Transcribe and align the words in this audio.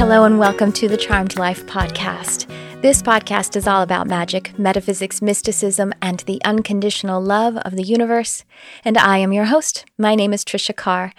Hello, 0.00 0.24
and 0.24 0.38
welcome 0.38 0.72
to 0.72 0.88
the 0.88 0.96
Charmed 0.96 1.36
Life 1.36 1.66
podcast. 1.66 2.50
This 2.80 3.02
podcast 3.02 3.54
is 3.54 3.66
all 3.66 3.82
about 3.82 4.06
magic, 4.06 4.58
metaphysics, 4.58 5.20
mysticism, 5.20 5.92
and 6.00 6.20
the 6.20 6.40
unconditional 6.42 7.20
love 7.20 7.58
of 7.58 7.76
the 7.76 7.82
universe. 7.82 8.46
And 8.82 8.96
I 8.96 9.18
am 9.18 9.34
your 9.34 9.44
host. 9.44 9.84
My 9.98 10.14
name 10.14 10.32
is 10.32 10.42
Trisha 10.42 10.74
Carr. 10.74 11.12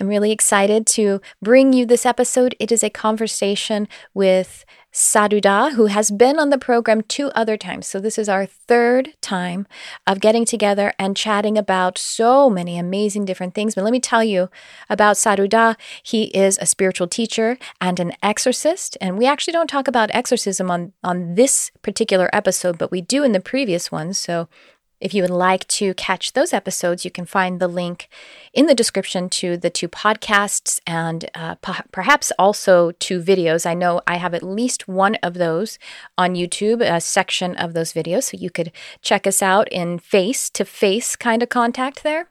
I'm 0.00 0.08
really 0.08 0.32
excited 0.32 0.86
to 0.86 1.20
bring 1.42 1.74
you 1.74 1.84
this 1.84 2.06
episode. 2.06 2.56
It 2.58 2.72
is 2.72 2.82
a 2.82 2.88
conversation 2.88 3.86
with 4.14 4.64
Sadhuda, 4.92 5.72
who 5.72 5.86
has 5.86 6.10
been 6.10 6.38
on 6.38 6.50
the 6.50 6.58
program 6.58 7.00
two 7.00 7.30
other 7.34 7.56
times. 7.56 7.86
So, 7.86 7.98
this 7.98 8.18
is 8.18 8.28
our 8.28 8.44
third 8.44 9.14
time 9.22 9.66
of 10.06 10.20
getting 10.20 10.44
together 10.44 10.92
and 10.98 11.16
chatting 11.16 11.56
about 11.56 11.96
so 11.96 12.50
many 12.50 12.78
amazing 12.78 13.24
different 13.24 13.54
things. 13.54 13.74
But 13.74 13.84
let 13.84 13.92
me 13.92 14.00
tell 14.00 14.22
you 14.22 14.50
about 14.90 15.16
Sadhuda. 15.16 15.76
He 16.02 16.24
is 16.36 16.58
a 16.60 16.66
spiritual 16.66 17.06
teacher 17.06 17.56
and 17.80 17.98
an 17.98 18.12
exorcist. 18.22 18.98
And 19.00 19.16
we 19.16 19.26
actually 19.26 19.54
don't 19.54 19.70
talk 19.70 19.88
about 19.88 20.10
exorcism 20.12 20.70
on, 20.70 20.92
on 21.02 21.36
this 21.36 21.70
particular 21.80 22.28
episode, 22.32 22.76
but 22.76 22.90
we 22.90 23.00
do 23.00 23.24
in 23.24 23.32
the 23.32 23.40
previous 23.40 23.90
ones. 23.90 24.18
So, 24.18 24.48
if 25.02 25.12
you 25.12 25.22
would 25.22 25.30
like 25.30 25.66
to 25.68 25.94
catch 25.94 26.32
those 26.32 26.52
episodes, 26.52 27.04
you 27.04 27.10
can 27.10 27.26
find 27.26 27.60
the 27.60 27.68
link 27.68 28.08
in 28.54 28.66
the 28.66 28.74
description 28.74 29.28
to 29.30 29.56
the 29.56 29.70
two 29.70 29.88
podcasts 29.88 30.80
and 30.86 31.28
uh, 31.34 31.56
p- 31.56 31.82
perhaps 31.90 32.32
also 32.38 32.92
two 32.92 33.20
videos. 33.20 33.66
I 33.66 33.74
know 33.74 34.00
I 34.06 34.16
have 34.16 34.32
at 34.32 34.42
least 34.42 34.86
one 34.86 35.16
of 35.16 35.34
those 35.34 35.78
on 36.16 36.34
YouTube, 36.34 36.80
a 36.80 37.00
section 37.00 37.56
of 37.56 37.74
those 37.74 37.92
videos. 37.92 38.24
So 38.24 38.36
you 38.36 38.50
could 38.50 38.72
check 39.02 39.26
us 39.26 39.42
out 39.42 39.68
in 39.72 39.98
face 39.98 40.48
to 40.50 40.64
face 40.64 41.16
kind 41.16 41.42
of 41.42 41.48
contact 41.48 42.02
there. 42.02 42.28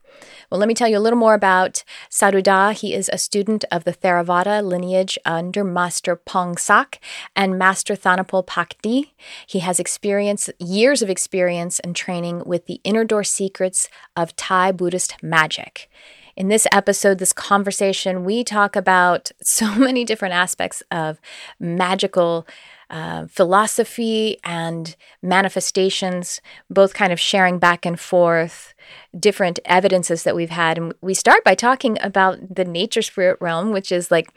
Well, 0.50 0.60
let 0.60 0.68
me 0.68 0.74
tell 0.74 0.88
you 0.88 0.98
a 0.98 1.00
little 1.00 1.20
more 1.20 1.34
about 1.34 1.84
Sadhuda. 2.10 2.74
He 2.74 2.94
is 2.94 3.10
a 3.12 3.18
student 3.18 3.66
of 3.72 3.84
the 3.84 3.94
Theravada 3.94 4.64
lineage 4.64 5.18
under 5.26 5.64
Master 5.64 6.16
Pongsak 6.16 7.00
and 7.36 7.58
Master 7.58 7.96
Thanapol 7.96 8.46
Pakdi. 8.46 9.12
He 9.46 9.60
has 9.60 9.80
experience, 9.80 10.50
years 10.60 11.02
of 11.02 11.10
experience 11.10 11.80
and 11.80 11.96
training 11.96 12.44
with 12.46 12.66
the 12.66 12.82
inner 12.84 13.04
door 13.04 13.24
secrets 13.24 13.90
of 14.16 14.36
Thai 14.36 14.72
Buddhist 14.72 15.22
magic. 15.24 15.90
In 16.36 16.48
this 16.48 16.66
episode, 16.72 17.18
this 17.18 17.34
conversation, 17.34 18.24
we 18.24 18.44
talk 18.44 18.76
about 18.76 19.32
so 19.42 19.76
many 19.76 20.06
different 20.06 20.34
aspects 20.34 20.82
of 20.92 21.20
magical 21.60 22.48
uh, 22.92 23.26
philosophy 23.28 24.38
and 24.44 24.98
manifestations, 25.24 26.42
both 26.70 26.94
kind 26.94 27.14
of 27.14 27.20
sharing 27.20 27.58
back 27.58 27.86
and 27.86 27.98
forth 27.98 28.74
different 29.18 29.60
evidences 29.64 30.24
that 30.24 30.36
we've 30.36 30.50
had. 30.50 30.78
And 30.78 30.94
we 31.02 31.14
start 31.14 31.46
by 31.46 31.56
talking 31.56 31.98
about 32.02 32.54
the 32.54 32.66
nature 32.66 33.02
spirit 33.02 33.38
realm, 33.40 33.72
which 33.72 33.94
is 33.94 34.12
like, 34.12 34.30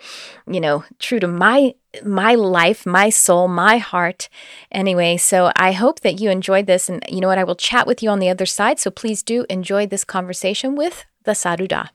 you 0.46 0.60
know, 0.60 0.84
true 1.00 1.18
to 1.18 1.26
my 1.26 1.74
my 2.04 2.34
life, 2.34 2.86
my 2.86 3.08
soul, 3.10 3.48
my 3.48 3.78
heart. 3.78 4.28
Anyway, 4.70 5.16
so 5.16 5.52
I 5.56 5.72
hope 5.72 6.00
that 6.00 6.20
you 6.20 6.30
enjoyed 6.30 6.66
this. 6.66 6.88
And 6.88 7.04
you 7.08 7.20
know 7.20 7.28
what? 7.28 7.38
I 7.38 7.44
will 7.44 7.54
chat 7.56 7.86
with 7.86 8.02
you 8.02 8.10
on 8.10 8.20
the 8.20 8.28
other 8.28 8.46
side. 8.46 8.78
So 8.78 8.90
please 8.90 9.22
do 9.22 9.46
enjoy 9.50 9.86
this 9.86 10.04
conversation 10.04 10.76
with 10.76 11.04
the 11.24 11.32
Sadhuda. 11.32 11.90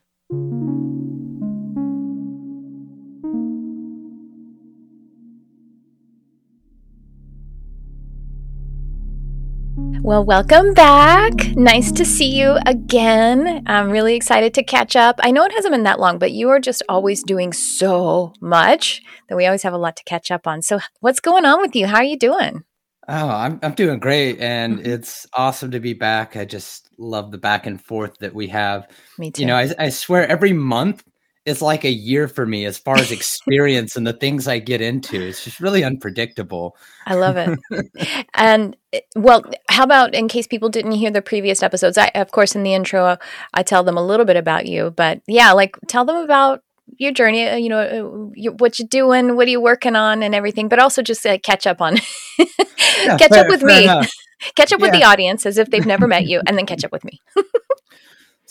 Well, 10.01 10.25
welcome 10.25 10.73
back. 10.73 11.55
Nice 11.55 11.91
to 11.91 12.03
see 12.03 12.35
you 12.35 12.57
again. 12.65 13.63
I'm 13.67 13.91
really 13.91 14.15
excited 14.15 14.53
to 14.55 14.63
catch 14.63 14.95
up. 14.95 15.19
I 15.21 15.29
know 15.29 15.45
it 15.45 15.51
hasn't 15.51 15.71
been 15.71 15.83
that 15.83 15.99
long, 15.99 16.17
but 16.17 16.31
you 16.31 16.49
are 16.49 16.59
just 16.59 16.81
always 16.89 17.21
doing 17.21 17.53
so 17.53 18.33
much 18.41 19.01
that 19.27 19.35
we 19.35 19.45
always 19.45 19.63
have 19.63 19.73
a 19.73 19.77
lot 19.77 19.95
to 19.97 20.03
catch 20.05 20.31
up 20.31 20.47
on. 20.47 20.61
So, 20.61 20.79
what's 20.99 21.19
going 21.19 21.45
on 21.45 21.61
with 21.61 21.75
you? 21.75 21.85
How 21.85 21.97
are 21.97 22.03
you 22.03 22.17
doing? 22.17 22.63
Oh, 23.07 23.27
I'm 23.27 23.59
I'm 23.61 23.73
doing 23.73 23.99
great, 23.99 24.39
and 24.39 24.77
mm-hmm. 24.77 24.89
it's 24.89 25.27
awesome 25.33 25.71
to 25.71 25.79
be 25.79 25.93
back. 25.93 26.35
I 26.35 26.45
just 26.45 26.89
love 26.97 27.31
the 27.31 27.37
back 27.37 27.65
and 27.65 27.79
forth 27.79 28.17
that 28.19 28.33
we 28.33 28.47
have. 28.47 28.87
Me 29.17 29.31
too. 29.31 29.41
You 29.41 29.47
know, 29.47 29.57
I, 29.57 29.69
I 29.77 29.89
swear 29.89 30.27
every 30.27 30.53
month 30.53 31.03
is 31.45 31.61
like 31.61 31.83
a 31.83 31.91
year 31.91 32.27
for 32.27 32.45
me 32.45 32.65
as 32.65 32.77
far 32.77 32.97
as 32.97 33.11
experience 33.11 33.95
and 33.95 34.05
the 34.05 34.13
things 34.13 34.47
I 34.47 34.59
get 34.59 34.81
into. 34.81 35.21
It's 35.21 35.43
just 35.43 35.59
really 35.59 35.83
unpredictable. 35.83 36.75
I 37.05 37.15
love 37.15 37.37
it. 37.37 38.27
and 38.33 38.75
well, 39.15 39.43
how 39.69 39.83
about 39.83 40.13
in 40.13 40.27
case 40.27 40.47
people 40.47 40.69
didn't 40.69 40.91
hear 40.91 41.11
the 41.11 41.21
previous 41.21 41.63
episodes? 41.63 41.97
I, 41.97 42.11
of 42.15 42.31
course, 42.31 42.55
in 42.55 42.63
the 42.63 42.73
intro, 42.73 43.17
I 43.53 43.63
tell 43.63 43.83
them 43.83 43.97
a 43.97 44.05
little 44.05 44.25
bit 44.25 44.37
about 44.37 44.65
you, 44.67 44.91
but 44.91 45.21
yeah, 45.27 45.51
like 45.53 45.77
tell 45.87 46.05
them 46.05 46.17
about 46.17 46.61
your 46.97 47.11
journey. 47.11 47.47
Uh, 47.47 47.55
you 47.55 47.69
know, 47.69 47.79
uh, 47.79 48.51
what 48.53 48.79
you're 48.79 48.87
doing, 48.87 49.35
what 49.35 49.47
are 49.47 49.51
you 49.51 49.61
working 49.61 49.95
on, 49.95 50.23
and 50.23 50.35
everything. 50.35 50.67
But 50.67 50.79
also 50.79 51.01
just 51.01 51.25
uh, 51.25 51.37
catch 51.39 51.65
up 51.65 51.81
on, 51.81 51.97
yeah, 52.37 52.45
catch 53.17 53.29
fair, 53.29 53.39
up 53.45 53.47
with 53.47 53.63
me, 53.63 53.83
enough. 53.83 54.09
catch 54.55 54.73
up 54.73 54.79
yeah. 54.79 54.85
with 54.85 54.93
the 54.93 55.03
audience 55.03 55.45
as 55.45 55.57
if 55.57 55.69
they've 55.69 55.85
never 55.85 56.07
met 56.07 56.25
you, 56.27 56.41
and 56.45 56.57
then 56.57 56.65
catch 56.65 56.83
up 56.83 56.91
with 56.91 57.03
me. 57.03 57.21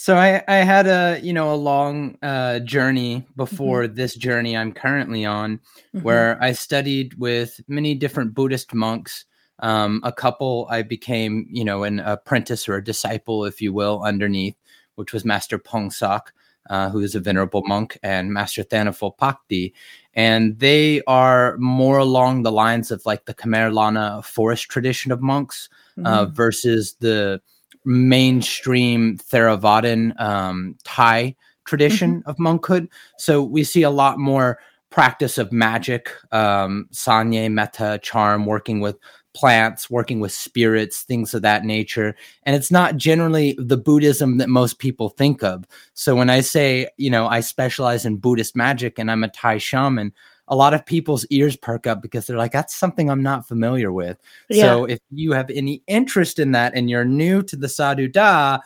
So 0.00 0.16
I, 0.16 0.44
I 0.46 0.58
had 0.58 0.86
a 0.86 1.18
you 1.20 1.32
know 1.32 1.52
a 1.52 1.56
long 1.56 2.18
uh, 2.22 2.60
journey 2.60 3.26
before 3.34 3.82
mm-hmm. 3.82 3.96
this 3.96 4.14
journey 4.14 4.56
I'm 4.56 4.72
currently 4.72 5.24
on, 5.24 5.58
mm-hmm. 5.58 6.02
where 6.02 6.40
I 6.40 6.52
studied 6.52 7.14
with 7.14 7.60
many 7.66 7.96
different 7.96 8.32
Buddhist 8.32 8.72
monks. 8.72 9.24
Um, 9.58 10.00
a 10.04 10.12
couple 10.12 10.68
I 10.70 10.82
became 10.82 11.48
you 11.50 11.64
know 11.64 11.82
an 11.82 11.98
apprentice 11.98 12.68
or 12.68 12.76
a 12.76 12.84
disciple, 12.84 13.44
if 13.44 13.60
you 13.60 13.72
will, 13.72 14.00
underneath, 14.04 14.54
which 14.94 15.12
was 15.12 15.24
Master 15.24 15.58
Pongsak, 15.58 16.28
uh, 16.70 16.90
who 16.90 17.00
is 17.00 17.16
a 17.16 17.20
venerable 17.20 17.64
monk, 17.66 17.98
and 18.00 18.32
Master 18.32 18.62
Thanapol 18.62 19.18
Pakdi, 19.18 19.72
and 20.14 20.60
they 20.60 21.02
are 21.08 21.56
more 21.58 21.98
along 21.98 22.44
the 22.44 22.52
lines 22.52 22.92
of 22.92 23.04
like 23.04 23.24
the 23.24 23.34
Khmer 23.34 23.74
Lanna 23.74 24.22
forest 24.22 24.68
tradition 24.68 25.10
of 25.10 25.20
monks 25.20 25.68
uh, 25.98 26.00
mm-hmm. 26.00 26.06
uh, 26.06 26.24
versus 26.26 26.94
the 27.00 27.42
mainstream 27.88 29.16
Theravadan 29.16 30.18
um, 30.20 30.76
Thai 30.84 31.34
tradition 31.64 32.20
mm-hmm. 32.20 32.28
of 32.28 32.36
monkhood. 32.36 32.88
So 33.18 33.42
we 33.42 33.64
see 33.64 33.82
a 33.82 33.90
lot 33.90 34.18
more 34.18 34.58
practice 34.90 35.38
of 35.38 35.52
magic, 35.52 36.10
um, 36.32 36.88
sanya, 36.92 37.50
metta, 37.50 37.98
charm, 38.02 38.46
working 38.46 38.80
with 38.80 38.96
plants, 39.34 39.88
working 39.88 40.20
with 40.20 40.32
spirits, 40.32 41.02
things 41.02 41.32
of 41.32 41.42
that 41.42 41.64
nature. 41.64 42.14
And 42.42 42.56
it's 42.56 42.70
not 42.70 42.96
generally 42.96 43.56
the 43.58 43.76
Buddhism 43.76 44.38
that 44.38 44.48
most 44.48 44.78
people 44.78 45.10
think 45.10 45.42
of. 45.42 45.64
So 45.94 46.14
when 46.16 46.30
I 46.30 46.40
say, 46.40 46.88
you 46.96 47.10
know, 47.10 47.26
I 47.26 47.40
specialize 47.40 48.04
in 48.04 48.16
Buddhist 48.16 48.56
magic 48.56 48.98
and 48.98 49.10
I'm 49.10 49.24
a 49.24 49.28
Thai 49.28 49.58
shaman, 49.58 50.12
a 50.48 50.56
lot 50.56 50.74
of 50.74 50.84
people's 50.84 51.24
ears 51.26 51.56
perk 51.56 51.86
up 51.86 52.02
because 52.02 52.26
they're 52.26 52.36
like, 52.36 52.52
that's 52.52 52.74
something 52.74 53.10
I'm 53.10 53.22
not 53.22 53.46
familiar 53.46 53.92
with. 53.92 54.18
Yeah. 54.48 54.64
So 54.64 54.84
if 54.86 55.00
you 55.10 55.32
have 55.32 55.50
any 55.50 55.82
interest 55.86 56.38
in 56.38 56.52
that 56.52 56.72
and 56.74 56.90
you're 56.90 57.04
new 57.04 57.42
to 57.44 57.56
the 57.56 57.68
Sadhu 57.68 58.08
Da, 58.08 58.58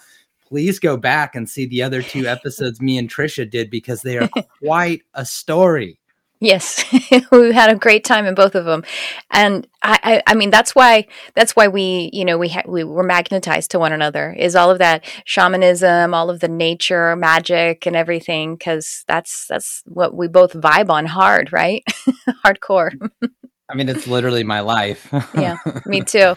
please 0.46 0.78
go 0.78 0.96
back 0.96 1.34
and 1.34 1.48
see 1.48 1.66
the 1.66 1.82
other 1.82 2.02
two 2.02 2.26
episodes 2.26 2.80
me 2.80 2.98
and 2.98 3.10
Trisha 3.10 3.48
did 3.48 3.70
because 3.70 4.02
they 4.02 4.18
are 4.18 4.28
quite 4.62 5.02
a 5.14 5.24
story. 5.26 5.98
Yes, 6.42 6.84
we 7.30 7.52
had 7.52 7.70
a 7.70 7.76
great 7.76 8.02
time 8.02 8.26
in 8.26 8.34
both 8.34 8.56
of 8.56 8.64
them, 8.64 8.82
and 9.30 9.64
I, 9.80 10.22
I, 10.26 10.32
I 10.32 10.34
mean 10.34 10.50
that's 10.50 10.74
why 10.74 11.06
that's 11.36 11.54
why 11.54 11.68
we, 11.68 12.10
you 12.12 12.24
know, 12.24 12.36
we 12.36 12.48
ha- 12.48 12.64
we 12.66 12.82
were 12.82 13.04
magnetized 13.04 13.70
to 13.70 13.78
one 13.78 13.92
another. 13.92 14.32
Is 14.32 14.56
all 14.56 14.68
of 14.68 14.80
that 14.80 15.04
shamanism, 15.24 16.12
all 16.12 16.30
of 16.30 16.40
the 16.40 16.48
nature, 16.48 17.14
magic, 17.14 17.86
and 17.86 17.94
everything, 17.94 18.56
because 18.56 19.04
that's 19.06 19.46
that's 19.48 19.84
what 19.86 20.16
we 20.16 20.26
both 20.26 20.52
vibe 20.54 20.90
on 20.90 21.06
hard, 21.06 21.52
right? 21.52 21.84
Hardcore. 22.44 22.90
I 23.68 23.74
mean, 23.76 23.88
it's 23.88 24.08
literally 24.08 24.42
my 24.42 24.60
life. 24.60 25.08
yeah, 25.34 25.58
me 25.86 26.00
too. 26.04 26.34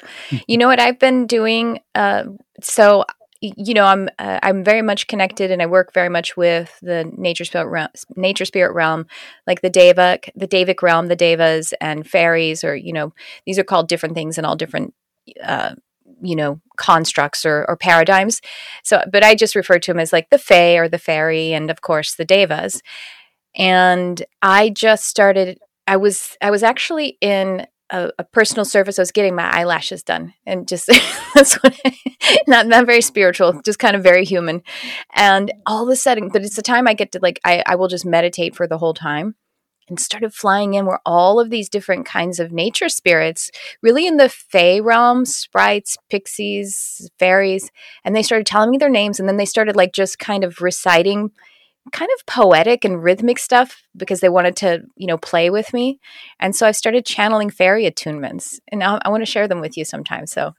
You 0.48 0.60
know 0.60 0.68
what 0.68 0.80
I've 0.80 1.00
been 1.00 1.26
doing? 1.26 1.80
Uh, 1.96 2.26
so 2.62 3.06
you 3.56 3.74
know, 3.74 3.86
I'm 3.86 4.10
uh, 4.20 4.40
I'm 4.44 4.64
very 4.64 4.82
much 4.82 5.08
connected, 5.08 5.52
and 5.52 5.62
I 5.62 5.66
work 5.66 5.94
very 5.94 6.10
much 6.10 6.38
with 6.38 6.78
the 6.82 7.12
nature 7.18 7.46
spirit 7.46 7.68
realm, 7.68 7.90
nature 8.16 8.46
spirit 8.46 8.74
realm, 8.74 9.08
like 9.48 9.62
the 9.62 9.70
Deva, 9.70 10.20
the 10.36 10.48
Devic 10.48 10.82
realm, 10.82 11.08
the 11.08 11.16
Devas 11.16 11.74
and 11.82 12.08
fairies, 12.08 12.64
or 12.64 12.76
you 12.76 12.94
know, 12.94 13.14
these 13.46 13.60
are 13.60 13.64
called 13.64 13.88
different 13.88 14.16
things 14.16 14.38
in 14.38 14.46
all 14.46 14.56
different, 14.56 14.94
uh, 15.44 15.76
you 16.22 16.36
know, 16.36 16.62
constructs 16.78 17.46
or, 17.46 17.66
or 17.68 17.78
paradigms. 17.78 18.42
So, 18.84 19.04
but 19.12 19.24
I 19.24 19.36
just 19.36 19.56
refer 19.56 19.80
to 19.80 19.92
them 19.92 20.00
as 20.00 20.14
like 20.14 20.30
the 20.30 20.38
Fae 20.38 20.78
or 20.78 20.88
the 20.88 21.00
fairy, 21.00 21.54
and 21.54 21.70
of 21.70 21.82
course 21.82 22.16
the 22.16 22.26
Devas. 22.26 22.82
And 23.56 24.24
I 24.42 24.70
just 24.70 25.06
started. 25.06 25.60
I 25.88 25.98
was 25.98 26.36
I 26.42 26.52
was 26.52 26.64
actually 26.64 27.18
in 27.22 27.68
a, 27.90 28.12
a, 28.20 28.24
personal 28.24 28.66
service. 28.66 28.98
I 28.98 29.02
was 29.02 29.12
getting 29.12 29.36
my 29.36 29.50
eyelashes 29.50 30.04
done, 30.04 30.34
and 30.46 30.68
just 30.68 30.88
that's 31.36 31.56
what 31.56 31.80
not 32.48 32.68
not 32.68 32.86
very 32.86 33.02
spiritual, 33.02 33.62
just 33.62 33.80
kind 33.80 33.96
of 33.96 34.04
very 34.04 34.26
human. 34.26 34.62
And 35.14 35.52
all 35.66 35.84
of 35.84 35.90
a 35.90 35.96
sudden, 35.96 36.30
but 36.30 36.44
it's 36.44 36.56
the 36.56 36.62
time 36.62 36.88
I 36.88 36.94
get 36.94 37.12
to 37.14 37.20
like 37.22 37.40
I, 37.44 37.64
I 37.66 37.76
will 37.76 37.88
just 37.88 38.06
meditate 38.06 38.56
for 38.56 38.68
the 38.68 38.78
whole 38.78 38.94
time. 38.94 39.36
And 39.88 40.00
started 40.00 40.34
flying 40.34 40.74
in 40.74 40.88
where 40.88 41.00
all 41.06 41.40
of 41.40 41.52
these 41.52 41.70
different 41.70 42.08
kinds 42.08 42.40
of 42.40 42.52
nature 42.52 42.90
spirits, 42.90 43.52
really 43.84 44.08
in 44.08 44.18
the 44.18 44.30
fae 44.30 44.80
realm, 44.80 45.26
sprites, 45.26 45.96
pixies, 46.10 47.08
fairies, 47.20 47.70
and 48.04 48.16
they 48.16 48.24
started 48.24 48.48
telling 48.48 48.72
me 48.72 48.80
their 48.80 48.90
names, 48.90 49.20
and 49.20 49.30
then 49.30 49.38
they 49.38 49.46
started 49.46 49.76
like 49.76 49.94
just 49.94 50.18
kind 50.18 50.44
of 50.44 50.60
reciting 50.60 51.30
kind 51.92 52.10
of 52.18 52.26
poetic 52.26 52.84
and 52.84 53.04
rhythmic 53.04 53.40
stuff 53.40 53.84
because 53.96 54.20
they 54.20 54.30
wanted 54.30 54.56
to, 54.58 54.84
you 54.96 55.08
know, 55.08 55.18
play 55.18 55.50
with 55.50 55.74
me. 55.74 56.00
And 56.40 56.56
so 56.56 56.68
I 56.68 56.72
started 56.72 57.06
channeling 57.06 57.50
fairy 57.50 57.90
attunements, 57.90 58.60
and 58.72 58.84
I, 58.84 59.00
I 59.04 59.10
want 59.10 59.22
to 59.22 59.32
share 59.32 59.48
them 59.48 59.62
with 59.62 59.78
you 59.78 59.86
sometime. 59.86 60.26
So. 60.26 60.54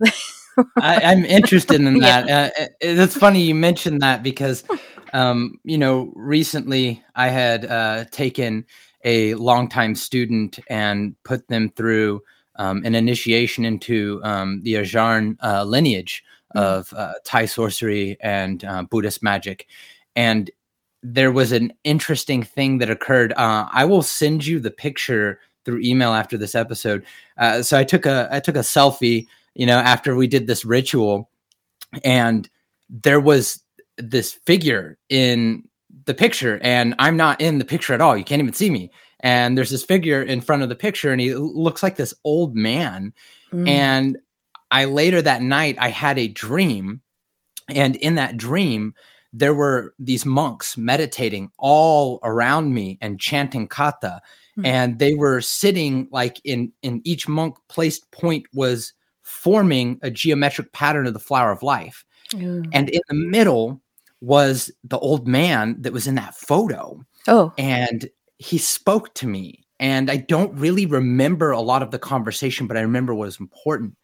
I, 0.77 1.13
am 1.13 1.25
interested 1.25 1.81
in 1.81 1.99
that. 2.01 2.27
yeah. 2.29 2.51
uh, 2.59 2.67
it's 2.81 3.17
funny 3.17 3.43
you 3.43 3.55
mentioned 3.55 4.01
that 4.03 4.23
because, 4.23 4.65
um, 5.13 5.59
you 5.65 5.79
know, 5.79 6.13
recently 6.15 7.05
I 7.15 7.29
had 7.29 7.67
uh, 7.67 8.05
taken 8.11 8.65
a 9.05 9.35
longtime 9.35 9.95
student 9.95 10.59
and 10.69 11.15
put 11.25 11.47
them 11.49 11.71
through 11.71 12.23
um, 12.57 12.85
an 12.85 12.95
initiation 12.95 13.65
into 13.65 14.21
um, 14.25 14.63
the 14.63 14.75
Ajarn 14.75 15.37
uh, 15.43 15.65
lineage 15.65 16.25
mm. 16.55 16.61
of 16.61 16.93
uh, 16.95 17.15
Thai 17.25 17.47
sorcery 17.47 18.17
and 18.21 18.65
uh, 18.65 18.83
Buddhist 18.85 19.23
magic. 19.23 19.67
And 20.15 20.51
there 21.09 21.31
was 21.31 21.53
an 21.53 21.73
interesting 21.85 22.43
thing 22.43 22.79
that 22.79 22.91
occurred. 22.91 23.33
Uh, 23.35 23.69
I 23.73 23.85
will 23.85 24.03
send 24.03 24.45
you 24.45 24.59
the 24.59 24.73
picture 24.73 25.39
through 25.65 25.81
email 25.81 26.13
after 26.13 26.37
this 26.37 26.55
episode. 26.55 27.05
Uh, 27.39 27.63
so 27.63 27.79
I 27.79 27.85
took 27.85 28.07
a 28.07 28.29
I 28.31 28.41
took 28.41 28.57
a 28.57 28.61
selfie, 28.61 29.27
you 29.55 29.67
know, 29.67 29.79
after 29.79 30.17
we 30.17 30.27
did 30.27 30.47
this 30.47 30.65
ritual, 30.65 31.31
and 32.03 32.49
there 32.91 33.21
was 33.21 33.63
this 33.99 34.33
figure 34.33 34.99
in 35.09 35.69
the 36.07 36.15
picture, 36.15 36.59
and 36.61 36.95
I'm 36.99 37.17
not 37.17 37.41
in 37.41 37.59
the 37.59 37.65
picture 37.65 37.95
at 37.95 38.01
all. 38.01 38.17
You 38.17 38.25
can't 38.25 38.43
even 38.43 38.55
see 38.55 38.71
me. 38.71 38.91
And 39.21 39.57
there's 39.57 39.71
this 39.71 39.85
figure 39.85 40.23
in 40.23 40.41
front 40.41 40.63
of 40.63 40.69
the 40.69 40.75
picture, 40.75 41.13
and 41.13 41.21
he 41.21 41.35
looks 41.35 41.83
like 41.83 41.97
this 41.97 42.15
old 42.25 42.55
man. 42.57 43.13
Mm. 43.53 43.69
And 43.69 44.19
I 44.73 44.87
later 44.87 45.23
that 45.23 45.41
night 45.41 45.77
I 45.79 45.89
had 45.89 46.19
a 46.19 46.29
dream, 46.29 47.01
and 47.69 47.95
in 47.97 48.17
that 48.17 48.37
dream 48.37 48.95
there 49.39 49.55
were 49.55 49.95
these 49.99 50.25
monks 50.25 50.79
meditating 50.79 51.51
all 51.59 52.19
around 52.23 52.73
me 52.73 52.99
and 53.03 53.21
chanting 53.21 53.69
kata 53.69 54.21
mm-hmm. 54.59 54.65
and 54.65 54.99
they 54.99 55.15
were 55.15 55.41
sitting 55.41 56.09
like 56.11 56.41
in 56.45 56.73
in 56.83 57.03
each 57.05 57.29
monk 57.29 57.57
placed 57.69 58.11
point 58.13 58.47
was 58.55 58.93
forming 59.23 59.99
a 60.03 60.11
geometric 60.11 60.73
pattern 60.73 61.07
of 61.07 61.13
the 61.13 61.21
flower 61.21 61.53
of 61.53 61.63
life 61.63 62.05
mm. 62.31 62.67
and 62.73 62.89
in 62.89 63.01
the 63.09 63.15
middle 63.15 63.81
was 64.23 64.71
the 64.85 64.99
old 64.99 65.29
man 65.29 65.77
that 65.81 65.93
was 65.93 66.07
in 66.07 66.15
that 66.15 66.35
photo 66.35 66.99
oh 67.29 67.53
and 67.59 68.09
he 68.39 68.57
spoke 68.57 69.13
to 69.15 69.27
me 69.27 69.67
and 69.79 70.11
i 70.11 70.17
don't 70.17 70.55
really 70.55 70.87
remember 70.87 71.51
a 71.51 71.61
lot 71.61 71.83
of 71.83 71.91
the 71.91 71.99
conversation 71.99 72.67
but 72.67 72.79
i 72.79 72.81
remember 72.81 73.15
what 73.15 73.27
was 73.27 73.39
important 73.41 73.95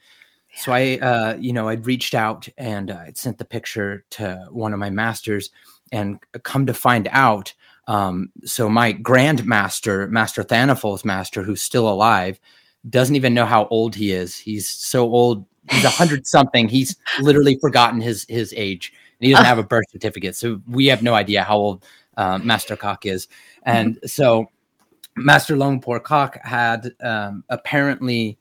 so 0.54 0.72
I, 0.72 0.98
uh, 0.98 1.36
you 1.40 1.52
know, 1.52 1.68
I'd 1.68 1.86
reached 1.86 2.14
out 2.14 2.48
and 2.58 2.90
uh, 2.90 2.98
I'd 3.06 3.16
sent 3.16 3.38
the 3.38 3.44
picture 3.44 4.04
to 4.10 4.46
one 4.50 4.72
of 4.72 4.78
my 4.78 4.90
masters, 4.90 5.50
and 5.92 6.18
come 6.42 6.66
to 6.66 6.74
find 6.74 7.08
out, 7.12 7.52
um, 7.86 8.30
so 8.44 8.68
my 8.68 8.92
grandmaster, 8.94 10.08
Master 10.08 10.42
Thanafol's 10.42 11.04
master, 11.04 11.42
who's 11.42 11.60
still 11.60 11.88
alive, 11.88 12.40
doesn't 12.88 13.16
even 13.16 13.34
know 13.34 13.46
how 13.46 13.66
old 13.66 13.94
he 13.94 14.12
is. 14.12 14.36
He's 14.36 14.68
so 14.68 15.02
old. 15.02 15.44
He's 15.70 15.84
a 15.84 15.90
hundred 16.00 16.26
something. 16.26 16.68
He's 16.68 16.96
literally 17.20 17.58
forgotten 17.60 18.00
his 18.00 18.24
his 18.28 18.54
age, 18.56 18.92
and 19.20 19.26
he 19.26 19.32
doesn't 19.32 19.46
have 19.46 19.58
a 19.58 19.62
birth 19.62 19.84
certificate. 19.90 20.34
So 20.36 20.60
we 20.66 20.86
have 20.86 21.02
no 21.02 21.14
idea 21.14 21.44
how 21.44 21.56
old 21.56 21.84
uh, 22.16 22.38
Master 22.38 22.76
Kak 22.76 23.06
is. 23.06 23.28
And 23.64 23.96
mm-hmm. 23.96 24.06
so 24.06 24.46
Master 25.16 25.56
Longpor 25.56 26.04
Kak 26.04 26.44
had 26.44 26.92
um, 27.02 27.44
apparently 27.48 28.38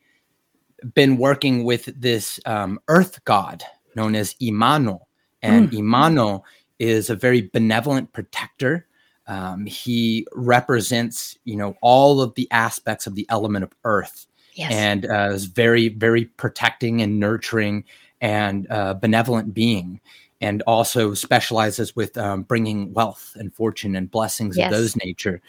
been 0.93 1.17
working 1.17 1.63
with 1.63 1.85
this 1.99 2.39
um, 2.45 2.79
earth 2.87 3.23
god 3.25 3.63
known 3.95 4.15
as 4.15 4.35
Emano. 4.35 5.01
And 5.41 5.69
mm. 5.69 5.79
Emano 5.79 6.43
is 6.79 7.09
a 7.09 7.15
very 7.15 7.41
benevolent 7.41 8.11
protector. 8.13 8.87
Um, 9.27 9.65
he 9.65 10.25
represents, 10.33 11.37
you 11.45 11.55
know, 11.55 11.75
all 11.81 12.21
of 12.21 12.33
the 12.35 12.47
aspects 12.51 13.07
of 13.07 13.15
the 13.15 13.25
element 13.29 13.63
of 13.63 13.71
earth, 13.85 14.27
yes. 14.53 14.71
and 14.73 15.05
uh, 15.05 15.29
is 15.31 15.45
very, 15.45 15.89
very 15.89 16.25
protecting 16.25 17.01
and 17.01 17.19
nurturing 17.19 17.85
and 18.19 18.67
uh, 18.69 18.93
benevolent 18.93 19.53
being, 19.53 19.99
and 20.41 20.61
also 20.63 21.13
specializes 21.13 21.95
with 21.95 22.17
um, 22.17 22.43
bringing 22.43 22.93
wealth 22.93 23.31
and 23.35 23.53
fortune 23.53 23.95
and 23.95 24.11
blessings 24.11 24.57
yes. 24.57 24.71
of 24.71 24.77
those 24.77 24.95
nature. 24.97 25.41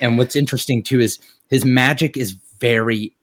And 0.00 0.18
what's 0.18 0.36
interesting 0.36 0.82
too 0.82 1.00
is 1.00 1.18
his 1.48 1.64
magic 1.64 2.16
is 2.16 2.32
very, 2.58 3.14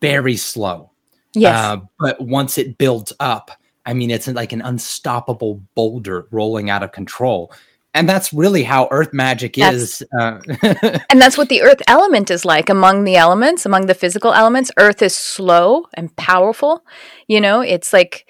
very 0.00 0.36
slow. 0.36 0.90
Yes. 1.34 1.56
Uh, 1.56 1.80
but 1.98 2.20
once 2.20 2.58
it 2.58 2.78
builds 2.78 3.12
up, 3.20 3.50
I 3.86 3.92
mean, 3.92 4.10
it's 4.10 4.26
like 4.28 4.52
an 4.52 4.62
unstoppable 4.62 5.62
boulder 5.74 6.26
rolling 6.30 6.70
out 6.70 6.82
of 6.82 6.92
control. 6.92 7.52
And 7.96 8.08
that's 8.08 8.32
really 8.32 8.64
how 8.64 8.88
earth 8.90 9.12
magic 9.12 9.54
that's, 9.54 10.02
is. 10.02 10.02
Uh, 10.18 10.40
and 11.10 11.20
that's 11.20 11.38
what 11.38 11.48
the 11.48 11.62
earth 11.62 11.80
element 11.86 12.30
is 12.30 12.44
like 12.44 12.68
among 12.68 13.04
the 13.04 13.14
elements, 13.14 13.64
among 13.64 13.86
the 13.86 13.94
physical 13.94 14.32
elements. 14.32 14.72
Earth 14.76 15.00
is 15.00 15.14
slow 15.14 15.86
and 15.94 16.14
powerful. 16.16 16.84
You 17.28 17.40
know, 17.40 17.60
it's 17.60 17.92
like, 17.92 18.28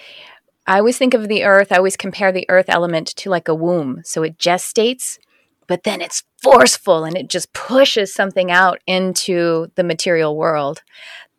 I 0.66 0.78
always 0.78 0.98
think 0.98 1.14
of 1.14 1.28
the 1.28 1.44
earth, 1.44 1.72
I 1.72 1.76
always 1.76 1.96
compare 1.96 2.30
the 2.30 2.48
earth 2.50 2.66
element 2.68 3.08
to 3.08 3.30
like 3.30 3.48
a 3.48 3.54
womb. 3.54 4.02
So 4.04 4.22
it 4.22 4.38
gestates, 4.38 5.18
but 5.66 5.84
then 5.84 6.02
it's 6.02 6.22
forceful 6.42 7.04
and 7.04 7.16
it 7.16 7.28
just 7.28 7.52
pushes 7.54 8.12
something 8.12 8.50
out 8.50 8.80
into 8.86 9.68
the 9.76 9.84
material 9.84 10.36
world. 10.36 10.82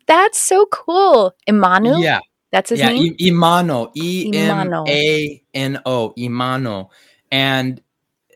That's 0.06 0.38
so 0.38 0.66
cool. 0.66 1.34
Emano? 1.48 2.02
Yeah. 2.02 2.20
That's 2.52 2.70
his 2.70 2.80
yeah, 2.80 2.90
name? 2.90 3.14
I- 3.20 3.22
Emano. 3.22 3.90
E 3.94 4.30
M 4.34 4.72
A 4.88 5.42
N 5.54 5.80
O. 5.84 6.14
Emano. 6.16 6.88
And 7.30 7.82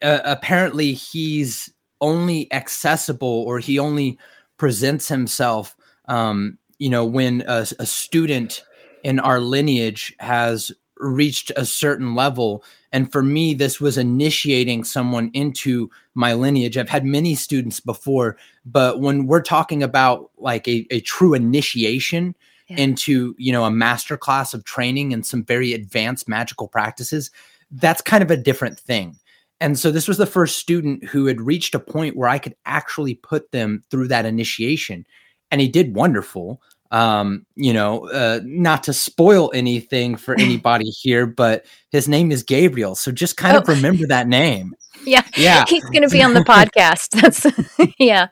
uh, 0.03 0.21
apparently 0.25 0.93
he's 0.93 1.73
only 2.01 2.53
accessible 2.53 3.45
or 3.47 3.59
he 3.59 3.79
only 3.79 4.19
presents 4.57 5.09
himself, 5.09 5.77
um, 6.07 6.59
you 6.79 6.91
know, 6.91 7.05
when 7.05 7.43
a, 7.47 7.67
a 7.79 7.87
student 7.87 8.65
in 9.05 9.21
our 9.21 9.41
lineage 9.41 10.15
has 10.19 10.71
reached 10.97 11.53
a 11.57 11.65
certain 11.65 12.15
level. 12.15 12.65
And 12.93 13.11
for 13.11 13.23
me, 13.23 13.55
this 13.55 13.81
was 13.81 13.97
initiating 13.97 14.85
someone 14.85 15.31
into 15.33 15.91
my 16.15 16.33
lineage. 16.33 16.77
I've 16.77 16.89
had 16.89 17.05
many 17.05 17.35
students 17.35 17.81
before, 17.81 18.37
but 18.65 19.01
when 19.01 19.27
we're 19.27 19.43
talking 19.43 19.83
about 19.83 20.31
like 20.39 20.67
a, 20.67 20.87
a 20.91 21.01
true 21.01 21.35
initiation 21.35 22.35
yeah. 22.69 22.79
into, 22.79 23.35
you 23.39 23.53
know, 23.53 23.65
a 23.65 23.71
master 23.71 24.17
class 24.17 24.55
of 24.55 24.65
training 24.65 25.13
and 25.13 25.25
some 25.25 25.45
very 25.45 25.73
advanced 25.73 26.29
magical 26.29 26.67
practices, 26.67 27.31
that's 27.71 28.03
kind 28.03 28.23
of 28.23 28.31
a 28.31 28.37
different 28.37 28.79
thing. 28.79 29.17
And 29.61 29.79
so 29.79 29.91
this 29.91 30.09
was 30.09 30.19
the 30.19 30.26
first 30.26 30.59
student 30.59 31.05
who 31.05 31.26
had 31.26 31.41
reached 31.41 31.75
a 31.75 31.81
point 31.81 32.17
where 32.17 32.29
I 32.29 32.38
could 32.38 32.57
actually 32.64 33.14
put 33.14 33.53
them 33.53 33.83
through 33.91 34.09
that 34.09 34.26
initiation. 34.26 35.07
And 35.50 35.61
he 35.61 35.69
did 35.69 35.95
wonderful 35.95 36.62
um 36.90 37.47
you 37.54 37.73
know 37.73 38.09
uh 38.09 38.40
not 38.44 38.82
to 38.82 38.92
spoil 38.92 39.50
anything 39.54 40.16
for 40.16 40.35
anybody 40.38 40.87
here 40.87 41.26
but 41.26 41.64
his 41.90 42.09
name 42.09 42.32
is 42.32 42.42
gabriel 42.42 42.94
so 42.94 43.12
just 43.12 43.37
kind 43.37 43.56
oh. 43.56 43.61
of 43.61 43.68
remember 43.68 44.06
that 44.06 44.28
name. 44.28 44.75
Yeah. 45.06 45.23
Yeah. 45.35 45.64
He's 45.66 45.82
going 45.85 46.02
to 46.02 46.11
be 46.11 46.23
on 46.23 46.35
the 46.35 46.40
podcast. 46.40 47.09
That's 47.23 47.47
yeah. 47.99 48.26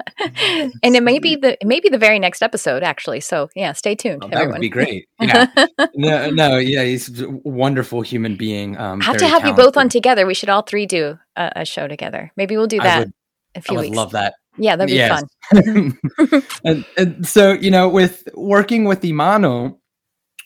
And 0.83 0.95
it 0.95 1.03
may 1.03 1.19
be 1.19 1.35
the 1.35 1.53
it 1.59 1.67
may 1.67 1.81
be 1.81 1.89
the 1.89 1.97
very 1.97 2.19
next 2.19 2.43
episode 2.43 2.83
actually 2.83 3.21
so 3.21 3.49
yeah 3.57 3.73
stay 3.73 3.95
tuned 3.95 4.23
oh, 4.23 4.29
that 4.29 4.49
would 4.49 4.61
be 4.61 4.69
great. 4.69 5.09
Yeah. 5.19 5.47
No 5.95 6.29
no 6.29 6.59
yeah 6.59 6.85
he's 6.85 7.23
a 7.23 7.31
wonderful 7.31 8.03
human 8.03 8.37
being 8.37 8.77
um 8.77 9.01
have 9.01 9.17
to 9.17 9.27
have 9.27 9.41
talented. 9.41 9.59
you 9.59 9.65
both 9.65 9.79
on 9.79 9.89
together. 9.89 10.27
We 10.27 10.35
should 10.35 10.51
all 10.51 10.61
three 10.61 10.85
do 10.85 11.19
a, 11.37 11.53
a 11.57 11.65
show 11.65 11.89
together. 11.89 12.33
Maybe 12.37 12.55
we'll 12.59 12.67
do 12.67 12.81
that 12.81 12.99
would, 12.99 13.13
a 13.55 13.61
few 13.63 13.77
I 13.77 13.81
would 13.81 13.85
weeks. 13.87 13.97
love 13.97 14.13
that 14.13 14.35
yeah, 14.59 14.77
that'd 14.77 14.91
be 14.91 14.97
yes. 14.97 15.23
fun. 15.51 15.99
and, 16.65 16.85
and, 16.97 17.27
so, 17.27 17.53
you 17.53 17.71
know, 17.71 17.89
with 17.89 18.29
working 18.35 18.85
with 18.85 19.03
Emano, 19.03 19.79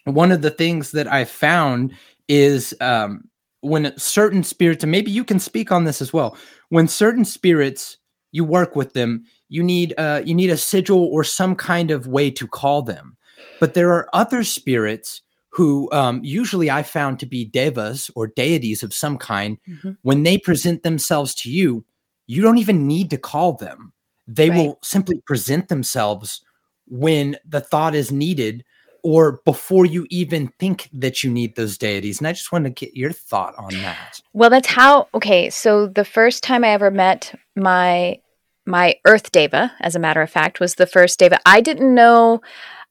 one 0.04 0.33
of 0.33 0.42
the 0.42 0.50
things 0.50 0.92
that 0.92 1.11
I 1.11 1.25
found 1.25 1.95
is 2.28 2.75
um, 2.81 3.28
when 3.61 3.97
certain 3.99 4.42
spirits, 4.42 4.85
and 4.85 4.90
maybe 4.90 5.11
you 5.11 5.25
can 5.25 5.38
speak 5.38 5.73
on 5.73 5.85
this 5.85 6.00
as 6.02 6.12
well, 6.12 6.37
when 6.69 6.88
certain 6.88 7.25
spirits 7.25 7.99
you 8.33 8.45
work 8.45 8.75
with 8.76 8.95
them, 8.95 9.25
you 9.49 9.62
need 9.62 9.95
uh, 9.99 10.23
you 10.25 10.35
need 10.35 10.50
a 10.50 10.57
sigil 10.57 11.04
or 11.04 11.23
some 11.25 11.54
kind 11.54 11.90
of 11.90 12.07
way 12.07 12.31
to 12.31 12.47
call 12.47 12.83
them. 12.83 13.16
But 13.61 13.75
there 13.75 13.92
are 13.92 14.09
other 14.12 14.45
spirits 14.45 15.23
who 15.50 15.90
um, 15.92 16.21
usually 16.25 16.71
I 16.71 16.83
found 16.83 17.21
to 17.21 17.26
be 17.26 17.45
devas 17.45 18.11
or 18.16 18.26
deities 18.28 18.83
of 18.83 18.95
some 18.95 19.19
kind. 19.19 19.59
Mm-hmm. 19.69 19.92
When 20.00 20.23
they 20.23 20.38
present 20.38 20.83
themselves 20.83 21.35
to 21.37 21.50
you, 21.50 21.85
you 22.26 22.40
don't 22.40 22.59
even 22.59 22.87
need 22.87 23.11
to 23.11 23.19
call 23.19 23.52
them 23.52 23.92
they 24.26 24.50
right. 24.50 24.57
will 24.57 24.79
simply 24.83 25.21
present 25.26 25.69
themselves 25.69 26.45
when 26.87 27.37
the 27.47 27.61
thought 27.61 27.95
is 27.95 28.12
needed 28.12 28.64
or 29.02 29.41
before 29.45 29.85
you 29.85 30.07
even 30.11 30.49
think 30.59 30.88
that 30.93 31.25
you 31.25 31.31
need 31.31 31.57
those 31.57 31.76
deities. 31.76 32.19
And 32.19 32.29
I 32.29 32.33
just 32.33 32.52
want 32.52 32.64
to 32.64 32.71
get 32.71 32.97
your 32.97 33.12
thought 33.12 33.55
on 33.59 33.75
that. 33.83 34.21
Well, 34.33 34.50
that's 34.50 34.69
how 34.69 35.09
okay, 35.14 35.50
so 35.50 35.87
the 35.87 36.05
first 36.05 36.43
time 36.43 36.64
I 36.64 36.69
ever 36.69 36.91
met 36.91 37.35
my 37.57 38.21
my 38.64 38.95
earth 39.07 39.33
deva 39.33 39.73
as 39.81 39.97
a 39.97 39.99
matter 39.99 40.23
of 40.23 40.31
fact 40.31 40.61
was 40.61 40.76
the 40.76 40.87
first 40.87 41.19
deva. 41.19 41.41
I 41.45 41.61
didn't 41.61 41.93
know 41.95 42.41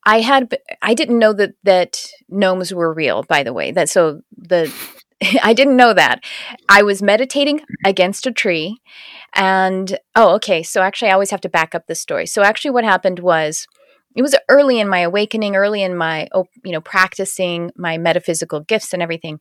I 0.05 0.19
had 0.19 0.57
I 0.81 0.93
didn't 0.93 1.19
know 1.19 1.33
that 1.33 1.53
that 1.63 2.05
gnomes 2.27 2.73
were 2.73 2.93
real 2.93 3.23
by 3.23 3.43
the 3.43 3.53
way. 3.53 3.71
That 3.71 3.89
so 3.89 4.21
the 4.37 4.73
I 5.43 5.53
didn't 5.53 5.77
know 5.77 5.93
that. 5.93 6.23
I 6.67 6.83
was 6.83 7.01
meditating 7.01 7.61
against 7.85 8.25
a 8.25 8.31
tree. 8.31 8.81
And 9.33 9.97
oh, 10.15 10.35
okay. 10.35 10.63
So 10.63 10.81
actually, 10.81 11.09
I 11.09 11.13
always 11.13 11.31
have 11.31 11.41
to 11.41 11.49
back 11.49 11.73
up 11.73 11.87
the 11.87 11.95
story. 11.95 12.25
So 12.25 12.43
actually, 12.43 12.71
what 12.71 12.83
happened 12.83 13.19
was 13.19 13.67
it 14.13 14.21
was 14.21 14.35
early 14.49 14.79
in 14.79 14.89
my 14.89 14.99
awakening, 14.99 15.55
early 15.55 15.81
in 15.81 15.95
my, 15.95 16.27
you 16.65 16.71
know, 16.71 16.81
practicing 16.81 17.71
my 17.77 17.97
metaphysical 17.97 18.59
gifts 18.59 18.93
and 18.93 19.01
everything. 19.01 19.39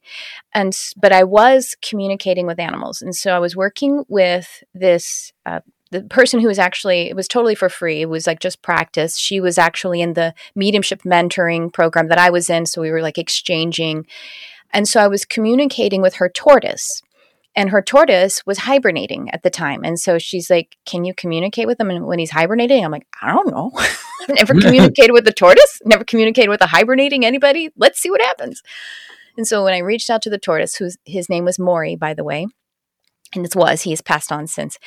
And, 0.55 0.77
but 0.97 1.13
I 1.13 1.25
was 1.25 1.77
communicating 1.83 2.47
with 2.47 2.61
animals. 2.61 3.03
And 3.03 3.15
so 3.15 3.35
I 3.35 3.41
was 3.41 3.57
working 3.57 4.05
with 4.09 4.63
this, 4.73 5.33
uh, 5.45 5.61
the 5.91 6.03
person 6.03 6.39
who 6.39 6.47
was 6.47 6.61
actually 6.61 7.11
it 7.11 7.17
was 7.17 7.27
totally 7.27 7.57
for 7.57 7.69
free 7.69 8.03
it 8.03 8.09
was 8.09 8.25
like 8.25 8.39
just 8.39 8.63
practice 8.63 9.19
she 9.19 9.41
was 9.41 9.59
actually 9.59 10.01
in 10.01 10.13
the 10.13 10.33
mediumship 10.55 11.03
mentoring 11.03 11.73
program 11.73 12.07
that 12.07 12.17
i 12.17 12.31
was 12.31 12.49
in 12.49 12.65
so 12.65 12.81
we 12.81 12.93
were 12.93 13.03
like 13.03 13.19
exchanging 13.19 14.07
and 14.73 14.89
so 14.89 15.01
I 15.01 15.09
was 15.09 15.25
communicating 15.25 16.03
with 16.03 16.17
her 16.17 16.29
tortoise. 16.29 17.03
And 17.57 17.71
her 17.71 17.83
tortoise 17.83 18.45
was 18.47 18.59
hibernating 18.59 19.31
at 19.31 19.43
the 19.43 19.51
time. 19.51 19.83
And 19.85 19.99
so 19.99 20.19
she's 20.19 20.49
like, 20.51 20.77
Can 20.87 21.05
you 21.05 21.15
communicate 21.15 21.67
with 21.67 21.81
him 21.81 21.91
And 21.91 22.07
when 22.07 22.19
he's 22.19 22.31
hibernating? 22.31 22.85
I'm 22.85 22.93
like, 22.93 23.07
I 23.21 23.33
don't 23.33 23.51
know. 23.51 23.73
I've 23.77 24.29
never 24.29 24.55
communicated 24.61 25.13
with 25.13 25.25
the 25.25 25.33
tortoise, 25.33 25.81
never 25.85 26.05
communicated 26.05 26.49
with 26.49 26.61
a 26.61 26.67
hibernating 26.67 27.25
anybody. 27.25 27.71
Let's 27.77 28.01
see 28.01 28.11
what 28.11 28.23
happens. 28.23 28.63
And 29.37 29.47
so 29.47 29.65
when 29.65 29.75
I 29.75 29.79
reached 29.79 30.11
out 30.11 30.23
to 30.23 30.31
the 30.31 30.39
tortoise, 30.39 30.77
whose 30.77 30.99
his 31.05 31.29
name 31.29 31.45
was 31.45 31.59
Maury, 31.59 31.97
by 31.97 32.15
the 32.15 32.25
way, 32.25 32.47
and 33.35 33.45
this 33.45 33.55
was 33.55 33.83
he 33.83 33.91
has 33.91 34.01
passed 34.01 34.33
on 34.33 34.47
since. 34.47 34.79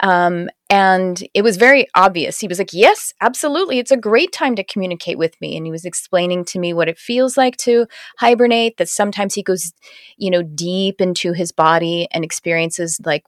Um, 0.00 0.48
and 0.68 1.22
it 1.34 1.42
was 1.42 1.56
very 1.56 1.86
obvious. 1.94 2.40
He 2.40 2.48
was 2.48 2.58
like 2.58 2.72
yes 2.72 3.12
absolutely. 3.20 3.78
It's 3.78 3.90
a 3.90 3.96
great 3.96 4.32
time 4.32 4.56
to 4.56 4.64
communicate 4.64 5.18
with 5.18 5.40
me. 5.40 5.56
And 5.56 5.66
he 5.66 5.72
was 5.72 5.84
explaining 5.84 6.44
to 6.46 6.58
me 6.58 6.72
what 6.72 6.88
it 6.88 6.98
feels 6.98 7.36
like 7.36 7.56
to 7.58 7.86
hibernate 8.18 8.76
that 8.78 8.88
sometimes 8.88 9.34
he 9.34 9.42
goes 9.42 9.72
you 10.16 10.30
know 10.30 10.42
deep 10.42 11.00
into 11.00 11.32
his 11.32 11.52
body 11.52 12.08
and 12.12 12.24
experiences 12.24 13.00
like 13.04 13.24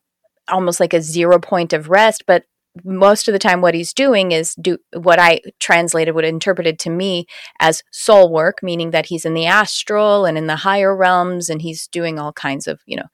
almost 0.48 0.80
like 0.80 0.94
a 0.94 1.02
zero 1.02 1.38
point 1.38 1.72
of 1.72 1.88
rest. 1.88 2.24
But 2.26 2.44
most 2.84 3.28
of 3.28 3.32
the 3.32 3.38
time 3.38 3.60
what 3.60 3.74
he's 3.74 3.92
doing 3.92 4.32
is 4.32 4.54
do 4.54 4.78
what 4.92 5.18
i 5.18 5.40
translated 5.58 6.14
what 6.14 6.24
interpreted 6.24 6.78
to 6.78 6.90
me 6.90 7.26
as 7.60 7.82
soul 7.90 8.32
work 8.32 8.58
meaning 8.62 8.90
that 8.90 9.06
he's 9.06 9.24
in 9.24 9.34
the 9.34 9.46
astral 9.46 10.24
and 10.24 10.38
in 10.38 10.46
the 10.46 10.56
higher 10.56 10.94
realms 10.94 11.48
and 11.48 11.62
he's 11.62 11.88
doing 11.88 12.18
all 12.18 12.32
kinds 12.32 12.66
of 12.66 12.80
you 12.86 12.96
know 12.96 13.06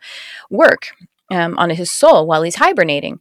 work 0.50 0.88
um, 1.30 1.56
on 1.58 1.70
his 1.70 1.92
soul 1.92 2.26
while 2.26 2.42
he's 2.42 2.56
hibernating. 2.56 3.20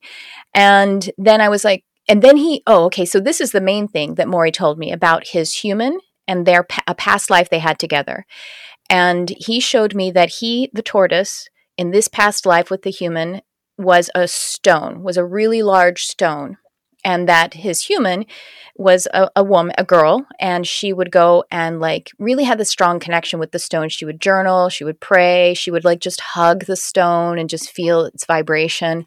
And 0.54 1.10
then 1.18 1.42
I 1.42 1.50
was 1.50 1.64
like, 1.64 1.84
and 2.08 2.22
then 2.22 2.38
he, 2.38 2.64
oh, 2.68 2.86
okay, 2.86 3.06
so 3.06 3.20
this 3.20 3.40
is 3.40 3.52
the 3.52 3.62
main 3.62 3.88
thing 3.88 4.16
that 4.16 4.28
Maury 4.28 4.52
told 4.52 4.78
me 4.78 4.92
about 4.92 5.28
his 5.30 5.54
human 5.54 6.00
and 6.28 6.46
their 6.46 6.68
a 6.88 6.96
past 6.96 7.30
life 7.30 7.50
they 7.50 7.60
had 7.60 7.80
together. 7.80 8.26
And 8.90 9.32
he 9.38 9.60
showed 9.60 9.96
me 9.96 10.12
that 10.12 10.30
he, 10.40 10.70
the 10.74 10.82
tortoise, 10.82 11.48
in 11.78 11.92
this 11.92 12.08
past 12.08 12.46
life 12.46 12.70
with 12.70 12.84
the 12.84 12.92
human, 12.92 13.42
was 13.78 14.10
a 14.14 14.28
stone, 14.28 15.02
was 15.02 15.18
a 15.18 15.26
really 15.26 15.64
large 15.64 16.04
stone 16.04 16.58
and 17.04 17.28
that 17.28 17.54
his 17.54 17.82
human 17.82 18.26
was 18.76 19.08
a, 19.14 19.30
a, 19.36 19.44
woman, 19.44 19.74
a 19.78 19.84
girl, 19.84 20.26
and 20.40 20.66
she 20.66 20.94
would 20.94 21.12
go 21.12 21.44
and 21.52 21.80
like 21.80 22.12
really 22.18 22.44
had 22.44 22.58
this 22.58 22.70
strong 22.70 23.00
connection 23.00 23.40
with 23.40 23.52
the 23.52 23.60
stone. 23.60 23.90
She 23.90 24.06
would 24.06 24.20
journal, 24.20 24.70
she 24.70 24.84
would 24.84 25.00
pray, 25.00 25.54
she 25.54 25.72
would 25.72 25.86
like 25.86 26.00
just 26.00 26.22
hug 26.22 26.66
the 26.66 26.76
stone 26.76 27.38
and 27.38 27.50
just 27.50 27.70
feel 27.70 28.06
its 28.06 28.26
vibration. 28.26 29.06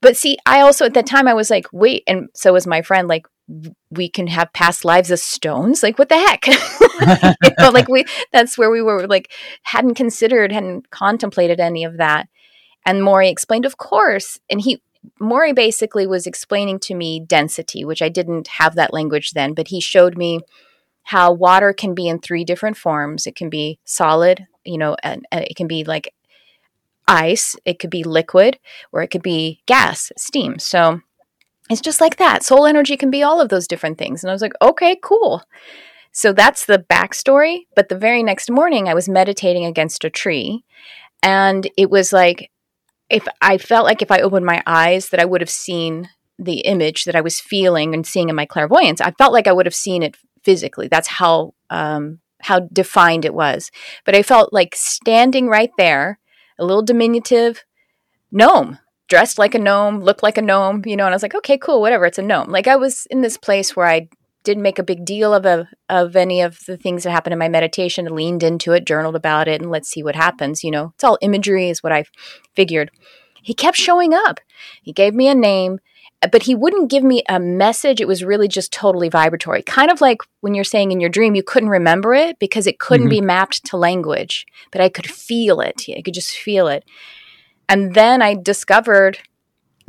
But 0.00 0.16
see, 0.16 0.38
I 0.46 0.60
also 0.60 0.86
at 0.86 0.94
that 0.94 1.06
time 1.06 1.28
I 1.28 1.34
was 1.34 1.50
like, 1.50 1.66
wait, 1.72 2.04
and 2.06 2.28
so 2.34 2.54
was 2.54 2.66
my 2.66 2.80
friend, 2.80 3.06
like, 3.06 3.26
we 3.90 4.08
can 4.08 4.28
have 4.28 4.52
past 4.52 4.84
lives 4.84 5.10
as 5.10 5.22
stones 5.22 5.82
like 5.82 5.98
what 5.98 6.08
the 6.08 6.14
heck 6.14 6.46
you 7.42 7.50
know, 7.58 7.70
like 7.70 7.88
we 7.88 8.04
that's 8.32 8.56
where 8.56 8.70
we 8.70 8.80
were 8.80 9.08
like 9.08 9.32
hadn't 9.64 9.94
considered 9.94 10.52
hadn't 10.52 10.88
contemplated 10.90 11.58
any 11.58 11.82
of 11.82 11.96
that 11.96 12.28
and 12.86 13.02
Maury 13.02 13.28
explained 13.28 13.64
of 13.64 13.76
course 13.76 14.38
and 14.48 14.60
he 14.60 14.80
Maury 15.18 15.52
basically 15.52 16.06
was 16.06 16.26
explaining 16.26 16.78
to 16.80 16.94
me 16.94 17.20
density, 17.20 17.84
which 17.84 18.02
I 18.02 18.08
didn't 18.08 18.48
have 18.48 18.74
that 18.74 18.92
language 18.92 19.32
then, 19.32 19.54
but 19.54 19.68
he 19.68 19.80
showed 19.80 20.16
me 20.16 20.40
how 21.04 21.32
water 21.32 21.72
can 21.72 21.94
be 21.94 22.08
in 22.08 22.18
three 22.18 22.44
different 22.44 22.76
forms. 22.76 23.26
It 23.26 23.34
can 23.34 23.48
be 23.48 23.78
solid, 23.84 24.46
you 24.64 24.78
know, 24.78 24.96
and, 25.02 25.26
and 25.32 25.44
it 25.44 25.56
can 25.56 25.66
be 25.66 25.84
like 25.84 26.12
ice, 27.08 27.56
it 27.64 27.78
could 27.78 27.90
be 27.90 28.04
liquid, 28.04 28.58
or 28.92 29.02
it 29.02 29.08
could 29.08 29.22
be 29.22 29.62
gas, 29.66 30.12
steam. 30.16 30.58
So 30.58 31.00
it's 31.68 31.80
just 31.80 32.00
like 32.00 32.16
that. 32.16 32.42
Soul 32.42 32.66
energy 32.66 32.96
can 32.96 33.10
be 33.10 33.22
all 33.22 33.40
of 33.40 33.48
those 33.48 33.66
different 33.66 33.98
things. 33.98 34.22
And 34.22 34.30
I 34.30 34.34
was 34.34 34.42
like, 34.42 34.54
okay, 34.60 34.96
cool. 35.02 35.42
So 36.12 36.32
that's 36.32 36.66
the 36.66 36.78
backstory. 36.78 37.66
But 37.74 37.88
the 37.88 37.98
very 37.98 38.22
next 38.22 38.50
morning, 38.50 38.88
I 38.88 38.94
was 38.94 39.08
meditating 39.08 39.64
against 39.64 40.04
a 40.04 40.10
tree. 40.10 40.64
And 41.22 41.70
it 41.76 41.90
was 41.90 42.12
like 42.12 42.50
if 43.10 43.26
I 43.40 43.58
felt 43.58 43.84
like 43.84 44.02
if 44.02 44.10
I 44.10 44.20
opened 44.20 44.46
my 44.46 44.62
eyes 44.66 45.10
that 45.10 45.20
I 45.20 45.24
would 45.24 45.40
have 45.40 45.50
seen 45.50 46.08
the 46.40 46.60
image 46.60 47.04
that 47.04 47.14
I 47.14 47.20
was 47.20 47.38
feeling 47.38 47.94
and 47.94 48.06
seeing 48.06 48.30
in 48.30 48.34
my 48.34 48.46
clairvoyance. 48.46 49.00
I 49.00 49.12
felt 49.12 49.32
like 49.32 49.46
I 49.46 49.52
would 49.52 49.66
have 49.66 49.74
seen 49.74 50.02
it 50.02 50.16
physically. 50.42 50.88
That's 50.88 51.06
how 51.06 51.54
um, 51.68 52.20
how 52.40 52.60
defined 52.60 53.26
it 53.26 53.34
was. 53.34 53.70
But 54.06 54.16
I 54.16 54.22
felt 54.22 54.52
like 54.52 54.74
standing 54.74 55.48
right 55.48 55.70
there, 55.76 56.18
a 56.58 56.64
little 56.64 56.82
diminutive 56.82 57.64
gnome, 58.32 58.78
dressed 59.08 59.38
like 59.38 59.54
a 59.54 59.58
gnome, 59.58 60.00
looked 60.00 60.22
like 60.22 60.38
a 60.38 60.42
gnome, 60.42 60.82
you 60.86 60.96
know. 60.96 61.04
And 61.04 61.12
I 61.12 61.16
was 61.16 61.22
like, 61.22 61.34
okay, 61.34 61.58
cool, 61.58 61.82
whatever. 61.82 62.06
It's 62.06 62.18
a 62.18 62.22
gnome. 62.22 62.48
Like 62.48 62.66
I 62.66 62.76
was 62.76 63.06
in 63.10 63.20
this 63.20 63.36
place 63.36 63.76
where 63.76 63.86
I 63.86 64.08
didn't 64.44 64.62
make 64.62 64.78
a 64.78 64.84
big 64.84 65.04
deal 65.04 65.34
of 65.34 65.44
a, 65.44 65.68
of 65.88 66.16
any 66.16 66.40
of 66.40 66.64
the 66.66 66.76
things 66.76 67.02
that 67.02 67.10
happened 67.10 67.32
in 67.32 67.38
my 67.38 67.48
meditation. 67.48 68.08
I 68.08 68.10
leaned 68.10 68.42
into 68.42 68.72
it, 68.72 68.86
journaled 68.86 69.16
about 69.16 69.48
it, 69.48 69.60
and 69.60 69.70
let's 69.70 69.88
see 69.88 70.02
what 70.02 70.16
happens. 70.16 70.64
You 70.64 70.70
know, 70.70 70.92
it's 70.94 71.04
all 71.04 71.18
imagery, 71.20 71.68
is 71.68 71.82
what 71.82 71.92
I 71.92 72.04
figured. 72.54 72.90
He 73.42 73.54
kept 73.54 73.76
showing 73.76 74.14
up. 74.14 74.40
He 74.82 74.92
gave 74.92 75.14
me 75.14 75.28
a 75.28 75.34
name, 75.34 75.80
but 76.32 76.42
he 76.42 76.54
wouldn't 76.54 76.90
give 76.90 77.02
me 77.02 77.22
a 77.28 77.40
message. 77.40 78.00
It 78.00 78.08
was 78.08 78.24
really 78.24 78.48
just 78.48 78.72
totally 78.72 79.08
vibratory, 79.08 79.62
kind 79.62 79.90
of 79.90 80.00
like 80.00 80.18
when 80.40 80.54
you're 80.54 80.64
saying 80.64 80.92
in 80.92 81.00
your 81.00 81.10
dream 81.10 81.34
you 81.34 81.42
couldn't 81.42 81.70
remember 81.70 82.14
it 82.14 82.38
because 82.38 82.66
it 82.66 82.78
couldn't 82.78 83.06
mm-hmm. 83.06 83.20
be 83.20 83.20
mapped 83.22 83.64
to 83.66 83.76
language, 83.76 84.46
but 84.70 84.80
I 84.80 84.88
could 84.88 85.06
feel 85.06 85.60
it. 85.60 85.84
I 85.96 86.02
could 86.02 86.14
just 86.14 86.36
feel 86.36 86.68
it. 86.68 86.84
And 87.68 87.94
then 87.94 88.20
I 88.20 88.34
discovered 88.34 89.18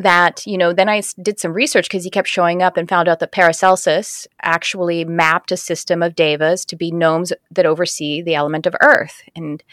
that, 0.01 0.46
you 0.46 0.58
know, 0.58 0.74
then 0.74 0.89
I 0.89 1.01
did 1.22 1.39
some 1.39 1.53
research 1.53 1.88
because 1.88 2.03
he 2.03 2.10
kept 2.10 2.27
showing 2.27 2.62
up 2.62 2.77
and 2.77 2.89
found 2.89 3.08
out 3.08 3.20
that 3.20 3.31
Paracelsus 3.31 4.27
actually 4.41 5.05
mapped 5.05 5.51
a 5.51 5.58
system 5.58 6.03
of 6.03 6.15
devas 6.15 6.65
to 6.65 6.75
be 6.75 6.91
gnomes 6.91 7.31
that 7.51 7.65
oversee 7.65 8.22
the 8.22 8.36
element 8.36 8.65
of 8.65 8.75
earth. 8.81 9.24
And 9.36 9.63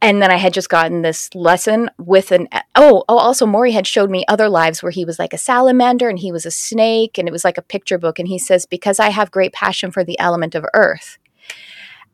and 0.00 0.22
then 0.22 0.30
I 0.30 0.36
had 0.36 0.54
just 0.54 0.68
gotten 0.68 1.02
this 1.02 1.34
lesson 1.34 1.90
with 1.98 2.30
an 2.30 2.48
oh, 2.76 3.04
oh 3.08 3.18
also 3.18 3.46
Maury 3.46 3.72
had 3.72 3.86
showed 3.86 4.10
me 4.10 4.24
other 4.28 4.48
lives 4.48 4.80
where 4.80 4.92
he 4.92 5.04
was 5.04 5.18
like 5.18 5.32
a 5.32 5.38
salamander 5.38 6.08
and 6.08 6.20
he 6.20 6.30
was 6.30 6.46
a 6.46 6.52
snake 6.52 7.18
and 7.18 7.26
it 7.26 7.32
was 7.32 7.44
like 7.44 7.58
a 7.58 7.62
picture 7.62 7.98
book 7.98 8.20
and 8.20 8.28
he 8.28 8.38
says 8.38 8.64
because 8.64 9.00
I 9.00 9.10
have 9.10 9.32
great 9.32 9.52
passion 9.52 9.90
for 9.90 10.04
the 10.04 10.18
element 10.20 10.54
of 10.54 10.64
earth. 10.72 11.18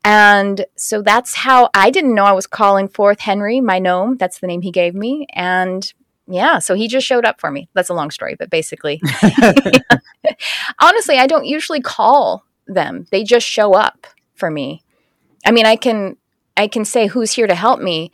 And 0.02 0.66
so 0.76 1.02
that's 1.02 1.34
how 1.34 1.70
I 1.74 1.90
didn't 1.90 2.14
know 2.14 2.24
I 2.24 2.32
was 2.32 2.46
calling 2.46 2.88
forth 2.88 3.20
Henry, 3.20 3.60
my 3.60 3.78
gnome. 3.78 4.18
That's 4.18 4.38
the 4.38 4.46
name 4.46 4.62
he 4.62 4.70
gave 4.70 4.94
me. 4.94 5.26
And 5.32 5.92
yeah, 6.26 6.58
so 6.58 6.74
he 6.74 6.88
just 6.88 7.06
showed 7.06 7.24
up 7.24 7.40
for 7.40 7.50
me. 7.50 7.68
That's 7.74 7.90
a 7.90 7.94
long 7.94 8.10
story, 8.10 8.34
but 8.38 8.50
basically, 8.50 9.00
honestly, 10.80 11.18
I 11.18 11.26
don't 11.26 11.44
usually 11.44 11.80
call 11.80 12.44
them. 12.66 13.06
They 13.10 13.24
just 13.24 13.46
show 13.46 13.74
up 13.74 14.06
for 14.34 14.50
me. 14.50 14.82
I 15.44 15.50
mean, 15.50 15.66
I 15.66 15.76
can 15.76 16.16
I 16.56 16.68
can 16.68 16.84
say 16.84 17.06
who's 17.06 17.32
here 17.32 17.46
to 17.46 17.54
help 17.54 17.80
me, 17.80 18.10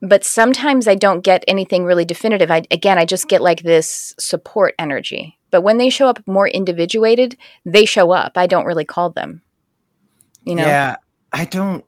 but 0.00 0.24
sometimes 0.24 0.88
I 0.88 0.94
don't 0.94 1.20
get 1.20 1.44
anything 1.46 1.84
really 1.84 2.06
definitive. 2.06 2.50
I 2.50 2.62
again, 2.70 2.98
I 2.98 3.04
just 3.04 3.28
get 3.28 3.42
like 3.42 3.62
this 3.62 4.14
support 4.18 4.74
energy. 4.78 5.38
But 5.50 5.62
when 5.62 5.78
they 5.78 5.90
show 5.90 6.06
up 6.08 6.26
more 6.26 6.48
individuated, 6.48 7.36
they 7.64 7.84
show 7.84 8.12
up. 8.12 8.38
I 8.38 8.46
don't 8.46 8.66
really 8.66 8.84
call 8.84 9.10
them. 9.10 9.42
You 10.44 10.54
know. 10.54 10.66
Yeah, 10.66 10.96
I 11.32 11.44
don't 11.44 11.84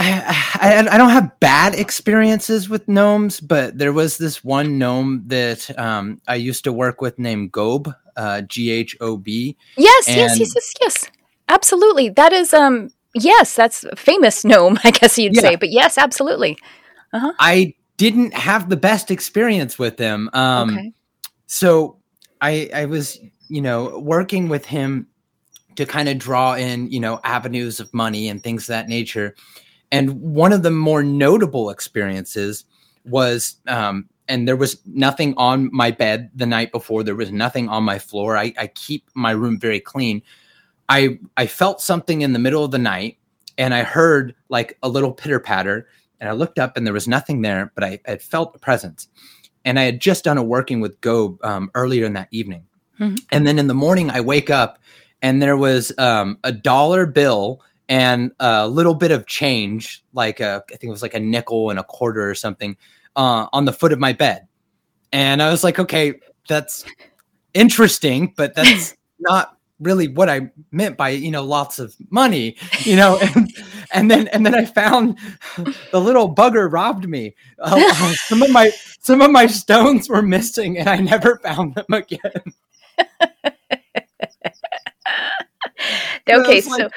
I, 0.00 0.48
I, 0.60 0.94
I 0.94 0.96
don't 0.96 1.10
have 1.10 1.38
bad 1.40 1.74
experiences 1.74 2.70
with 2.70 2.88
gnomes, 2.88 3.38
but 3.38 3.76
there 3.76 3.92
was 3.92 4.16
this 4.16 4.42
one 4.42 4.78
gnome 4.78 5.24
that 5.26 5.78
um, 5.78 6.22
I 6.26 6.36
used 6.36 6.64
to 6.64 6.72
work 6.72 7.02
with 7.02 7.18
named 7.18 7.52
Ghob, 7.52 7.94
uh, 8.16 8.40
G 8.42 8.70
H 8.70 8.96
O 9.00 9.18
B. 9.18 9.58
Yes, 9.76 10.08
yes, 10.08 10.38
yes, 10.38 10.52
yes, 10.54 10.72
yes, 10.80 11.10
absolutely. 11.48 12.08
That 12.08 12.32
is, 12.32 12.54
um, 12.54 12.90
yes, 13.14 13.54
that's 13.54 13.84
a 13.84 13.94
famous 13.94 14.42
gnome, 14.42 14.78
I 14.84 14.90
guess 14.90 15.18
you'd 15.18 15.36
yeah. 15.36 15.42
say. 15.42 15.56
But 15.56 15.70
yes, 15.70 15.98
absolutely. 15.98 16.56
Uh-huh. 17.12 17.32
I 17.38 17.74
didn't 17.98 18.32
have 18.32 18.70
the 18.70 18.78
best 18.78 19.10
experience 19.10 19.78
with 19.78 19.98
him. 19.98 20.30
Um, 20.32 20.70
okay. 20.70 20.92
So 21.46 21.98
I, 22.40 22.70
I 22.72 22.86
was, 22.86 23.18
you 23.48 23.60
know, 23.60 23.98
working 23.98 24.48
with 24.48 24.64
him 24.64 25.08
to 25.76 25.84
kind 25.84 26.08
of 26.08 26.16
draw 26.16 26.54
in, 26.54 26.90
you 26.90 27.00
know, 27.00 27.20
avenues 27.22 27.80
of 27.80 27.92
money 27.92 28.28
and 28.28 28.42
things 28.42 28.62
of 28.62 28.68
that 28.68 28.88
nature. 28.88 29.34
And 29.92 30.20
one 30.20 30.52
of 30.52 30.62
the 30.62 30.70
more 30.70 31.02
notable 31.02 31.70
experiences 31.70 32.64
was, 33.04 33.56
um, 33.66 34.08
and 34.28 34.46
there 34.46 34.56
was 34.56 34.80
nothing 34.86 35.34
on 35.36 35.68
my 35.72 35.90
bed 35.90 36.30
the 36.34 36.46
night 36.46 36.70
before. 36.70 37.02
There 37.02 37.16
was 37.16 37.32
nothing 37.32 37.68
on 37.68 37.82
my 37.82 37.98
floor. 37.98 38.36
I, 38.36 38.54
I 38.56 38.68
keep 38.68 39.10
my 39.14 39.32
room 39.32 39.58
very 39.58 39.80
clean. 39.80 40.22
I 40.88 41.18
I 41.36 41.46
felt 41.46 41.80
something 41.80 42.22
in 42.22 42.32
the 42.32 42.38
middle 42.38 42.64
of 42.64 42.70
the 42.70 42.78
night, 42.78 43.18
and 43.58 43.74
I 43.74 43.82
heard 43.82 44.34
like 44.48 44.78
a 44.82 44.88
little 44.88 45.12
pitter 45.12 45.40
patter, 45.40 45.88
and 46.20 46.28
I 46.28 46.32
looked 46.32 46.58
up 46.58 46.76
and 46.76 46.86
there 46.86 46.94
was 46.94 47.08
nothing 47.08 47.42
there, 47.42 47.72
but 47.74 47.82
I, 47.82 48.00
I 48.06 48.16
felt 48.16 48.54
a 48.54 48.58
presence. 48.58 49.08
And 49.64 49.78
I 49.78 49.82
had 49.82 50.00
just 50.00 50.24
done 50.24 50.38
a 50.38 50.42
working 50.42 50.80
with 50.80 51.00
Ghob 51.00 51.42
um, 51.44 51.70
earlier 51.74 52.06
in 52.06 52.12
that 52.14 52.28
evening. 52.30 52.66
Mm-hmm. 52.98 53.16
And 53.30 53.46
then 53.46 53.58
in 53.58 53.66
the 53.66 53.74
morning, 53.74 54.10
I 54.10 54.20
wake 54.20 54.50
up 54.50 54.78
and 55.22 55.42
there 55.42 55.56
was 55.56 55.92
um, 55.98 56.38
a 56.44 56.52
dollar 56.52 57.06
bill 57.06 57.62
and 57.90 58.30
a 58.38 58.68
little 58.68 58.94
bit 58.94 59.10
of 59.10 59.26
change, 59.26 60.04
like 60.14 60.38
a, 60.38 60.62
I 60.68 60.76
think 60.76 60.84
it 60.84 60.90
was 60.90 61.02
like 61.02 61.14
a 61.14 61.20
nickel 61.20 61.70
and 61.70 61.78
a 61.78 61.82
quarter 61.82 62.30
or 62.30 62.36
something, 62.36 62.76
uh, 63.16 63.48
on 63.52 63.64
the 63.64 63.72
foot 63.72 63.92
of 63.92 63.98
my 63.98 64.12
bed. 64.12 64.46
And 65.12 65.42
I 65.42 65.50
was 65.50 65.64
like, 65.64 65.80
okay, 65.80 66.14
that's 66.48 66.84
interesting, 67.52 68.32
but 68.36 68.54
that's 68.54 68.94
not 69.18 69.56
really 69.80 70.06
what 70.06 70.28
I 70.28 70.52
meant 70.70 70.98
by 70.98 71.08
you 71.08 71.32
know 71.32 71.42
lots 71.42 71.80
of 71.80 71.96
money, 72.10 72.56
you 72.84 72.94
know, 72.94 73.18
and, 73.34 73.52
and 73.92 74.08
then 74.08 74.28
and 74.28 74.46
then 74.46 74.54
I 74.54 74.66
found 74.66 75.18
the 75.90 76.00
little 76.00 76.32
bugger 76.32 76.72
robbed 76.72 77.08
me. 77.08 77.34
Uh, 77.58 77.74
uh, 77.76 78.14
some 78.28 78.40
of 78.42 78.52
my 78.52 78.70
some 79.00 79.20
of 79.20 79.32
my 79.32 79.48
stones 79.48 80.08
were 80.08 80.22
missing, 80.22 80.78
and 80.78 80.88
I 80.88 80.98
never 80.98 81.38
found 81.38 81.74
them 81.74 81.86
again. 81.92 82.52
okay, 86.28 86.60
so 86.60 86.88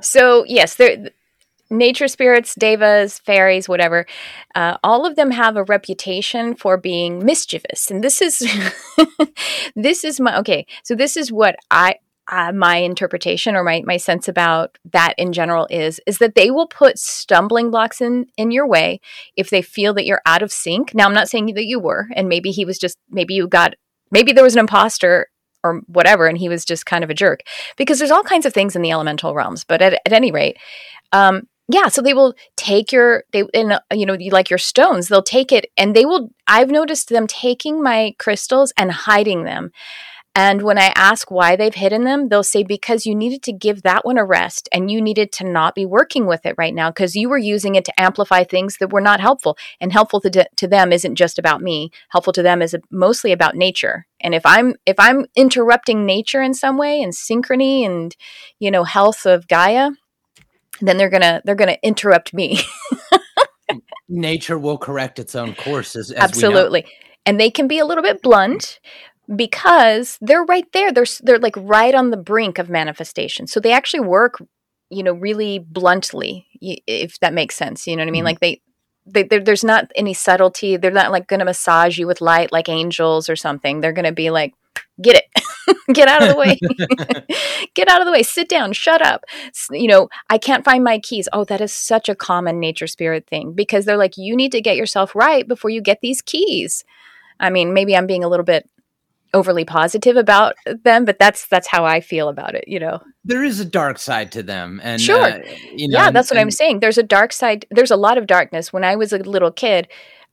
so 0.00 0.44
yes, 0.46 0.74
there 0.74 1.10
nature 1.70 2.08
spirits, 2.08 2.54
devas, 2.54 3.18
fairies, 3.20 3.68
whatever, 3.68 4.06
uh, 4.54 4.76
all 4.82 5.06
of 5.06 5.16
them 5.16 5.30
have 5.30 5.56
a 5.56 5.64
reputation 5.64 6.54
for 6.54 6.76
being 6.76 7.24
mischievous. 7.24 7.90
And 7.90 8.02
this 8.02 8.20
is 8.20 8.38
this 9.76 10.04
is 10.04 10.20
my 10.20 10.38
okay. 10.38 10.66
So 10.82 10.94
this 10.94 11.16
is 11.16 11.32
what 11.32 11.56
I 11.70 11.96
uh, 12.30 12.52
my 12.52 12.76
interpretation 12.76 13.56
or 13.56 13.64
my 13.64 13.82
my 13.84 13.96
sense 13.96 14.28
about 14.28 14.78
that 14.92 15.14
in 15.16 15.32
general 15.32 15.66
is 15.70 16.00
is 16.06 16.18
that 16.18 16.34
they 16.34 16.50
will 16.50 16.68
put 16.68 16.98
stumbling 16.98 17.70
blocks 17.70 18.00
in 18.00 18.26
in 18.36 18.50
your 18.50 18.66
way 18.66 19.00
if 19.36 19.50
they 19.50 19.62
feel 19.62 19.94
that 19.94 20.06
you're 20.06 20.22
out 20.26 20.42
of 20.42 20.52
sync. 20.52 20.94
Now 20.94 21.06
I'm 21.06 21.14
not 21.14 21.28
saying 21.28 21.54
that 21.54 21.66
you 21.66 21.80
were, 21.80 22.08
and 22.14 22.28
maybe 22.28 22.50
he 22.50 22.64
was 22.64 22.78
just 22.78 22.96
maybe 23.08 23.34
you 23.34 23.48
got 23.48 23.74
maybe 24.10 24.32
there 24.32 24.44
was 24.44 24.54
an 24.54 24.60
imposter 24.60 25.28
or 25.62 25.80
whatever 25.86 26.26
and 26.26 26.38
he 26.38 26.48
was 26.48 26.64
just 26.64 26.86
kind 26.86 27.04
of 27.04 27.10
a 27.10 27.14
jerk. 27.14 27.40
Because 27.76 27.98
there's 27.98 28.10
all 28.10 28.22
kinds 28.22 28.46
of 28.46 28.52
things 28.52 28.76
in 28.76 28.82
the 28.82 28.90
elemental 28.90 29.34
realms 29.34 29.64
but 29.64 29.82
at, 29.82 29.94
at 29.94 30.12
any 30.12 30.32
rate 30.32 30.56
um, 31.12 31.46
yeah 31.70 31.88
so 31.88 32.02
they 32.02 32.14
will 32.14 32.34
take 32.56 32.92
your 32.92 33.24
they 33.32 33.42
uh, 33.42 33.78
you 33.92 34.04
know 34.04 34.16
you 34.18 34.30
like 34.30 34.50
your 34.50 34.58
stones 34.58 35.08
they'll 35.08 35.22
take 35.22 35.52
it 35.52 35.66
and 35.76 35.94
they 35.94 36.04
will 36.04 36.30
i've 36.46 36.70
noticed 36.70 37.08
them 37.08 37.26
taking 37.26 37.82
my 37.82 38.14
crystals 38.18 38.72
and 38.76 38.90
hiding 38.90 39.44
them 39.44 39.70
and 40.34 40.62
when 40.62 40.78
I 40.78 40.92
ask 40.94 41.28
why 41.30 41.56
they've 41.56 41.74
hidden 41.74 42.04
them, 42.04 42.28
they'll 42.28 42.44
say, 42.44 42.62
because 42.62 43.04
you 43.04 43.16
needed 43.16 43.42
to 43.42 43.52
give 43.52 43.82
that 43.82 44.04
one 44.04 44.16
a 44.16 44.24
rest 44.24 44.68
and 44.72 44.88
you 44.88 45.02
needed 45.02 45.32
to 45.32 45.44
not 45.44 45.74
be 45.74 45.84
working 45.84 46.24
with 46.24 46.46
it 46.46 46.54
right 46.56 46.72
now 46.72 46.90
because 46.90 47.16
you 47.16 47.28
were 47.28 47.38
using 47.38 47.74
it 47.74 47.84
to 47.86 48.00
amplify 48.00 48.44
things 48.44 48.76
that 48.78 48.92
were 48.92 49.00
not 49.00 49.20
helpful. 49.20 49.58
And 49.80 49.92
helpful 49.92 50.20
to, 50.20 50.48
to 50.54 50.68
them 50.68 50.92
isn't 50.92 51.16
just 51.16 51.38
about 51.38 51.62
me. 51.62 51.90
Helpful 52.10 52.32
to 52.34 52.44
them 52.44 52.62
is 52.62 52.76
mostly 52.92 53.32
about 53.32 53.56
nature. 53.56 54.06
And 54.20 54.32
if 54.32 54.46
I'm 54.46 54.74
if 54.86 54.96
I'm 55.00 55.26
interrupting 55.34 56.06
nature 56.06 56.42
in 56.42 56.54
some 56.54 56.78
way 56.78 57.02
and 57.02 57.12
synchrony 57.12 57.84
and 57.84 58.14
you 58.58 58.70
know 58.70 58.84
health 58.84 59.26
of 59.26 59.48
Gaia, 59.48 59.90
then 60.80 60.96
they're 60.96 61.10
gonna 61.10 61.42
they're 61.44 61.54
gonna 61.54 61.78
interrupt 61.82 62.32
me. 62.32 62.60
nature 64.08 64.58
will 64.58 64.78
correct 64.78 65.18
its 65.18 65.34
own 65.34 65.54
course 65.54 65.96
as, 65.96 66.10
as 66.10 66.22
absolutely 66.22 66.84
and 67.26 67.38
they 67.38 67.50
can 67.50 67.68
be 67.68 67.78
a 67.78 67.84
little 67.84 68.02
bit 68.02 68.22
blunt 68.22 68.80
because 69.34 70.18
they're 70.20 70.44
right 70.44 70.70
there 70.72 70.92
they're 70.92 71.06
they're 71.22 71.38
like 71.38 71.54
right 71.56 71.94
on 71.94 72.10
the 72.10 72.16
brink 72.16 72.58
of 72.58 72.68
manifestation 72.68 73.46
so 73.46 73.60
they 73.60 73.72
actually 73.72 74.00
work 74.00 74.42
you 74.90 75.02
know 75.02 75.12
really 75.12 75.58
bluntly 75.58 76.46
if 76.60 77.18
that 77.20 77.32
makes 77.32 77.54
sense 77.54 77.86
you 77.86 77.96
know 77.96 78.02
what 78.02 78.08
i 78.08 78.10
mean 78.10 78.20
mm-hmm. 78.20 78.26
like 78.26 78.40
they 78.40 78.60
they, 79.06 79.24
there's 79.24 79.64
not 79.64 79.90
any 79.94 80.14
subtlety. 80.14 80.76
They're 80.76 80.90
not 80.90 81.10
like 81.10 81.26
going 81.26 81.40
to 81.40 81.44
massage 81.44 81.98
you 81.98 82.06
with 82.06 82.20
light 82.20 82.52
like 82.52 82.68
angels 82.68 83.28
or 83.28 83.36
something. 83.36 83.80
They're 83.80 83.92
going 83.92 84.04
to 84.04 84.12
be 84.12 84.30
like, 84.30 84.54
get 85.00 85.16
it, 85.16 85.76
get 85.94 86.08
out 86.08 86.22
of 86.22 86.28
the 86.28 86.36
way, 86.36 86.58
get 87.74 87.88
out 87.88 88.00
of 88.00 88.06
the 88.06 88.12
way, 88.12 88.22
sit 88.22 88.48
down, 88.48 88.72
shut 88.72 89.02
up. 89.02 89.24
You 89.70 89.88
know, 89.88 90.08
I 90.28 90.38
can't 90.38 90.64
find 90.64 90.84
my 90.84 90.98
keys. 90.98 91.28
Oh, 91.32 91.44
that 91.44 91.60
is 91.60 91.72
such 91.72 92.08
a 92.08 92.14
common 92.14 92.60
nature 92.60 92.86
spirit 92.86 93.26
thing 93.26 93.52
because 93.52 93.84
they're 93.84 93.96
like, 93.96 94.16
you 94.16 94.36
need 94.36 94.52
to 94.52 94.60
get 94.60 94.76
yourself 94.76 95.14
right 95.14 95.46
before 95.46 95.70
you 95.70 95.80
get 95.80 96.00
these 96.02 96.22
keys. 96.22 96.84
I 97.38 97.50
mean, 97.50 97.72
maybe 97.72 97.96
I'm 97.96 98.06
being 98.06 98.24
a 98.24 98.28
little 98.28 98.44
bit 98.44 98.68
overly 99.32 99.64
positive 99.64 100.16
about 100.16 100.54
them, 100.66 101.04
but 101.04 101.18
that's 101.18 101.46
that's 101.46 101.68
how 101.68 101.84
I 101.84 102.00
feel 102.00 102.28
about 102.28 102.54
it. 102.54 102.64
You 102.66 102.80
know, 102.80 103.00
there 103.24 103.44
is 103.44 103.60
a 103.60 103.64
dark 103.64 103.98
side 103.98 104.32
to 104.32 104.42
them, 104.42 104.80
and 104.82 105.00
sure, 105.00 105.22
uh, 105.22 105.38
you 105.74 105.88
know, 105.88 105.98
yeah, 105.98 106.10
that's 106.10 106.30
what 106.30 106.36
and, 106.38 106.46
I'm 106.46 106.50
saying. 106.50 106.80
There's 106.80 106.98
a 106.98 107.02
dark 107.02 107.32
side. 107.32 107.66
There's 107.70 107.90
a 107.90 107.96
lot 107.96 108.18
of 108.18 108.26
darkness. 108.26 108.72
When 108.72 108.84
I 108.84 108.96
was 108.96 109.12
a 109.12 109.18
little 109.18 109.50
kid, 109.50 109.88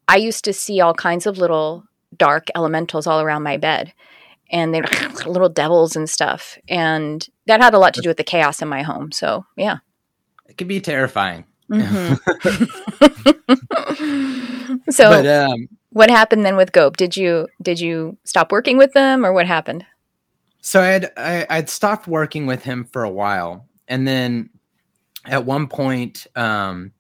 I 0.08 0.18
used 0.18 0.44
to 0.46 0.54
see 0.54 0.82
all 0.82 0.94
kinds 0.94 1.26
of 1.26 1.38
little 1.38 1.84
dark 2.16 2.48
elementals 2.56 3.08
all 3.08 3.22
around 3.22 3.44
my 3.44 3.58
bed, 3.58 3.94
and 4.52 4.74
they're 4.74 4.86
little 5.26 5.50
devils 5.50 5.96
and 5.96 6.10
stuff, 6.10 6.58
and 6.68 7.28
that 7.46 7.62
had 7.62 7.74
a 7.74 7.80
lot 7.80 7.94
to 7.96 8.02
do 8.02 8.10
with 8.10 8.18
the 8.18 8.24
chaos 8.24 8.62
in 8.62 8.68
my 8.68 8.82
home. 8.82 9.12
So 9.12 9.46
yeah, 9.56 9.78
it 10.48 10.58
can 10.58 10.68
be 10.68 10.82
terrifying. 10.82 11.46
Mm-hmm. 11.72 12.16
so, 14.90 15.10
but, 15.10 15.28
um, 15.28 15.68
what 15.98 16.12
happened 16.12 16.46
then 16.46 16.56
with 16.56 16.72
Ghob? 16.74 16.96
Did 16.96 17.18
you 17.18 17.48
did 17.60 17.80
you 17.80 18.18
stop 18.24 18.52
working 18.52 18.78
with 18.78 18.94
them, 18.94 19.26
or 19.26 19.34
what 19.34 19.48
happened? 19.48 19.84
So 20.62 20.80
I'd 20.80 21.06
I, 21.18 21.38
would 21.40 21.48
i 21.50 21.56
would 21.58 21.70
stopped 21.70 22.08
working 22.08 22.46
with 22.46 22.64
him 22.64 22.86
for 22.86 23.04
a 23.04 23.10
while, 23.10 23.68
and 23.88 24.08
then 24.08 24.52
at 25.26 25.44
one 25.44 25.68
point, 25.68 26.28
um, 26.36 26.92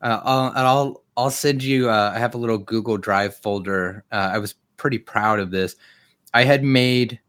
uh, 0.00 0.20
I'll, 0.24 0.52
I'll 0.56 1.04
I'll 1.18 1.30
send 1.30 1.62
you. 1.62 1.90
Uh, 1.90 2.12
I 2.14 2.18
have 2.18 2.34
a 2.34 2.38
little 2.38 2.56
Google 2.56 2.96
Drive 2.96 3.36
folder. 3.36 4.04
Uh, 4.10 4.30
I 4.32 4.38
was 4.38 4.54
pretty 4.78 4.98
proud 4.98 5.38
of 5.38 5.50
this. 5.50 5.76
I 6.32 6.44
had 6.44 6.64
made 6.64 7.20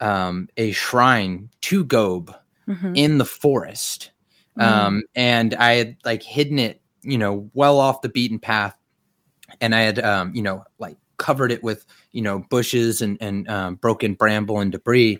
um, 0.00 0.48
a 0.56 0.70
shrine 0.70 1.50
to 1.62 1.84
Ghob 1.84 2.32
mm-hmm. 2.68 2.94
in 2.94 3.18
the 3.18 3.24
forest, 3.24 4.12
mm-hmm. 4.56 4.72
um, 4.72 5.02
and 5.16 5.52
I 5.56 5.72
had 5.72 5.96
like 6.04 6.22
hidden 6.22 6.60
it, 6.60 6.80
you 7.02 7.18
know, 7.18 7.50
well 7.54 7.80
off 7.80 8.02
the 8.02 8.08
beaten 8.08 8.38
path 8.38 8.76
and 9.60 9.74
I 9.74 9.80
had 9.80 9.98
um, 9.98 10.34
you 10.34 10.42
know 10.42 10.64
like 10.78 10.96
covered 11.18 11.52
it 11.52 11.62
with 11.62 11.86
you 12.12 12.22
know 12.22 12.40
bushes 12.50 13.02
and 13.02 13.18
and 13.20 13.48
um, 13.48 13.74
broken 13.76 14.14
bramble 14.14 14.60
and 14.60 14.72
debris. 14.72 15.18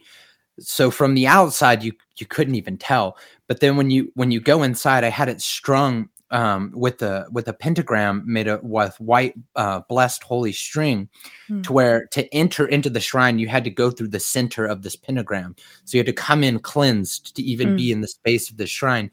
So 0.58 0.90
from 0.90 1.14
the 1.14 1.26
outside, 1.26 1.82
you 1.82 1.92
you 2.18 2.26
couldn't 2.26 2.54
even 2.54 2.78
tell. 2.78 3.18
But 3.46 3.60
then 3.60 3.76
when 3.76 3.90
you 3.90 4.10
when 4.14 4.30
you 4.30 4.40
go 4.40 4.62
inside, 4.62 5.04
I 5.04 5.10
had 5.10 5.28
it 5.28 5.40
strung 5.40 6.08
um, 6.30 6.72
with 6.74 7.02
a 7.02 7.26
with 7.30 7.48
a 7.48 7.52
pentagram 7.52 8.22
made 8.26 8.48
of, 8.48 8.62
with 8.62 8.98
white 9.00 9.34
uh, 9.54 9.80
blessed 9.88 10.22
holy 10.22 10.52
string, 10.52 11.08
mm. 11.48 11.62
to 11.64 11.72
where 11.72 12.06
to 12.12 12.32
enter 12.34 12.66
into 12.66 12.90
the 12.90 13.00
shrine 13.00 13.38
you 13.38 13.48
had 13.48 13.64
to 13.64 13.70
go 13.70 13.90
through 13.90 14.08
the 14.08 14.20
center 14.20 14.66
of 14.66 14.82
this 14.82 14.96
pentagram. 14.96 15.54
So 15.84 15.96
you 15.96 16.00
had 16.00 16.06
to 16.06 16.12
come 16.12 16.42
in 16.42 16.58
cleansed 16.58 17.36
to 17.36 17.42
even 17.42 17.70
mm. 17.70 17.76
be 17.76 17.92
in 17.92 18.00
the 18.00 18.08
space 18.08 18.50
of 18.50 18.56
the 18.56 18.66
shrine. 18.66 19.10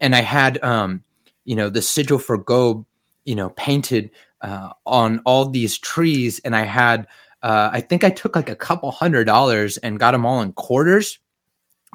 And 0.00 0.14
I 0.14 0.22
had 0.22 0.62
um, 0.62 1.04
you 1.44 1.54
know 1.54 1.70
the 1.70 1.82
sigil 1.82 2.18
for 2.18 2.42
Ghob, 2.42 2.84
you 3.24 3.34
know, 3.34 3.50
painted 3.50 4.10
uh, 4.46 4.70
on 4.86 5.20
all 5.26 5.48
these 5.48 5.76
trees, 5.76 6.40
and 6.44 6.54
I 6.54 6.64
had 6.64 7.08
uh, 7.42 7.70
I 7.72 7.80
think 7.80 8.04
I 8.04 8.10
took 8.10 8.36
like 8.36 8.48
a 8.48 8.56
couple 8.56 8.90
hundred 8.92 9.24
dollars 9.24 9.76
and 9.78 9.98
got 9.98 10.12
them 10.12 10.24
all 10.24 10.40
in 10.40 10.52
quarters, 10.52 11.18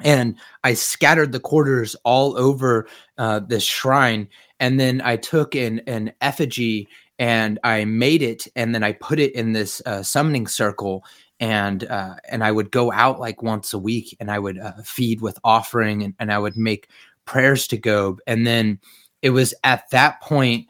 and 0.04 0.36
I 0.62 0.74
scattered 0.74 1.32
the 1.32 1.40
quarters 1.40 1.96
all 2.04 2.36
over 2.36 2.86
uh, 3.16 3.40
this 3.40 3.64
shrine, 3.64 4.28
and 4.60 4.78
then 4.78 5.00
I 5.02 5.16
took 5.16 5.54
an 5.54 5.80
an 5.86 6.12
effigy 6.20 6.88
and 7.18 7.58
I 7.64 7.84
made 7.84 8.20
it, 8.20 8.46
and 8.54 8.74
then 8.74 8.82
I 8.82 8.92
put 8.92 9.18
it 9.18 9.34
in 9.34 9.52
this 9.52 9.80
uh, 9.86 10.02
summoning 10.02 10.46
circle, 10.46 11.04
and 11.40 11.84
uh, 11.84 12.16
and 12.28 12.44
I 12.44 12.52
would 12.52 12.70
go 12.70 12.92
out 12.92 13.18
like 13.18 13.42
once 13.42 13.72
a 13.72 13.78
week, 13.78 14.14
and 14.20 14.30
I 14.30 14.38
would 14.38 14.58
uh, 14.58 14.72
feed 14.84 15.22
with 15.22 15.38
offering, 15.42 16.02
and, 16.02 16.14
and 16.18 16.30
I 16.30 16.38
would 16.38 16.56
make 16.56 16.88
prayers 17.24 17.66
to 17.68 17.78
Ghob, 17.78 18.18
and 18.26 18.46
then 18.46 18.78
it 19.22 19.30
was 19.30 19.54
at 19.64 19.88
that 19.90 20.20
point 20.20 20.66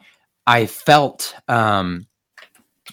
I 0.47 0.65
felt 0.65 1.35
um 1.47 2.07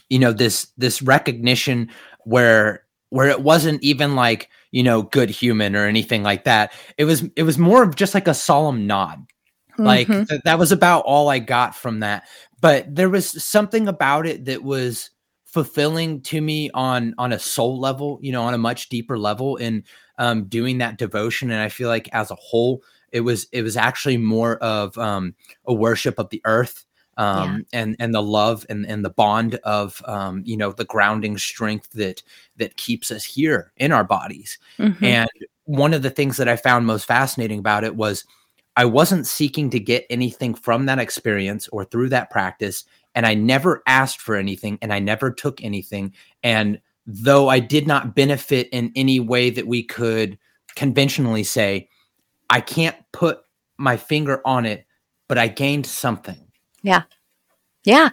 you 0.09 0.19
know 0.19 0.33
this 0.33 0.69
this 0.77 1.03
recognition 1.03 1.91
where 2.25 2.85
where 3.11 3.29
it 3.29 3.41
wasn't 3.43 3.83
even 3.83 4.15
like 4.15 4.49
you 4.71 4.83
know 4.83 5.03
good 5.03 5.31
human 5.31 5.75
or 5.77 5.87
anything 5.87 6.23
like 6.23 6.45
that. 6.45 6.73
It 6.97 7.05
was 7.05 7.25
it 7.37 7.43
was 7.43 7.59
more 7.59 7.83
of 7.83 7.97
just 7.97 8.15
like 8.15 8.29
a 8.29 8.35
solemn 8.35 8.87
nod. 8.87 9.27
Mm-hmm. 9.73 9.87
like 9.87 10.29
th- 10.29 10.43
that 10.45 10.59
was 10.59 10.73
about 10.73 11.05
all 11.07 11.29
i 11.29 11.39
got 11.39 11.75
from 11.75 12.01
that. 12.01 12.25
But 12.61 12.95
there 12.95 13.09
was 13.09 13.43
something 13.43 13.89
about 13.89 14.27
it 14.27 14.45
that 14.45 14.63
was 14.63 15.11
fulfilling 15.47 16.21
to 16.23 16.41
me 16.41 16.71
on 16.75 17.15
on 17.19 17.33
a 17.33 17.39
soul 17.39 17.81
level 17.81 18.19
you 18.23 18.31
know 18.31 18.43
on 18.43 18.55
a 18.55 18.59
much 18.59 18.89
deeper 18.89 19.19
level 19.19 19.57
in 19.57 19.85
um 20.19 20.45
doing 20.45 20.79
that 20.79 20.99
devotion. 20.99 21.51
And 21.51 21.61
i 21.61 21.69
feel 21.69 21.89
like 21.89 22.09
as 22.13 22.31
a 22.31 22.37
whole 22.37 22.83
it 23.11 23.21
was 23.21 23.47
it 23.53 23.63
was 23.63 23.77
actually 23.77 24.17
more 24.17 24.57
of 24.59 24.97
um 24.99 25.35
a 25.67 25.75
worship 25.75 26.19
of 26.19 26.29
the 26.31 26.43
earth 26.45 26.85
um, 27.21 27.67
yeah. 27.73 27.81
and 27.81 27.97
and 27.99 28.15
the 28.15 28.23
love 28.23 28.65
and 28.71 28.87
and 28.87 29.05
the 29.05 29.11
bond 29.11 29.57
of 29.57 30.03
um, 30.07 30.43
you 30.47 30.57
know 30.57 30.73
the 30.73 30.87
grounding 30.87 31.37
strength 31.37 31.91
that 31.91 32.23
that 32.57 32.79
keeps 32.79 33.11
us 33.11 33.25
here 33.25 33.73
in 33.77 33.93
our 33.93 34.05
bodies. 34.05 34.59
Mm-hmm. 34.79 35.05
And 35.05 35.31
one 35.65 35.93
of 35.93 36.03
the 36.03 36.11
things 36.11 36.39
that 36.39 36.49
I 36.49 36.57
found 36.57 36.87
most 36.87 37.05
fascinating 37.05 37.59
about 37.59 37.85
it 37.85 37.95
was 37.95 38.25
I 38.77 38.87
wasn't 38.87 39.27
seeking 39.27 39.69
to 39.71 39.79
get 39.79 40.07
anything 40.09 40.55
from 40.55 40.87
that 40.87 40.99
experience 40.99 41.69
or 41.69 41.85
through 41.85 42.09
that 42.09 42.31
practice. 42.31 42.85
And 43.15 43.27
I 43.27 43.35
never 43.35 43.83
asked 43.87 44.21
for 44.21 44.37
anything 44.37 44.79
and 44.81 44.91
I 44.91 44.99
never 44.99 45.31
took 45.31 45.63
anything. 45.63 46.15
And 46.43 46.81
though 47.07 47.49
I 47.49 47.59
did 47.59 47.87
not 47.87 48.15
benefit 48.15 48.69
in 48.73 48.93
any 48.97 49.21
way 49.21 49.51
that 49.51 49.67
we 49.67 49.83
could 49.83 50.39
conventionally 50.75 51.45
say, 51.45 51.91
I 52.49 52.63
can't 52.63 52.97
put 53.13 53.41
my 53.77 53.99
finger 53.99 54.41
on 54.47 54.65
it, 54.65 54.87
but 55.29 55.37
I 55.37 55.49
gained 55.49 55.87
something. 55.87 56.50
Yeah. 56.83 57.03
Yeah, 57.85 58.11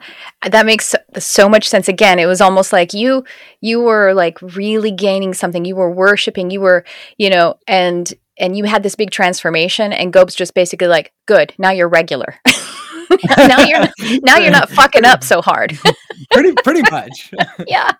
that 0.49 0.65
makes 0.65 0.95
so, 1.19 1.49
much 1.49 1.67
sense. 1.67 1.89
Again, 1.89 2.19
it 2.19 2.25
was 2.25 2.39
almost 2.39 2.71
like 2.71 2.93
you 2.93 3.25
you 3.59 3.81
were 3.81 4.13
like 4.13 4.41
really 4.41 4.91
gaining 4.91 5.33
something. 5.33 5.65
You 5.65 5.75
were 5.75 5.91
worshiping. 5.91 6.51
You 6.51 6.61
were, 6.61 6.85
you 7.17 7.29
know, 7.29 7.55
and 7.67 8.13
and 8.39 8.57
you 8.57 8.63
had 8.63 8.83
this 8.83 8.95
big 8.95 9.11
transformation. 9.11 9.91
And 9.91 10.13
Ghob's 10.13 10.35
just 10.35 10.53
basically 10.53 10.87
like, 10.87 11.11
"Good, 11.25 11.53
now 11.57 11.71
you're 11.71 11.89
regular. 11.89 12.35
now 13.37 13.65
you're 13.65 13.79
not, 13.79 13.91
now 14.23 14.37
you're 14.37 14.51
not 14.51 14.69
fucking 14.69 15.03
up 15.03 15.21
so 15.21 15.41
hard." 15.41 15.77
pretty 16.31 16.53
pretty 16.63 16.83
much. 16.89 17.31
yeah, 17.67 17.91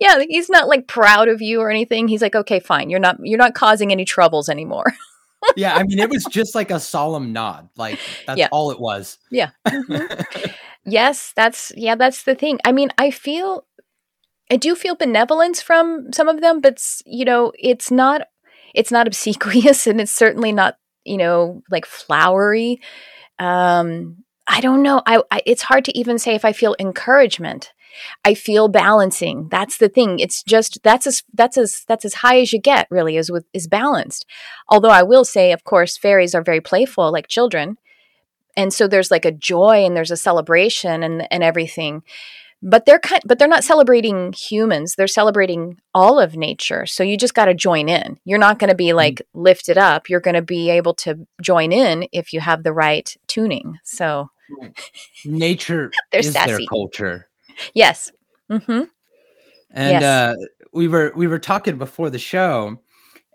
yeah. 0.00 0.22
He's 0.28 0.48
not 0.48 0.68
like 0.68 0.86
proud 0.86 1.26
of 1.28 1.42
you 1.42 1.60
or 1.60 1.70
anything. 1.70 2.06
He's 2.06 2.22
like, 2.22 2.36
"Okay, 2.36 2.60
fine. 2.60 2.88
You're 2.88 3.00
not 3.00 3.16
you're 3.20 3.38
not 3.38 3.54
causing 3.54 3.90
any 3.90 4.04
troubles 4.04 4.48
anymore." 4.48 4.94
Yeah, 5.56 5.74
I 5.74 5.84
mean, 5.84 5.98
it 5.98 6.10
was 6.10 6.24
just 6.24 6.54
like 6.54 6.70
a 6.70 6.80
solemn 6.80 7.32
nod. 7.32 7.68
Like 7.76 7.98
that's 8.26 8.38
yeah. 8.38 8.48
all 8.50 8.70
it 8.70 8.80
was. 8.80 9.18
Yeah. 9.30 9.50
Mm-hmm. 9.66 10.50
Yes, 10.84 11.32
that's 11.34 11.72
yeah, 11.76 11.94
that's 11.94 12.24
the 12.24 12.34
thing. 12.34 12.58
I 12.64 12.72
mean, 12.72 12.90
I 12.98 13.10
feel 13.10 13.66
I 14.50 14.56
do 14.56 14.74
feel 14.74 14.94
benevolence 14.94 15.62
from 15.62 16.12
some 16.12 16.28
of 16.28 16.40
them, 16.40 16.60
but 16.60 16.82
you 17.06 17.24
know, 17.24 17.52
it's 17.58 17.90
not 17.90 18.28
it's 18.74 18.92
not 18.92 19.06
obsequious 19.06 19.86
and 19.86 20.00
it's 20.00 20.12
certainly 20.12 20.52
not, 20.52 20.76
you 21.04 21.16
know, 21.16 21.62
like 21.70 21.86
flowery. 21.86 22.80
Um 23.38 24.18
I 24.46 24.60
don't 24.60 24.82
know. 24.82 25.02
I, 25.06 25.22
I 25.30 25.40
it's 25.46 25.62
hard 25.62 25.86
to 25.86 25.98
even 25.98 26.18
say 26.18 26.34
if 26.34 26.44
I 26.44 26.52
feel 26.52 26.76
encouragement. 26.78 27.72
I 28.24 28.34
feel 28.34 28.68
balancing. 28.68 29.48
That's 29.50 29.78
the 29.78 29.88
thing. 29.88 30.18
It's 30.18 30.42
just 30.42 30.82
that's 30.82 31.06
as 31.06 31.22
that's 31.32 31.56
as 31.56 31.84
that's 31.86 32.04
as 32.04 32.14
high 32.14 32.40
as 32.40 32.52
you 32.52 32.60
get, 32.60 32.86
really, 32.90 33.16
is 33.16 33.30
with 33.30 33.46
is 33.52 33.66
balanced. 33.66 34.26
Although 34.68 34.90
I 34.90 35.02
will 35.02 35.24
say, 35.24 35.52
of 35.52 35.64
course, 35.64 35.96
fairies 35.96 36.34
are 36.34 36.42
very 36.42 36.60
playful, 36.60 37.12
like 37.12 37.28
children, 37.28 37.78
and 38.56 38.72
so 38.72 38.86
there's 38.86 39.10
like 39.10 39.24
a 39.24 39.32
joy 39.32 39.84
and 39.84 39.96
there's 39.96 40.10
a 40.10 40.16
celebration 40.16 41.02
and 41.02 41.26
and 41.30 41.42
everything 41.42 42.02
but 42.64 42.86
they're 42.86 42.98
kind 42.98 43.22
but 43.26 43.38
they're 43.38 43.46
not 43.46 43.62
celebrating 43.62 44.32
humans 44.32 44.94
they're 44.96 45.06
celebrating 45.06 45.78
all 45.94 46.18
of 46.18 46.34
nature 46.34 46.86
so 46.86 47.02
you 47.02 47.16
just 47.16 47.34
got 47.34 47.44
to 47.44 47.54
join 47.54 47.88
in 47.88 48.18
you're 48.24 48.38
not 48.38 48.58
going 48.58 48.68
to 48.68 48.74
be 48.74 48.92
like 48.92 49.16
mm-hmm. 49.16 49.42
lifted 49.42 49.78
up 49.78 50.08
you're 50.08 50.20
going 50.20 50.34
to 50.34 50.42
be 50.42 50.70
able 50.70 50.94
to 50.94 51.26
join 51.40 51.70
in 51.70 52.08
if 52.10 52.32
you 52.32 52.40
have 52.40 52.62
the 52.62 52.72
right 52.72 53.16
tuning 53.28 53.78
so 53.84 54.30
nature 55.24 55.92
is 56.12 56.32
sassy. 56.32 56.52
their 56.52 56.60
culture 56.68 57.28
yes 57.74 58.10
mm-hmm. 58.50 58.82
and 59.70 59.92
yes. 59.92 60.02
uh 60.02 60.34
we 60.72 60.88
were 60.88 61.12
we 61.16 61.26
were 61.26 61.38
talking 61.38 61.78
before 61.78 62.10
the 62.10 62.18
show 62.18 62.76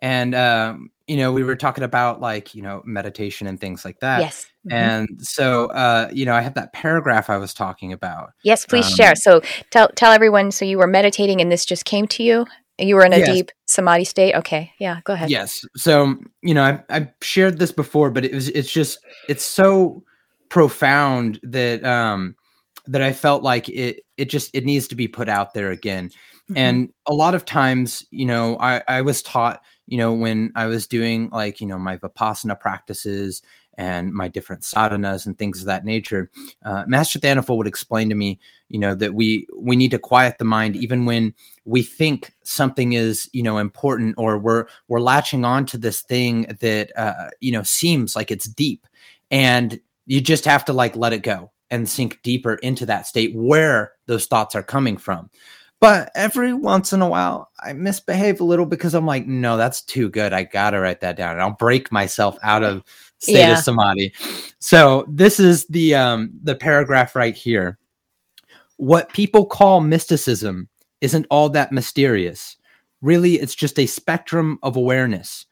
and 0.02 0.36
um 0.36 0.92
you 1.10 1.18
know, 1.18 1.34
we 1.34 1.44
were 1.44 1.56
talking 1.56 1.84
about 1.84 2.22
like, 2.22 2.54
you 2.54 2.62
know, 2.62 2.84
meditation 2.86 3.48
and 3.48 3.60
things 3.60 3.84
like 3.84 4.00
that. 4.00 4.22
Yes. 4.22 4.46
Mm-hmm. 4.68 4.74
And 4.74 5.10
so, 5.20 5.66
uh, 5.72 6.08
you 6.14 6.24
know, 6.24 6.36
I 6.36 6.42
have 6.42 6.54
that 6.54 6.72
paragraph 6.72 7.32
I 7.32 7.38
was 7.38 7.52
talking 7.52 7.92
about. 7.92 8.34
Yes, 8.44 8.64
please 8.68 8.86
um, 8.86 8.94
share. 8.94 9.16
So 9.16 9.42
tell 9.72 9.90
tell 9.96 10.12
everyone. 10.12 10.52
So 10.52 10.66
you 10.66 10.78
were 10.78 10.86
meditating, 10.86 11.42
and 11.42 11.52
this 11.52 11.66
just 11.66 11.86
came 11.86 12.08
to 12.10 12.22
you. 12.22 12.46
You 12.78 12.96
were 12.96 13.04
in 13.04 13.14
a 13.14 13.18
yes. 13.18 13.28
deep 13.28 13.52
samadhi 13.66 14.06
state. 14.06 14.36
Okay, 14.36 14.72
yeah, 14.80 15.00
go 15.04 15.14
ahead. 15.14 15.32
Yes. 15.32 15.66
So 15.76 16.16
you 16.44 16.54
know, 16.54 16.64
I 16.64 16.84
I 16.96 17.12
shared 17.24 17.58
this 17.58 17.72
before, 17.72 18.12
but 18.12 18.24
it 18.24 18.34
was 18.34 18.50
it's 18.50 18.72
just 18.72 19.00
it's 19.28 19.44
so 19.44 20.04
profound 20.50 21.40
that 21.42 21.84
um 21.84 22.36
that 22.90 23.02
I 23.02 23.14
felt 23.14 23.44
like 23.44 23.70
it 23.70 24.02
it 24.18 24.26
just 24.26 24.52
it 24.54 24.66
needs 24.66 24.88
to 24.90 24.96
be 24.96 25.08
put 25.08 25.30
out 25.30 25.54
there 25.54 25.72
again. 25.72 26.10
Mm-hmm. 26.10 26.58
And 26.58 26.94
a 27.08 27.14
lot 27.14 27.36
of 27.36 27.46
times, 27.46 28.06
you 28.12 28.26
know, 28.26 28.58
I 28.60 28.84
I 28.88 29.02
was 29.02 29.22
taught 29.22 29.62
you 29.90 29.98
know, 29.98 30.14
when 30.14 30.52
I 30.56 30.68
was 30.68 30.86
doing 30.86 31.30
like, 31.32 31.60
you 31.60 31.66
know, 31.66 31.80
my 31.80 31.98
Vipassana 31.98 32.60
practices 32.60 33.42
and 33.76 34.14
my 34.14 34.28
different 34.28 34.62
sadhanas 34.62 35.26
and 35.26 35.36
things 35.36 35.62
of 35.62 35.66
that 35.66 35.84
nature, 35.84 36.30
uh, 36.64 36.84
Master 36.86 37.18
Thanaful 37.18 37.58
would 37.58 37.66
explain 37.66 38.08
to 38.10 38.16
me, 38.16 38.40
you 38.68 38.78
know, 38.78 38.94
that 38.94 39.16
we 39.16 39.48
we 39.58 39.76
need 39.76 39.90
to 39.90 39.98
quiet 39.98 40.38
the 40.38 40.46
mind 40.46 40.76
even 40.76 41.06
when 41.06 41.34
we 41.66 41.82
think 41.82 42.34
something 42.44 42.94
is, 42.94 43.28
you 43.34 43.42
know, 43.42 43.58
important 43.58 44.14
or 44.20 44.38
we're 44.38 44.68
we're 44.90 45.00
latching 45.00 45.44
on 45.44 45.66
to 45.66 45.78
this 45.80 46.02
thing 46.04 46.44
that 46.60 46.92
uh, 46.96 47.32
you 47.40 47.52
know 47.52 47.64
seems 47.64 48.16
like 48.16 48.30
it's 48.30 48.48
deep, 48.48 48.86
and 49.32 49.80
you 50.06 50.22
just 50.22 50.46
have 50.46 50.64
to 50.66 50.74
like 50.74 50.96
let 50.96 51.14
it 51.14 51.24
go 51.24 51.52
and 51.72 51.90
sink 51.90 52.20
deeper 52.24 52.56
into 52.56 52.86
that 52.86 53.08
state 53.08 53.36
where 53.36 53.94
those 54.08 54.26
thoughts 54.26 54.56
are 54.56 54.64
coming 54.64 54.98
from. 54.98 55.30
But 55.80 56.12
every 56.14 56.54
once 56.54 56.92
in 56.92 57.02
a 57.02 57.08
while, 57.08 57.52
I 57.60 57.72
misbehave 57.72 58.42
a 58.42 58.44
little 58.44 58.66
because 58.66 58.94
I'm 58.94 59.06
like, 59.06 59.28
no, 59.28 59.56
that's 59.56 59.82
too 59.82 60.10
good. 60.10 60.34
I 60.34 60.44
gotta 60.44 60.80
write 60.80 61.00
that 61.02 61.16
down, 61.16 61.34
and 61.34 61.42
I'll 61.42 61.52
break 61.52 61.92
myself 61.92 62.38
out 62.44 62.64
of 62.64 62.84
state 63.20 63.38
yeah. 63.38 63.58
of 63.58 63.64
samadhi. 63.64 64.14
So 64.60 65.06
this 65.08 65.40
is 65.40 65.66
the 65.68 65.96
um, 65.96 66.32
the 66.44 66.56
paragraph 66.56 67.16
right 67.16 67.36
here. 67.36 67.78
What 68.76 69.14
people 69.14 69.46
call 69.46 69.80
mysticism 69.80 70.68
isn't 71.00 71.28
all 71.30 71.50
that 71.50 71.72
mysterious. 71.72 72.58
Really, 73.02 73.36
it's 73.36 73.56
just 73.56 73.80
a 73.80 73.86
spectrum 73.86 74.60
of 74.64 74.76
awareness. 74.76 75.46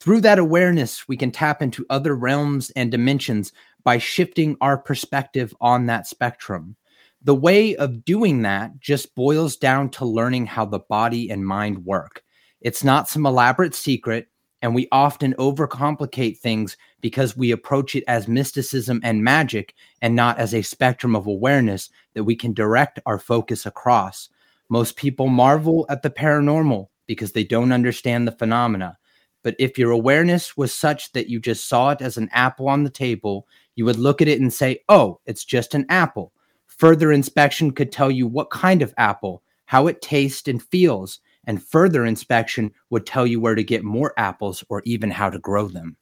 Through 0.00 0.22
that 0.22 0.38
awareness, 0.38 1.06
we 1.08 1.16
can 1.16 1.30
tap 1.30 1.60
into 1.60 1.86
other 1.90 2.14
realms 2.14 2.70
and 2.70 2.90
dimensions 2.90 3.52
by 3.84 3.98
shifting 3.98 4.56
our 4.60 4.76
perspective 4.78 5.54
on 5.60 5.86
that 5.86 6.06
spectrum. 6.06 6.76
The 7.22 7.34
way 7.34 7.76
of 7.76 8.04
doing 8.04 8.42
that 8.42 8.80
just 8.80 9.14
boils 9.14 9.56
down 9.56 9.90
to 9.90 10.04
learning 10.04 10.46
how 10.46 10.64
the 10.66 10.80
body 10.80 11.30
and 11.30 11.46
mind 11.46 11.84
work. 11.84 12.22
It's 12.60 12.84
not 12.84 13.08
some 13.08 13.26
elaborate 13.26 13.74
secret, 13.74 14.28
and 14.62 14.74
we 14.74 14.88
often 14.90 15.34
overcomplicate 15.34 16.38
things 16.38 16.76
because 17.02 17.36
we 17.36 17.50
approach 17.50 17.94
it 17.94 18.04
as 18.08 18.28
mysticism 18.28 19.00
and 19.04 19.22
magic 19.22 19.74
and 20.00 20.16
not 20.16 20.38
as 20.38 20.54
a 20.54 20.62
spectrum 20.62 21.14
of 21.14 21.26
awareness 21.26 21.90
that 22.14 22.24
we 22.24 22.34
can 22.34 22.54
direct 22.54 22.98
our 23.04 23.18
focus 23.18 23.66
across. 23.66 24.30
Most 24.70 24.96
people 24.96 25.28
marvel 25.28 25.84
at 25.90 26.02
the 26.02 26.10
paranormal 26.10 26.88
because 27.06 27.32
they 27.32 27.44
don't 27.44 27.72
understand 27.72 28.26
the 28.26 28.32
phenomena. 28.32 28.96
But 29.42 29.54
if 29.58 29.78
your 29.78 29.90
awareness 29.90 30.56
was 30.56 30.72
such 30.74 31.12
that 31.12 31.28
you 31.28 31.38
just 31.38 31.68
saw 31.68 31.90
it 31.90 32.00
as 32.00 32.16
an 32.16 32.30
apple 32.32 32.66
on 32.66 32.82
the 32.82 32.90
table, 32.90 33.46
you 33.76 33.84
would 33.84 33.98
look 33.98 34.22
at 34.22 34.28
it 34.28 34.40
and 34.40 34.52
say, 34.52 34.80
oh, 34.88 35.20
it's 35.26 35.44
just 35.44 35.74
an 35.74 35.86
apple. 35.88 36.32
Further 36.66 37.12
inspection 37.12 37.72
could 37.72 37.92
tell 37.92 38.10
you 38.10 38.26
what 38.26 38.50
kind 38.50 38.82
of 38.82 38.94
apple, 38.96 39.42
how 39.66 39.86
it 39.86 40.02
tastes 40.02 40.48
and 40.48 40.62
feels, 40.62 41.20
and 41.46 41.62
further 41.62 42.04
inspection 42.04 42.72
would 42.90 43.06
tell 43.06 43.26
you 43.26 43.40
where 43.40 43.54
to 43.54 43.62
get 43.62 43.84
more 43.84 44.12
apples 44.16 44.64
or 44.68 44.82
even 44.84 45.10
how 45.10 45.30
to 45.30 45.38
grow 45.38 45.68
them. 45.68 45.96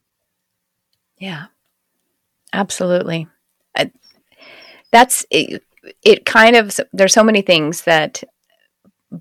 Yeah, 1.19 1.47
absolutely. 2.53 3.29
I, 3.77 3.91
that's 4.91 5.27
it, 5.31 5.63
it, 6.03 6.25
kind 6.25 6.57
of, 6.57 6.79
there's 6.93 7.15
so 7.15 7.25
many 7.25 7.43
things 7.43 7.83
that 7.83 8.23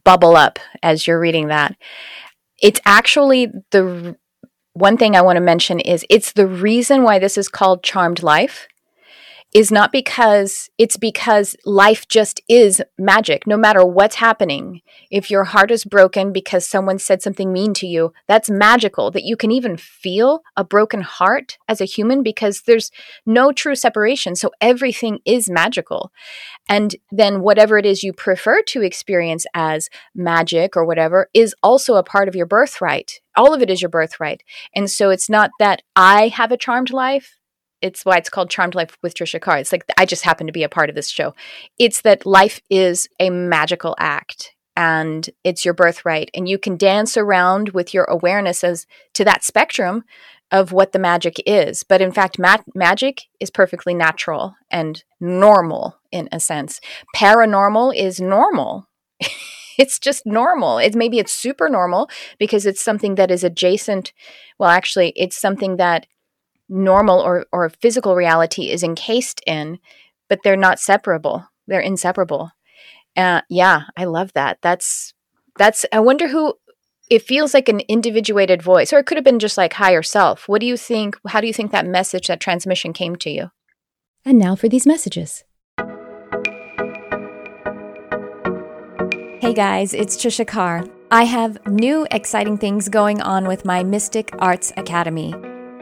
bubble 0.04 0.36
up 0.36 0.60
as 0.84 1.06
you're 1.06 1.20
reading 1.20 1.48
that. 1.48 1.76
It's 2.62 2.80
actually 2.86 3.48
the 3.72 4.16
one 4.74 4.98
thing 4.98 5.16
I 5.16 5.22
want 5.22 5.38
to 5.38 5.42
mention 5.42 5.80
is 5.80 6.06
it's 6.10 6.32
the 6.32 6.48
reason 6.48 7.04
why 7.04 7.20
this 7.20 7.38
is 7.38 7.50
called 7.50 7.84
Charmed 7.84 8.24
Life 8.24 8.68
is 9.54 9.72
not 9.72 9.92
because 9.92 10.70
it's 10.78 10.96
because 10.96 11.56
life 11.66 12.08
just 12.08 12.42
is 12.48 12.82
magic 12.98 13.46
no 13.46 13.58
matter 13.58 13.86
what's 13.86 14.16
happening. 14.16 14.82
If 15.10 15.30
your 15.30 15.44
heart 15.44 15.72
is 15.72 15.84
broken 15.84 16.32
because 16.32 16.66
someone 16.66 17.00
said 17.00 17.22
something 17.22 17.52
mean 17.52 17.74
to 17.76 17.88
you, 17.88 18.14
that's 18.28 18.50
magical 18.50 19.12
that 19.12 19.24
you 19.24 19.36
can 19.36 19.52
even 19.52 19.76
feel 19.76 20.42
a 20.56 20.64
broken 20.64 21.02
heart 21.02 21.58
as 21.68 21.82
a 21.82 21.86
human 21.86 22.24
because 22.24 22.62
there's 22.62 22.92
no 23.26 23.52
true 23.52 23.76
separation. 23.76 24.36
So 24.36 24.52
everything 24.62 25.20
is 25.26 25.50
magical. 25.50 26.12
And 26.70 26.96
then 27.12 27.42
whatever 27.42 27.78
it 27.78 27.86
is 27.86 28.04
you 28.04 28.14
prefer 28.14 28.62
to 28.68 28.82
experience 28.82 29.46
as 29.54 29.90
magic 30.16 30.78
or 30.78 30.86
whatever 30.86 31.30
is 31.34 31.54
also 31.62 31.96
a 31.96 32.04
part 32.04 32.30
of 32.30 32.36
your 32.36 32.46
birthright. 32.46 33.20
All 33.36 33.54
of 33.54 33.62
it 33.62 33.70
is 33.70 33.82
your 33.82 33.90
birthright. 33.90 34.44
And 34.74 34.90
so 34.90 35.10
it's 35.10 35.30
not 35.30 35.52
that 35.60 35.82
I 35.96 36.30
have 36.30 36.52
a 36.52 36.58
charmed 36.58 36.92
life 36.92 37.41
it's 37.82 38.06
why 38.06 38.18
it's 38.18 38.30
called 38.30 38.50
Charmed 38.50 38.76
Life 38.76 38.98
with 39.02 39.14
Trisha 39.14 39.42
Carr. 39.42 39.58
It's 39.58 39.72
like 39.72 39.86
I 39.98 40.06
just 40.06 40.24
happen 40.24 40.48
to 40.48 40.54
be 40.54 40.64
a 40.64 40.70
part 40.70 40.90
of 40.90 40.96
this 40.96 41.10
show. 41.10 41.34
It's 41.80 42.02
that 42.02 42.26
life 42.26 42.62
is 42.70 43.08
a 43.20 43.30
magical 43.30 43.96
act 44.00 44.54
and 44.76 45.30
it's 45.44 45.66
your 45.66 45.74
birthright 45.74 46.30
and 46.34 46.48
you 46.48 46.58
can 46.58 46.78
dance 46.78 47.18
around 47.18 47.70
with 47.70 47.94
your 47.94 48.06
awareness 48.06 48.64
as 48.64 48.86
to 49.14 49.26
that 49.26 49.44
spectrum 49.44 50.04
of 50.52 50.72
what 50.72 50.92
the 50.92 51.00
magic 51.00 51.42
is. 51.46 51.84
But 51.84 52.02
in 52.02 52.12
fact, 52.12 52.38
ma- 52.38 52.58
magic 52.76 53.24
is 53.40 53.50
perfectly 53.50 53.94
natural 53.94 54.56
and 54.70 55.04
normal 55.20 55.98
in 56.12 56.28
a 56.32 56.40
sense. 56.40 56.82
Paranormal 57.16 57.96
is 57.96 58.20
normal. 58.20 58.88
it's 59.78 59.98
just 59.98 60.26
normal. 60.26 60.78
It's 60.78 60.96
maybe 60.96 61.20
it's 61.20 61.32
super 61.32 61.70
normal 61.70 62.10
because 62.38 62.66
it's 62.66 62.82
something 62.82 63.16
that 63.16 63.32
is 63.32 63.44
adjacent. 63.44 64.12
Well, 64.60 64.70
actually, 64.70 65.14
it's 65.16 65.40
something 65.40 65.78
that 65.78 66.06
normal 66.72 67.20
or 67.20 67.46
or 67.52 67.70
physical 67.70 68.16
reality 68.16 68.72
is 68.72 68.82
encased 68.82 69.42
in, 69.46 69.78
but 70.30 70.40
they're 70.44 70.56
not 70.56 70.80
separable. 70.80 71.46
They're 71.68 71.82
inseparable. 71.82 72.52
Uh, 73.16 73.42
yeah, 73.50 73.84
I 73.98 74.06
love 74.06 74.34
that. 74.34 74.60
That's 74.62 75.14
that's. 75.58 75.86
I 75.92 76.00
wonder 76.00 76.30
who. 76.30 76.56
It 77.10 77.24
feels 77.24 77.54
like 77.54 77.68
an 77.68 77.82
individuated 77.82 78.62
voice, 78.62 78.94
or 78.94 79.00
it 79.00 79.06
could 79.06 79.18
have 79.18 79.26
been 79.26 79.40
just 79.40 79.58
like 79.58 79.74
higher 79.74 80.02
self. 80.02 80.48
What 80.48 80.62
do 80.62 80.66
you 80.66 80.78
think? 80.78 81.18
How 81.28 81.42
do 81.42 81.48
you 81.48 81.54
think 81.54 81.72
that 81.72 81.86
message, 81.86 82.28
that 82.28 82.40
transmission, 82.40 82.94
came 82.94 83.18
to 83.18 83.30
you? 83.30 83.52
And 84.24 84.40
now 84.40 84.56
for 84.56 84.70
these 84.70 84.88
messages. 84.88 85.44
Hey 89.42 89.54
guys, 89.54 89.94
it's 89.94 90.16
Trisha 90.16 90.48
Carr. 90.48 90.86
I 91.10 91.26
have 91.26 91.68
new 91.68 92.08
exciting 92.12 92.58
things 92.58 92.88
going 92.88 93.22
on 93.22 93.46
with 93.46 93.66
my 93.66 93.84
Mystic 93.84 94.30
Arts 94.40 94.72
Academy. 94.78 95.34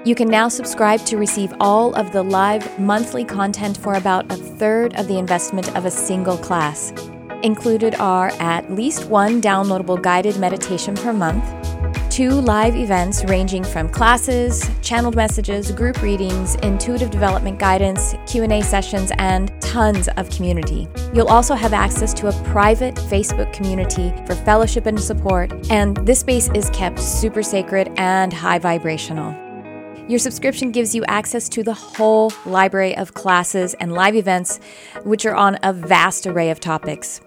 You 0.05 0.15
can 0.15 0.29
now 0.29 0.47
subscribe 0.47 1.01
to 1.07 1.17
receive 1.17 1.53
all 1.59 1.93
of 1.93 2.13
the 2.13 2.23
live 2.23 2.79
monthly 2.79 3.25
content 3.25 3.77
for 3.77 3.95
about 3.95 4.31
a 4.31 4.37
third 4.37 4.97
of 4.97 5.09
the 5.09 5.17
investment 5.17 5.75
of 5.75 5.83
a 5.83 5.91
single 5.91 6.37
class. 6.37 6.93
Included 7.43 7.95
are 7.95 8.29
at 8.39 8.71
least 8.71 9.09
one 9.09 9.41
downloadable 9.41 10.01
guided 10.01 10.37
meditation 10.39 10.95
per 10.95 11.11
month, 11.11 11.43
two 12.09 12.29
live 12.29 12.77
events 12.77 13.25
ranging 13.25 13.61
from 13.61 13.89
classes, 13.89 14.69
channeled 14.81 15.17
messages, 15.17 15.69
group 15.73 16.01
readings, 16.01 16.55
intuitive 16.55 17.09
development 17.09 17.59
guidance, 17.59 18.15
Q&A 18.25 18.61
sessions, 18.61 19.11
and 19.17 19.51
tons 19.61 20.07
of 20.15 20.29
community. 20.29 20.87
You'll 21.13 21.27
also 21.27 21.55
have 21.55 21.73
access 21.73 22.13
to 22.15 22.27
a 22.27 22.43
private 22.45 22.95
Facebook 22.95 23.51
community 23.51 24.13
for 24.25 24.35
fellowship 24.35 24.85
and 24.85 24.99
support, 24.99 25.51
and 25.69 25.97
this 26.07 26.21
space 26.21 26.49
is 26.55 26.69
kept 26.69 26.99
super 26.99 27.43
sacred 27.43 27.91
and 27.97 28.31
high 28.31 28.59
vibrational. 28.59 29.48
Your 30.09 30.17
subscription 30.17 30.71
gives 30.71 30.95
you 30.95 31.05
access 31.05 31.47
to 31.49 31.61
the 31.61 31.75
whole 31.75 32.33
library 32.43 32.97
of 32.97 33.13
classes 33.13 33.75
and 33.75 33.93
live 33.93 34.15
events, 34.15 34.59
which 35.03 35.23
are 35.27 35.35
on 35.35 35.59
a 35.61 35.71
vast 35.71 36.25
array 36.25 36.49
of 36.49 36.59
topics. 36.59 37.21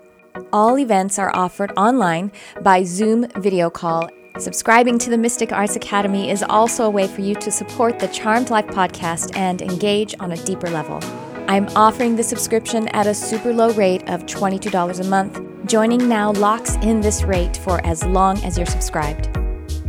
All 0.52 0.76
events 0.76 1.16
are 1.16 1.30
offered 1.32 1.70
online 1.76 2.32
by 2.60 2.82
Zoom 2.82 3.28
video 3.36 3.70
call. 3.70 4.10
Subscribing 4.36 4.98
to 4.98 5.10
the 5.10 5.16
Mystic 5.16 5.52
Arts 5.52 5.76
Academy 5.76 6.28
is 6.28 6.42
also 6.42 6.82
a 6.82 6.90
way 6.90 7.06
for 7.06 7.20
you 7.20 7.36
to 7.36 7.52
support 7.52 8.00
the 8.00 8.08
Charmed 8.08 8.50
Life 8.50 8.66
podcast 8.66 9.36
and 9.36 9.62
engage 9.62 10.16
on 10.18 10.32
a 10.32 10.44
deeper 10.44 10.68
level. 10.68 10.98
I'm 11.46 11.68
offering 11.76 12.16
the 12.16 12.24
subscription 12.24 12.88
at 12.88 13.06
a 13.06 13.14
super 13.14 13.52
low 13.52 13.70
rate 13.74 14.02
of 14.10 14.26
$22 14.26 14.98
a 14.98 15.08
month. 15.08 15.40
Joining 15.66 16.08
now 16.08 16.32
locks 16.32 16.74
in 16.82 17.00
this 17.00 17.22
rate 17.22 17.58
for 17.58 17.80
as 17.86 18.02
long 18.04 18.42
as 18.42 18.56
you're 18.56 18.66
subscribed. 18.66 19.28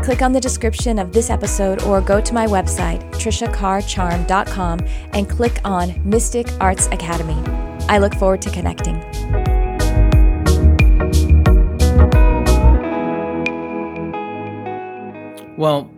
Click 0.03 0.21
on 0.21 0.33
the 0.33 0.39
description 0.41 0.99
of 0.99 1.13
this 1.13 1.29
episode 1.29 1.81
or 1.83 2.01
go 2.01 2.19
to 2.19 2.33
my 2.33 2.45
website, 2.45 3.01
trishacarcharm.com, 3.13 4.79
and 5.13 5.29
click 5.29 5.61
on 5.63 5.93
Mystic 6.03 6.49
Arts 6.59 6.87
Academy. 6.87 7.41
I 7.87 7.99
look 7.99 8.13
forward 8.15 8.41
to 8.41 8.51
connecting. 8.51 8.99
Well, 15.55 15.89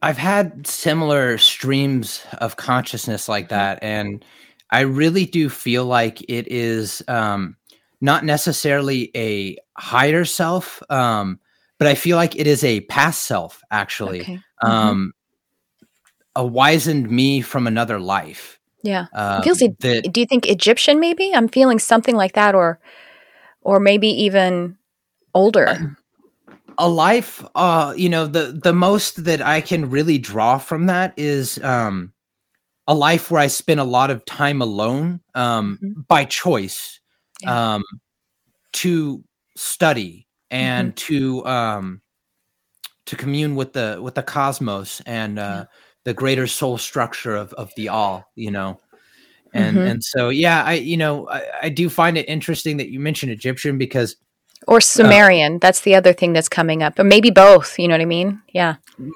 I've 0.00 0.16
had 0.16 0.64
similar 0.68 1.38
streams 1.38 2.24
of 2.34 2.54
consciousness 2.54 3.28
like 3.28 3.48
that, 3.48 3.80
and 3.82 4.24
I 4.70 4.82
really 4.82 5.26
do 5.26 5.48
feel 5.48 5.86
like 5.86 6.22
it 6.28 6.46
is 6.52 7.02
um, 7.08 7.56
not 8.00 8.24
necessarily 8.24 9.10
a 9.16 9.56
higher 9.76 10.24
self, 10.24 10.80
um, 10.88 11.40
but 11.78 11.86
I 11.88 11.94
feel 11.94 12.16
like 12.16 12.36
it 12.36 12.46
is 12.46 12.64
a 12.64 12.80
past 12.82 13.24
self, 13.24 13.62
actually. 13.70 14.20
Okay. 14.20 14.40
Mm-hmm. 14.62 14.70
Um, 14.70 15.12
a 16.36 16.46
wizened 16.46 17.10
me 17.10 17.40
from 17.40 17.66
another 17.66 17.98
life. 17.98 18.58
Yeah. 18.82 19.06
It 19.12 19.42
feels 19.44 19.62
e- 19.62 19.74
that 19.80 20.12
do 20.12 20.20
you 20.20 20.26
think 20.26 20.46
Egyptian 20.48 21.00
maybe? 21.00 21.32
I'm 21.34 21.48
feeling 21.48 21.78
something 21.78 22.14
like 22.14 22.34
that 22.34 22.54
or 22.54 22.78
or 23.62 23.80
maybe 23.80 24.08
even 24.08 24.76
older. 25.34 25.96
a 26.78 26.88
life 26.88 27.44
uh 27.56 27.92
you 27.96 28.08
know 28.08 28.26
the 28.26 28.52
the 28.62 28.72
most 28.72 29.24
that 29.24 29.42
i 29.42 29.60
can 29.60 29.90
really 29.90 30.16
draw 30.16 30.58
from 30.58 30.86
that 30.86 31.12
is 31.16 31.58
um 31.64 32.12
a 32.86 32.94
life 32.94 33.32
where 33.32 33.40
i 33.42 33.48
spend 33.48 33.80
a 33.80 33.84
lot 33.84 34.10
of 34.12 34.24
time 34.26 34.62
alone 34.62 35.20
um 35.34 35.80
Mhm. 35.82 36.06
by 36.06 36.24
choice 36.24 37.00
Yeah. 37.40 37.74
um 37.74 37.82
to 38.72 39.24
study 39.56 40.27
and 40.50 40.96
to 40.96 41.44
um 41.46 42.00
to 43.06 43.16
commune 43.16 43.54
with 43.56 43.72
the 43.72 43.98
with 44.02 44.14
the 44.14 44.22
cosmos 44.22 45.00
and 45.06 45.38
uh 45.38 45.64
the 46.04 46.14
greater 46.14 46.46
soul 46.46 46.78
structure 46.78 47.34
of 47.36 47.52
of 47.54 47.72
the 47.76 47.88
all 47.88 48.24
you 48.34 48.50
know 48.50 48.80
and 49.52 49.76
Mhm. 49.76 49.90
and 49.90 50.04
so 50.04 50.28
yeah 50.28 50.62
i 50.64 50.74
you 50.74 50.96
know 50.96 51.28
I, 51.28 51.42
I 51.64 51.68
do 51.70 51.88
find 51.88 52.18
it 52.18 52.28
interesting 52.28 52.76
that 52.78 52.90
you 52.90 53.00
mentioned 53.00 53.32
egyptian 53.32 53.78
because 53.78 54.16
Or 54.66 54.80
Sumerian. 54.80 55.58
That's 55.60 55.82
the 55.82 55.94
other 55.94 56.12
thing 56.12 56.32
that's 56.34 56.48
coming 56.48 56.82
up. 56.82 56.98
Or 56.98 57.04
maybe 57.04 57.30
both, 57.30 57.78
you 57.78 57.86
know 57.86 57.94
what 57.94 58.00
I 58.02 58.06
mean? 58.06 58.42
Yeah. 58.52 58.74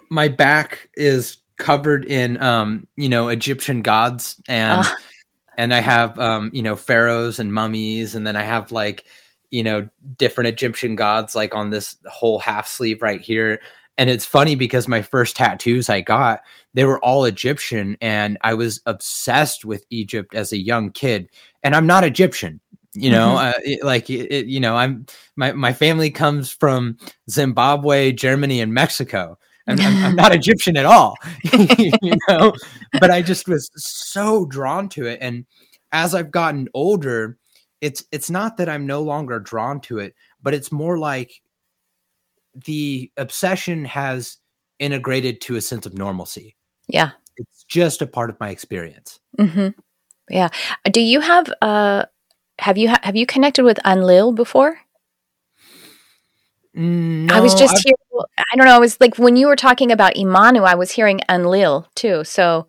my 0.08 0.28
back 0.28 0.88
is 0.94 1.38
covered 1.58 2.04
in 2.06 2.40
um 2.42 2.86
you 2.96 3.08
know 3.08 3.28
egyptian 3.28 3.82
gods 3.82 4.40
and 4.48 4.80
Ah. 4.84 4.96
and 5.58 5.74
i 5.74 5.80
have 5.80 6.18
um 6.18 6.50
you 6.54 6.62
know 6.62 6.74
pharaohs 6.76 7.38
and 7.38 7.52
mummies 7.52 8.14
and 8.14 8.26
then 8.26 8.36
i 8.36 8.42
have 8.42 8.72
like 8.72 9.04
you 9.52 9.62
know 9.62 9.88
different 10.18 10.48
egyptian 10.48 10.96
gods 10.96 11.36
like 11.36 11.54
on 11.54 11.70
this 11.70 11.96
whole 12.08 12.40
half 12.40 12.66
sleeve 12.66 13.02
right 13.02 13.20
here. 13.20 13.60
And 13.98 14.10
it's 14.10 14.24
funny 14.26 14.56
because 14.56 14.88
my 14.88 15.02
first 15.02 15.36
tattoos 15.36 15.88
i 15.90 16.00
got 16.00 16.40
they 16.74 16.84
were 16.84 16.98
all 17.04 17.24
egyptian 17.26 17.96
and 18.00 18.38
i 18.42 18.54
was 18.54 18.80
obsessed 18.86 19.64
with 19.64 19.84
egypt 19.90 20.34
as 20.34 20.52
a 20.52 20.58
young 20.58 20.90
kid. 20.90 21.28
And 21.62 21.76
i'm 21.76 21.86
not 21.86 22.02
egyptian 22.04 22.60
you 22.94 23.10
know 23.10 23.36
uh, 23.38 23.52
it- 23.64 23.84
like 23.84 24.10
it, 24.10 24.32
it- 24.32 24.46
you 24.46 24.60
know 24.60 24.76
i'm 24.76 25.06
my, 25.36 25.52
my 25.52 25.72
family 25.72 26.10
comes 26.10 26.50
from 26.50 26.96
zimbabwe 27.30 28.12
germany 28.12 28.60
and 28.60 28.74
mexico. 28.74 29.38
I'm, 29.68 29.78
I'm, 29.80 30.04
I'm 30.04 30.16
not 30.16 30.34
Egyptian 30.40 30.76
at 30.76 30.86
all, 30.86 31.16
you 31.78 31.92
know, 32.28 32.52
but 33.00 33.12
I 33.12 33.22
just 33.22 33.46
was 33.46 33.70
so 33.76 34.44
drawn 34.46 34.88
to 34.90 35.06
it. 35.06 35.18
And 35.22 35.46
as 35.92 36.16
I've 36.16 36.32
gotten 36.32 36.68
older, 36.74 37.38
it's 37.82 38.04
it's 38.12 38.30
not 38.30 38.56
that 38.56 38.68
I'm 38.70 38.86
no 38.86 39.02
longer 39.02 39.38
drawn 39.40 39.80
to 39.82 39.98
it, 39.98 40.14
but 40.40 40.54
it's 40.54 40.72
more 40.72 40.96
like 40.98 41.42
the 42.54 43.10
obsession 43.16 43.84
has 43.84 44.38
integrated 44.78 45.40
to 45.42 45.56
a 45.56 45.60
sense 45.60 45.84
of 45.84 45.92
normalcy. 45.92 46.56
Yeah. 46.88 47.10
It's 47.36 47.64
just 47.64 48.00
a 48.00 48.06
part 48.06 48.30
of 48.30 48.38
my 48.40 48.50
experience. 48.50 49.20
hmm 49.38 49.68
Yeah. 50.30 50.48
Do 50.90 51.00
you 51.00 51.20
have 51.20 51.52
uh 51.60 52.04
have 52.58 52.78
you 52.78 52.90
ha- 52.90 53.00
have 53.02 53.16
you 53.16 53.26
connected 53.26 53.64
with 53.64 53.78
Enlil 53.84 54.32
before? 54.32 54.78
No, 56.74 57.34
I 57.34 57.40
was 57.40 57.54
just 57.54 57.74
I've- 57.74 57.82
here. 57.84 57.96
I 58.38 58.56
don't 58.56 58.66
know. 58.66 58.76
I 58.76 58.78
was 58.78 59.00
like 59.00 59.18
when 59.18 59.36
you 59.36 59.46
were 59.46 59.56
talking 59.56 59.90
about 59.90 60.14
Imanu, 60.14 60.64
I 60.66 60.74
was 60.74 60.92
hearing 60.92 61.20
Enlil 61.28 61.86
too. 61.94 62.24
So 62.24 62.66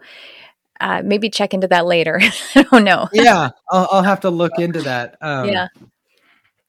uh, 0.83 1.01
maybe 1.03 1.29
check 1.29 1.53
into 1.53 1.67
that 1.69 1.85
later. 1.85 2.19
I 2.55 2.63
don't 2.63 2.83
know. 2.83 3.07
yeah, 3.13 3.49
I'll, 3.71 3.87
I'll 3.89 4.03
have 4.03 4.19
to 4.21 4.29
look 4.29 4.59
into 4.59 4.81
that. 4.81 5.15
Um, 5.21 5.47
Yeah. 5.47 5.67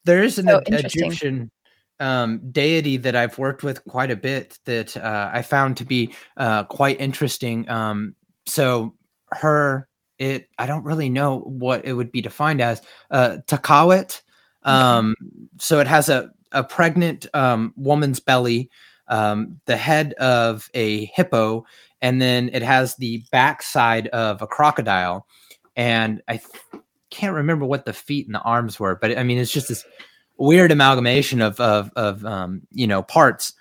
there 0.05 0.23
is 0.23 0.39
an 0.39 0.47
So 0.47 0.61
E- 0.69 0.75
Egyptian 0.75 1.51
um, 1.99 2.41
deity 2.53 2.97
that 2.99 3.17
I've 3.17 3.37
worked 3.39 3.65
with 3.65 3.85
quite 3.85 4.13
a 4.13 4.17
bit 4.17 4.59
that 4.67 4.97
uh, 4.97 5.31
I 5.33 5.43
found 5.43 5.77
to 5.79 5.85
be 5.85 6.15
uh, 6.37 6.63
quite 6.65 7.01
interesting. 7.01 7.69
Um, 7.69 8.15
so 8.47 8.95
her, 9.33 9.89
it 10.19 10.49
I 10.59 10.67
don't 10.67 10.85
really 10.85 11.09
know 11.09 11.41
what 11.41 11.85
it 11.85 11.93
would 11.93 12.13
be 12.13 12.23
defined 12.23 12.61
as. 12.61 12.83
Uh, 13.11 13.39
Takawit. 13.49 14.23
Um, 14.63 15.15
so 15.59 15.81
it 15.81 15.89
has 15.89 16.09
a 16.09 16.31
a 16.53 16.63
pregnant 16.63 17.27
um, 17.35 17.75
woman's 17.77 18.21
belly, 18.21 18.71
um, 19.09 19.61
the 19.67 19.77
head 19.77 20.13
of 20.15 20.71
a 20.73 21.07
hippo, 21.07 21.67
and 22.05 22.21
then 22.21 22.51
it 22.53 22.63
has 22.63 22.97
the 22.97 23.25
backside 23.33 24.09
of 24.09 24.43
a 24.43 24.47
crocodile. 24.47 25.27
And 25.75 26.21
I 26.29 26.37
th- 26.37 26.83
can't 27.11 27.35
remember 27.35 27.65
what 27.65 27.87
the 27.87 27.95
feet 27.95 28.27
and 28.27 28.35
the 28.35 28.43
arms 28.43 28.79
were, 28.79 28.95
but 28.95 29.17
I 29.17 29.23
mean, 29.23 29.39
it's 29.39 29.51
just 29.51 29.69
this 29.69 29.87
weird 30.37 30.71
amalgamation 30.71 31.41
of 31.41 31.59
of 31.61 31.91
of 31.97 32.23
um, 32.27 32.61
you 32.71 32.87
know 32.87 33.03
parts. 33.03 33.55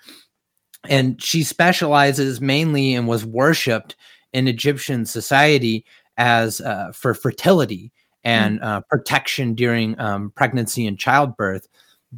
And 0.86 1.20
she 1.22 1.42
specializes 1.42 2.42
mainly 2.42 2.94
and 2.94 3.08
was 3.08 3.24
worshipped 3.24 3.96
in 4.34 4.46
Egyptian 4.46 5.06
society 5.06 5.86
as 6.18 6.60
uh, 6.60 6.92
for 6.92 7.14
fertility 7.14 7.92
and 8.24 8.60
uh, 8.60 8.82
protection 8.90 9.54
during 9.54 9.98
um, 9.98 10.32
pregnancy 10.36 10.86
and 10.86 10.98
childbirth. 10.98 11.66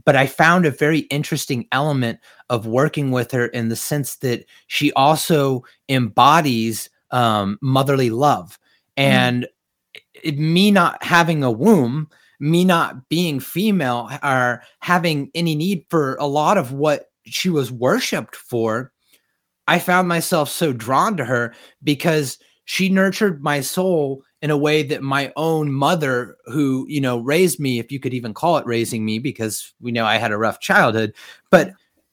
But 0.04 0.16
I 0.16 0.26
found 0.26 0.66
a 0.66 0.70
very 0.70 1.00
interesting 1.00 1.66
element 1.72 2.18
of 2.50 2.66
working 2.66 3.10
with 3.10 3.30
her 3.32 3.46
in 3.46 3.68
the 3.68 3.76
sense 3.76 4.16
that 4.16 4.44
she 4.66 4.92
also 4.92 5.64
embodies 5.88 6.90
um, 7.10 7.58
motherly 7.62 8.10
love. 8.10 8.58
And 8.96 9.46
it, 10.14 10.38
me 10.38 10.70
not 10.70 11.02
having 11.02 11.42
a 11.42 11.50
womb, 11.50 12.08
me 12.40 12.64
not 12.64 13.08
being 13.08 13.40
female, 13.40 14.10
or 14.22 14.62
having 14.80 15.30
any 15.34 15.54
need 15.54 15.84
for 15.88 16.16
a 16.16 16.26
lot 16.26 16.58
of 16.58 16.72
what 16.72 17.10
she 17.24 17.48
was 17.48 17.72
worshipped 17.72 18.36
for, 18.36 18.92
I 19.68 19.78
found 19.78 20.08
myself 20.08 20.48
so 20.48 20.72
drawn 20.72 21.16
to 21.16 21.24
her 21.24 21.54
because 21.82 22.38
she 22.66 22.88
nurtured 22.88 23.42
my 23.42 23.60
soul 23.60 24.22
in 24.42 24.50
a 24.50 24.56
way 24.56 24.82
that 24.82 25.02
my 25.02 25.32
own 25.36 25.72
mother 25.72 26.36
who 26.46 26.84
you 26.88 27.00
know 27.00 27.18
raised 27.18 27.58
me 27.58 27.78
if 27.78 27.90
you 27.90 27.98
could 27.98 28.12
even 28.12 28.34
call 28.34 28.58
it 28.58 28.66
raising 28.66 29.04
me 29.04 29.18
because 29.18 29.72
we 29.80 29.90
know 29.90 30.04
i 30.04 30.18
had 30.18 30.32
a 30.32 30.36
rough 30.36 30.60
childhood 30.60 31.14
but 31.50 31.72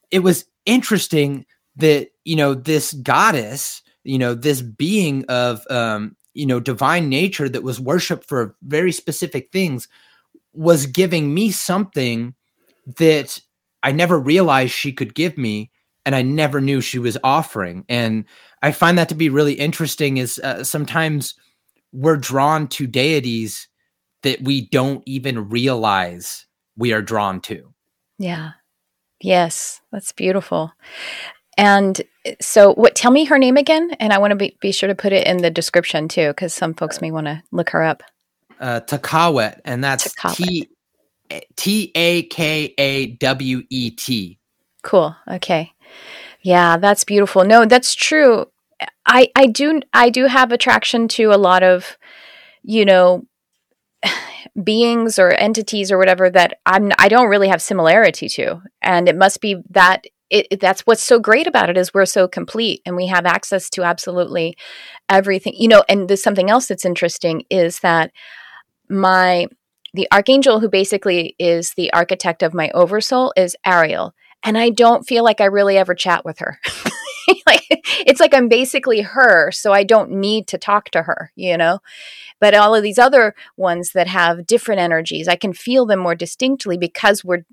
it 0.10 0.20
was 0.20 0.46
interesting 0.66 1.46
that 1.76 2.10
you 2.24 2.36
know 2.36 2.54
this 2.54 2.94
goddess 2.94 3.82
you 4.04 4.18
know 4.18 4.34
this 4.34 4.62
being 4.62 5.26
of 5.26 5.66
um 5.70 6.16
you 6.34 6.46
know 6.46 6.60
divine 6.60 7.10
nature 7.10 7.50
that 7.50 7.64
was 7.64 7.80
worshiped 7.80 8.26
for 8.26 8.56
very 8.64 8.92
specific 8.92 9.52
things 9.52 9.88
was 10.54 10.86
giving 10.86 11.34
me 11.34 11.52
something 11.52 12.34
that 12.98 13.40
i 13.82 13.92
never 13.92 14.20
realized 14.20 14.72
she 14.72 14.94
could 14.94 15.16
give 15.16 15.38
me 15.38 15.72
and 16.06 16.16
i 16.16 16.22
never 16.22 16.62
knew 16.62 16.82
she 16.82 17.00
was 17.00 17.18
offering 17.24 17.86
and 17.90 18.26
i 18.62 18.72
find 18.72 18.98
that 18.98 19.10
to 19.10 19.16
be 19.16 19.30
really 19.30 19.54
interesting 19.54 20.18
is 20.18 20.40
uh, 20.40 20.64
sometimes 20.64 21.36
we're 21.94 22.18
drawn 22.18 22.68
to 22.68 22.88
deities 22.88 23.68
that 24.24 24.42
we 24.42 24.68
don't 24.70 25.04
even 25.06 25.50
realize 25.50 26.48
we 26.76 26.92
are 26.92 27.02
drawn 27.02 27.40
to. 27.42 27.74
Yeah. 28.18 28.52
Yes, 29.22 29.80
that's 29.92 30.12
beautiful. 30.12 30.74
And 31.58 32.02
so, 32.42 32.74
what? 32.74 32.96
Tell 32.96 33.12
me 33.12 33.26
her 33.26 33.38
name 33.38 33.58
again, 33.58 33.92
and 34.00 34.12
I 34.12 34.18
want 34.18 34.32
to 34.32 34.36
be, 34.36 34.58
be 34.60 34.72
sure 34.72 34.88
to 34.88 34.96
put 34.96 35.14
it 35.14 35.28
in 35.28 35.38
the 35.38 35.52
description 35.52 36.08
too, 36.08 36.30
because 36.30 36.54
some 36.54 36.74
folks 36.74 37.00
may 37.00 37.12
want 37.12 37.28
to 37.28 37.44
look 37.52 37.70
her 37.70 37.84
up. 37.84 38.02
Uh, 38.60 38.82
Takawet, 38.82 39.62
and 39.64 39.84
that's 39.84 40.14
T 40.34 40.68
T 41.56 41.92
A 41.94 42.24
K 42.24 42.74
A 42.78 43.12
W 43.18 43.64
E 43.70 43.92
T. 43.92 44.40
Cool. 44.82 45.16
Okay. 45.30 45.72
Yeah, 46.42 46.78
that's 46.78 47.04
beautiful. 47.04 47.46
No, 47.46 47.66
that's 47.66 47.96
true. 47.96 48.48
I 49.06 49.32
I 49.36 49.48
do 49.48 49.82
I 49.94 50.10
do 50.10 50.26
have 50.26 50.52
attraction 50.52 51.08
to 51.10 51.32
a 51.32 51.38
lot 51.38 51.64
of 51.64 51.98
you 52.64 52.86
know 52.86 53.26
beings 54.64 55.20
or 55.20 55.32
entities 55.32 55.92
or 55.92 55.98
whatever 55.98 56.30
that 56.30 56.60
I'm 56.66 56.92
I 57.00 57.08
don't 57.08 57.30
really 57.30 57.48
have 57.48 57.62
similarity 57.62 58.28
to 58.30 58.62
and 58.82 59.08
it 59.08 59.16
must 59.18 59.42
be 59.42 59.58
that 59.70 60.06
it, 60.30 60.60
that's 60.60 60.82
what's 60.82 61.04
so 61.04 61.20
great 61.20 61.48
about 61.48 61.70
it 61.70 61.78
is 61.78 61.94
we're 61.94 62.06
so 62.06 62.28
complete 62.28 62.82
and 62.86 62.96
we 62.96 63.08
have 63.08 63.26
access 63.26 63.70
to 63.72 63.84
absolutely 63.84 64.58
everything 65.10 65.54
you 65.56 65.68
know 65.68 65.84
and 65.88 66.10
there's 66.10 66.24
something 66.24 66.50
else 66.50 66.68
that's 66.68 66.86
interesting 66.86 67.44
is 67.50 67.80
that 67.80 68.12
my 68.90 69.48
the 69.94 70.08
archangel 70.12 70.60
who 70.60 70.70
basically 70.70 71.36
is 71.38 71.74
the 71.76 71.92
architect 71.94 72.42
of 72.42 72.54
my 72.54 72.70
oversoul 72.72 73.34
is 73.38 73.56
Ariel 73.66 74.14
and 74.44 74.58
I 74.58 74.70
don't 74.70 75.08
feel 75.08 75.24
like 75.24 75.42
I 75.42 75.46
really 75.46 75.78
ever 75.78 75.96
chat 75.96 76.26
with 76.26 76.40
her 76.40 76.60
like 77.46 77.64
it's 78.06 78.20
like 78.20 78.34
I'm 78.34 78.48
basically 78.48 79.02
her, 79.02 79.52
so 79.52 79.72
I 79.72 79.84
don't 79.84 80.12
need 80.12 80.48
to 80.48 80.58
talk 80.58 80.90
to 80.92 81.04
her, 81.04 81.32
you 81.36 81.58
know? 81.58 81.80
But 82.40 82.54
all 82.54 82.76
of 82.76 82.84
these 82.84 83.00
other 83.00 83.36
ones 83.58 83.92
that 83.94 84.08
have 84.08 84.48
different 84.48 84.82
energies, 84.82 85.28
I 85.28 85.36
can 85.36 85.54
feel 85.54 85.86
them 85.86 86.00
more 86.00 86.16
distinctly 86.16 86.78
because 86.78 87.24
we're 87.24 87.46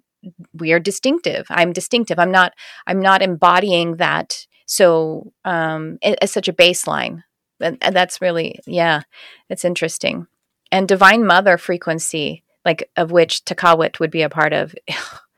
we 0.52 0.72
are 0.72 0.80
distinctive. 0.80 1.46
I'm 1.48 1.72
distinctive. 1.72 2.18
I'm 2.18 2.30
not 2.30 2.52
I'm 2.86 3.00
not 3.00 3.22
embodying 3.22 3.96
that 3.96 4.46
so 4.66 5.32
um 5.44 5.98
as 6.02 6.30
such 6.30 6.48
a 6.48 6.52
baseline. 6.52 7.24
And, 7.60 7.78
and 7.80 7.94
that's 7.94 8.20
really 8.20 8.60
yeah, 8.66 9.02
it's 9.48 9.64
interesting. 9.64 10.26
And 10.72 10.86
divine 10.86 11.26
mother 11.26 11.58
frequency, 11.58 12.44
like 12.64 12.90
of 12.96 13.10
which 13.10 13.44
Takawet 13.44 13.98
would 13.98 14.10
be 14.10 14.22
a 14.22 14.28
part 14.28 14.52
of, 14.52 14.74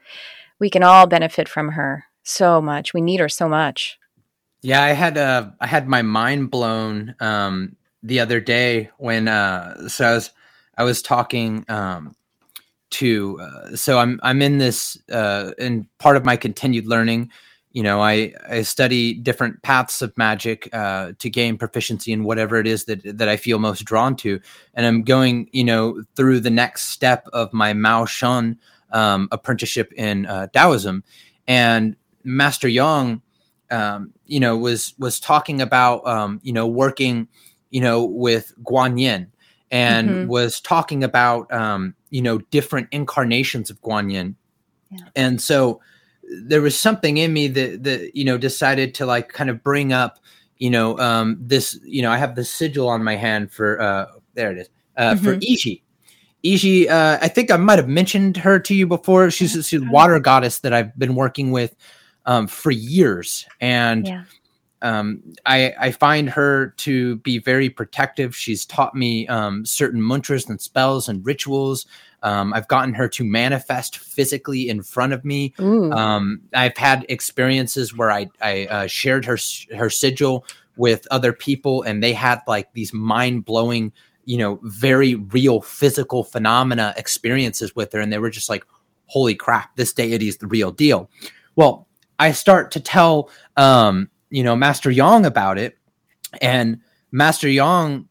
we 0.63 0.71
can 0.71 0.85
all 0.85 1.09
benefit 1.09 1.49
from 1.49 1.71
her 1.71 2.05
so 2.23 2.63
much. 2.63 2.95
We 2.95 3.01
need 3.01 3.19
her 3.19 3.29
so 3.29 3.49
much. 3.49 3.99
Yeah, 4.61 4.81
I 4.81 4.91
had 4.91 5.19
uh 5.19 5.51
I 5.61 5.67
had 5.67 5.89
my 5.89 6.03
mind 6.03 6.53
blown 6.53 7.17
um 7.19 7.75
the 8.05 8.21
other 8.21 8.41
day 8.41 8.89
when 8.97 9.27
uh 9.27 9.89
so 9.89 10.07
I 10.07 10.15
was 10.15 10.31
I 10.79 10.85
was 10.85 11.03
talking 11.03 11.65
um 11.69 12.15
to 12.91 13.41
uh, 13.41 13.75
so 13.75 13.99
I'm 13.99 14.21
I'm 14.23 14.41
in 14.41 14.59
this 14.59 14.97
uh 15.11 15.51
in 15.59 15.89
part 15.99 16.17
of 16.17 16.25
my 16.25 16.37
continued 16.37 16.87
learning 16.87 17.33
you 17.73 17.83
know 17.83 18.01
I 18.01 18.33
I 18.49 18.63
study 18.63 19.15
different 19.15 19.63
paths 19.63 20.01
of 20.01 20.17
magic 20.17 20.69
uh 20.73 21.11
to 21.19 21.29
gain 21.29 21.59
proficiency 21.59 22.13
in 22.13 22.23
whatever 22.23 22.57
it 22.59 22.69
is 22.69 22.85
that 22.85 23.01
that 23.19 23.29
I 23.29 23.37
feel 23.37 23.59
most 23.59 23.85
drawn 23.85 24.15
to 24.19 24.39
and 24.75 24.87
I'm 24.87 25.03
going 25.03 25.49
you 25.53 25.65
know 25.65 26.05
through 26.15 26.39
the 26.39 26.51
next 26.51 26.91
step 26.91 27.27
of 27.33 27.53
my 27.53 27.73
Mao 27.73 28.05
Shan 28.05 28.61
um 28.93 29.29
apprenticeship 29.33 29.93
in 29.95 30.27
uh 30.27 30.47
Taoism 30.49 31.03
and 31.47 31.97
Master 32.25 32.69
Yang 32.69 33.23
um, 33.73 34.13
you 34.27 34.39
know, 34.39 34.57
was 34.57 34.95
was 34.99 35.19
talking 35.19 35.61
about 35.61 36.07
um, 36.07 36.41
you 36.45 36.53
know 36.53 36.67
working, 36.67 37.27
you 37.71 37.81
know, 37.81 38.05
with 38.05 38.53
Guan 38.63 39.01
Yin, 39.01 39.33
and 39.71 40.11
mm-hmm. 40.11 40.29
was 40.29 40.61
talking 40.61 41.03
about 41.03 41.53
um, 41.53 41.95
you 42.11 42.23
know 42.23 42.39
different 42.51 42.89
incarnations 42.93 43.71
of 43.71 43.81
Guan 43.81 44.13
Yin, 44.13 44.37
yeah. 44.91 44.99
and 45.17 45.41
so 45.41 45.81
there 46.45 46.61
was 46.61 46.79
something 46.79 47.17
in 47.17 47.33
me 47.33 47.49
that 47.49 47.83
that 47.83 48.15
you 48.15 48.25
know 48.25 48.37
decided 48.37 48.95
to 48.97 49.07
like 49.07 49.31
kind 49.31 49.49
of 49.49 49.65
bring 49.65 49.93
up, 49.93 50.19
you 50.59 50.69
know, 50.69 50.99
um, 50.99 51.39
this 51.41 51.81
you 51.83 52.03
know 52.03 52.11
I 52.11 52.19
have 52.19 52.37
the 52.37 52.45
sigil 52.45 52.89
on 52.89 53.03
my 53.03 53.17
hand 53.17 53.51
for 53.51 53.81
uh, 53.81 54.07
there 54.35 54.53
it 54.53 54.59
is 54.59 54.69
uh, 54.99 55.15
mm-hmm. 55.15 55.25
for 55.25 55.37
Iji. 55.37 55.81
Iji, 56.45 56.89
uh, 56.89 57.19
I 57.21 57.29
think 57.29 57.51
I 57.51 57.57
might 57.57 57.79
have 57.79 57.89
mentioned 57.89 58.37
her 58.39 58.59
to 58.59 58.75
you 58.75 58.87
before. 58.87 59.31
She's, 59.31 59.53
she's 59.53 59.83
a 59.83 59.91
water 59.91 60.19
goddess 60.19 60.61
that 60.61 60.73
I've 60.73 60.97
been 60.99 61.15
working 61.15 61.53
with 61.53 61.77
um, 62.27 62.47
for 62.47 62.71
years, 62.71 63.47
and 63.61 64.07
yeah. 64.07 64.25
um, 64.83 65.23
I, 65.47 65.75
I 65.79 65.93
find 65.93 66.29
her 66.31 66.75
to 66.79 67.17
be 67.19 67.39
very 67.39 67.71
protective. 67.71 68.35
She's 68.35 68.67
taught 68.67 68.95
me 68.95 69.27
um, 69.29 69.65
certain 69.65 70.05
mantras 70.05 70.49
and 70.49 70.61
spells 70.61 71.09
and 71.09 71.25
rituals. 71.25 71.87
Um, 72.25 72.53
I've 72.55 72.69
gotten 72.69 72.95
her 72.95 73.09
to 73.09 73.25
manifest 73.25 73.99
physically 73.99 74.69
in 74.69 74.83
front 74.83 75.13
of 75.13 75.25
me. 75.25 75.55
Um, 75.93 76.41
I've 76.55 76.77
had 76.77 77.05
experiences 77.09 77.97
where 77.97 78.13
I, 78.13 78.29
I 78.41 78.67
uh, 78.67 78.87
shared 78.87 79.25
her 79.25 79.39
her 79.77 79.91
sigil 79.91 80.45
with 80.77 81.07
other 81.11 81.33
people, 81.33 81.83
and 81.83 82.03
they 82.03 82.13
had 82.13 82.41
like 82.47 82.73
these 82.73 82.93
mind 82.93 83.45
blowing, 83.45 83.93
you 84.25 84.39
know, 84.39 84.61
very 84.63 85.15
real 85.15 85.61
physical 85.61 86.25
phenomena 86.25 86.95
experiences 86.97 87.75
with 87.75 87.93
her, 87.93 88.01
and 88.01 88.13
they 88.13 88.19
were 88.19 88.31
just 88.31 88.49
like, 88.49 88.65
"Holy 89.07 89.35
crap, 89.35 89.77
this 89.77 89.93
deity 89.93 90.29
is 90.29 90.39
the 90.39 90.47
real 90.47 90.71
deal." 90.71 91.11
Well, 91.57 91.89
I 92.19 92.33
start 92.33 92.71
to 92.73 92.81
tell 92.81 93.31
um, 93.57 94.09
you 94.31 94.43
know 94.43 94.57
Master 94.57 94.91
Yang 94.91 95.27
about 95.27 95.59
it, 95.59 95.79
and 96.41 96.81
Master 97.11 97.49
Yang 97.49 98.09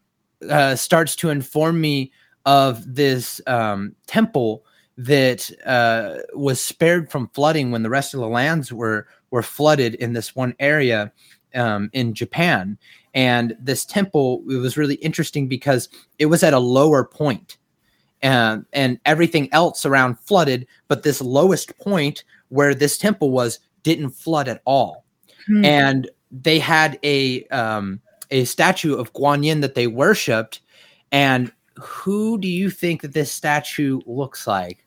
uh, 0.50 0.76
starts 0.76 1.16
to 1.18 1.30
inform 1.30 1.80
me 1.80 2.12
of 2.46 2.96
this 2.96 3.40
um, 3.48 3.96
temple 4.08 4.66
that 4.98 5.50
uh, 5.66 6.18
was 6.34 6.62
spared 6.62 7.12
from 7.12 7.30
flooding 7.30 7.72
when 7.72 7.84
the 7.84 7.90
rest 7.90 8.14
of 8.14 8.20
the 8.20 8.28
lands 8.28 8.72
were 8.72 9.08
were 9.32 9.44
flooded 9.44 9.96
in 9.96 10.14
this 10.14 10.36
one 10.36 10.54
area 10.60 11.12
um, 11.56 11.90
in 11.94 12.14
Japan. 12.14 12.78
And 13.14 13.56
this 13.60 13.86
temple 13.86 14.44
it 14.50 14.56
was 14.56 14.78
really 14.78 14.96
interesting 14.96 15.48
because 15.48 15.90
it 16.20 16.28
was 16.28 16.44
at 16.44 16.54
a 16.54 16.60
lower 16.60 17.04
point, 17.04 17.58
and 18.22 18.66
and 18.74 19.00
everything 19.06 19.50
else 19.52 19.86
around 19.86 20.20
flooded, 20.20 20.68
but 20.88 21.04
this 21.04 21.22
lowest 21.22 21.78
point 21.78 22.24
where 22.50 22.74
this 22.74 22.98
temple 22.98 23.32
was 23.32 23.60
didn't 23.84 24.12
flood 24.12 24.48
at 24.48 24.62
all. 24.66 25.06
Hmm. 25.48 25.66
And 25.66 26.10
they 26.32 26.60
had 26.60 27.00
a 27.04 27.46
um, 27.48 28.00
a 28.30 28.46
statue 28.46 28.96
of 28.96 29.14
Guan 29.14 29.44
Yin 29.44 29.62
that 29.62 29.76
they 29.76 29.88
worshipped. 29.88 30.62
And 31.12 31.52
who 31.76 32.38
do 32.38 32.48
you 32.48 32.70
think 32.70 33.02
that 33.02 33.14
this 33.14 33.32
statue 33.32 34.00
looks 34.06 34.48
like? 34.48 34.86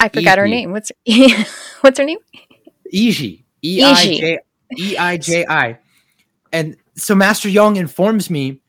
I 0.00 0.08
forgot 0.08 0.38
her 0.38 0.48
name. 0.48 0.72
What's 0.72 0.92
what's 1.80 1.98
her 1.98 2.04
name? 2.04 2.18
Iji. 2.92 3.44
E 3.62 3.82
I 3.82 4.04
J 4.04 4.38
E 4.78 4.96
I 4.96 5.16
J 5.16 5.44
I. 5.48 5.78
And 6.52 6.76
so 6.94 7.14
Master 7.14 7.48
Yang 7.48 7.76
informs 7.76 8.30
me 8.30 8.60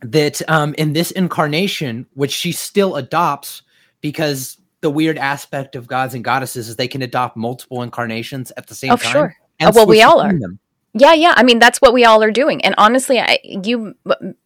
that 0.00 0.48
um, 0.48 0.74
in 0.78 0.92
this 0.92 1.10
incarnation, 1.10 2.06
which 2.14 2.32
she 2.32 2.52
still 2.52 2.96
adopts 2.96 3.62
because 4.00 4.58
the 4.80 4.90
weird 4.90 5.18
aspect 5.18 5.74
of 5.74 5.88
gods 5.88 6.14
and 6.14 6.22
goddesses 6.22 6.68
is 6.68 6.76
they 6.76 6.88
can 6.88 7.02
adopt 7.02 7.36
multiple 7.36 7.82
incarnations 7.82 8.52
at 8.56 8.68
the 8.68 8.74
same 8.74 8.92
oh, 8.92 8.96
time. 8.96 9.12
Sure. 9.12 9.36
Uh, 9.60 9.72
well, 9.74 9.86
we 9.86 10.02
all 10.02 10.20
are. 10.20 10.32
Them. 10.32 10.58
Yeah, 10.94 11.14
yeah. 11.14 11.34
I 11.36 11.42
mean, 11.42 11.58
that's 11.58 11.80
what 11.80 11.92
we 11.92 12.04
all 12.04 12.22
are 12.22 12.30
doing. 12.30 12.64
And 12.64 12.74
honestly, 12.78 13.18
I, 13.18 13.38
you 13.42 13.94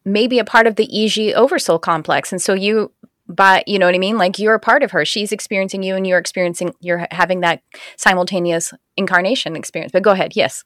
may 0.05 0.27
be 0.27 0.39
a 0.39 0.45
part 0.45 0.67
of 0.67 0.77
the 0.77 0.87
Iji 0.87 1.35
Oversoul 1.35 1.79
complex, 1.79 2.33
and 2.33 2.41
so 2.41 2.55
you, 2.55 2.91
by 3.35 3.65
you 3.67 3.79
know 3.79 3.87
what 3.87 3.95
I 3.95 3.99
mean. 3.99 4.19
Like 4.19 4.39
you're 4.39 4.55
a 4.55 4.61
part 4.61 4.83
of 4.83 4.91
her. 4.93 5.05
She's 5.05 5.33
experiencing 5.33 5.83
you, 5.83 5.95
and 5.95 6.07
you're 6.07 6.19
experiencing. 6.19 6.75
You're 6.81 7.07
having 7.11 7.41
that 7.41 7.63
simultaneous 7.97 8.73
incarnation 8.97 9.57
experience. 9.57 9.93
But 9.93 10.03
go 10.03 10.11
ahead. 10.11 10.37
Yes. 10.37 10.65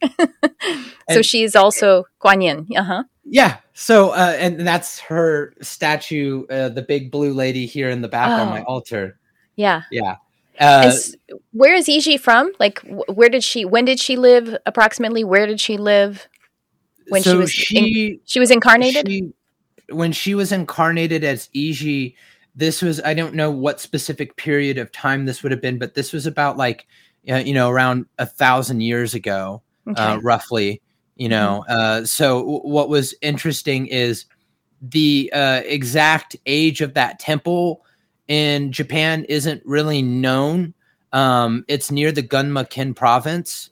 so 1.10 1.22
she's 1.22 1.56
also 1.56 2.04
Guan 2.20 2.42
Yin. 2.42 2.66
Uh 2.76 2.82
huh. 2.82 3.04
Yeah. 3.24 3.56
So, 3.74 4.10
uh, 4.10 4.36
and 4.38 4.66
that's 4.66 5.00
her 5.00 5.54
statue, 5.60 6.46
uh, 6.46 6.68
the 6.70 6.82
big 6.82 7.10
blue 7.10 7.32
lady 7.32 7.66
here 7.66 7.90
in 7.90 8.00
the 8.00 8.08
back 8.08 8.28
oh. 8.28 8.42
on 8.42 8.48
my 8.48 8.62
oh. 8.62 8.74
altar. 8.74 9.18
Yeah. 9.56 9.82
Yeah. 9.90 10.16
Uh, 10.58 10.90
where 11.52 11.74
is 11.74 11.86
Iji 11.86 12.18
from? 12.18 12.50
Like, 12.58 12.80
where 13.08 13.28
did 13.28 13.44
she? 13.44 13.66
When 13.66 13.84
did 13.84 14.00
she 14.00 14.16
live? 14.16 14.56
Approximately, 14.64 15.22
where 15.22 15.46
did 15.46 15.60
she 15.60 15.76
live? 15.76 16.28
when 17.08 17.22
so 17.22 17.32
she 17.32 17.36
was 17.36 17.52
she 17.52 18.10
in, 18.10 18.20
she 18.24 18.40
was 18.40 18.50
incarnated. 18.50 19.08
she, 19.08 19.32
when 19.90 20.12
she 20.12 20.34
was 20.34 20.52
incarnated 20.52 21.24
as 21.24 21.48
Iji, 21.54 22.14
this 22.56 22.80
was 22.80 23.00
I 23.02 23.14
don't 23.14 23.34
know 23.34 23.50
what 23.50 23.80
specific 23.80 24.36
period 24.36 24.78
of 24.78 24.90
time 24.90 25.26
this 25.26 25.42
would 25.42 25.52
have 25.52 25.60
been, 25.60 25.78
but 25.78 25.94
this 25.94 26.12
was 26.12 26.26
about 26.26 26.56
like 26.56 26.86
uh, 27.30 27.36
you 27.36 27.54
know 27.54 27.68
around 27.68 28.06
a 28.18 28.26
thousand 28.26 28.80
years 28.80 29.14
ago, 29.14 29.62
okay. 29.86 30.02
uh, 30.02 30.16
roughly. 30.18 30.80
You 31.16 31.28
know, 31.30 31.64
uh, 31.68 32.04
so 32.04 32.40
w- 32.40 32.60
what 32.60 32.88
was 32.88 33.14
interesting 33.22 33.86
is 33.86 34.26
the 34.82 35.30
uh, 35.32 35.62
exact 35.64 36.36
age 36.44 36.82
of 36.82 36.94
that 36.94 37.18
temple 37.18 37.84
in 38.28 38.72
Japan 38.72 39.24
isn't 39.24 39.62
really 39.64 40.02
known. 40.02 40.74
Um, 41.12 41.64
it's 41.68 41.90
near 41.90 42.12
the 42.12 42.22
Gunma-ken 42.22 42.92
province, 42.92 43.70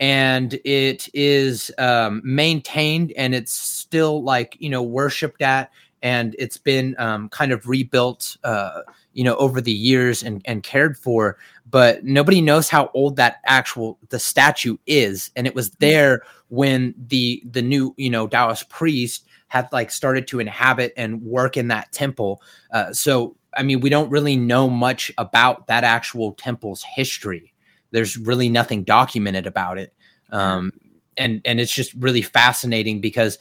and 0.00 0.54
it 0.64 1.08
is 1.12 1.70
um, 1.76 2.22
maintained, 2.24 3.12
and 3.16 3.34
it's 3.34 3.52
still 3.52 4.22
like 4.22 4.56
you 4.58 4.70
know 4.70 4.82
worshipped 4.82 5.42
at, 5.42 5.70
and 6.06 6.36
it's 6.38 6.56
been 6.56 6.94
um, 7.00 7.28
kind 7.30 7.50
of 7.50 7.66
rebuilt, 7.66 8.36
uh, 8.44 8.82
you 9.12 9.24
know, 9.24 9.34
over 9.38 9.60
the 9.60 9.72
years 9.72 10.22
and 10.22 10.40
and 10.44 10.62
cared 10.62 10.96
for. 10.96 11.36
But 11.68 12.04
nobody 12.04 12.40
knows 12.40 12.68
how 12.68 12.92
old 12.94 13.16
that 13.16 13.38
actual 13.44 13.98
the 14.10 14.20
statue 14.20 14.76
is, 14.86 15.32
and 15.34 15.48
it 15.48 15.54
was 15.56 15.70
there 15.80 16.22
when 16.46 16.94
the 16.96 17.42
the 17.50 17.60
new 17.60 17.92
you 17.96 18.08
know 18.08 18.28
Taoist 18.28 18.68
priest 18.68 19.26
had 19.48 19.68
like 19.72 19.90
started 19.90 20.28
to 20.28 20.38
inhabit 20.38 20.92
and 20.96 21.22
work 21.22 21.56
in 21.56 21.66
that 21.68 21.90
temple. 21.90 22.40
Uh, 22.70 22.92
so 22.92 23.36
I 23.56 23.64
mean, 23.64 23.80
we 23.80 23.90
don't 23.90 24.08
really 24.08 24.36
know 24.36 24.70
much 24.70 25.10
about 25.18 25.66
that 25.66 25.82
actual 25.82 26.34
temple's 26.34 26.84
history. 26.84 27.52
There's 27.90 28.16
really 28.16 28.48
nothing 28.48 28.84
documented 28.84 29.48
about 29.48 29.78
it, 29.78 29.92
um, 30.30 30.70
and 31.16 31.40
and 31.44 31.58
it's 31.58 31.74
just 31.74 31.94
really 31.94 32.22
fascinating 32.22 33.00
because 33.00 33.40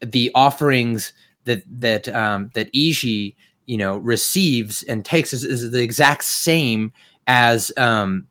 the 0.00 0.32
offerings 0.34 1.12
that 1.44 1.62
that 1.80 2.08
um, 2.08 2.50
that 2.54 2.72
Iji 2.72 3.34
you 3.66 3.76
know 3.76 3.96
receives 3.98 4.82
and 4.84 5.04
takes 5.04 5.32
is, 5.32 5.44
is 5.44 5.70
the 5.70 5.82
exact 5.82 6.24
same 6.24 6.92
as 7.26 7.72
um, 7.76 8.26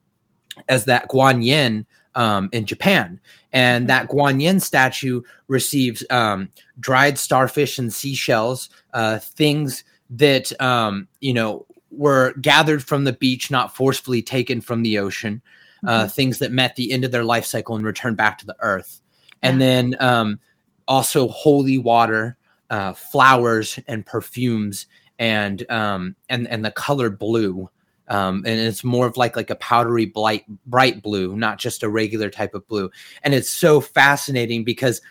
as 0.69 0.85
that 0.85 1.09
Guanyin 1.09 1.85
um, 2.15 2.49
in 2.51 2.65
Japan. 2.65 3.19
And 3.53 3.89
that 3.89 4.07
Guanyin 4.07 4.61
statue 4.61 5.21
receives 5.47 6.05
um, 6.09 6.49
dried 6.79 7.17
starfish 7.17 7.77
and 7.77 7.93
seashells, 7.93 8.69
uh, 8.93 9.19
things 9.19 9.83
that 10.09 10.59
um, 10.61 11.07
you 11.19 11.33
know 11.33 11.65
were 11.89 12.33
gathered 12.41 12.83
from 12.83 13.03
the 13.03 13.13
beach, 13.13 13.51
not 13.51 13.75
forcefully 13.75 14.21
taken 14.21 14.61
from 14.61 14.83
the 14.83 14.97
ocean. 14.97 15.41
Uh, 15.85 16.05
Mhm. 16.05 16.11
Things 16.11 16.37
that 16.39 16.51
met 16.51 16.75
the 16.75 16.91
end 16.91 17.03
of 17.03 17.11
their 17.11 17.23
life 17.23 17.43
cycle 17.45 17.75
and 17.75 17.83
returned 17.83 18.15
back 18.15 18.37
to 18.37 18.45
the 18.45 18.55
earth, 18.59 19.01
and 19.41 19.59
Yeah. 19.59 19.65
then 19.65 19.95
um, 19.99 20.39
also 20.87 21.27
holy 21.27 21.79
water, 21.79 22.37
uh, 22.71 22.93
flowers, 22.93 23.77
and 23.87 24.05
perfumes, 24.05 24.87
and 25.19 25.69
um, 25.69 26.15
and 26.29 26.47
and 26.47 26.65
the 26.65 26.71
color 26.71 27.11
blue. 27.11 27.69
Um, 28.07 28.43
and 28.45 28.59
it's 28.59 28.83
more 28.83 29.05
of 29.05 29.15
like 29.17 29.35
like 29.35 29.49
a 29.49 29.55
powdery 29.55 30.05
bright 30.05 30.45
bright 30.65 31.03
blue, 31.03 31.35
not 31.37 31.59
just 31.59 31.83
a 31.83 31.89
regular 31.89 32.29
type 32.29 32.55
of 32.55 32.67
blue. 32.67 32.89
And 33.23 33.33
it's 33.33 33.49
so 33.49 33.81
fascinating 33.81 34.63
because 34.63 35.01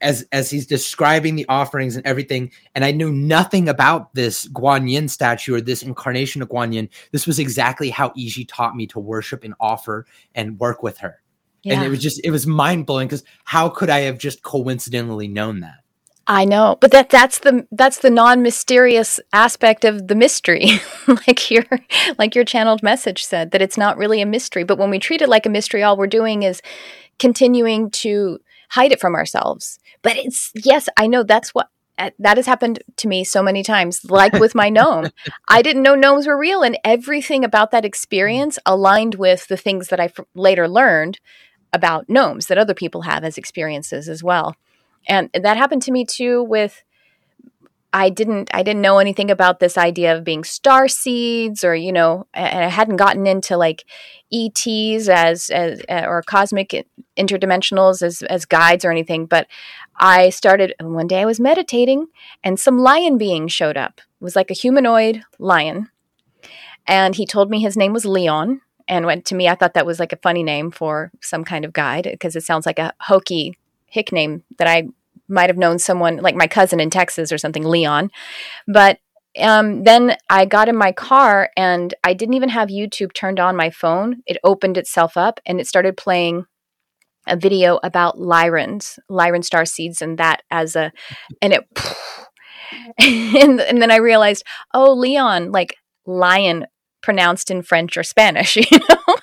as 0.00 0.26
as 0.32 0.50
he's 0.50 0.66
describing 0.66 1.36
the 1.36 1.46
offerings 1.48 1.96
and 1.96 2.06
everything, 2.06 2.52
and 2.74 2.84
I 2.84 2.90
knew 2.90 3.12
nothing 3.12 3.68
about 3.68 4.14
this 4.14 4.48
Guanyin 4.48 5.08
statue 5.08 5.54
or 5.54 5.60
this 5.60 5.82
incarnation 5.82 6.42
of 6.42 6.48
Guanyin. 6.48 6.88
This 7.12 7.26
was 7.26 7.38
exactly 7.38 7.90
how 7.90 8.10
Iji 8.10 8.46
taught 8.48 8.76
me 8.76 8.86
to 8.88 9.00
worship 9.00 9.44
and 9.44 9.54
offer 9.60 10.06
and 10.34 10.58
work 10.58 10.82
with 10.82 10.98
her. 10.98 11.20
And 11.76 11.84
it 11.84 11.88
was 11.90 12.00
just 12.00 12.20
it 12.24 12.30
was 12.30 12.46
mind 12.46 12.86
blowing 12.86 13.08
because 13.08 13.24
how 13.44 13.68
could 13.68 13.90
I 13.90 14.00
have 14.00 14.18
just 14.18 14.42
coincidentally 14.42 15.28
known 15.28 15.60
that? 15.60 15.78
I 16.30 16.44
know, 16.44 16.76
but 16.78 16.90
that 16.90 17.08
that's 17.08 17.38
the 17.38 17.66
that's 17.72 18.00
the 18.00 18.10
non-mysterious 18.10 19.18
aspect 19.32 19.86
of 19.86 20.08
the 20.08 20.14
mystery. 20.14 20.68
like 21.08 21.50
your 21.50 21.64
like 22.18 22.34
your 22.34 22.44
channeled 22.44 22.82
message 22.82 23.24
said 23.24 23.50
that 23.52 23.62
it's 23.62 23.78
not 23.78 23.96
really 23.96 24.20
a 24.20 24.26
mystery, 24.26 24.62
but 24.62 24.76
when 24.76 24.90
we 24.90 24.98
treat 24.98 25.22
it 25.22 25.28
like 25.30 25.46
a 25.46 25.50
mystery 25.50 25.82
all 25.82 25.96
we're 25.96 26.06
doing 26.06 26.42
is 26.42 26.60
continuing 27.18 27.90
to 27.90 28.40
hide 28.68 28.92
it 28.92 29.00
from 29.00 29.14
ourselves. 29.14 29.78
But 30.02 30.18
it's 30.18 30.52
yes, 30.54 30.86
I 30.98 31.06
know 31.06 31.22
that's 31.22 31.54
what 31.54 31.70
uh, 31.96 32.10
that 32.18 32.36
has 32.36 32.44
happened 32.44 32.82
to 32.96 33.08
me 33.08 33.24
so 33.24 33.42
many 33.42 33.62
times 33.62 34.04
like 34.10 34.34
with 34.34 34.54
my 34.54 34.68
gnome. 34.68 35.08
I 35.48 35.62
didn't 35.62 35.82
know 35.82 35.94
gnomes 35.94 36.26
were 36.26 36.38
real 36.38 36.62
and 36.62 36.76
everything 36.84 37.42
about 37.42 37.70
that 37.70 37.86
experience 37.86 38.58
aligned 38.66 39.14
with 39.14 39.48
the 39.48 39.56
things 39.56 39.88
that 39.88 39.98
I 39.98 40.04
f- 40.04 40.20
later 40.34 40.68
learned 40.68 41.20
about 41.72 42.10
gnomes 42.10 42.48
that 42.48 42.58
other 42.58 42.74
people 42.74 43.02
have 43.02 43.24
as 43.24 43.38
experiences 43.38 44.10
as 44.10 44.22
well 44.22 44.54
and 45.06 45.30
that 45.34 45.56
happened 45.56 45.82
to 45.82 45.92
me 45.92 46.04
too 46.04 46.42
with 46.42 46.82
i 47.92 48.10
didn't 48.10 48.50
i 48.52 48.62
didn't 48.62 48.82
know 48.82 48.98
anything 48.98 49.30
about 49.30 49.60
this 49.60 49.78
idea 49.78 50.16
of 50.16 50.24
being 50.24 50.44
star 50.44 50.88
seeds 50.88 51.64
or 51.64 51.74
you 51.74 51.92
know 51.92 52.26
and 52.34 52.64
i 52.64 52.68
hadn't 52.68 52.96
gotten 52.96 53.26
into 53.26 53.56
like 53.56 53.84
ets 54.32 55.08
as, 55.08 55.50
as 55.50 55.82
uh, 55.88 56.04
or 56.06 56.22
cosmic 56.22 56.86
interdimensionals 57.16 58.02
as 58.02 58.22
as 58.22 58.44
guides 58.44 58.84
or 58.84 58.90
anything 58.90 59.24
but 59.24 59.46
i 59.96 60.28
started 60.28 60.74
one 60.80 61.06
day 61.06 61.20
i 61.20 61.24
was 61.24 61.40
meditating 61.40 62.06
and 62.44 62.58
some 62.58 62.78
lion 62.78 63.18
being 63.18 63.48
showed 63.48 63.76
up. 63.76 64.00
It 64.00 64.24
was 64.24 64.36
like 64.36 64.50
a 64.50 64.54
humanoid 64.54 65.22
lion. 65.38 65.90
And 66.86 67.14
he 67.14 67.26
told 67.26 67.50
me 67.50 67.60
his 67.60 67.76
name 67.76 67.92
was 67.92 68.06
leon 68.06 68.62
and 68.86 69.04
went 69.04 69.26
to 69.26 69.34
me. 69.34 69.48
I 69.48 69.54
thought 69.54 69.74
that 69.74 69.86
was 69.86 70.00
like 70.00 70.12
a 70.12 70.18
funny 70.18 70.42
name 70.42 70.70
for 70.70 71.10
some 71.20 71.44
kind 71.44 71.64
of 71.64 71.72
guide 71.72 72.08
because 72.10 72.34
it 72.34 72.44
sounds 72.44 72.64
like 72.64 72.78
a 72.78 72.94
hokey 73.00 73.58
hick 73.88 74.12
name 74.12 74.44
that 74.58 74.68
I 74.68 74.88
might 75.28 75.50
have 75.50 75.58
known 75.58 75.78
someone 75.78 76.18
like 76.18 76.34
my 76.34 76.46
cousin 76.46 76.80
in 76.80 76.90
Texas 76.90 77.32
or 77.32 77.38
something, 77.38 77.64
Leon. 77.64 78.10
But 78.66 78.98
um, 79.38 79.84
then 79.84 80.16
I 80.30 80.46
got 80.46 80.68
in 80.68 80.76
my 80.76 80.92
car 80.92 81.50
and 81.56 81.92
I 82.02 82.14
didn't 82.14 82.34
even 82.34 82.48
have 82.48 82.68
YouTube 82.68 83.12
turned 83.12 83.38
on 83.38 83.56
my 83.56 83.70
phone. 83.70 84.22
It 84.26 84.38
opened 84.42 84.76
itself 84.76 85.16
up 85.16 85.40
and 85.46 85.60
it 85.60 85.66
started 85.66 85.96
playing 85.96 86.46
a 87.26 87.36
video 87.36 87.78
about 87.82 88.16
Lyrans, 88.16 88.98
Lyran 89.10 89.44
star 89.44 89.66
seeds, 89.66 90.00
and 90.00 90.18
that 90.18 90.42
as 90.50 90.74
a, 90.74 90.92
and 91.42 91.52
it, 91.52 91.64
and, 92.98 93.60
and 93.60 93.82
then 93.82 93.90
I 93.90 93.96
realized, 93.96 94.44
oh, 94.72 94.94
Leon, 94.94 95.52
like 95.52 95.76
lion 96.06 96.66
pronounced 97.02 97.50
in 97.50 97.62
French 97.62 97.96
or 97.96 98.02
Spanish, 98.02 98.56
you 98.70 98.78
know? 98.88 99.16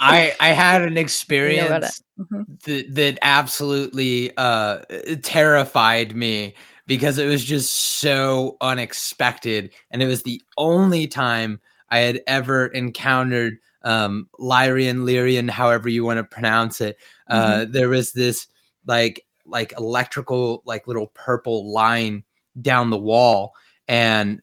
I 0.00 0.34
I 0.40 0.48
had 0.50 0.82
an 0.82 0.88
You 0.90 0.94
know 0.94 1.00
experience 1.00 2.02
Mhm. 2.18 2.46
that 2.64 2.94
that 2.94 3.18
absolutely 3.22 4.32
uh 4.36 4.78
terrified 5.22 6.16
me 6.16 6.54
because 6.86 7.18
it 7.18 7.26
was 7.26 7.44
just 7.44 7.72
so 8.00 8.56
unexpected 8.60 9.72
and 9.90 10.02
it 10.02 10.06
was 10.06 10.22
the 10.24 10.42
only 10.56 11.06
time 11.06 11.60
I 11.90 11.98
had 11.98 12.20
ever 12.26 12.66
encountered 12.68 13.58
um 13.84 14.28
Lyrian 14.40 15.04
Lyrian 15.04 15.48
however 15.50 15.88
you 15.88 16.04
want 16.04 16.18
to 16.18 16.24
pronounce 16.24 16.80
it 16.80 16.96
uh 17.28 17.66
there 17.68 17.88
was 17.88 18.12
this 18.12 18.46
like 18.86 19.24
like 19.46 19.72
electrical 19.78 20.62
like 20.66 20.86
little 20.88 21.08
purple 21.14 21.72
line 21.72 22.24
down 22.60 22.90
the 22.90 22.98
wall 22.98 23.52
and 23.86 24.42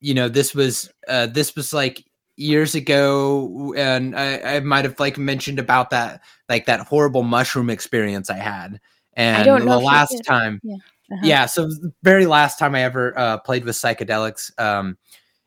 you 0.00 0.14
know 0.14 0.28
this 0.28 0.54
was 0.54 0.90
uh 1.08 1.26
this 1.26 1.56
was 1.56 1.72
like 1.74 2.05
years 2.36 2.74
ago 2.74 3.74
and 3.76 4.14
I, 4.14 4.56
I 4.56 4.60
might 4.60 4.84
have 4.84 5.00
like 5.00 5.16
mentioned 5.18 5.58
about 5.58 5.90
that 5.90 6.20
like 6.48 6.66
that 6.66 6.80
horrible 6.80 7.22
mushroom 7.22 7.70
experience 7.70 8.30
I 8.30 8.36
had. 8.38 8.80
And 9.14 9.46
know 9.46 9.58
the 9.58 9.78
last 9.78 10.22
time, 10.26 10.60
Uh-huh. 10.64 11.20
yeah, 11.22 11.46
so 11.46 11.66
the 11.66 11.92
very 12.02 12.26
last 12.26 12.58
time 12.58 12.74
I 12.74 12.82
ever 12.82 13.18
uh, 13.18 13.38
played 13.38 13.64
with 13.64 13.76
psychedelics, 13.76 14.50
um, 14.60 14.98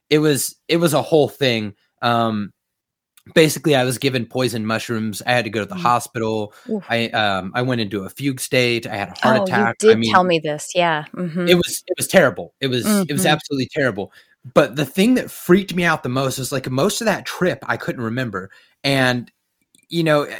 it 0.09 0.19
was 0.19 0.55
it 0.67 0.77
was 0.77 0.93
a 0.93 1.01
whole 1.01 1.29
thing. 1.29 1.75
Um, 2.01 2.51
basically, 3.35 3.75
I 3.75 3.83
was 3.83 3.97
given 3.97 4.25
poison 4.25 4.65
mushrooms. 4.65 5.21
I 5.25 5.33
had 5.33 5.43
to 5.43 5.49
go 5.51 5.59
to 5.59 5.65
the 5.65 5.75
Mm. 5.75 5.81
hospital. 5.81 6.53
Oof. 6.69 6.83
I 6.89 7.09
um, 7.09 7.51
I 7.53 7.61
went 7.61 7.81
into 7.81 8.03
a 8.05 8.09
fugue 8.09 8.39
state. 8.39 8.87
I 8.87 8.95
had 8.95 9.09
a 9.09 9.19
heart 9.19 9.37
oh, 9.37 9.43
attack. 9.43 9.75
you 9.83 9.89
did 9.89 9.97
I 9.97 9.99
mean, 9.99 10.11
tell 10.13 10.23
me 10.23 10.39
this. 10.39 10.71
Yeah. 10.73 11.05
hmm 11.13 11.47
it 11.47 11.55
was 11.55 11.83
it 11.87 11.93
was 11.97 12.07
terrible. 12.07 12.53
It 12.59 12.67
was 12.67 12.85
it 13.07 13.11
was 13.13 13.25
absolutely 13.25 13.69
terrible. 13.71 14.11
But 14.53 14.75
the 14.75 14.85
thing 14.85 15.15
that 15.15 15.31
freaked 15.31 15.75
me 15.75 15.83
out 15.83 16.03
the 16.03 16.09
most 16.09 16.37
was 16.39 16.51
like 16.51 16.69
most 16.69 17.01
of 17.01 17.05
that 17.05 17.25
trip 17.25 17.63
I 17.67 17.77
couldn't 17.77 18.03
remember. 18.03 18.51
And 18.83 19.31
you 19.89 20.03
know, 20.03 20.23
eh, 20.23 20.37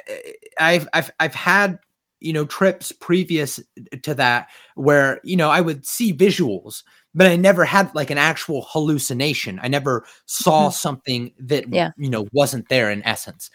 I've 0.60 0.88
I've 0.94 1.12
I've 1.20 1.36
had 1.36 1.80
you 2.22 2.34
know 2.34 2.46
trips 2.46 2.92
previous 2.92 3.60
to 4.04 4.14
that 4.16 4.50
where 4.76 5.20
you 5.24 5.36
know 5.38 5.50
I 5.50 5.62
would 5.62 5.86
see 5.86 6.14
visuals, 6.14 6.84
but 7.14 7.28
I 7.28 7.36
never 7.36 7.66
had 7.66 7.94
like 7.96 8.10
an 8.10 8.18
actual 8.18 8.66
hallucination. 8.70 9.60
I 9.64 9.68
never 9.68 10.06
saw 10.26 10.70
something 10.70 11.32
that 11.40 11.64
Mm-hmm. 11.66 11.74
Yeah. 11.74 11.92
you 11.98 12.10
know 12.10 12.28
wasn't 12.32 12.70
there 12.70 12.92
in 12.92 13.04
essence. 13.06 13.50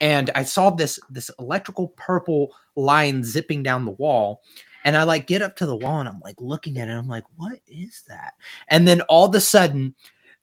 And 0.00 0.30
I 0.34 0.44
saw 0.44 0.70
this 0.70 0.98
this 1.10 1.30
electrical 1.38 1.88
purple 1.96 2.54
line 2.76 3.24
zipping 3.24 3.62
down 3.62 3.84
the 3.84 3.92
wall 3.92 4.42
and 4.88 4.96
I 4.96 5.02
like 5.02 5.26
get 5.26 5.42
up 5.42 5.54
to 5.56 5.66
the 5.66 5.76
wall 5.76 6.00
and 6.00 6.08
I'm 6.08 6.18
like 6.20 6.40
looking 6.40 6.78
at 6.78 6.88
it. 6.88 6.92
I'm 6.92 7.08
like, 7.08 7.24
what 7.36 7.60
is 7.66 8.04
that? 8.08 8.32
And 8.68 8.88
then 8.88 9.02
all 9.02 9.26
of 9.26 9.34
a 9.34 9.40
sudden, 9.40 9.94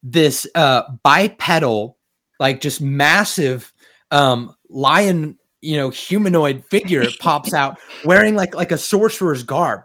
this 0.03 0.45
uh 0.53 0.83
bipedal, 1.01 1.97
like 2.39 2.61
just 2.61 2.79
massive 2.79 3.73
um 4.11 4.55
lion, 4.69 5.39
you 5.61 5.77
know 5.77 5.89
humanoid 5.89 6.63
figure 6.65 7.05
pops 7.19 7.55
out 7.55 7.79
wearing 8.03 8.35
like 8.35 8.53
like 8.53 8.71
a 8.71 8.77
sorcerer's 8.77 9.41
garb 9.41 9.81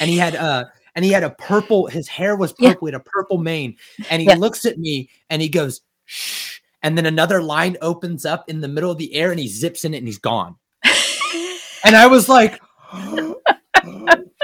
and 0.00 0.08
he 0.08 0.16
had 0.16 0.36
uh 0.36 0.64
and 0.94 1.04
he 1.04 1.10
had 1.10 1.24
a 1.24 1.30
purple 1.30 1.88
his 1.88 2.06
hair 2.06 2.36
was 2.36 2.52
purple 2.52 2.86
yeah. 2.86 2.90
he 2.90 2.92
had 2.92 3.00
a 3.00 3.04
purple 3.04 3.38
mane 3.38 3.76
and 4.08 4.22
he 4.22 4.28
yeah. 4.28 4.36
looks 4.36 4.64
at 4.64 4.78
me 4.78 5.10
and 5.30 5.42
he 5.42 5.48
goes 5.48 5.80
shh 6.04 6.60
and 6.84 6.96
then 6.96 7.06
another 7.06 7.42
line 7.42 7.76
opens 7.82 8.24
up 8.24 8.48
in 8.48 8.60
the 8.60 8.68
middle 8.68 8.92
of 8.92 8.98
the 8.98 9.12
air 9.14 9.32
and 9.32 9.40
he 9.40 9.48
zips 9.48 9.84
in 9.84 9.94
it 9.94 9.98
and 9.98 10.06
he's 10.06 10.18
gone 10.18 10.54
and 11.84 11.96
i 11.96 12.06
was 12.06 12.28
like 12.28 12.60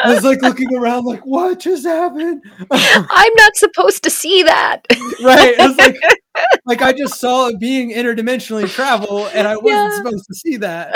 I 0.03 0.15
was 0.15 0.25
like 0.25 0.43
looking 0.43 0.75
around, 0.75 1.05
like, 1.05 1.25
what 1.25 1.61
just 1.61 1.87
happened? 1.87 2.43
I'm 2.71 3.35
not 3.35 3.57
supposed 3.57 4.03
to 4.05 4.11
see 4.11 4.43
that. 4.43 4.87
right. 5.23 5.55
It's 5.59 5.79
like, 5.79 5.97
like 6.67 6.83
I 6.83 6.93
just 6.93 7.21
saw 7.21 7.49
it 7.49 7.61
being 7.61 7.93
interdimensionally 7.93 8.69
travel, 8.69 9.27
and 9.29 9.47
I 9.47 9.57
wasn't 9.57 9.73
yeah. 9.73 9.97
supposed 9.97 10.27
to 10.27 10.35
see 10.35 10.57
that. 10.59 10.95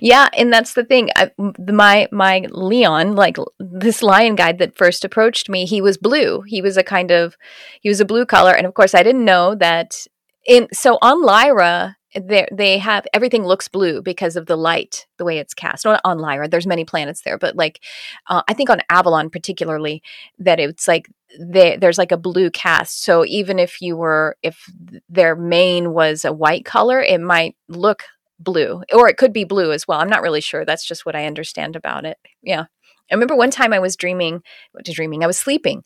yeah, 0.00 0.28
and 0.36 0.52
that's 0.52 0.74
the 0.74 0.84
thing. 0.84 1.10
I, 1.16 1.30
my 1.38 2.08
my 2.10 2.46
Leon, 2.50 3.14
like 3.14 3.36
this 3.58 4.02
lion 4.02 4.34
guide 4.34 4.58
that 4.58 4.76
first 4.76 5.04
approached 5.04 5.48
me, 5.48 5.64
he 5.64 5.80
was 5.80 5.96
blue. 5.96 6.42
He 6.42 6.62
was 6.62 6.76
a 6.76 6.82
kind 6.82 7.10
of 7.10 7.36
he 7.80 7.88
was 7.88 8.00
a 8.00 8.06
blue 8.06 8.26
color, 8.26 8.52
and 8.52 8.66
of 8.66 8.74
course, 8.74 8.94
I 8.94 9.02
didn't 9.02 9.24
know 9.24 9.54
that. 9.54 10.06
In 10.44 10.66
so 10.72 10.98
on 11.00 11.22
Lyra, 11.22 11.96
they 12.14 12.46
they 12.52 12.78
have 12.78 13.06
everything 13.12 13.44
looks 13.44 13.68
blue 13.68 14.02
because 14.02 14.36
of 14.36 14.46
the 14.46 14.56
light, 14.56 15.06
the 15.16 15.24
way 15.24 15.38
it's 15.38 15.54
cast. 15.54 15.84
Not 15.84 16.00
on 16.04 16.18
Lyra, 16.18 16.48
there's 16.48 16.66
many 16.66 16.84
planets 16.84 17.22
there, 17.22 17.38
but 17.38 17.56
like 17.56 17.80
uh, 18.28 18.42
I 18.48 18.54
think 18.54 18.70
on 18.70 18.82
Avalon 18.90 19.30
particularly, 19.30 20.02
that 20.38 20.60
it's 20.60 20.86
like 20.86 21.08
they, 21.40 21.76
there's 21.76 21.98
like 21.98 22.12
a 22.12 22.16
blue 22.16 22.50
cast. 22.50 23.04
So 23.04 23.24
even 23.26 23.58
if 23.58 23.80
you 23.80 23.96
were 23.96 24.36
if 24.42 24.64
their 25.08 25.34
mane 25.34 25.92
was 25.92 26.24
a 26.24 26.32
white 26.32 26.64
color, 26.64 27.00
it 27.00 27.20
might 27.20 27.56
look 27.68 28.04
blue, 28.38 28.82
or 28.92 29.08
it 29.08 29.16
could 29.16 29.32
be 29.32 29.44
blue 29.44 29.72
as 29.72 29.86
well. 29.88 30.00
I'm 30.00 30.10
not 30.10 30.22
really 30.22 30.40
sure. 30.40 30.64
That's 30.64 30.86
just 30.86 31.06
what 31.06 31.16
I 31.16 31.26
understand 31.26 31.76
about 31.76 32.04
it. 32.04 32.18
Yeah. 32.42 32.64
I 33.10 33.14
remember 33.14 33.36
one 33.36 33.50
time 33.50 33.72
I 33.72 33.78
was 33.78 33.96
dreaming, 33.96 34.42
dreaming, 34.84 35.22
I 35.22 35.26
was 35.26 35.38
sleeping 35.38 35.84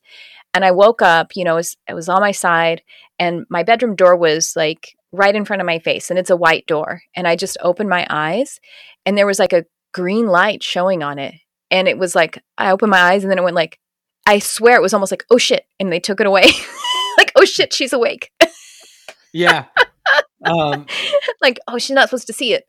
and 0.55 0.64
I 0.64 0.70
woke 0.70 1.03
up, 1.03 1.33
you 1.35 1.45
know, 1.45 1.55
it 1.55 1.57
was, 1.57 1.77
it 1.89 1.95
was 1.95 2.09
on 2.09 2.20
my 2.20 2.31
side 2.31 2.83
and 3.18 3.47
my 3.49 3.62
bedroom 3.62 3.97
door 3.97 4.16
was 4.16 4.55
like 4.55 4.97
right 5.16 5.34
in 5.34 5.44
front 5.44 5.60
of 5.60 5.66
my 5.66 5.78
face 5.78 6.10
and 6.10 6.18
it's 6.18 6.30
a 6.30 6.36
white 6.36 6.66
door 6.66 7.02
and 7.14 7.26
i 7.26 7.36
just 7.36 7.56
opened 7.62 7.88
my 7.88 8.06
eyes 8.10 8.60
and 9.04 9.16
there 9.16 9.26
was 9.26 9.38
like 9.38 9.52
a 9.52 9.64
green 9.92 10.26
light 10.26 10.62
showing 10.62 11.02
on 11.02 11.18
it 11.18 11.34
and 11.70 11.88
it 11.88 11.98
was 11.98 12.14
like 12.14 12.42
i 12.58 12.70
opened 12.70 12.90
my 12.90 13.00
eyes 13.00 13.24
and 13.24 13.30
then 13.30 13.38
it 13.38 13.44
went 13.44 13.56
like 13.56 13.78
i 14.26 14.38
swear 14.38 14.76
it 14.76 14.82
was 14.82 14.94
almost 14.94 15.12
like 15.12 15.24
oh 15.30 15.38
shit 15.38 15.64
and 15.80 15.92
they 15.92 16.00
took 16.00 16.20
it 16.20 16.26
away. 16.26 16.44
Like 17.18 17.32
oh 17.34 17.44
shit 17.44 17.72
she's 17.72 17.92
awake. 17.92 18.30
Yeah. 19.32 19.64
Um 20.44 20.86
like 21.40 21.58
oh 21.66 21.78
she's 21.78 21.94
not 21.94 22.08
supposed 22.08 22.26
to 22.28 22.32
see 22.32 22.52
it. 22.52 22.66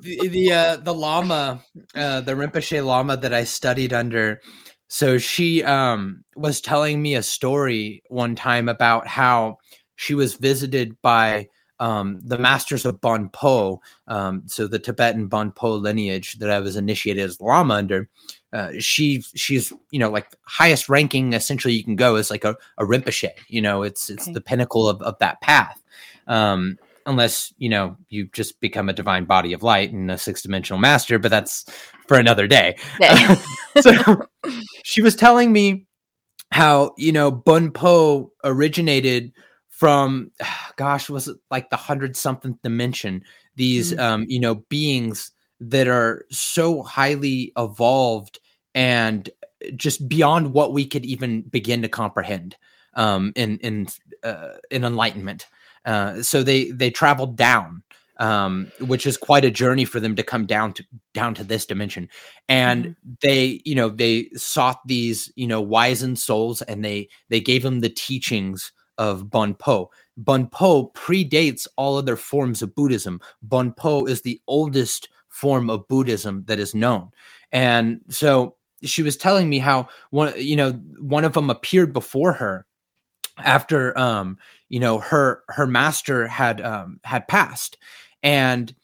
The 0.00 0.28
the, 0.28 0.52
uh, 0.52 0.76
the 0.76 0.92
lama 0.92 1.64
uh, 1.94 2.20
the 2.20 2.32
rinpoche 2.32 2.84
lama 2.84 3.16
that 3.16 3.32
i 3.32 3.44
studied 3.44 3.92
under 3.92 4.40
so 4.88 5.16
she 5.16 5.62
um 5.62 6.24
was 6.36 6.60
telling 6.60 7.00
me 7.00 7.14
a 7.14 7.22
story 7.22 8.02
one 8.08 8.34
time 8.34 8.68
about 8.68 9.06
how 9.06 9.56
she 10.00 10.14
was 10.14 10.32
visited 10.32 10.96
by 11.02 11.46
um, 11.78 12.20
the 12.24 12.38
masters 12.38 12.86
of 12.86 13.02
Bon 13.02 13.28
Po, 13.28 13.82
um, 14.08 14.42
so 14.46 14.66
the 14.66 14.78
Tibetan 14.78 15.26
Bon 15.26 15.52
Po 15.52 15.74
lineage 15.74 16.38
that 16.38 16.50
I 16.50 16.58
was 16.58 16.76
initiated 16.76 17.22
as 17.22 17.38
Lama 17.38 17.74
under. 17.74 18.08
Uh, 18.50 18.70
she 18.78 19.20
she's 19.34 19.74
you 19.90 19.98
know 19.98 20.08
like 20.08 20.34
highest 20.46 20.88
ranking 20.88 21.34
essentially 21.34 21.74
you 21.74 21.84
can 21.84 21.96
go 21.96 22.16
is 22.16 22.30
like 22.30 22.44
a, 22.44 22.56
a 22.78 22.84
Rinpoche. 22.84 23.28
You 23.48 23.60
know, 23.60 23.82
it's 23.82 24.08
it's 24.08 24.22
okay. 24.22 24.32
the 24.32 24.40
pinnacle 24.40 24.88
of, 24.88 25.02
of 25.02 25.18
that 25.18 25.42
path. 25.42 25.82
Um, 26.26 26.78
unless 27.04 27.52
you 27.58 27.68
know 27.68 27.94
you 28.08 28.26
just 28.32 28.58
become 28.60 28.88
a 28.88 28.94
divine 28.94 29.26
body 29.26 29.52
of 29.52 29.62
light 29.62 29.92
and 29.92 30.10
a 30.10 30.16
six 30.16 30.40
dimensional 30.40 30.80
master, 30.80 31.18
but 31.18 31.30
that's 31.30 31.66
for 32.08 32.18
another 32.18 32.46
day. 32.46 32.74
so 33.82 33.92
she 34.82 35.02
was 35.02 35.14
telling 35.14 35.52
me 35.52 35.86
how 36.52 36.94
you 36.96 37.12
know 37.12 37.30
Bon 37.30 37.70
Po 37.70 38.32
originated 38.44 39.32
from 39.80 40.30
gosh 40.76 41.08
was 41.10 41.26
it 41.26 41.36
like 41.50 41.70
the 41.70 41.76
hundred 41.76 42.16
something 42.16 42.56
dimension 42.62 43.24
these 43.56 43.92
mm-hmm. 43.92 44.00
um 44.00 44.26
you 44.28 44.38
know 44.38 44.54
beings 44.54 45.32
that 45.58 45.88
are 45.88 46.24
so 46.30 46.82
highly 46.82 47.52
evolved 47.56 48.38
and 48.74 49.30
just 49.74 50.08
beyond 50.08 50.52
what 50.52 50.72
we 50.72 50.86
could 50.86 51.04
even 51.04 51.42
begin 51.42 51.82
to 51.82 51.88
comprehend 51.88 52.56
um 52.94 53.32
in 53.34 53.58
in 53.58 53.88
uh, 54.22 54.52
in 54.70 54.84
enlightenment 54.84 55.48
uh 55.86 56.22
so 56.22 56.42
they 56.42 56.70
they 56.70 56.90
traveled 56.90 57.36
down 57.36 57.82
um, 58.18 58.70
which 58.80 59.06
is 59.06 59.16
quite 59.16 59.46
a 59.46 59.50
journey 59.50 59.86
for 59.86 59.98
them 59.98 60.14
to 60.16 60.22
come 60.22 60.44
down 60.44 60.74
to 60.74 60.84
down 61.14 61.34
to 61.36 61.42
this 61.42 61.64
dimension. 61.64 62.10
And 62.50 62.84
mm-hmm. 62.84 63.12
they, 63.22 63.62
you 63.64 63.74
know, 63.74 63.88
they 63.88 64.28
sought 64.36 64.86
these, 64.86 65.32
you 65.36 65.46
know, 65.46 65.62
wizened 65.62 66.18
souls, 66.18 66.60
and 66.60 66.84
they 66.84 67.08
they 67.30 67.40
gave 67.40 67.62
them 67.62 67.80
the 67.80 67.88
teachings 67.88 68.72
of 69.00 69.30
Bon 69.30 69.54
Po. 69.54 69.90
Bon 70.18 70.46
Po 70.46 70.92
predates 70.94 71.66
all 71.76 71.96
other 71.96 72.16
forms 72.16 72.60
of 72.60 72.74
Buddhism. 72.74 73.18
Bon 73.42 73.72
Po 73.72 74.04
is 74.04 74.20
the 74.20 74.38
oldest 74.46 75.08
form 75.28 75.70
of 75.70 75.88
Buddhism 75.88 76.44
that 76.46 76.58
is 76.58 76.74
known. 76.74 77.10
And 77.50 78.02
so 78.10 78.56
she 78.82 79.02
was 79.02 79.16
telling 79.16 79.48
me 79.48 79.58
how 79.58 79.88
one 80.10 80.34
you 80.36 80.54
know 80.54 80.72
one 80.98 81.24
of 81.24 81.32
them 81.32 81.48
appeared 81.50 81.92
before 81.92 82.34
her 82.34 82.66
after 83.38 83.98
um 83.98 84.38
you 84.68 84.78
know 84.80 84.98
her 84.98 85.42
her 85.48 85.66
master 85.66 86.26
had 86.26 86.60
um 86.60 87.00
had 87.04 87.26
passed 87.28 87.76
and 88.22 88.74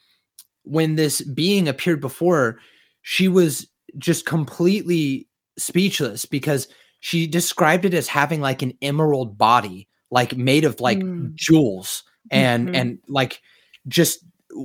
when 0.65 0.97
this 0.97 1.21
being 1.23 1.69
appeared 1.69 2.01
before 2.01 2.37
her 2.37 2.59
she 3.03 3.29
was 3.29 3.69
just 3.99 4.27
completely 4.27 5.27
speechless 5.57 6.27
because 6.27 6.69
she 7.01 7.27
described 7.27 7.85
it 7.85 7.95
as 7.95 8.09
having 8.09 8.41
like 8.41 8.63
an 8.63 8.75
emerald 8.83 9.39
body 9.39 9.89
like 10.11 10.37
made 10.37 10.65
of 10.65 10.81
like 10.81 10.99
mm. 10.99 11.35
jewels 11.35 12.05
and 12.31 12.67
mm-hmm. 12.67 12.75
and 12.75 12.99
like 13.09 13.41
just 13.89 14.25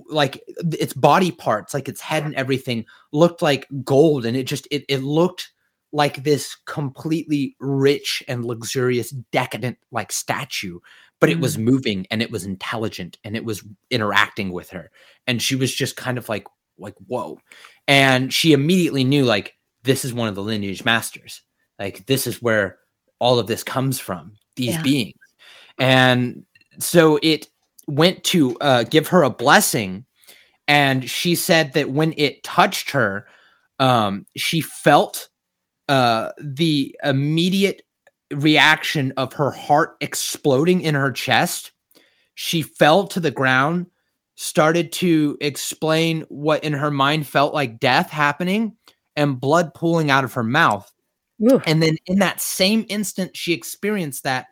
like 0.10 0.42
its 0.48 0.94
body 0.94 1.32
parts 1.32 1.74
like 1.74 1.90
its 1.90 2.02
head 2.02 2.24
and 2.24 2.36
everything 2.36 2.86
looked 3.12 3.42
like 3.42 3.68
gold 3.84 4.26
and 4.26 4.38
it 4.38 4.44
just 4.44 4.68
it, 4.72 4.86
it 4.88 5.00
looked 5.00 5.52
like 5.92 6.24
this 6.24 6.56
completely 6.66 7.56
rich 7.60 8.24
and 8.28 8.46
luxurious 8.46 9.10
decadent 9.32 9.78
like 9.92 10.12
statue 10.12 10.80
but 11.20 11.30
mm. 11.30 11.34
it 11.34 11.40
was 11.40 11.58
mm. 11.58 11.64
moving 11.64 12.08
and 12.10 12.22
it 12.22 12.32
was 12.32 12.46
intelligent 12.46 13.18
and 13.24 13.36
it 13.36 13.44
was 13.44 13.64
interacting 13.90 14.52
with 14.52 14.70
her 14.70 14.92
and 15.28 15.42
she 15.42 15.56
was 15.56 15.74
just 15.74 15.96
kind 15.98 16.18
of 16.18 16.30
like 16.30 16.48
like 16.78 16.96
whoa 17.08 17.38
and 17.88 18.34
she 18.34 18.54
immediately 18.54 19.04
knew 19.04 19.26
like 19.26 19.56
this 19.84 20.06
is 20.06 20.14
one 20.14 20.30
of 20.30 20.36
the 20.36 20.44
lineage 20.44 20.86
masters 20.86 21.42
like 21.80 22.06
this 22.06 22.28
is 22.28 22.42
where 22.42 22.78
all 23.20 23.40
of 23.40 23.48
this 23.48 23.64
comes 23.64 24.00
from 24.00 24.34
these 24.56 24.76
yeah. 24.76 24.82
beings 24.82 25.21
and 25.82 26.46
so 26.80 27.20
it 27.22 27.50
went 27.88 28.24
to 28.24 28.58
uh, 28.60 28.84
give 28.84 29.10
her 29.10 29.24
a 29.24 29.30
blessing. 29.30 30.06
And 30.68 31.10
she 31.10 31.36
said 31.36 31.74
that 31.74 31.90
when 31.90 32.14
it 32.16 32.44
touched 32.44 32.92
her 32.92 33.28
um, 33.82 34.28
she 34.38 34.62
felt 34.62 35.28
uh, 35.90 36.32
the 36.40 36.96
immediate 37.04 37.82
reaction 38.32 39.12
of 39.18 39.34
her 39.34 39.50
heart 39.50 39.98
exploding 40.00 40.82
in 40.82 40.94
her 40.94 41.12
chest. 41.12 41.72
She 42.36 42.62
fell 42.62 43.08
to 43.08 43.20
the 43.20 43.32
ground 43.32 43.88
started 44.36 44.92
to 44.92 45.38
explain 45.42 46.22
what 46.30 46.64
in 46.64 46.74
her 46.74 46.90
mind 46.90 47.28
felt 47.28 47.54
like 47.54 47.80
death 47.80 48.10
happening 48.10 48.76
and 49.16 49.42
blood 49.42 49.74
pooling 49.74 50.10
out 50.10 50.24
of 50.24 50.34
her 50.34 50.44
mouth. 50.44 50.90
Ooh. 51.44 51.60
and 51.66 51.82
then 51.82 51.98
in 52.06 52.20
that 52.20 52.40
same 52.40 52.86
instant 52.88 53.36
she 53.36 53.52
experienced 53.52 54.24
that 54.24 54.46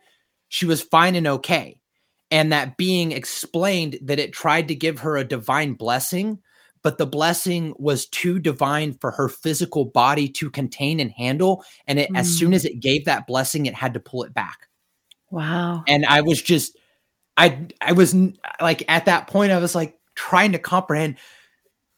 she 0.50 0.66
was 0.66 0.82
fine 0.82 1.14
and 1.14 1.26
okay. 1.26 1.78
And 2.30 2.52
that 2.52 2.76
being 2.76 3.12
explained 3.12 3.98
that 4.02 4.18
it 4.18 4.32
tried 4.32 4.68
to 4.68 4.74
give 4.74 4.98
her 5.00 5.16
a 5.16 5.24
divine 5.24 5.74
blessing, 5.74 6.40
but 6.82 6.98
the 6.98 7.06
blessing 7.06 7.72
was 7.78 8.06
too 8.06 8.38
divine 8.38 8.94
for 8.94 9.12
her 9.12 9.28
physical 9.28 9.84
body 9.84 10.28
to 10.28 10.50
contain 10.50 11.00
and 11.00 11.12
handle. 11.12 11.64
And 11.86 12.00
it, 12.00 12.10
mm. 12.10 12.18
as 12.18 12.28
soon 12.28 12.50
mm. 12.50 12.56
as 12.56 12.64
it 12.64 12.80
gave 12.80 13.04
that 13.04 13.26
blessing, 13.26 13.66
it 13.66 13.74
had 13.74 13.94
to 13.94 14.00
pull 14.00 14.24
it 14.24 14.34
back. 14.34 14.68
Wow. 15.30 15.84
And 15.86 16.04
I 16.06 16.20
was 16.20 16.42
just, 16.42 16.76
I, 17.36 17.68
I 17.80 17.92
was 17.92 18.14
like, 18.60 18.84
at 18.88 19.06
that 19.06 19.28
point, 19.28 19.52
I 19.52 19.58
was 19.58 19.74
like 19.76 19.96
trying 20.16 20.52
to 20.52 20.58
comprehend 20.58 21.16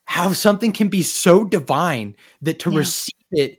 how 0.05 0.35
something 0.35 0.73
can 0.73 0.89
be 0.89 1.03
so 1.03 1.45
divine 1.45 2.17
that 2.43 2.59
to 2.61 2.71
yeah. 2.71 2.79
receive 2.79 3.15
it 3.31 3.59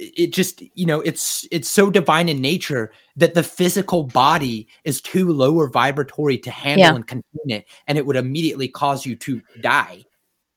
it 0.00 0.32
just 0.32 0.62
you 0.74 0.86
know 0.86 1.00
it's 1.02 1.46
it's 1.50 1.68
so 1.68 1.90
divine 1.90 2.28
in 2.28 2.40
nature 2.40 2.90
that 3.20 3.34
the 3.34 3.42
physical 3.42 4.04
body 4.04 4.66
is 4.84 5.00
too 5.00 5.28
lower 5.32 5.68
vibratory 5.68 6.38
to 6.38 6.50
handle 6.50 6.86
yeah. 6.86 6.94
and 6.94 7.06
contain 7.06 7.50
it 7.50 7.66
and 7.86 7.96
it 7.96 8.04
would 8.06 8.16
immediately 8.16 8.66
cause 8.66 9.06
you 9.06 9.14
to 9.14 9.40
die 9.60 10.04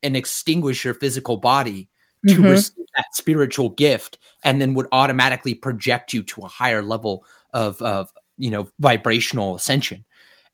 and 0.02 0.18
extinguish 0.18 0.84
your 0.84 0.94
physical 0.94 1.38
body 1.38 1.90
to 2.28 2.36
mm-hmm. 2.36 2.44
receive 2.44 2.86
that 2.96 3.06
spiritual 3.14 3.70
gift 3.70 4.18
and 4.44 4.62
then 4.62 4.74
would 4.74 4.88
automatically 4.92 5.54
project 5.54 6.14
you 6.14 6.24
to 6.24 6.42
a 6.42 6.48
higher 6.48 6.82
level 6.82 7.26
of 7.54 7.82
of 7.82 8.12
you 8.38 8.50
know 8.50 8.68
vibrational 8.80 9.56
ascension 9.56 10.06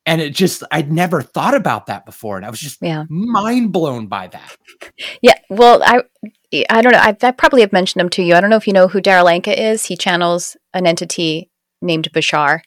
and 0.06 0.20
it 0.20 0.34
just 0.34 0.62
I'd 0.70 0.90
never 0.90 1.20
thought 1.22 1.54
about 1.54 1.86
that 1.86 2.06
before, 2.06 2.36
and 2.36 2.46
I 2.46 2.50
was 2.50 2.58
just 2.58 2.78
Yeah. 2.80 3.04
mind 3.10 3.70
blown 3.70 4.06
by 4.06 4.28
that. 4.28 4.56
Yeah, 5.22 5.34
well, 5.50 5.82
I 5.82 6.02
I 6.70 6.80
don't 6.80 6.92
know. 6.92 6.98
I, 6.98 7.14
I 7.22 7.30
probably 7.32 7.60
have 7.60 7.72
mentioned 7.72 8.00
him 8.00 8.08
to 8.10 8.22
you. 8.22 8.34
I 8.34 8.40
don't 8.40 8.48
know 8.48 8.56
if 8.56 8.66
you 8.66 8.72
know 8.72 8.88
who 8.88 9.00
Daryl 9.00 9.30
Anka 9.30 9.54
is. 9.54 9.84
He 9.84 9.96
channels 9.96 10.56
an 10.72 10.86
entity 10.86 11.49
named 11.82 12.08
Bashar, 12.12 12.60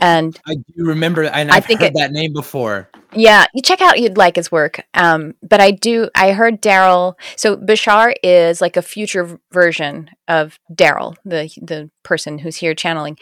and 0.00 0.38
I 0.46 0.54
do 0.54 0.84
remember, 0.86 1.24
and 1.24 1.50
I 1.50 1.56
I've 1.56 1.64
think 1.64 1.80
heard 1.80 1.88
it- 1.88 1.94
that 1.94 2.12
name 2.12 2.32
before. 2.32 2.88
yeah, 3.14 3.46
you 3.54 3.62
check 3.62 3.80
out. 3.80 3.98
You'd 4.00 4.16
like 4.18 4.36
his 4.36 4.50
work. 4.52 4.80
Um, 4.94 5.34
but 5.42 5.60
I 5.60 5.70
do. 5.70 6.08
I 6.14 6.32
heard 6.32 6.60
Daryl. 6.62 7.14
So 7.36 7.56
Bashar 7.56 8.14
is 8.22 8.60
like 8.60 8.76
a 8.76 8.82
future 8.82 9.38
version 9.52 10.10
of 10.28 10.58
Daryl, 10.72 11.16
the 11.24 11.50
the 11.60 11.90
person 12.02 12.38
who's 12.38 12.56
here 12.56 12.74
channeling, 12.74 13.18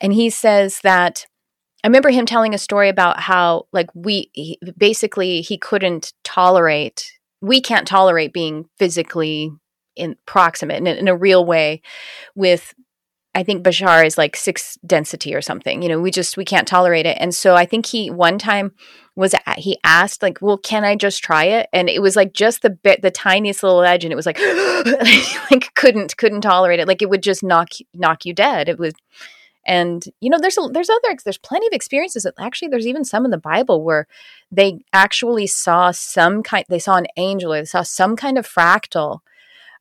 and 0.00 0.12
he 0.12 0.30
says 0.30 0.80
that. 0.82 1.26
I 1.84 1.86
remember 1.86 2.10
him 2.10 2.26
telling 2.26 2.54
a 2.54 2.58
story 2.58 2.88
about 2.88 3.20
how, 3.20 3.66
like, 3.72 3.86
we 3.94 4.30
he, 4.32 4.58
basically 4.76 5.42
he 5.42 5.56
couldn't 5.56 6.12
tolerate. 6.24 7.12
We 7.40 7.60
can't 7.60 7.86
tolerate 7.86 8.32
being 8.32 8.68
physically 8.80 9.52
in 9.94 10.16
proximate 10.26 10.78
in, 10.78 10.88
in 10.88 11.06
a 11.06 11.14
real 11.16 11.44
way 11.44 11.82
with 12.34 12.74
I 13.38 13.44
think 13.44 13.62
Bashar 13.62 14.04
is 14.04 14.18
like 14.18 14.34
six 14.34 14.76
density 14.84 15.32
or 15.32 15.40
something. 15.40 15.80
You 15.80 15.88
know, 15.88 16.00
we 16.00 16.10
just 16.10 16.36
we 16.36 16.44
can't 16.44 16.66
tolerate 16.66 17.06
it. 17.06 17.16
And 17.20 17.32
so 17.32 17.54
I 17.54 17.66
think 17.66 17.86
he 17.86 18.10
one 18.10 18.36
time 18.36 18.72
was 19.14 19.32
a- 19.32 19.60
he 19.60 19.78
asked 19.84 20.22
like, 20.22 20.38
"Well, 20.42 20.58
can 20.58 20.82
I 20.82 20.96
just 20.96 21.22
try 21.22 21.44
it?" 21.44 21.68
And 21.72 21.88
it 21.88 22.02
was 22.02 22.16
like 22.16 22.32
just 22.32 22.62
the 22.62 22.70
bit 22.70 23.00
the 23.00 23.12
tiniest 23.12 23.62
little 23.62 23.84
edge 23.84 24.02
and 24.04 24.12
it 24.12 24.16
was 24.16 24.26
like 24.26 24.40
like 25.52 25.72
couldn't 25.74 26.16
couldn't 26.16 26.40
tolerate 26.40 26.80
it. 26.80 26.88
Like 26.88 27.00
it 27.00 27.10
would 27.10 27.22
just 27.22 27.44
knock 27.44 27.68
knock 27.94 28.26
you 28.26 28.34
dead. 28.34 28.68
It 28.68 28.80
was 28.80 28.94
and 29.64 30.06
you 30.20 30.30
know 30.30 30.38
there's 30.40 30.58
a, 30.58 30.68
there's 30.72 30.90
other 30.90 31.16
there's 31.22 31.38
plenty 31.38 31.68
of 31.68 31.72
experiences 31.72 32.24
that 32.24 32.34
actually 32.40 32.66
there's 32.66 32.88
even 32.88 33.04
some 33.04 33.24
in 33.24 33.30
the 33.30 33.38
bible 33.38 33.84
where 33.84 34.06
they 34.50 34.80
actually 34.92 35.46
saw 35.46 35.90
some 35.90 36.42
kind 36.42 36.64
they 36.68 36.78
saw 36.78 36.96
an 36.96 37.06
angel 37.16 37.52
or 37.52 37.60
they 37.60 37.66
saw 37.66 37.82
some 37.82 38.16
kind 38.16 38.38
of 38.38 38.48
fractal 38.48 39.18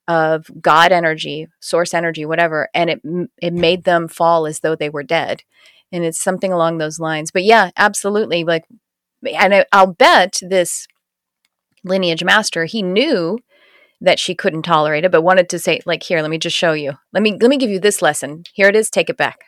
of 0.07 0.49
god 0.61 0.91
energy 0.91 1.47
source 1.59 1.93
energy 1.93 2.25
whatever 2.25 2.69
and 2.73 2.89
it 2.89 3.01
it 3.41 3.53
made 3.53 3.83
them 3.83 4.07
fall 4.07 4.45
as 4.45 4.59
though 4.59 4.75
they 4.75 4.89
were 4.89 5.03
dead. 5.03 5.43
And 5.91 6.03
it's 6.03 6.19
something 6.19 6.51
along 6.51 6.77
those 6.77 6.99
lines. 6.99 7.31
But 7.31 7.43
yeah 7.43 7.71
absolutely 7.77 8.43
like 8.43 8.65
and 9.33 9.53
I, 9.53 9.65
i'll 9.71 9.93
bet 9.93 10.39
this 10.41 10.87
lineage 11.83 12.23
master 12.23 12.65
he 12.65 12.81
knew 12.81 13.39
that 13.99 14.19
she 14.19 14.35
couldn't 14.35 14.61
tolerate 14.61 15.05
it 15.05 15.11
but 15.11 15.23
wanted 15.23 15.49
to 15.49 15.59
say 15.59 15.81
like 15.85 16.03
here 16.03 16.21
let 16.21 16.31
me 16.31 16.37
just 16.37 16.55
show 16.55 16.73
you. 16.73 16.93
Let 17.13 17.23
me 17.23 17.37
let 17.39 17.49
me 17.49 17.57
give 17.57 17.69
you 17.69 17.79
this 17.79 18.01
lesson. 18.01 18.43
Here 18.53 18.67
it 18.67 18.75
is 18.75 18.89
take 18.89 19.09
it 19.09 19.17
back. 19.17 19.39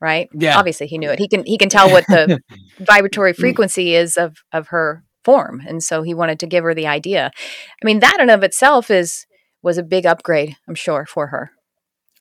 Right? 0.00 0.28
Yeah. 0.32 0.56
obviously 0.56 0.86
he 0.86 0.96
knew 0.96 1.10
it. 1.10 1.18
He 1.18 1.28
can 1.28 1.44
he 1.44 1.58
can 1.58 1.68
tell 1.68 1.90
what 1.90 2.06
the 2.06 2.40
vibratory 2.78 3.32
mm. 3.32 3.36
frequency 3.36 3.94
is 3.94 4.16
of 4.16 4.36
of 4.52 4.68
her 4.68 5.04
form. 5.24 5.60
And 5.66 5.82
so 5.82 6.02
he 6.02 6.14
wanted 6.14 6.40
to 6.40 6.46
give 6.46 6.64
her 6.64 6.72
the 6.72 6.86
idea. 6.86 7.30
I 7.36 7.84
mean 7.84 7.98
that 7.98 8.18
in 8.20 8.30
of 8.30 8.42
itself 8.42 8.90
is 8.90 9.26
was 9.62 9.78
a 9.78 9.82
big 9.82 10.06
upgrade 10.06 10.56
i'm 10.68 10.74
sure 10.74 11.06
for 11.06 11.26
her. 11.28 11.50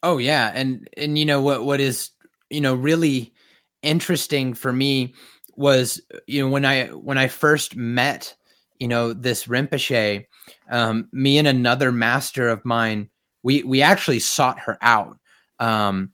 Oh 0.03 0.17
yeah, 0.17 0.51
and 0.53 0.87
and 0.95 1.17
you 1.17 1.25
know 1.25 1.41
what 1.41 1.65
what 1.65 1.79
is 1.79 2.11
you 2.49 2.61
know 2.61 2.75
really 2.75 3.33
interesting 3.81 4.53
for 4.53 4.71
me 4.71 5.13
was 5.55 6.01
you 6.27 6.41
know 6.41 6.49
when 6.49 6.65
I 6.65 6.87
when 6.87 7.17
I 7.17 7.27
first 7.27 7.75
met 7.75 8.35
you 8.79 8.87
know 8.87 9.13
this 9.13 9.45
Rinpoche, 9.45 10.25
um, 10.69 11.09
me 11.11 11.37
and 11.37 11.47
another 11.47 11.91
master 11.91 12.47
of 12.47 12.63
mine, 12.63 13.09
we 13.43 13.63
we 13.63 13.81
actually 13.81 14.19
sought 14.19 14.59
her 14.59 14.77
out, 14.81 15.17
um, 15.59 16.11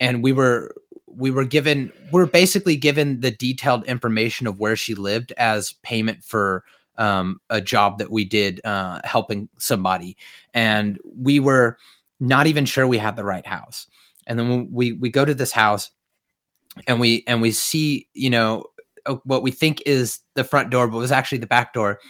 and 0.00 0.22
we 0.22 0.32
were 0.32 0.74
we 1.06 1.30
were 1.30 1.44
given 1.44 1.92
we 2.12 2.22
are 2.22 2.26
basically 2.26 2.76
given 2.76 3.20
the 3.20 3.30
detailed 3.30 3.84
information 3.84 4.46
of 4.46 4.58
where 4.58 4.76
she 4.76 4.94
lived 4.94 5.32
as 5.36 5.74
payment 5.82 6.24
for 6.24 6.64
um, 6.98 7.40
a 7.50 7.60
job 7.60 7.98
that 7.98 8.10
we 8.10 8.24
did 8.24 8.60
uh, 8.64 9.00
helping 9.04 9.48
somebody, 9.58 10.16
and 10.54 10.98
we 11.04 11.40
were 11.40 11.78
not 12.20 12.46
even 12.46 12.64
sure 12.64 12.86
we 12.86 12.98
had 12.98 13.16
the 13.16 13.24
right 13.24 13.46
house. 13.46 13.86
And 14.26 14.38
then 14.38 14.68
we 14.72 14.92
we 14.92 15.10
go 15.10 15.24
to 15.24 15.34
this 15.34 15.52
house 15.52 15.90
and 16.86 17.00
we 17.00 17.24
and 17.26 17.40
we 17.40 17.52
see, 17.52 18.08
you 18.14 18.30
know, 18.30 18.64
uh, 19.06 19.16
what 19.24 19.42
we 19.42 19.50
think 19.50 19.82
is 19.86 20.20
the 20.34 20.44
front 20.44 20.70
door, 20.70 20.88
but 20.88 20.98
was 20.98 21.12
actually 21.12 21.38
the 21.38 21.46
back 21.46 21.72
door. 21.72 22.00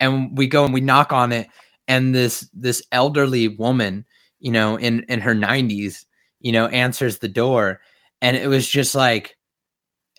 And 0.00 0.36
we 0.36 0.46
go 0.46 0.64
and 0.64 0.72
we 0.72 0.80
knock 0.80 1.12
on 1.12 1.32
it, 1.32 1.48
and 1.86 2.14
this 2.14 2.48
this 2.54 2.82
elderly 2.92 3.48
woman, 3.48 4.04
you 4.38 4.52
know, 4.52 4.76
in 4.76 5.02
in 5.04 5.20
her 5.20 5.34
90s, 5.34 6.04
you 6.40 6.52
know, 6.52 6.66
answers 6.66 7.18
the 7.18 7.28
door. 7.28 7.80
And 8.22 8.36
it 8.36 8.48
was 8.48 8.66
just 8.66 8.94
like 8.94 9.36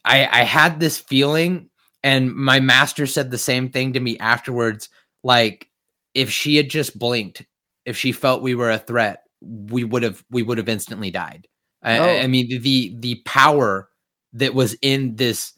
I 0.06 0.28
I 0.42 0.44
had 0.44 0.80
this 0.80 0.98
feeling, 0.98 1.69
and 2.04 2.34
my 2.34 2.60
master 2.60 3.06
said 3.08 3.32
the 3.32 3.38
same 3.38 3.70
thing 3.70 3.94
to 3.94 4.00
me 4.00 4.18
afterwards. 4.20 4.90
Like 5.24 5.68
if 6.14 6.30
she 6.32 6.56
had 6.56 6.70
just 6.70 6.98
blinked, 6.98 7.46
if 7.86 7.98
she 7.98 8.12
felt 8.12 8.42
we 8.42 8.56
were 8.56 8.72
a 8.72 8.78
threat, 8.78 9.24
we 9.42 9.84
would 9.84 10.04
have 10.04 10.24
we 10.30 10.44
would 10.44 10.58
have 10.58 10.70
instantly 10.70 11.12
died. 11.12 11.48
I, 11.84 11.94
I- 11.94 12.00
Oh. 12.00 12.20
I 12.24 12.28
mean 12.28 12.62
the 12.62 12.96
the 13.00 13.22
power 13.26 13.90
that 14.34 14.54
was 14.54 14.76
in 14.82 15.16
this 15.16 15.54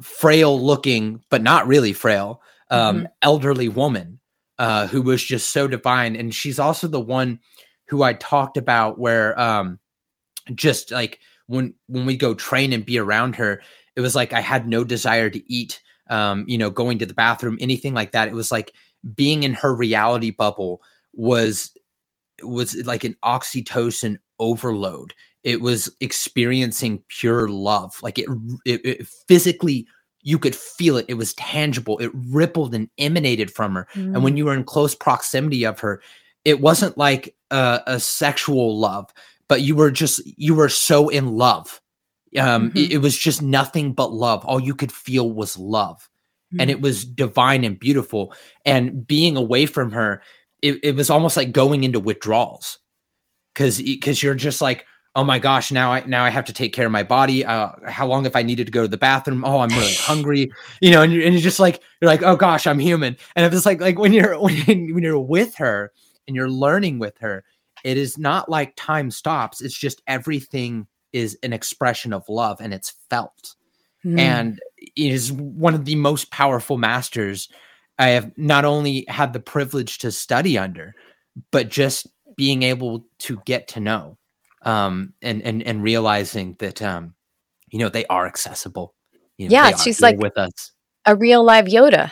frail 0.00 0.60
looking, 0.60 1.22
but 1.30 1.42
not 1.42 1.66
really 1.66 1.92
frail, 1.92 2.40
um, 2.70 3.08
elderly 3.20 3.68
woman 3.68 4.20
uh, 4.58 4.86
who 4.86 5.02
was 5.02 5.22
just 5.22 5.50
so 5.50 5.66
divine, 5.68 6.16
and 6.16 6.34
she's 6.34 6.58
also 6.58 6.86
the 6.88 7.00
one 7.00 7.40
who 7.88 8.02
I 8.02 8.14
talked 8.14 8.56
about 8.56 8.98
where 8.98 9.38
um, 9.38 9.78
just 10.54 10.90
like 10.90 11.20
when 11.46 11.74
when 11.88 12.06
we 12.06 12.16
go 12.16 12.32
train 12.34 12.72
and 12.72 12.86
be 12.86 12.98
around 12.98 13.36
her, 13.36 13.60
it 13.96 14.00
was 14.00 14.14
like 14.14 14.32
I 14.32 14.40
had 14.40 14.68
no 14.68 14.84
desire 14.84 15.30
to 15.30 15.52
eat. 15.52 15.80
Um, 16.10 16.44
you 16.46 16.58
know, 16.58 16.68
going 16.68 16.98
to 16.98 17.06
the 17.06 17.14
bathroom, 17.14 17.56
anything 17.60 17.94
like 17.94 18.12
that. 18.12 18.28
It 18.28 18.34
was 18.34 18.52
like 18.52 18.74
being 19.14 19.44
in 19.44 19.54
her 19.54 19.74
reality 19.74 20.30
bubble 20.30 20.82
was 21.14 21.70
was 22.42 22.74
like 22.84 23.04
an 23.04 23.16
oxytocin 23.24 24.18
overload. 24.38 25.14
It 25.44 25.60
was 25.60 25.94
experiencing 26.00 27.02
pure 27.08 27.48
love. 27.48 27.98
Like 28.02 28.18
it, 28.18 28.28
it, 28.64 28.84
it 28.84 29.06
physically, 29.28 29.86
you 30.22 30.38
could 30.38 30.54
feel 30.54 30.96
it. 30.96 31.06
It 31.08 31.14
was 31.14 31.34
tangible. 31.34 31.98
It 31.98 32.10
rippled 32.14 32.74
and 32.74 32.88
emanated 32.98 33.50
from 33.50 33.74
her. 33.74 33.88
And 33.94 34.22
when 34.24 34.36
you 34.36 34.44
were 34.44 34.54
in 34.54 34.64
close 34.64 34.94
proximity 34.94 35.64
of 35.64 35.80
her, 35.80 36.00
it 36.44 36.60
wasn't 36.60 36.96
like 36.98 37.34
a, 37.50 37.80
a 37.86 38.00
sexual 38.00 38.78
love, 38.78 39.12
but 39.48 39.62
you 39.62 39.76
were 39.76 39.90
just 39.90 40.20
you 40.24 40.54
were 40.54 40.68
so 40.68 41.08
in 41.08 41.36
love. 41.36 41.80
Um, 42.38 42.70
Mhm. 42.70 42.76
it, 42.76 42.92
it 42.92 42.98
was 42.98 43.16
just 43.18 43.42
nothing 43.42 43.92
but 43.92 44.12
love. 44.12 44.44
All 44.44 44.60
you 44.60 44.74
could 44.74 44.92
feel 44.92 45.30
was 45.30 45.58
love, 45.58 46.08
and 46.58 46.70
it 46.70 46.80
was 46.80 47.04
divine 47.04 47.64
and 47.64 47.78
beautiful. 47.78 48.34
And 48.64 49.06
being 49.06 49.36
away 49.36 49.66
from 49.66 49.90
her, 49.92 50.22
it, 50.62 50.80
it 50.82 50.96
was 50.96 51.10
almost 51.10 51.36
like 51.36 51.52
going 51.52 51.84
into 51.84 52.00
withdrawals, 52.00 52.78
because 53.54 53.78
because 53.82 54.22
you're 54.22 54.34
just 54.34 54.60
like, 54.60 54.86
oh 55.14 55.24
my 55.24 55.38
gosh, 55.38 55.70
now 55.70 55.92
I 55.92 56.04
now 56.06 56.24
I 56.24 56.30
have 56.30 56.46
to 56.46 56.52
take 56.54 56.72
care 56.72 56.86
of 56.86 56.92
my 56.92 57.02
body. 57.02 57.44
Uh, 57.44 57.70
how 57.86 58.06
long 58.06 58.24
if 58.26 58.34
I 58.36 58.42
needed 58.42 58.66
to 58.66 58.72
go 58.72 58.82
to 58.82 58.88
the 58.88 58.96
bathroom? 58.96 59.44
Oh, 59.44 59.58
I'm 59.60 59.68
really 59.70 59.94
hungry, 60.00 60.50
you 60.80 60.90
know. 60.90 61.02
And 61.02 61.12
you're, 61.12 61.22
and 61.24 61.34
you're 61.34 61.42
just 61.42 61.60
like 61.60 61.82
you're 62.00 62.10
like, 62.10 62.22
oh 62.22 62.36
gosh, 62.36 62.66
I'm 62.66 62.78
human. 62.78 63.16
And 63.36 63.44
it 63.44 63.52
was 63.52 63.66
like 63.66 63.80
like 63.80 63.98
when 63.98 64.12
you're 64.12 64.38
when, 64.40 64.94
when 64.94 65.02
you're 65.02 65.18
with 65.18 65.54
her 65.56 65.92
and 66.26 66.34
you're 66.36 66.50
learning 66.50 66.98
with 66.98 67.18
her, 67.20 67.44
it 67.84 67.98
is 67.98 68.16
not 68.16 68.48
like 68.48 68.72
time 68.76 69.10
stops. 69.10 69.60
It's 69.60 69.76
just 69.76 70.00
everything 70.06 70.86
is 71.12 71.38
an 71.42 71.52
expression 71.52 72.12
of 72.12 72.28
love 72.28 72.60
and 72.60 72.72
it's 72.74 72.94
felt 73.10 73.54
Mm. 74.04 74.18
and 74.18 74.60
is 74.96 75.30
one 75.30 75.74
of 75.74 75.84
the 75.84 75.94
most 75.94 76.32
powerful 76.32 76.76
masters 76.76 77.48
I 78.00 78.08
have 78.08 78.32
not 78.36 78.64
only 78.64 79.04
had 79.06 79.32
the 79.32 79.38
privilege 79.38 79.98
to 79.98 80.10
study 80.10 80.58
under, 80.58 80.92
but 81.52 81.68
just 81.68 82.08
being 82.36 82.64
able 82.64 83.04
to 83.20 83.40
get 83.44 83.68
to 83.68 83.80
know, 83.80 84.18
um, 84.62 85.12
and 85.22 85.40
and 85.42 85.62
and 85.62 85.84
realizing 85.84 86.56
that 86.58 86.82
um, 86.82 87.14
you 87.70 87.78
know 87.78 87.88
they 87.90 88.04
are 88.06 88.26
accessible. 88.26 88.92
You 89.38 89.48
know, 89.48 89.52
Yeah, 89.52 89.76
she's 89.76 90.00
like- 90.00 90.18
with 90.18 90.36
us. 90.36 90.72
a 91.06 91.14
real 91.14 91.44
live 91.44 91.66
yoda 91.66 92.10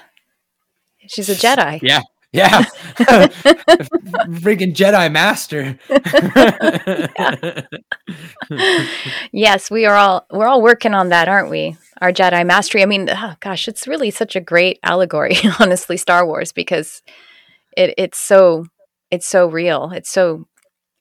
she's 1.08 1.28
a 1.28 1.34
jedi 1.34 1.80
Yeah, 1.82 2.02
yeah, 2.32 2.62
freaking 4.38 4.72
Jedi 4.72 5.10
master. 5.10 5.78
yes 9.32 9.70
we 9.70 9.84
are 9.84 9.96
all 9.96 10.26
we're 10.30 10.46
all 10.46 10.62
working 10.62 10.94
on 10.94 11.08
that 11.08 11.28
aren't 11.28 11.50
we? 11.50 11.76
Our 12.00 12.12
jedi 12.12 12.46
mastery. 12.46 12.82
I 12.82 12.86
mean 12.86 13.10
oh, 13.10 13.34
gosh 13.40 13.66
it's 13.66 13.88
really 13.88 14.10
such 14.10 14.36
a 14.36 14.40
great 14.40 14.78
allegory 14.82 15.36
honestly 15.60 15.96
star 15.96 16.24
wars 16.24 16.52
because 16.52 17.02
it 17.76 17.94
it's 17.98 18.18
so 18.18 18.66
it's 19.10 19.26
so 19.26 19.48
real. 19.48 19.90
It's 19.92 20.10
so 20.10 20.46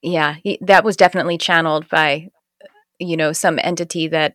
yeah 0.01 0.35
he, 0.43 0.57
that 0.61 0.83
was 0.83 0.97
definitely 0.97 1.37
channeled 1.37 1.87
by 1.89 2.29
you 2.97 3.15
know 3.15 3.33
some 3.33 3.59
entity 3.61 4.07
that 4.07 4.33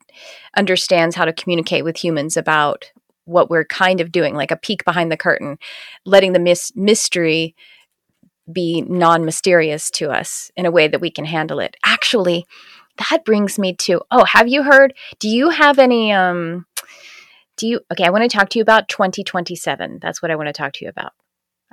understands 0.57 1.17
how 1.17 1.25
to 1.25 1.33
communicate 1.33 1.85
with 1.85 1.97
humans 1.97 2.37
about 2.37 2.93
what 3.25 3.51
we're 3.51 3.65
kind 3.65 4.01
of 4.01 4.13
doing 4.13 4.35
like 4.35 4.51
a 4.51 4.57
peek 4.57 4.85
behind 4.85 5.11
the 5.11 5.17
curtain 5.17 5.59
letting 6.05 6.33
the 6.33 6.39
mis- 6.39 6.73
mystery 6.75 7.55
be 8.53 8.83
non-mysterious 8.83 9.91
to 9.91 10.11
us 10.11 10.51
in 10.57 10.67
a 10.67 10.71
way 10.71 10.87
that 10.87 11.01
we 11.01 11.11
can 11.11 11.25
handle 11.25 11.61
it. 11.61 11.77
Actually 11.85 12.47
that 13.11 13.25
brings 13.25 13.59
me 13.59 13.75
to 13.75 14.01
oh 14.13 14.25
have 14.25 14.47
you 14.47 14.63
heard 14.63 14.95
do 15.19 15.29
you 15.29 15.51
have 15.51 15.81
any 15.81 16.13
um 16.13 16.65
do 17.57 17.67
you 17.67 17.81
okay 17.91 18.05
i 18.05 18.11
want 18.11 18.23
to 18.23 18.29
talk 18.29 18.49
to 18.49 18.57
you 18.57 18.63
about 18.63 18.89
2027 18.89 19.99
that's 20.01 20.23
what 20.23 20.31
i 20.31 20.37
want 20.37 20.47
to 20.47 20.53
talk 20.53 20.73
to 20.73 20.85
you 20.85 20.89
about. 20.89 21.13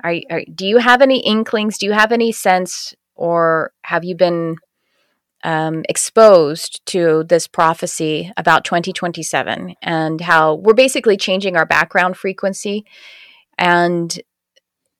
Are, 0.02 0.14
are 0.30 0.42
do 0.52 0.66
you 0.66 0.78
have 0.78 1.02
any 1.02 1.20
inklings? 1.20 1.78
Do 1.78 1.86
you 1.86 1.92
have 1.92 2.12
any 2.12 2.32
sense? 2.32 2.94
Or 3.14 3.72
have 3.82 4.04
you 4.04 4.16
been 4.16 4.56
um, 5.44 5.84
exposed 5.88 6.84
to 6.86 7.24
this 7.24 7.46
prophecy 7.46 8.32
about 8.36 8.64
2027 8.64 9.74
and 9.82 10.20
how 10.20 10.54
we're 10.54 10.74
basically 10.74 11.16
changing 11.16 11.56
our 11.56 11.66
background 11.66 12.16
frequency. 12.16 12.84
And 13.58 14.20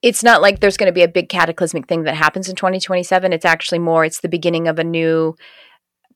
it's 0.03 0.25
not 0.25 0.43
like 0.43 0.61
there's 0.61 0.77
going 0.77 0.89
to 0.89 0.93
be 0.93 1.03
a 1.03 1.09
big 1.09 1.29
cataclysmic 1.29 1.87
thing 1.87 2.05
that 2.05 2.17
happens 2.17 2.49
in 2.49 2.57
2027 2.57 3.33
it's 3.33 3.45
actually 3.45 3.79
more 3.79 4.05
it's 4.05 4.21
the 4.21 4.29
beginning 4.29 4.67
of 4.67 4.79
a 4.79 4.85
new 4.85 5.37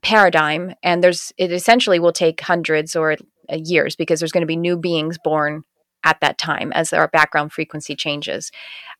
paradigm. 0.02 0.74
And 0.82 1.02
there's 1.02 1.32
it 1.38 1.52
essentially 1.52 1.98
will 1.98 2.12
take 2.12 2.40
hundreds 2.40 2.94
or 2.94 3.16
years 3.50 3.96
because 3.96 4.20
there's 4.20 4.32
going 4.32 4.42
to 4.42 4.46
be 4.46 4.56
new 4.56 4.76
beings 4.76 5.18
born 5.22 5.62
at 6.04 6.20
that 6.20 6.38
time 6.38 6.72
as 6.72 6.92
our 6.92 7.08
background 7.08 7.52
frequency 7.52 7.96
changes. 7.96 8.50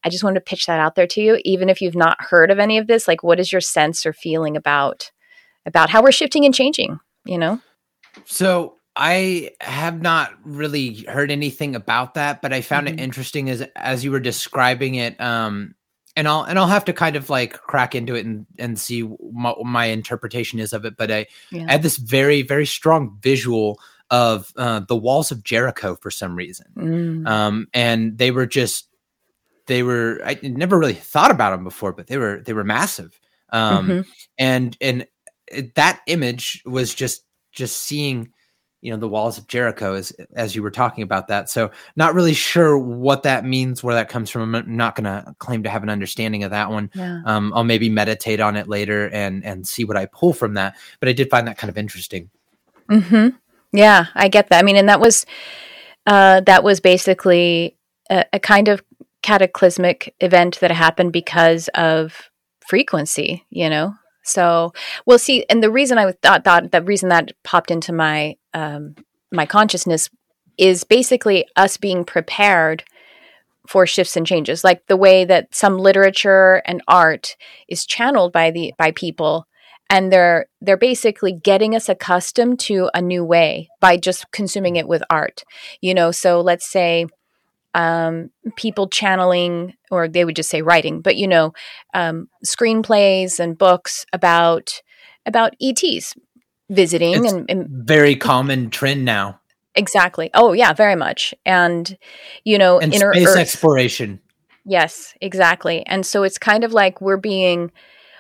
I 0.05 0.09
just 0.09 0.25
wanted 0.25 0.41
to 0.41 0.45
pitch 0.45 0.67
that 0.67 0.81
out 0.81 0.95
there 0.95 1.07
to 1.09 1.21
you. 1.21 1.41
Even 1.45 1.69
if 1.69 1.81
you've 1.81 1.97
not 1.97 2.17
heard 2.21 2.51
of 2.51 2.59
any 2.59 2.79
of 2.79 2.87
this 2.87 3.07
like 3.07 3.23
what 3.23 3.41
is 3.41 3.53
your 3.53 3.61
sense 3.61 4.07
or 4.07 4.13
feeling 4.13 4.57
about 4.57 5.11
about 5.67 5.91
how 5.91 6.03
we're 6.03 6.13
shifting 6.13 6.45
and 6.45 6.55
changing, 6.55 6.99
you 7.25 7.37
know? 7.37 7.61
So 8.25 8.77
I 8.97 9.51
have 9.61 10.01
not 10.01 10.33
really 10.45 11.03
heard 11.05 11.31
anything 11.31 11.77
about 11.77 12.15
that, 12.15 12.41
but 12.41 12.53
I 12.53 12.63
found 12.63 12.87
mm-hmm. 12.87 12.99
it 12.99 13.03
interesting 13.03 13.51
as 13.51 13.63
as 13.77 14.03
you 14.05 14.11
were 14.11 14.21
describing 14.21 14.95
it. 14.95 15.21
Um, 15.21 15.75
and 16.17 16.27
I'll 16.27 16.45
and 16.45 16.59
I'll 16.59 16.67
have 16.67 16.87
to 16.87 16.95
kind 16.95 17.15
of 17.15 17.29
like 17.29 17.53
crack 17.53 17.95
into 17.95 18.15
it 18.15 18.25
and 18.25 18.47
and 18.59 18.81
see 18.81 19.03
what 19.03 19.63
my 19.67 19.87
interpretation 19.87 20.59
is 20.59 20.73
of 20.73 20.87
it. 20.87 20.97
But 20.97 21.11
I, 21.11 21.27
yeah. 21.53 21.67
I 21.69 21.73
had 21.73 21.83
this 21.83 21.99
very 21.99 22.41
very 22.41 22.65
strong 22.65 23.19
visual 23.21 23.79
of 24.11 24.53
uh, 24.57 24.81
the 24.81 24.97
walls 24.97 25.31
of 25.31 25.45
Jericho 25.45 25.97
for 25.97 26.11
some 26.11 26.35
reason, 26.37 26.67
mm. 26.77 27.29
um, 27.29 27.67
and 27.75 28.17
they 28.17 28.31
were 28.31 28.47
just 28.47 28.89
they 29.67 29.83
were 29.83 30.21
I 30.25 30.39
never 30.43 30.79
really 30.79 30.95
thought 30.95 31.31
about 31.31 31.51
them 31.51 31.65
before, 31.65 31.93
but 31.93 32.07
they 32.07 32.17
were 32.17 32.41
they 32.41 32.55
were 32.55 32.65
massive. 32.65 33.21
Um, 33.53 33.89
mm-hmm. 33.89 34.01
and 34.39 34.77
and 34.81 35.07
it, 35.49 35.75
that 35.75 36.01
image 36.07 36.63
was 36.65 36.95
just 36.95 37.25
just 37.53 37.79
seeing 37.83 38.33
you 38.83 38.93
know 38.93 38.99
the 38.99 39.09
walls 39.09 39.39
of 39.39 39.49
jericho 39.49 39.95
as 39.95 40.13
as 40.35 40.55
you 40.55 40.63
were 40.63 40.71
talking 40.71 41.03
about 41.03 41.29
that. 41.29 41.51
So 41.51 41.71
not 41.97 42.15
really 42.15 42.35
sure 42.35 42.79
what 42.79 43.25
that 43.25 43.45
means 43.45 43.83
where 43.83 43.95
that 43.95 44.09
comes 44.09 44.31
from. 44.31 44.55
I'm 44.55 44.77
not 44.77 44.95
going 44.95 45.05
to 45.05 45.35
claim 45.39 45.63
to 45.65 45.71
have 45.71 45.83
an 45.83 45.89
understanding 45.89 46.45
of 46.45 46.51
that 46.51 46.71
one. 46.71 46.91
Yeah. 46.95 47.21
um, 47.25 47.53
i'll 47.55 47.65
maybe 47.65 47.89
meditate 47.89 48.41
on 48.41 48.57
it 48.57 48.69
later 48.69 49.09
and 49.11 49.45
and 49.45 49.67
see 49.67 49.85
what 49.85 49.97
i 49.97 50.07
pull 50.07 50.33
from 50.33 50.55
that 50.55 50.77
but 51.01 51.09
i 51.09 51.13
did 51.13 51.31
find 51.31 51.49
that 51.49 51.59
kind 51.59 51.69
of 51.71 51.79
interesting. 51.79 52.31
Hmm 52.89 53.29
yeah 53.73 54.07
i 54.15 54.29
get 54.29 54.49
that. 54.51 54.61
I 54.61 54.63
mean 54.63 54.77
and 54.77 54.89
that 54.89 55.01
was 55.01 55.27
uh 56.07 56.41
that 56.43 56.63
was 56.63 56.81
basically 56.81 57.77
a, 58.11 58.25
a 58.33 58.39
kind 58.39 58.69
of 58.69 58.83
cataclysmic 59.23 60.15
event 60.21 60.61
that 60.61 60.71
happened 60.71 61.13
because 61.13 61.69
of 61.75 62.31
frequency 62.65 63.45
you 63.51 63.69
know 63.69 63.95
so 64.27 64.73
we'll 65.07 65.19
see. 65.19 65.45
And 65.49 65.63
the 65.63 65.71
reason 65.71 65.99
I 65.99 66.13
thought, 66.23 66.45
that 66.45 66.73
the 66.73 66.83
reason 66.83 67.09
that 67.11 67.33
popped 67.45 67.71
into 67.71 67.93
my 67.93 68.37
um, 68.55 68.95
my 69.33 69.47
consciousness 69.47 70.11
is 70.59 70.85
basically 70.85 71.47
us 71.57 71.77
being 71.77 72.05
prepared 72.05 72.85
for 73.69 73.87
shifts 73.87 74.17
and 74.17 74.27
changes, 74.27 74.65
like 74.65 74.87
the 74.87 74.97
way 74.97 75.25
that 75.25 75.55
some 75.55 75.79
literature 75.79 76.63
and 76.67 76.83
art 76.89 77.37
is 77.69 77.87
channeled 77.87 78.33
by 78.33 78.51
the 78.51 78.73
by 78.79 78.91
people 78.91 79.47
and 79.89 80.13
they're 80.13 80.47
they're 80.61 80.77
basically 80.77 81.33
getting 81.33 81.75
us 81.75 81.89
accustomed 81.89 82.59
to 82.59 82.91
a 82.95 83.01
new 83.01 83.25
way 83.25 83.69
by 83.81 83.97
just 83.97 84.31
consuming 84.33 84.77
it 84.77 84.89
with 84.89 85.03
art 85.11 85.45
you 85.81 85.95
know 85.95 86.11
so 86.11 86.41
let's 86.41 86.67
say 86.67 87.07
um, 87.77 88.31
people 88.57 88.89
channeling, 88.89 89.75
or 89.91 90.09
they 90.09 90.25
would 90.25 90.35
just 90.35 90.49
say 90.49 90.63
writing, 90.63 91.03
but 91.03 91.17
you 91.17 91.29
know, 91.29 91.53
um, 91.93 92.29
screenplays 92.45 93.39
and 93.39 93.57
books 93.57 94.07
about 94.15 94.81
about 95.27 95.55
ETs 95.61 96.15
visiting 96.71 97.27
and, 97.27 97.45
and 97.51 97.69
very 97.69 98.17
common 98.17 98.71
trend 98.71 99.05
now. 99.05 99.39
Exactly. 99.75 100.31
Oh 100.33 100.55
yeah, 100.55 100.73
very 100.73 100.97
much. 100.97 101.35
And 101.45 101.99
you 102.45 102.57
know, 102.57 102.79
and 102.81 102.95
inner 102.95 103.13
space 103.13 103.29
Earth. 103.29 103.37
exploration. 103.37 104.21
Yes, 104.65 105.15
exactly. 105.21 105.85
And 105.87 106.07
so 106.07 106.23
it's 106.23 106.39
kind 106.39 106.65
of 106.65 106.73
like 106.73 107.03
we're 107.03 107.19
being 107.19 107.71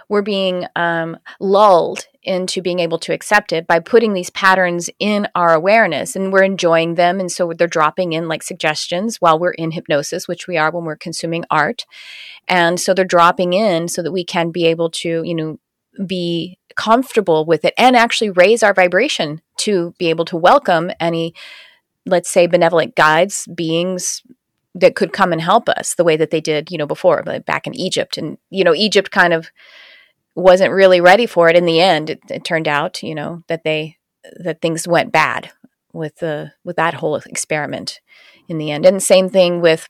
we're 0.08 0.22
being 0.22 0.66
um, 0.76 1.18
lulled 1.40 2.06
into 2.22 2.60
being 2.60 2.80
able 2.80 2.98
to 2.98 3.12
accept 3.12 3.52
it 3.52 3.66
by 3.66 3.78
putting 3.78 4.12
these 4.12 4.30
patterns 4.30 4.90
in 4.98 5.28
our 5.34 5.54
awareness 5.54 6.16
and 6.16 6.32
we're 6.32 6.42
enjoying 6.42 6.94
them 6.94 7.20
and 7.20 7.30
so 7.30 7.52
they're 7.52 7.68
dropping 7.68 8.12
in 8.12 8.28
like 8.28 8.42
suggestions 8.42 9.20
while 9.20 9.38
we're 9.38 9.52
in 9.52 9.70
hypnosis 9.70 10.26
which 10.26 10.46
we 10.46 10.56
are 10.56 10.70
when 10.70 10.84
we're 10.84 10.96
consuming 10.96 11.44
art. 11.50 11.86
And 12.48 12.78
so 12.80 12.94
they're 12.94 13.04
dropping 13.04 13.52
in 13.52 13.88
so 13.88 14.02
that 14.02 14.12
we 14.12 14.24
can 14.24 14.50
be 14.50 14.66
able 14.66 14.90
to 14.90 15.22
you 15.24 15.34
know 15.34 15.58
be 16.04 16.58
comfortable 16.76 17.46
with 17.46 17.64
it 17.64 17.72
and 17.78 17.96
actually 17.96 18.30
raise 18.30 18.62
our 18.62 18.74
vibration 18.74 19.40
to 19.56 19.94
be 19.98 20.10
able 20.10 20.26
to 20.26 20.36
welcome 20.36 20.90
any 21.00 21.32
let's 22.04 22.28
say 22.28 22.46
benevolent 22.46 22.94
guides 22.94 23.48
beings 23.54 24.22
that 24.74 24.94
could 24.94 25.10
come 25.10 25.32
and 25.32 25.40
help 25.40 25.70
us 25.70 25.94
the 25.94 26.04
way 26.04 26.16
that 26.18 26.30
they 26.30 26.40
did 26.40 26.70
you 26.70 26.76
know 26.76 26.86
before 26.86 27.22
like 27.24 27.46
back 27.46 27.66
in 27.66 27.74
egypt. 27.74 28.18
And 28.18 28.36
you 28.50 28.64
know 28.64 28.74
egypt 28.74 29.10
kind 29.10 29.32
of 29.32 29.50
wasn't 30.36 30.72
really 30.72 31.00
ready 31.00 31.26
for 31.26 31.48
it 31.48 31.56
in 31.56 31.66
the 31.66 31.80
end. 31.80 32.10
It, 32.10 32.20
it, 32.28 32.44
turned 32.44 32.68
out 32.68 33.02
you 33.02 33.14
know 33.14 33.42
that 33.48 33.64
they 33.64 33.96
that 34.38 34.60
things 34.60 34.86
went 34.86 35.12
bad 35.12 35.50
with 35.92 36.16
the 36.16 36.52
with 36.64 36.76
that 36.76 36.94
whole 36.94 37.16
experiment 37.16 38.00
in 38.48 38.58
the 38.58 38.70
end. 38.70 38.86
And 38.86 39.02
same 39.02 39.28
thing 39.28 39.60
with 39.60 39.88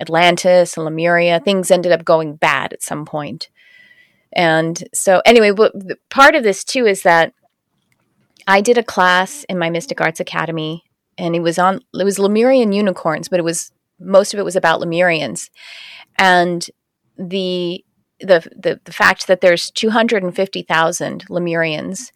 atlantis 0.00 0.76
and 0.76 0.84
lemuria. 0.84 1.40
Things 1.40 1.70
ended 1.70 1.92
up 1.92 2.04
going 2.04 2.36
bad 2.36 2.72
at 2.72 2.82
some 2.82 3.04
point. 3.04 3.48
And 4.36 4.82
so 4.92 5.22
anyway 5.24 5.52
part 6.10 6.34
of 6.34 6.42
this 6.42 6.64
too 6.64 6.86
is 6.86 7.02
that 7.02 7.32
i 8.48 8.60
did 8.60 8.76
a 8.76 8.82
class 8.82 9.44
in 9.48 9.56
my 9.58 9.70
mystic 9.70 10.00
arts 10.00 10.18
academy 10.18 10.82
and 11.16 11.36
it 11.36 11.40
was 11.40 11.56
on 11.56 11.80
it 11.94 12.04
was 12.04 12.18
lemurian 12.18 12.72
unicorns 12.72 13.28
but 13.28 13.38
it 13.38 13.44
was 13.44 13.70
most 13.98 14.34
of 14.34 14.40
it 14.40 14.44
was 14.44 14.56
about 14.56 14.80
lemurians. 14.80 15.50
And 16.18 16.66
the 17.16 17.84
the, 18.20 18.48
the, 18.56 18.80
the 18.84 18.92
fact 18.92 19.26
that 19.26 19.40
there's 19.40 19.70
250,000 19.70 21.26
Lemurians, 21.28 22.12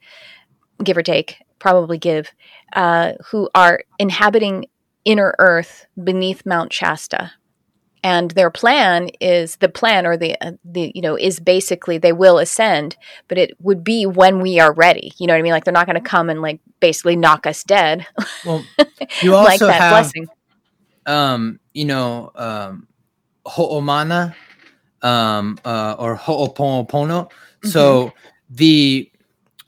give 0.82 0.96
or 0.96 1.02
take, 1.02 1.38
probably 1.58 1.98
give, 1.98 2.32
uh, 2.72 3.12
who 3.30 3.48
are 3.54 3.82
inhabiting 3.98 4.66
inner 5.04 5.34
Earth 5.38 5.86
beneath 6.02 6.46
Mount 6.46 6.72
Shasta. 6.72 7.32
And 8.04 8.30
their 8.30 8.50
plan 8.50 9.08
is 9.20 9.56
the 9.56 9.68
plan, 9.68 10.06
or 10.06 10.16
the 10.16 10.40
uh, 10.40 10.52
the 10.64 10.92
you 10.94 11.02
know, 11.02 11.16
is 11.16 11.40
basically 11.40 11.98
they 11.98 12.12
will 12.12 12.38
ascend, 12.38 12.96
but 13.26 13.38
it 13.38 13.56
would 13.60 13.82
be 13.82 14.06
when 14.06 14.40
we 14.40 14.60
are 14.60 14.72
ready. 14.72 15.12
You 15.18 15.26
know 15.26 15.32
what 15.32 15.40
I 15.40 15.42
mean? 15.42 15.50
Like 15.50 15.64
they're 15.64 15.72
not 15.72 15.86
going 15.86 16.00
to 16.00 16.08
come 16.08 16.30
and 16.30 16.40
like 16.40 16.60
basically 16.78 17.16
knock 17.16 17.44
us 17.44 17.64
dead. 17.64 18.06
Well, 18.46 18.64
you 19.20 19.34
also 19.34 19.48
like 19.48 19.58
that 19.58 19.80
have, 19.80 19.92
blessing. 19.92 20.28
um, 21.06 21.58
you 21.74 21.86
know, 21.86 22.30
um, 22.36 22.86
Ho'omana, 23.44 24.36
um, 25.02 25.58
uh, 25.64 25.96
or 25.98 26.16
Ho'oponopono. 26.16 27.28
Mm-hmm. 27.28 27.68
So 27.68 28.12
the 28.50 29.10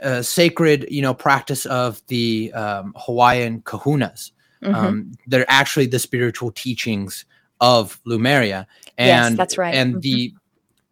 uh, 0.03 0.23
sacred, 0.23 0.87
you 0.91 1.03
know, 1.03 1.15
practice 1.15 1.67
of 1.67 2.01
the 2.07 2.53
um, 2.55 2.95
Hawaiian 2.97 3.63
kahunas. 3.63 4.33
Mm-hmm. 4.63 4.75
Um, 4.75 5.13
they're 5.27 5.47
actually 5.49 5.87
the 5.87 5.99
spiritual 5.99 6.51
teachings 6.53 7.25
of 7.61 8.01
Lemuria, 8.05 8.67
and 8.99 9.33
yes, 9.33 9.37
that's 9.37 9.59
right. 9.59 9.75
And 9.75 9.95
mm-hmm. 9.95 10.01
the, 10.01 10.35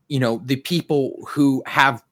you 0.09 0.19
know, 0.19 0.41
the 0.45 0.57
people 0.57 1.19
who 1.29 1.63
have 1.67 2.03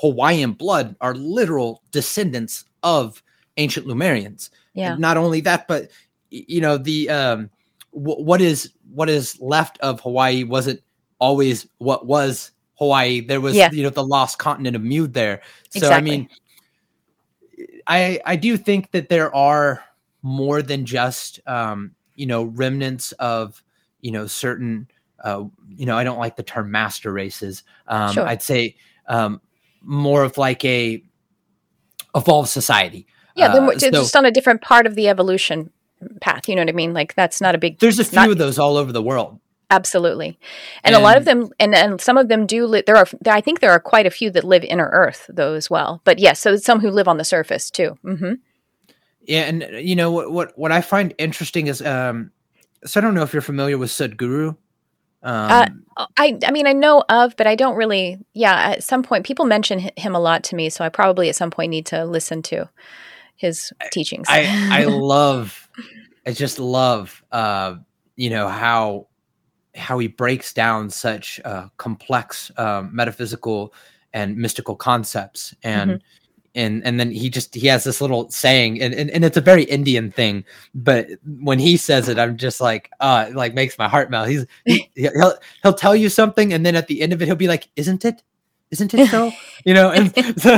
Hawaiian 0.00 0.52
blood 0.52 0.96
are 1.00 1.14
literal 1.14 1.82
descendants 1.90 2.64
of 2.82 3.22
ancient 3.56 3.86
Lemurians. 3.86 4.50
Yeah. 4.74 4.92
And 4.92 5.00
not 5.00 5.16
only 5.16 5.40
that, 5.42 5.66
but 5.68 5.90
you 6.30 6.60
know, 6.60 6.76
the 6.76 7.08
um, 7.08 7.50
w- 7.94 8.22
what 8.22 8.40
is 8.40 8.72
what 8.92 9.08
is 9.08 9.40
left 9.40 9.78
of 9.80 10.00
Hawaii 10.00 10.44
wasn't 10.44 10.80
always 11.18 11.66
what 11.78 12.06
was 12.06 12.50
Hawaii. 12.74 13.20
There 13.20 13.40
was 13.40 13.54
yeah. 13.54 13.70
you 13.70 13.82
know 13.82 13.90
the 13.90 14.04
lost 14.04 14.38
continent 14.38 14.76
of 14.76 14.82
Mu 14.82 15.06
there. 15.06 15.42
So 15.70 15.78
exactly. 15.78 15.96
I 15.96 16.00
mean, 16.00 16.28
I 17.86 18.20
I 18.24 18.36
do 18.36 18.56
think 18.56 18.90
that 18.92 19.08
there 19.08 19.34
are 19.34 19.84
more 20.22 20.62
than 20.62 20.86
just 20.86 21.40
um, 21.46 21.94
you 22.14 22.26
know 22.26 22.44
remnants 22.44 23.12
of 23.12 23.62
you 24.00 24.12
know 24.12 24.26
certain 24.26 24.88
uh, 25.22 25.44
you 25.68 25.86
know 25.86 25.96
I 25.96 26.04
don't 26.04 26.18
like 26.18 26.36
the 26.36 26.42
term 26.42 26.70
master 26.70 27.12
races. 27.12 27.62
Um, 27.86 28.12
sure. 28.12 28.26
I'd 28.26 28.42
say 28.42 28.76
um, 29.08 29.40
more 29.82 30.22
of 30.24 30.36
like 30.38 30.64
a 30.64 31.02
evolved 32.14 32.48
society. 32.48 33.06
Yeah, 33.34 33.52
uh, 33.52 33.78
so, 33.78 33.90
just 33.90 34.16
on 34.16 34.24
a 34.24 34.30
different 34.30 34.62
part 34.62 34.86
of 34.86 34.94
the 34.94 35.08
evolution 35.08 35.70
path. 36.20 36.48
You 36.48 36.56
know 36.56 36.62
what 36.62 36.70
I 36.70 36.72
mean? 36.72 36.94
Like 36.94 37.14
that's 37.14 37.40
not 37.40 37.54
a 37.54 37.58
big. 37.58 37.78
There's 37.78 37.98
a 37.98 38.04
few 38.04 38.16
not, 38.16 38.30
of 38.30 38.38
those 38.38 38.58
all 38.58 38.76
over 38.76 38.92
the 38.92 39.02
world. 39.02 39.38
Absolutely, 39.68 40.38
and, 40.84 40.94
and, 40.94 41.02
a 41.02 41.04
lot 41.04 41.16
of 41.16 41.24
them, 41.24 41.48
and, 41.58 41.74
and 41.74 42.00
some 42.00 42.16
of 42.16 42.28
them 42.28 42.46
do. 42.46 42.66
Li- 42.66 42.84
there 42.86 42.96
are, 42.96 43.06
I 43.26 43.40
think, 43.40 43.60
there 43.60 43.72
are 43.72 43.80
quite 43.80 44.06
a 44.06 44.10
few 44.10 44.30
that 44.30 44.44
live 44.44 44.62
inner 44.62 44.88
Earth, 44.92 45.28
though, 45.28 45.54
as 45.54 45.68
well. 45.68 46.00
But 46.04 46.20
yes, 46.20 46.38
so 46.38 46.56
some 46.56 46.80
who 46.80 46.90
live 46.90 47.08
on 47.08 47.16
the 47.16 47.24
surface 47.24 47.70
too. 47.70 47.98
Mm-hmm. 48.04 48.34
Yeah, 49.22 49.42
and 49.42 49.68
you 49.72 49.96
know 49.96 50.12
what 50.12 50.30
what 50.30 50.58
what 50.58 50.72
I 50.72 50.80
find 50.80 51.14
interesting 51.18 51.66
is 51.66 51.82
um 51.82 52.30
so 52.84 53.00
I 53.00 53.02
don't 53.02 53.14
know 53.14 53.22
if 53.22 53.32
you're 53.32 53.42
familiar 53.42 53.78
with 53.78 53.90
Sadhguru. 53.90 54.56
Um, 55.22 55.84
uh, 55.96 56.06
I 56.16 56.38
I 56.46 56.50
mean 56.52 56.66
I 56.66 56.72
know 56.72 57.02
of, 57.08 57.36
but 57.36 57.46
I 57.46 57.54
don't 57.54 57.76
really. 57.76 58.18
Yeah, 58.32 58.54
at 58.54 58.84
some 58.84 59.02
point 59.02 59.26
people 59.26 59.44
mention 59.44 59.90
him 59.96 60.14
a 60.14 60.20
lot 60.20 60.44
to 60.44 60.56
me, 60.56 60.70
so 60.70 60.84
I 60.84 60.88
probably 60.88 61.28
at 61.28 61.36
some 61.36 61.50
point 61.50 61.70
need 61.70 61.86
to 61.86 62.04
listen 62.04 62.42
to 62.42 62.68
his 63.36 63.72
teachings. 63.90 64.26
I 64.30 64.44
I 64.70 64.84
love, 64.88 65.68
I 66.26 66.32
just 66.32 66.58
love, 66.58 67.24
uh, 67.32 67.76
you 68.14 68.30
know 68.30 68.48
how 68.48 69.08
how 69.76 69.98
he 69.98 70.08
breaks 70.08 70.52
down 70.52 70.90
such 70.90 71.40
uh, 71.44 71.68
complex 71.76 72.50
um, 72.56 72.90
metaphysical 72.94 73.72
and 74.12 74.36
mystical 74.36 74.76
concepts. 74.76 75.54
And. 75.62 75.90
Mm-hmm. 75.90 76.00
and 76.54 76.86
and 76.86 76.98
then 76.98 77.10
he 77.10 77.28
just 77.28 77.54
he 77.54 77.66
has 77.66 77.84
this 77.84 78.00
little 78.00 78.30
saying 78.30 78.80
and, 78.80 78.94
and, 78.94 79.10
and 79.10 79.24
it's 79.26 79.36
a 79.36 79.42
very 79.42 79.64
indian 79.64 80.10
thing 80.10 80.42
but 80.74 81.06
when 81.40 81.58
he 81.58 81.76
says 81.76 82.08
it 82.08 82.18
i'm 82.18 82.38
just 82.38 82.62
like 82.62 82.90
uh 83.00 83.28
like 83.34 83.52
makes 83.52 83.76
my 83.76 83.86
heart 83.88 84.10
melt. 84.10 84.26
He's 84.28 84.46
he, 84.64 84.88
he'll 84.94 85.34
he'll 85.62 85.74
tell 85.74 85.94
you 85.94 86.08
something 86.08 86.54
and 86.54 86.64
then 86.64 86.74
at 86.74 86.86
the 86.86 87.02
end 87.02 87.12
of 87.12 87.20
it 87.20 87.26
he'll 87.26 87.36
be 87.36 87.46
like 87.48 87.68
isn't 87.76 88.06
it? 88.06 88.22
Isn't 88.70 88.94
it 88.94 89.10
so? 89.10 89.30
You 89.66 89.74
know 89.74 89.90
and 89.90 90.14
so 90.40 90.56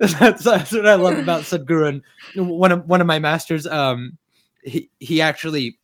that's, 0.00 0.42
that's 0.42 0.72
what 0.72 0.88
i 0.88 0.94
love 0.94 1.18
about 1.18 1.42
sadhguru. 1.42 2.02
And 2.34 2.48
one 2.48 2.72
of 2.72 2.88
one 2.88 3.00
of 3.00 3.06
my 3.06 3.20
masters 3.20 3.68
um 3.68 4.18
he 4.64 4.90
he 4.98 5.20
actually 5.22 5.78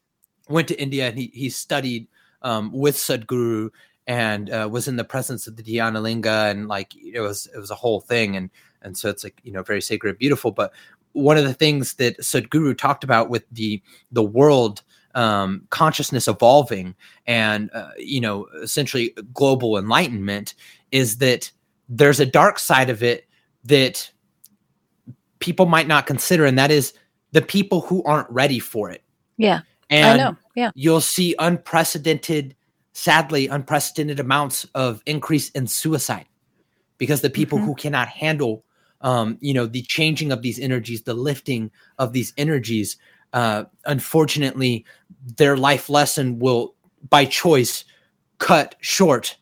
went 0.48 0.66
to 0.68 0.82
india 0.82 1.06
and 1.06 1.16
he 1.16 1.30
he 1.32 1.48
studied 1.50 2.08
um 2.42 2.72
with 2.72 2.96
sadhguru 2.96 3.70
and 4.06 4.50
uh, 4.50 4.68
was 4.70 4.88
in 4.88 4.96
the 4.96 5.04
presence 5.04 5.46
of 5.46 5.56
the 5.56 5.62
Dhyana 5.62 6.02
Linga 6.02 6.46
and 6.48 6.68
like 6.68 6.94
it 6.96 7.20
was 7.20 7.48
it 7.54 7.58
was 7.58 7.70
a 7.70 7.76
whole 7.76 8.00
thing. 8.00 8.36
And 8.36 8.50
and 8.82 8.96
so 8.96 9.08
it's 9.08 9.24
like 9.24 9.40
you 9.44 9.52
know 9.52 9.62
very 9.62 9.80
sacred 9.80 10.18
beautiful. 10.18 10.50
But 10.50 10.72
one 11.12 11.36
of 11.36 11.44
the 11.44 11.54
things 11.54 11.94
that 11.94 12.18
sadhguru 12.18 12.76
talked 12.76 13.04
about 13.04 13.30
with 13.30 13.44
the 13.52 13.80
the 14.10 14.22
world 14.22 14.82
um, 15.14 15.66
consciousness 15.70 16.26
evolving 16.26 16.94
and 17.26 17.70
uh, 17.74 17.90
you 17.98 18.20
know 18.20 18.46
essentially 18.62 19.14
global 19.32 19.78
enlightenment 19.78 20.54
is 20.90 21.18
that 21.18 21.50
there's 21.88 22.20
a 22.20 22.26
dark 22.26 22.58
side 22.58 22.90
of 22.90 23.02
it 23.02 23.26
that 23.64 24.10
people 25.38 25.66
might 25.66 25.86
not 25.86 26.06
consider 26.06 26.44
and 26.44 26.58
that 26.58 26.70
is 26.70 26.94
the 27.32 27.42
people 27.42 27.82
who 27.82 28.02
aren't 28.04 28.30
ready 28.30 28.58
for 28.58 28.90
it. 28.90 29.02
Yeah 29.36 29.60
and 29.92 30.20
I 30.20 30.24
know. 30.24 30.36
yeah 30.54 30.70
you'll 30.74 31.00
see 31.00 31.34
unprecedented 31.38 32.56
sadly 32.92 33.48
unprecedented 33.48 34.20
amounts 34.20 34.66
of 34.74 35.02
increase 35.06 35.50
in 35.50 35.66
suicide 35.66 36.26
because 36.98 37.20
the 37.20 37.30
people 37.30 37.58
mm-hmm. 37.58 37.68
who 37.68 37.74
cannot 37.74 38.08
handle 38.08 38.64
um, 39.02 39.36
you 39.40 39.52
know, 39.52 39.66
the 39.66 39.82
changing 39.82 40.32
of 40.32 40.42
these 40.42 40.58
energies, 40.58 41.02
the 41.02 41.14
lifting 41.14 41.70
of 41.98 42.12
these 42.12 42.32
energies. 42.36 42.96
Uh, 43.32 43.64
unfortunately, 43.86 44.84
their 45.36 45.56
life 45.56 45.88
lesson 45.88 46.38
will, 46.38 46.74
by 47.08 47.24
choice, 47.24 47.84
cut 48.38 48.76
short 48.80 49.36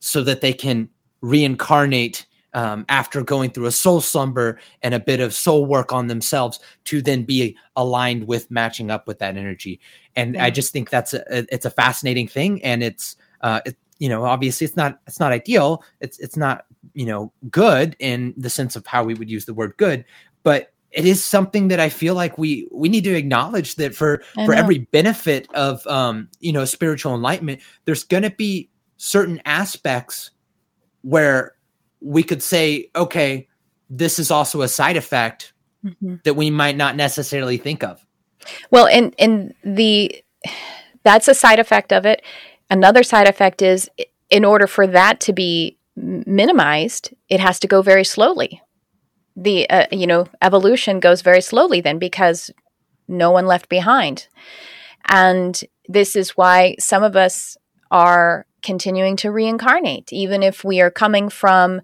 so 0.00 0.22
that 0.22 0.40
they 0.40 0.52
can 0.52 0.88
reincarnate 1.20 2.26
um, 2.58 2.84
after 2.88 3.22
going 3.22 3.50
through 3.50 3.66
a 3.66 3.70
soul 3.70 4.00
slumber 4.00 4.58
and 4.82 4.92
a 4.92 4.98
bit 4.98 5.20
of 5.20 5.32
soul 5.32 5.64
work 5.64 5.92
on 5.92 6.08
themselves 6.08 6.58
to 6.86 7.00
then 7.00 7.22
be 7.22 7.56
aligned 7.76 8.26
with 8.26 8.50
matching 8.50 8.90
up 8.90 9.06
with 9.06 9.20
that 9.20 9.36
energy. 9.36 9.78
And 10.16 10.34
yeah. 10.34 10.44
I 10.44 10.50
just 10.50 10.72
think 10.72 10.90
that's 10.90 11.14
a, 11.14 11.22
it's 11.54 11.66
a 11.66 11.70
fascinating 11.70 12.26
thing, 12.26 12.60
and 12.64 12.82
it's 12.82 13.14
uh, 13.42 13.60
it, 13.64 13.76
you 14.00 14.08
know 14.08 14.24
obviously 14.24 14.64
it's 14.64 14.76
not 14.76 15.00
it's 15.06 15.20
not 15.20 15.32
ideal 15.32 15.82
it's 16.00 16.18
it's 16.18 16.36
not 16.36 16.66
you 16.94 17.06
know 17.06 17.32
good 17.50 17.96
in 17.98 18.32
the 18.36 18.50
sense 18.50 18.76
of 18.76 18.86
how 18.86 19.02
we 19.02 19.14
would 19.14 19.30
use 19.30 19.44
the 19.44 19.54
word 19.54 19.74
good 19.76 20.04
but 20.44 20.72
it 20.92 21.04
is 21.04 21.24
something 21.24 21.66
that 21.66 21.80
i 21.80 21.88
feel 21.88 22.14
like 22.14 22.38
we 22.38 22.68
we 22.70 22.88
need 22.88 23.02
to 23.02 23.14
acknowledge 23.14 23.74
that 23.74 23.96
for 23.96 24.22
for 24.44 24.54
every 24.54 24.78
benefit 24.78 25.52
of 25.54 25.84
um 25.88 26.28
you 26.38 26.52
know 26.52 26.64
spiritual 26.64 27.12
enlightenment 27.12 27.60
there's 27.86 28.04
going 28.04 28.22
to 28.22 28.30
be 28.30 28.70
certain 28.98 29.42
aspects 29.44 30.30
where 31.02 31.54
we 32.00 32.22
could 32.22 32.42
say 32.42 32.90
okay 32.94 33.48
this 33.90 34.18
is 34.18 34.30
also 34.30 34.62
a 34.62 34.68
side 34.68 34.96
effect 34.96 35.52
mm-hmm. 35.84 36.16
that 36.24 36.34
we 36.34 36.50
might 36.50 36.76
not 36.76 36.96
necessarily 36.96 37.56
think 37.56 37.82
of 37.82 38.04
well 38.70 38.86
and 38.86 39.14
and 39.18 39.54
the 39.64 40.22
that's 41.04 41.28
a 41.28 41.34
side 41.34 41.58
effect 41.58 41.92
of 41.92 42.04
it 42.04 42.22
Another 42.70 43.02
side 43.02 43.28
effect 43.28 43.62
is 43.62 43.90
in 44.30 44.44
order 44.44 44.66
for 44.66 44.86
that 44.86 45.20
to 45.20 45.32
be 45.32 45.78
minimized, 45.96 47.14
it 47.28 47.40
has 47.40 47.58
to 47.60 47.66
go 47.66 47.80
very 47.82 48.04
slowly. 48.04 48.60
The 49.36 49.68
uh, 49.70 49.86
you 49.90 50.06
know 50.06 50.26
evolution 50.42 51.00
goes 51.00 51.22
very 51.22 51.40
slowly 51.40 51.80
then 51.80 51.98
because 51.98 52.50
no 53.06 53.30
one 53.30 53.46
left 53.46 53.68
behind, 53.68 54.28
and 55.08 55.58
this 55.86 56.14
is 56.16 56.36
why 56.36 56.76
some 56.78 57.02
of 57.02 57.16
us 57.16 57.56
are 57.90 58.46
continuing 58.68 59.16
to 59.16 59.30
reincarnate, 59.30 60.12
even 60.12 60.42
if 60.42 60.62
we 60.62 60.78
are 60.82 60.90
coming 60.90 61.30
from 61.30 61.80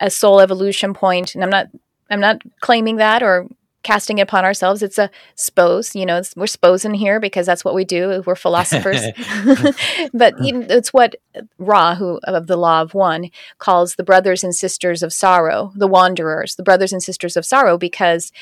a 0.00 0.10
soul 0.10 0.40
evolution 0.40 0.92
point. 0.92 1.32
And 1.32 1.44
I'm 1.44 1.50
not 1.50 1.68
I'm 2.10 2.18
not 2.18 2.42
claiming 2.58 2.96
that 2.96 3.22
or 3.22 3.46
casting 3.84 4.18
it 4.18 4.22
upon 4.22 4.44
ourselves. 4.44 4.82
It's 4.82 4.98
a 4.98 5.10
spose, 5.36 5.94
you 5.94 6.04
know, 6.04 6.20
we're 6.34 6.48
sposing 6.48 6.94
here 6.94 7.20
because 7.20 7.46
that's 7.46 7.64
what 7.64 7.76
we 7.76 7.84
do. 7.84 8.20
We're 8.26 8.34
philosophers. 8.34 9.00
but 10.12 10.34
it's 10.40 10.92
what 10.92 11.14
Ra, 11.58 11.94
who 11.94 12.18
of 12.24 12.48
the 12.48 12.56
law 12.56 12.80
of 12.82 12.94
one, 12.94 13.30
calls 13.58 13.94
the 13.94 14.02
brothers 14.02 14.42
and 14.42 14.56
sisters 14.56 15.04
of 15.04 15.12
sorrow, 15.12 15.70
the 15.76 15.86
wanderers, 15.86 16.56
the 16.56 16.64
brothers 16.64 16.92
and 16.92 17.00
sisters 17.00 17.36
of 17.36 17.44
sorrow, 17.44 17.78
because 17.78 18.32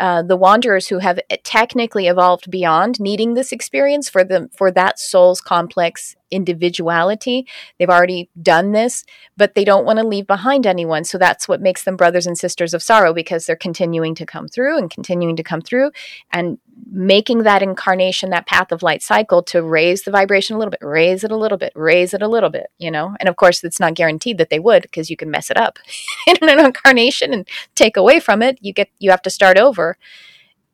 uh, 0.00 0.22
the 0.22 0.36
wanderers 0.36 0.88
who 0.88 0.98
have 0.98 1.20
technically 1.44 2.08
evolved 2.08 2.50
beyond 2.50 2.98
needing 2.98 3.34
this 3.34 3.52
experience 3.52 4.08
for 4.08 4.24
them 4.24 4.48
for 4.56 4.72
that 4.72 4.98
soul's 4.98 5.40
complex 5.40 6.16
individuality. 6.30 7.46
They've 7.78 7.88
already 7.88 8.30
done 8.40 8.72
this, 8.72 9.04
but 9.36 9.54
they 9.54 9.64
don't 9.64 9.84
want 9.84 9.98
to 9.98 10.06
leave 10.06 10.26
behind 10.26 10.66
anyone. 10.66 11.04
So 11.04 11.18
that's 11.18 11.48
what 11.48 11.60
makes 11.60 11.84
them 11.84 11.96
brothers 11.96 12.26
and 12.26 12.36
sisters 12.36 12.74
of 12.74 12.82
sorrow 12.82 13.12
because 13.12 13.46
they're 13.46 13.56
continuing 13.56 14.14
to 14.16 14.26
come 14.26 14.48
through 14.48 14.78
and 14.78 14.90
continuing 14.90 15.36
to 15.36 15.42
come 15.42 15.60
through 15.60 15.90
and 16.32 16.58
making 16.90 17.42
that 17.42 17.62
incarnation, 17.62 18.30
that 18.30 18.46
path 18.46 18.72
of 18.72 18.82
light 18.82 19.02
cycle 19.02 19.42
to 19.44 19.62
raise 19.62 20.02
the 20.02 20.10
vibration 20.10 20.56
a 20.56 20.58
little 20.58 20.70
bit, 20.70 20.80
raise 20.82 21.24
it 21.24 21.30
a 21.30 21.36
little 21.36 21.58
bit, 21.58 21.72
raise 21.74 22.14
it 22.14 22.22
a 22.22 22.28
little 22.28 22.50
bit, 22.50 22.68
you 22.78 22.90
know? 22.90 23.16
And 23.20 23.28
of 23.28 23.36
course, 23.36 23.64
it's 23.64 23.80
not 23.80 23.94
guaranteed 23.94 24.38
that 24.38 24.50
they 24.50 24.58
would 24.58 24.82
because 24.82 25.10
you 25.10 25.16
can 25.16 25.30
mess 25.30 25.50
it 25.50 25.56
up 25.56 25.78
in 26.26 26.48
an 26.48 26.64
incarnation 26.64 27.32
and 27.32 27.48
take 27.74 27.96
away 27.96 28.20
from 28.20 28.42
it. 28.42 28.58
You 28.60 28.72
get, 28.72 28.90
you 28.98 29.10
have 29.10 29.22
to 29.22 29.30
start 29.30 29.58
over 29.58 29.96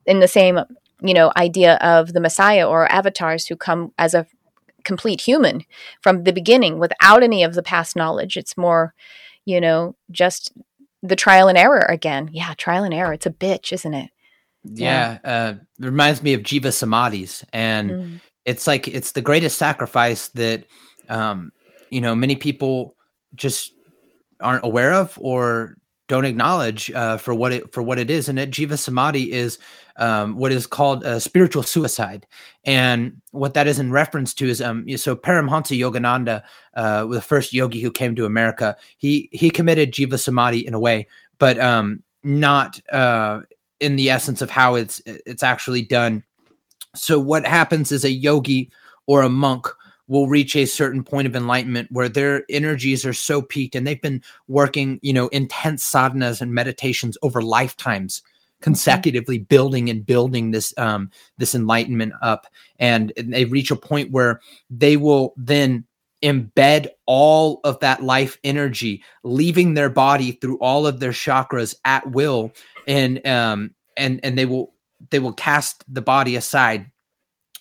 in 0.06 0.20
the 0.20 0.28
same 0.28 0.60
you 1.04 1.14
know 1.14 1.32
idea 1.36 1.74
of 1.76 2.12
the 2.12 2.20
messiah 2.20 2.66
or 2.66 2.90
avatars 2.90 3.46
who 3.46 3.56
come 3.56 3.92
as 3.98 4.14
a 4.14 4.26
complete 4.84 5.20
human 5.20 5.64
from 6.00 6.24
the 6.24 6.32
beginning 6.32 6.78
without 6.78 7.22
any 7.22 7.42
of 7.42 7.54
the 7.54 7.62
past 7.62 7.96
knowledge. 7.96 8.36
It's 8.36 8.56
more, 8.56 8.94
you 9.44 9.60
know, 9.60 9.96
just 10.10 10.52
the 11.02 11.16
trial 11.16 11.48
and 11.48 11.58
error 11.58 11.86
again. 11.88 12.30
Yeah, 12.32 12.54
trial 12.56 12.84
and 12.84 12.94
error. 12.94 13.12
It's 13.12 13.26
a 13.26 13.30
bitch, 13.30 13.72
isn't 13.72 13.94
it? 13.94 14.10
Yeah, 14.64 15.18
yeah. 15.24 15.30
Uh, 15.30 15.54
it 15.78 15.84
reminds 15.84 16.22
me 16.22 16.32
of 16.34 16.42
Jiva 16.42 16.68
Samadhis, 16.68 17.44
and 17.52 17.90
mm. 17.90 18.20
it's 18.44 18.66
like 18.66 18.88
it's 18.88 19.12
the 19.12 19.20
greatest 19.20 19.58
sacrifice 19.58 20.28
that 20.28 20.64
um, 21.08 21.52
you 21.90 22.00
know 22.00 22.14
many 22.14 22.36
people 22.36 22.96
just 23.34 23.72
aren't 24.40 24.64
aware 24.64 24.92
of 24.92 25.18
or 25.20 25.76
don't 26.08 26.24
acknowledge 26.24 26.90
uh, 26.90 27.16
for 27.16 27.34
what 27.34 27.52
it 27.52 27.72
for 27.72 27.82
what 27.82 27.98
it 27.98 28.10
is. 28.10 28.28
And 28.28 28.38
that 28.38 28.50
Jiva 28.50 28.78
Samadhi 28.78 29.32
is 29.32 29.58
um, 29.96 30.36
what 30.36 30.52
is 30.52 30.66
called 30.66 31.04
a 31.04 31.20
spiritual 31.20 31.62
suicide, 31.62 32.26
and 32.64 33.20
what 33.30 33.54
that 33.54 33.66
is 33.66 33.78
in 33.78 33.90
reference 33.90 34.34
to 34.34 34.48
is 34.48 34.60
um, 34.60 34.86
so 34.96 35.16
Paramhansa 35.16 35.78
Yogananda, 35.78 36.42
uh, 36.74 37.06
the 37.06 37.22
first 37.22 37.52
yogi 37.52 37.80
who 37.80 37.90
came 37.90 38.14
to 38.16 38.26
America, 38.26 38.76
he 38.98 39.28
he 39.32 39.50
committed 39.50 39.92
Jiva 39.92 40.18
Samadhi 40.18 40.66
in 40.66 40.74
a 40.74 40.80
way, 40.80 41.06
but 41.38 41.58
um, 41.58 42.02
not 42.22 42.80
uh, 42.92 43.40
in 43.80 43.96
the 43.96 44.10
essence 44.10 44.42
of 44.42 44.50
how 44.50 44.74
it's 44.74 45.00
it's 45.06 45.42
actually 45.42 45.82
done. 45.82 46.22
So 46.94 47.18
what 47.18 47.46
happens 47.46 47.90
is 47.92 48.04
a 48.04 48.10
yogi 48.10 48.70
or 49.06 49.22
a 49.22 49.28
monk 49.28 49.66
will 50.06 50.28
reach 50.28 50.54
a 50.54 50.66
certain 50.66 51.02
point 51.02 51.26
of 51.26 51.34
enlightenment 51.34 51.88
where 51.90 52.08
their 52.08 52.44
energies 52.50 53.06
are 53.06 53.14
so 53.14 53.40
peaked 53.40 53.74
and 53.74 53.86
they've 53.86 54.02
been 54.02 54.22
working, 54.48 54.98
you 55.02 55.12
know, 55.12 55.28
intense 55.28 55.90
sadhanas 55.90 56.40
and 56.40 56.52
meditations 56.52 57.16
over 57.22 57.40
lifetimes 57.40 58.22
consecutively 58.60 59.38
mm-hmm. 59.38 59.44
building 59.44 59.90
and 59.90 60.06
building 60.06 60.50
this 60.50 60.72
um 60.78 61.10
this 61.36 61.54
enlightenment 61.54 62.14
up 62.22 62.46
and 62.78 63.12
they 63.16 63.44
reach 63.44 63.70
a 63.70 63.76
point 63.76 64.10
where 64.10 64.40
they 64.70 64.96
will 64.96 65.34
then 65.36 65.84
embed 66.22 66.88
all 67.04 67.60
of 67.64 67.78
that 67.80 68.02
life 68.02 68.38
energy 68.42 69.02
leaving 69.22 69.74
their 69.74 69.90
body 69.90 70.32
through 70.32 70.56
all 70.60 70.86
of 70.86 70.98
their 70.98 71.12
chakras 71.12 71.74
at 71.84 72.10
will 72.12 72.52
and 72.86 73.24
um 73.26 73.74
and 73.98 74.18
and 74.22 74.38
they 74.38 74.46
will 74.46 74.72
they 75.10 75.18
will 75.18 75.34
cast 75.34 75.84
the 75.92 76.00
body 76.00 76.34
aside 76.34 76.90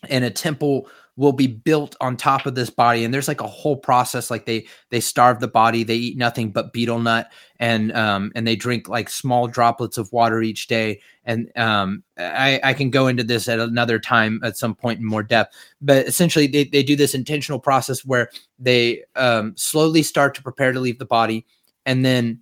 and 0.09 0.23
a 0.23 0.29
temple 0.29 0.87
will 1.15 1.31
be 1.31 1.47
built 1.47 1.95
on 2.01 2.17
top 2.17 2.45
of 2.45 2.55
this 2.55 2.69
body 2.69 3.03
and 3.03 3.13
there's 3.13 3.27
like 3.27 3.41
a 3.41 3.47
whole 3.47 3.77
process 3.77 4.31
like 4.31 4.45
they 4.45 4.65
they 4.89 4.99
starve 4.99 5.39
the 5.39 5.47
body 5.47 5.83
they 5.83 5.95
eat 5.95 6.17
nothing 6.17 6.51
but 6.51 6.73
betel 6.73 6.99
nut 6.99 7.31
and 7.59 7.91
um 7.93 8.31
and 8.35 8.47
they 8.47 8.55
drink 8.55 8.89
like 8.89 9.09
small 9.09 9.47
droplets 9.47 9.97
of 9.97 10.11
water 10.11 10.41
each 10.41 10.67
day 10.67 10.99
and 11.23 11.51
um 11.55 12.03
i 12.17 12.59
i 12.63 12.73
can 12.73 12.89
go 12.89 13.07
into 13.07 13.23
this 13.23 13.47
at 13.47 13.59
another 13.59 13.99
time 13.99 14.39
at 14.43 14.57
some 14.57 14.73
point 14.73 14.99
in 14.99 15.05
more 15.05 15.23
depth 15.23 15.55
but 15.81 16.07
essentially 16.07 16.47
they, 16.47 16.63
they 16.63 16.81
do 16.83 16.95
this 16.95 17.13
intentional 17.13 17.59
process 17.59 18.03
where 18.03 18.29
they 18.57 19.03
um 19.15 19.53
slowly 19.55 20.01
start 20.01 20.33
to 20.33 20.41
prepare 20.41 20.71
to 20.71 20.79
leave 20.79 20.99
the 20.99 21.05
body 21.05 21.45
and 21.85 22.03
then 22.03 22.39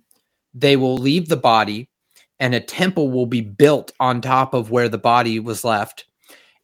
they 0.54 0.76
will 0.76 0.96
leave 0.96 1.28
the 1.28 1.36
body 1.36 1.88
and 2.40 2.54
a 2.54 2.60
temple 2.60 3.10
will 3.10 3.26
be 3.26 3.40
built 3.40 3.92
on 4.00 4.20
top 4.20 4.54
of 4.54 4.70
where 4.70 4.88
the 4.88 4.98
body 4.98 5.38
was 5.38 5.62
left 5.62 6.06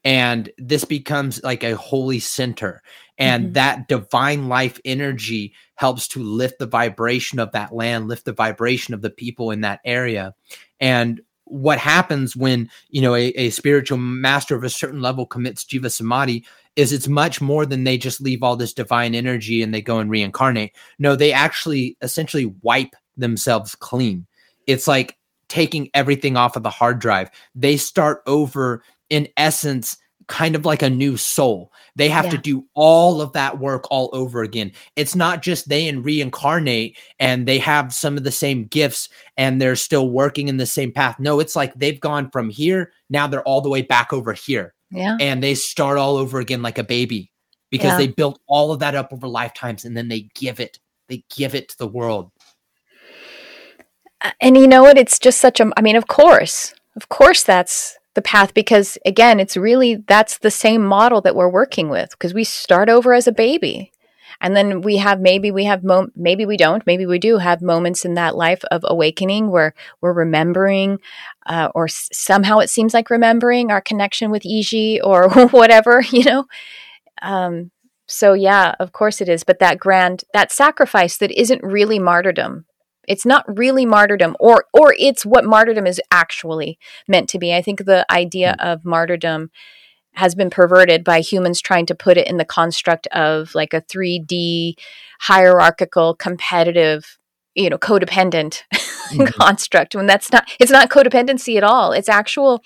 and 0.05 0.51
this 0.59 0.85
becomes 0.85 1.43
like 1.43 1.63
a 1.63 1.77
holy 1.77 2.21
center. 2.21 2.83
And 3.19 3.47
mm-hmm. 3.47 3.53
that 3.55 3.89
divine 3.89 4.49
life 4.49 4.81
energy 4.85 5.55
helps 5.75 6.07
to 6.09 6.23
lift 6.23 6.59
the 6.59 6.67
vibration 6.67 7.39
of 7.39 7.53
that 7.53 7.75
land 7.75 8.09
lift 8.09 8.25
the 8.25 8.33
vibration 8.33 8.95
of 8.95 9.03
the 9.03 9.11
people 9.11 9.51
in 9.51 9.63
that 9.63 9.81
area. 9.85 10.35
And 10.81 11.21
what 11.45 11.79
happens 11.79 12.37
when 12.37 12.71
you 12.91 13.01
know 13.01 13.15
a, 13.15 13.29
a 13.29 13.51
spiritual 13.51 13.99
master 13.99 14.55
of 14.55 14.65
a 14.65 14.71
certain 14.71 15.01
level 15.01 15.27
commits 15.27 15.65
jiva 15.65 15.91
samadhi 15.91 16.45
is 16.77 16.93
it's 16.93 17.09
much 17.09 17.41
more 17.41 17.67
than 17.67 17.85
they 17.85 17.99
just 17.99 18.21
leave 18.21 18.43
all 18.43 18.55
this 18.55 18.75
divine 18.75 19.15
energy 19.15 19.63
and 19.63 19.75
they 19.75 19.83
go 19.83 19.99
and 19.99 20.11
reincarnate. 20.11 20.73
No 20.99 21.17
they 21.17 21.33
actually 21.33 21.97
essentially 22.03 22.55
wipe 22.63 22.95
themselves 23.17 23.75
clean. 23.75 24.27
It's 24.67 24.87
like 24.87 25.17
taking 25.49 25.89
everything 25.95 26.37
off 26.37 26.57
of 26.57 26.63
the 26.63 26.71
hard 26.71 26.99
drive. 26.99 27.31
They 27.55 27.77
start 27.77 28.23
over 28.27 28.83
in 29.11 29.29
essence 29.37 29.97
kind 30.29 30.55
of 30.55 30.65
like 30.65 30.83
a 30.83 30.91
new 30.91 31.17
soul. 31.17 31.73
They 31.97 32.09
have 32.11 32.27
yeah. 32.27 32.33
to 32.33 32.39
do 32.39 32.67
all 32.75 33.21
of 33.21 33.33
that 33.33 33.59
work 33.59 33.91
all 33.91 34.11
over 34.13 34.43
again. 34.43 34.73
It's 34.95 35.17
not 35.17 35.43
just 35.43 35.69
they 35.69 35.89
and 35.89 36.05
reincarnate 36.05 36.97
and 37.19 37.49
they 37.49 37.59
have 37.59 37.93
some 37.93 38.17
of 38.17 38.25
the 38.25 38.31
same 38.31 38.65
gifts 38.65 39.09
and 39.37 39.61
they're 39.61 39.75
still 39.75 40.11
working 40.11 40.49
in 40.49 40.59
the 40.59 40.67
same 40.67 40.93
path. 40.93 41.19
No, 41.19 41.41
it's 41.41 41.57
like 41.57 41.75
they've 41.75 41.99
gone 41.99 42.31
from 42.31 42.51
here, 42.51 42.93
now 43.11 43.27
they're 43.27 43.43
all 43.43 43.63
the 43.63 43.71
way 43.71 43.83
back 43.83 44.13
over 44.13 44.35
here. 44.35 44.75
Yeah. 44.91 45.17
And 45.19 45.43
they 45.43 45.55
start 45.55 45.99
all 45.99 46.17
over 46.17 46.39
again 46.41 46.63
like 46.63 46.79
a 46.79 46.85
baby 46.85 47.33
because 47.71 47.93
yeah. 47.93 47.99
they 47.99 48.07
built 48.09 48.39
all 48.47 48.71
of 48.71 48.81
that 48.81 48.95
up 48.95 49.13
over 49.13 49.27
lifetimes 49.27 49.85
and 49.85 49.97
then 49.97 50.09
they 50.09 50.29
give 50.35 50.61
it. 50.61 50.79
They 51.09 51.25
give 51.35 51.55
it 51.55 51.71
to 51.71 51.79
the 51.79 51.89
world. 51.89 52.31
Uh, 54.21 54.33
and 54.41 54.57
you 54.59 54.67
know 54.67 54.83
what? 54.83 54.99
It's 54.99 55.19
just 55.19 55.41
such 55.41 55.59
a 55.59 55.71
I 55.77 55.81
mean, 55.81 55.97
of 55.97 56.07
course. 56.07 56.75
Of 56.97 57.09
course 57.09 57.43
that's 57.43 57.97
the 58.19 58.23
path 58.23 58.53
because 58.53 58.99
again 59.07 59.39
it's 59.39 59.57
really 59.57 59.95
that's 59.95 60.39
the 60.39 60.51
same 60.51 60.85
model 60.85 61.21
that 61.21 61.37
we're 61.37 61.49
working 61.49 61.89
with 61.89 62.11
because 62.11 62.35
we 62.35 62.43
start 62.43 62.89
over 62.89 63.15
as 63.15 63.29
a 63.29 63.33
baby. 63.33 63.93
And 64.41 64.57
then 64.57 64.83
we 64.83 64.97
have 64.97 65.21
maybe 65.21 65.53
we 65.53 65.65
have 65.67 65.85
mo- 65.85 66.09
maybe 66.17 66.45
we 66.45 66.57
don't 66.57 66.85
maybe 66.85 67.07
we 67.07 67.21
do 67.21 67.39
have 67.39 67.63
moments 67.63 68.05
in 68.05 68.15
that 68.15 68.35
life 68.35 68.65
of 68.73 68.83
awakening 68.85 69.51
where 69.51 69.73
we're 70.01 70.13
remembering 70.13 70.99
uh, 71.47 71.69
or 71.77 71.85
s- 71.85 72.09
somehow 72.13 72.59
it 72.59 72.71
seems 72.71 72.93
like 72.93 73.09
remembering 73.09 73.71
our 73.71 73.81
connection 73.81 74.33
with 74.33 74.43
Iji 74.43 74.99
or 75.03 75.29
whatever 75.51 76.01
you 76.11 76.25
know? 76.25 76.47
Um, 77.23 77.71
so 78.07 78.33
yeah 78.33 78.75
of 78.81 78.91
course 78.91 79.21
it 79.21 79.29
is. 79.29 79.45
But 79.45 79.61
that 79.61 79.79
grand 79.79 80.25
that 80.33 80.51
sacrifice 80.51 81.19
that 81.19 81.31
isn't 81.31 81.63
really 81.63 82.01
martyrdom 82.01 82.65
it's 83.09 83.27
not 83.27 83.45
really 83.49 83.87
martyrdom, 83.87 84.37
or 84.39 84.67
or 84.73 84.95
it's 84.99 85.25
what 85.27 85.45
martyrdom 85.45 85.87
is 85.87 86.01
actually 86.11 86.79
meant 87.09 87.29
to 87.31 87.39
be. 87.39 87.55
I 87.55 87.63
think 87.63 87.85
the 87.85 88.07
idea 88.11 88.57
mm. 88.59 88.73
of 88.73 88.85
martyrdom 88.85 89.51
has 90.15 90.35
been 90.35 90.51
perverted 90.51 91.05
by 91.05 91.21
humans 91.21 91.61
trying 91.61 91.87
to 91.87 91.95
put 91.95 92.17
it 92.17 92.27
in 92.27 92.39
the 92.39 92.45
construct 92.45 93.07
of 93.09 93.55
like 93.55 93.73
a 93.73 93.81
3D 93.81 94.75
hierarchical 95.21 96.15
competitive 96.15 97.19
you 97.55 97.69
know 97.69 97.79
codependent 97.79 98.63
mm-hmm. 98.73 99.25
construct 99.41 99.95
when 99.95 100.07
that's 100.07 100.31
not 100.33 100.49
it's 100.61 100.71
not 100.71 100.91
codependency 100.91 101.57
at 101.57 101.65
all 101.65 101.93
it's 101.93 102.09
actual 102.09 102.63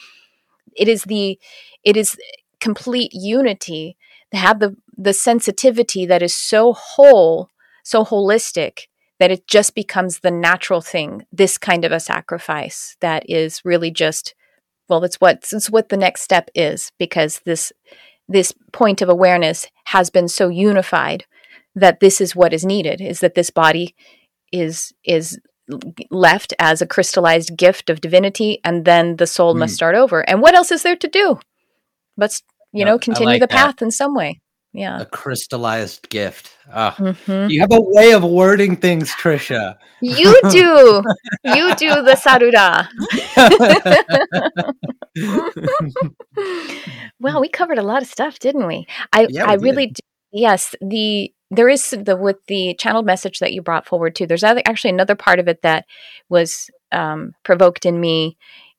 it 0.76 0.88
is 0.88 1.04
the 1.04 1.38
it 1.84 1.96
is 1.96 2.16
complete 2.60 3.10
unity 3.12 3.96
to 4.32 4.38
have 4.38 4.60
the 4.60 4.76
the 4.96 5.14
sensitivity 5.14 6.04
that 6.04 6.22
is 6.22 6.34
so 6.34 6.72
whole 6.72 7.48
so 7.82 8.04
holistic 8.04 8.86
that 9.22 9.30
it 9.30 9.46
just 9.46 9.76
becomes 9.76 10.18
the 10.18 10.32
natural 10.32 10.80
thing 10.80 11.24
this 11.30 11.56
kind 11.56 11.84
of 11.84 11.92
a 11.92 12.00
sacrifice 12.00 12.96
that 13.00 13.22
is 13.30 13.60
really 13.64 13.88
just 13.88 14.34
well 14.88 15.04
it's 15.04 15.20
what 15.20 15.48
it's 15.52 15.70
what 15.70 15.90
the 15.90 15.96
next 15.96 16.22
step 16.22 16.50
is 16.56 16.90
because 16.98 17.40
this 17.44 17.72
this 18.28 18.52
point 18.72 19.00
of 19.00 19.08
awareness 19.08 19.68
has 19.84 20.10
been 20.10 20.26
so 20.26 20.48
unified 20.48 21.24
that 21.76 22.00
this 22.00 22.20
is 22.20 22.34
what 22.34 22.52
is 22.52 22.64
needed 22.64 23.00
is 23.00 23.20
that 23.20 23.36
this 23.36 23.50
body 23.50 23.94
is 24.50 24.92
is 25.04 25.38
left 26.10 26.52
as 26.58 26.82
a 26.82 26.86
crystallized 26.86 27.56
gift 27.56 27.90
of 27.90 28.00
divinity 28.00 28.58
and 28.64 28.84
then 28.84 29.14
the 29.18 29.26
soul 29.28 29.54
mm. 29.54 29.60
must 29.60 29.76
start 29.76 29.94
over. 29.94 30.28
And 30.28 30.42
what 30.42 30.56
else 30.56 30.72
is 30.72 30.82
there 30.82 30.96
to 30.96 31.06
do? 31.06 31.38
But 32.16 32.42
you 32.72 32.84
know 32.84 32.98
continue 32.98 33.34
like 33.34 33.40
the 33.40 33.48
path 33.48 33.82
in 33.82 33.90
some 33.90 34.14
way 34.14 34.40
yeah. 34.72 35.00
A 35.00 35.04
crystallized 35.04 36.08
gift. 36.08 36.56
Oh, 36.72 36.94
mm-hmm. 36.96 37.50
you 37.50 37.60
have 37.60 37.72
a 37.72 37.80
way 37.80 38.12
of 38.12 38.24
wording 38.24 38.76
things 38.76 39.10
trisha 39.10 39.76
you 40.00 40.40
do. 40.50 41.02
You 41.44 41.74
do 41.74 42.02
the 42.02 42.16
saruda 42.16 42.88
well 47.20 47.40
we 47.40 47.48
covered 47.48 47.78
a 47.78 47.82
lot 47.82 48.00
of 48.00 48.08
stuff 48.08 48.38
didn't 48.38 48.66
we? 48.66 48.86
I 49.12 49.26
yeah, 49.28 49.46
we 49.46 49.50
i 49.52 49.54
really 49.54 49.86
do, 49.88 50.00
yes 50.32 50.74
the 50.80 51.32
there 51.50 51.68
is 51.68 51.90
the 51.90 52.16
with 52.16 52.38
the 52.46 52.74
channeled 52.78 53.04
message 53.04 53.40
that 53.40 53.52
you 53.52 53.60
brought 53.60 53.86
forward 53.86 54.14
too 54.14 54.26
there's 54.26 54.44
actually 54.44 54.90
another 54.90 55.14
part 55.14 55.38
of 55.38 55.48
it 55.48 55.60
that 55.62 55.84
was 56.30 56.70
um, 56.92 57.32
provoked 57.42 57.84
in 57.84 58.00
me. 58.00 58.36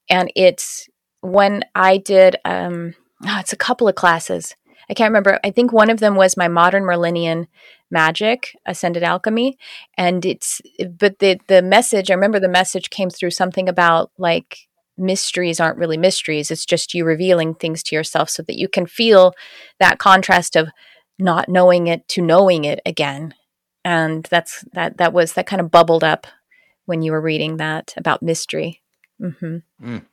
And 0.10 0.32
it's 0.36 0.88
when 1.22 1.64
i 1.76 1.98
did 1.98 2.38
um, 2.46 2.96
oh, 3.26 3.40
it's 3.40 3.54
a 3.54 3.58
couple 3.58 3.88
of 3.88 3.96
classes 3.96 4.56
I 4.90 4.94
can't 4.94 5.10
remember. 5.10 5.40
I 5.44 5.52
think 5.52 5.72
one 5.72 5.90
of 5.90 6.00
them 6.00 6.16
was 6.16 6.38
my 6.38 6.48
modern 6.48 6.84
Merlinian 6.84 7.48
magic, 7.92 8.56
ascended 8.66 9.04
alchemy, 9.04 9.58
and 9.98 10.26
it's 10.26 10.62
but 10.98 11.20
the 11.20 11.40
the 11.48 11.62
message. 11.62 12.10
I 12.10 12.16
remember 12.16 12.40
the 12.40 12.50
message 12.50 12.90
came 12.90 13.10
through 13.10 13.32
something 13.32 13.70
about 13.70 14.12
like 14.18 14.68
mysteries 14.98 15.60
aren't 15.60 15.78
really 15.78 15.98
mysteries. 15.98 16.52
It's 16.52 16.66
just 16.66 16.94
you 16.94 17.06
revealing 17.06 17.56
things 17.56 17.84
to 17.84 17.96
yourself 17.96 18.30
so 18.30 18.44
that 18.44 18.58
you 18.58 18.68
can 18.68 18.86
feel 18.86 19.34
that 19.80 20.00
contrast 20.00 20.56
of 20.56 20.70
not 21.20 21.50
knowing 21.50 21.88
it 21.88 22.08
to 22.10 22.22
knowing 22.22 22.66
it 22.66 22.80
again. 22.86 23.34
And 23.86 24.26
that's 24.30 24.64
that 24.74 24.98
that 24.98 25.14
was 25.14 25.34
that 25.34 25.48
kind 25.48 25.62
of 25.62 25.72
bubbled 25.72 26.04
up 26.04 26.28
when 26.86 27.02
you 27.02 27.12
were 27.12 27.22
reading 27.22 27.58
that 27.58 27.94
about 27.98 28.22
mystery. 28.22 28.82
Mm-hmm. 29.22 29.58
Mm. 29.82 30.06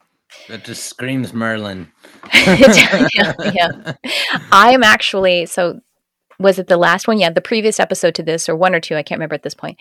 That 0.48 0.64
just 0.64 0.84
screams 0.84 1.32
Merlin. 1.32 1.90
yeah, 2.34 3.06
yeah. 3.52 3.92
I 4.52 4.72
am 4.72 4.82
actually 4.82 5.46
so 5.46 5.80
was 6.40 6.58
it 6.58 6.68
the 6.68 6.78
last 6.78 7.06
one? 7.06 7.18
Yeah, 7.18 7.30
the 7.30 7.42
previous 7.42 7.78
episode 7.78 8.14
to 8.14 8.22
this, 8.22 8.48
or 8.48 8.56
one 8.56 8.74
or 8.74 8.80
two, 8.80 8.96
I 8.96 9.02
can't 9.02 9.18
remember 9.18 9.34
at 9.34 9.42
this 9.42 9.54
point. 9.54 9.78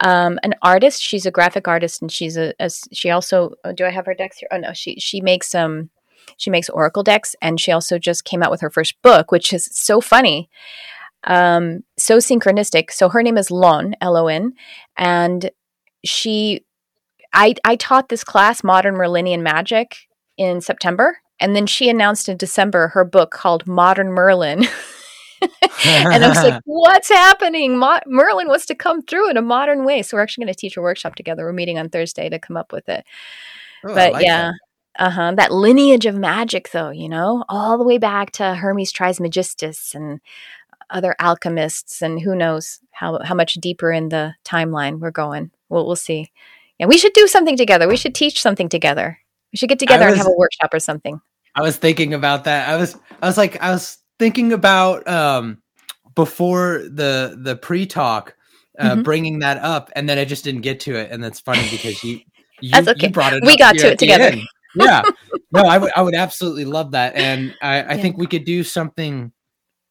Um, 0.00 0.40
an 0.42 0.54
artist. 0.60 1.00
She's 1.00 1.24
a 1.24 1.30
graphic 1.30 1.68
artist, 1.68 2.02
and 2.02 2.10
she's 2.10 2.36
a, 2.36 2.52
a 2.58 2.68
she 2.92 3.10
also. 3.10 3.54
Oh, 3.64 3.72
do 3.72 3.84
I 3.84 3.90
have 3.90 4.06
her 4.06 4.14
decks 4.14 4.38
here? 4.38 4.48
Oh 4.50 4.58
no, 4.58 4.72
she 4.72 4.96
she 4.98 5.20
makes 5.20 5.54
um 5.54 5.90
she 6.36 6.50
makes 6.50 6.68
oracle 6.68 7.04
decks, 7.04 7.36
and 7.40 7.60
she 7.60 7.70
also 7.70 7.98
just 7.98 8.24
came 8.24 8.42
out 8.42 8.50
with 8.50 8.60
her 8.60 8.70
first 8.70 9.00
book, 9.02 9.30
which 9.30 9.52
is 9.52 9.68
so 9.72 10.00
funny, 10.00 10.50
um, 11.24 11.84
so 11.96 12.18
synchronistic. 12.18 12.90
So 12.90 13.08
her 13.08 13.22
name 13.22 13.38
is 13.38 13.50
Lon 13.50 13.94
L 14.00 14.16
O 14.16 14.26
N, 14.26 14.54
and 14.96 15.50
she 16.04 16.64
I, 17.32 17.54
I 17.64 17.76
taught 17.76 18.08
this 18.08 18.24
class, 18.24 18.64
Modern 18.64 18.94
Merlinian 18.94 19.42
Magic, 19.42 19.96
in 20.36 20.60
September. 20.60 21.18
And 21.38 21.56
then 21.56 21.66
she 21.66 21.88
announced 21.88 22.28
in 22.28 22.36
December 22.36 22.88
her 22.88 23.04
book 23.04 23.30
called 23.30 23.66
Modern 23.66 24.08
Merlin. 24.08 24.66
and 25.86 26.24
I 26.24 26.28
was 26.28 26.42
like, 26.42 26.60
what's 26.64 27.08
happening? 27.08 27.78
Mo- 27.78 28.00
Merlin 28.06 28.48
wants 28.48 28.66
to 28.66 28.74
come 28.74 29.02
through 29.02 29.30
in 29.30 29.36
a 29.36 29.42
modern 29.42 29.84
way. 29.84 30.02
So 30.02 30.16
we're 30.16 30.22
actually 30.22 30.44
going 30.44 30.54
to 30.54 30.58
teach 30.58 30.76
a 30.76 30.82
workshop 30.82 31.14
together. 31.14 31.44
We're 31.44 31.52
meeting 31.52 31.78
on 31.78 31.88
Thursday 31.88 32.28
to 32.28 32.38
come 32.38 32.56
up 32.56 32.72
with 32.72 32.88
it. 32.88 33.04
Oh, 33.84 33.94
but 33.94 34.12
like 34.14 34.24
yeah. 34.24 34.50
That. 34.50 34.54
Uh-huh. 34.98 35.34
That 35.36 35.52
lineage 35.52 36.04
of 36.04 36.16
magic, 36.16 36.72
though, 36.72 36.90
you 36.90 37.08
know, 37.08 37.44
all 37.48 37.78
the 37.78 37.84
way 37.84 37.96
back 37.96 38.32
to 38.32 38.54
Hermes 38.56 38.92
Trismegistus 38.92 39.94
and 39.94 40.20
other 40.90 41.14
alchemists, 41.20 42.02
and 42.02 42.20
who 42.20 42.34
knows 42.34 42.80
how 42.90 43.20
how 43.22 43.34
much 43.34 43.54
deeper 43.54 43.92
in 43.92 44.08
the 44.08 44.34
timeline 44.44 44.98
we're 44.98 45.12
going. 45.12 45.52
Well, 45.68 45.86
we'll 45.86 45.96
see. 45.96 46.32
Yeah, 46.80 46.86
we 46.86 46.96
should 46.96 47.12
do 47.12 47.26
something 47.26 47.58
together. 47.58 47.86
We 47.86 47.98
should 47.98 48.14
teach 48.14 48.40
something 48.40 48.70
together. 48.70 49.18
We 49.52 49.58
should 49.58 49.68
get 49.68 49.78
together 49.78 50.06
was, 50.06 50.14
and 50.14 50.18
have 50.18 50.26
a 50.26 50.36
workshop 50.36 50.72
or 50.72 50.80
something. 50.80 51.20
I 51.54 51.60
was 51.60 51.76
thinking 51.76 52.14
about 52.14 52.44
that. 52.44 52.70
I 52.70 52.76
was 52.76 52.96
I 53.20 53.26
was 53.26 53.36
like 53.36 53.60
I 53.60 53.70
was 53.70 53.98
thinking 54.18 54.54
about 54.54 55.06
um 55.06 55.60
before 56.14 56.78
the 56.90 57.38
the 57.38 57.54
pre-talk 57.56 58.34
uh, 58.78 58.92
mm-hmm. 58.92 59.02
bringing 59.02 59.40
that 59.40 59.58
up 59.58 59.90
and 59.94 60.08
then 60.08 60.16
I 60.16 60.24
just 60.24 60.42
didn't 60.42 60.62
get 60.62 60.80
to 60.80 60.94
it 60.94 61.10
and 61.10 61.22
that's 61.22 61.38
funny 61.38 61.68
because 61.70 62.02
you 62.02 62.20
you, 62.62 62.70
that's 62.70 62.88
okay. 62.88 63.08
you 63.08 63.12
brought 63.12 63.34
it 63.34 63.44
we 63.44 63.58
got 63.58 63.76
to 63.76 63.92
it 63.92 63.98
together. 63.98 64.36
yeah. 64.74 65.02
No, 65.52 65.62
I 65.62 65.78
would 65.78 65.90
I 65.96 66.02
would 66.02 66.14
absolutely 66.14 66.64
love 66.64 66.92
that 66.92 67.14
and 67.14 67.54
I 67.60 67.82
I 67.82 67.94
yeah. 67.94 67.96
think 68.02 68.16
we 68.16 68.26
could 68.26 68.44
do 68.44 68.64
something 68.64 69.32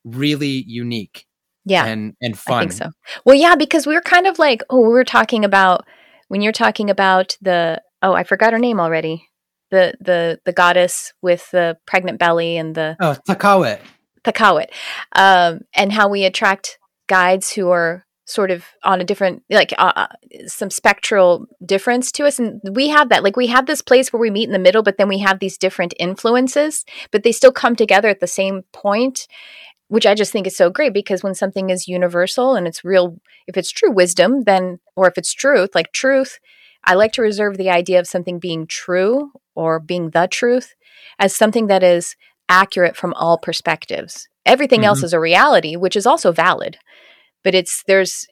really 0.06 0.64
unique. 0.66 1.28
Yeah. 1.66 1.86
And 1.86 2.16
and 2.22 2.40
fun. 2.40 2.58
I 2.58 2.60
think 2.62 2.72
so. 2.72 2.92
Well, 3.26 3.36
yeah, 3.36 3.56
because 3.56 3.86
we 3.86 3.94
were 3.94 4.02
kind 4.02 4.26
of 4.26 4.40
like, 4.40 4.64
oh, 4.70 4.80
we 4.80 4.88
were 4.88 5.04
talking 5.04 5.44
about 5.44 5.86
when 6.30 6.42
you're 6.42 6.54
talking 6.54 6.90
about 6.90 7.38
the 7.42 7.82
oh, 8.02 8.14
I 8.14 8.24
forgot 8.24 8.54
her 8.54 8.60
name 8.60 8.80
already. 8.80 9.28
The 9.72 9.94
the 10.00 10.40
the 10.46 10.54
goddess 10.54 11.14
with 11.22 11.52
the 11.52 11.78
pregnant 11.86 12.18
belly 12.18 12.58
and 12.58 12.74
the 12.74 12.96
oh 13.02 13.18
Takawet. 13.28 13.82
Takawet. 14.24 14.68
Um, 15.16 15.62
and 15.76 15.92
how 15.92 16.08
we 16.08 16.24
attract 16.24 16.80
guides 17.08 17.52
who 17.52 17.70
are 17.70 18.06
sort 18.26 18.52
of 18.52 18.64
on 18.84 19.02
a 19.02 19.04
different 19.04 19.42
like 19.50 19.74
uh, 19.80 19.92
uh, 19.96 20.08
some 20.46 20.70
spectral 20.70 21.48
difference 21.66 22.12
to 22.12 22.26
us 22.26 22.38
and 22.38 22.62
we 22.72 22.90
have 22.90 23.10
that 23.10 23.24
like 23.24 23.36
we 23.36 23.48
have 23.48 23.66
this 23.66 23.82
place 23.82 24.14
where 24.14 24.20
we 24.20 24.30
meet 24.30 24.48
in 24.48 24.54
the 24.54 24.60
middle 24.60 24.84
but 24.84 24.98
then 25.00 25.08
we 25.08 25.18
have 25.18 25.40
these 25.40 25.58
different 25.58 25.96
influences 26.00 26.86
but 27.12 27.24
they 27.24 27.32
still 27.32 27.52
come 27.52 27.76
together 27.76 28.08
at 28.08 28.20
the 28.20 28.28
same 28.28 28.62
point 28.72 29.28
which 29.90 30.06
i 30.06 30.16
just 30.16 30.32
think 30.32 30.48
is 30.48 30.56
so 30.56 30.70
great 30.70 30.94
because 30.94 31.22
when 31.22 31.36
something 31.36 31.70
is 31.70 31.88
universal 31.88 32.56
and 32.56 32.68
it's 32.68 32.86
real 32.86 33.18
if 33.48 33.58
it's 33.58 33.72
true 33.72 33.92
wisdom 33.92 34.44
then 34.44 34.80
or 34.96 35.08
if 35.08 35.18
it's 35.18 35.34
truth 35.34 35.70
like 35.76 35.92
truth 35.92 36.40
i 36.86 36.94
like 36.94 37.12
to 37.12 37.22
reserve 37.22 37.58
the 37.58 37.70
idea 37.70 38.00
of 38.00 38.08
something 38.08 38.40
being 38.40 38.66
true 38.66 39.32
or 39.56 39.80
being 39.80 40.12
the 40.12 40.28
truth 40.28 40.74
as 41.20 41.36
something 41.36 41.68
that 41.68 41.84
is 41.84 42.16
accurate 42.48 42.96
from 42.96 43.14
all 43.16 43.38
perspectives 43.38 44.28
everything 44.46 44.80
mm-hmm. 44.80 44.88
else 44.88 45.04
is 45.04 45.14
a 45.14 45.20
reality 45.20 45.76
which 45.76 45.96
is 45.96 46.06
also 46.06 46.32
valid 46.32 46.78
but 47.44 47.54
it's 47.54 47.84
there's 47.88 48.26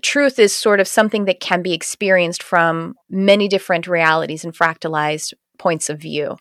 truth 0.00 0.38
is 0.38 0.52
sort 0.52 0.80
of 0.80 0.88
something 0.88 1.26
that 1.26 1.40
can 1.40 1.60
be 1.60 1.74
experienced 1.74 2.42
from 2.42 2.94
many 3.10 3.48
different 3.48 3.86
realities 3.86 4.44
and 4.44 4.54
fractalized 4.56 5.34
points 5.58 5.90
of 5.90 6.00
view. 6.00 6.36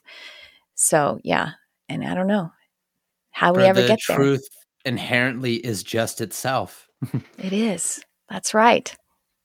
So 0.76 1.20
yeah, 1.24 1.52
and 1.89 2.08
I 2.08 2.14
don't 2.14 2.28
know 2.28 2.52
how 3.32 3.54
we 3.54 3.64
ever 3.64 3.82
the 3.82 3.88
get 3.88 4.00
there. 4.08 4.18
Truth 4.18 4.48
inherently 4.86 5.56
is 5.56 5.84
just 5.84 6.22
itself. 6.22 6.88
it 7.38 7.54
is. 7.54 8.04
That's 8.30 8.54
right. 8.54 8.96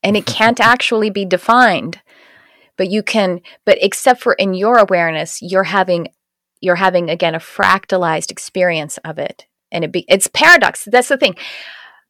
And 0.03 0.17
it 0.17 0.27
can't 0.27 0.61
actually 0.61 1.11
be 1.11 1.25
defined. 1.25 2.01
But 2.77 2.91
you 2.91 3.03
can 3.03 3.41
but 3.65 3.79
except 3.81 4.23
for 4.23 4.35
in 4.35 4.53
your 4.53 4.77
awareness, 4.77 5.41
you're 5.41 5.65
having 5.65 6.09
you're 6.61 6.77
having 6.77 7.09
again 7.09 7.35
a 7.35 7.39
fractalized 7.39 8.31
experience 8.31 8.99
of 8.99 9.19
it. 9.19 9.47
And 9.73 9.83
it 9.83 9.93
be 9.93 10.05
it's 10.09 10.27
paradox. 10.27 10.85
That's 10.85 11.09
the 11.09 11.17
thing 11.17 11.37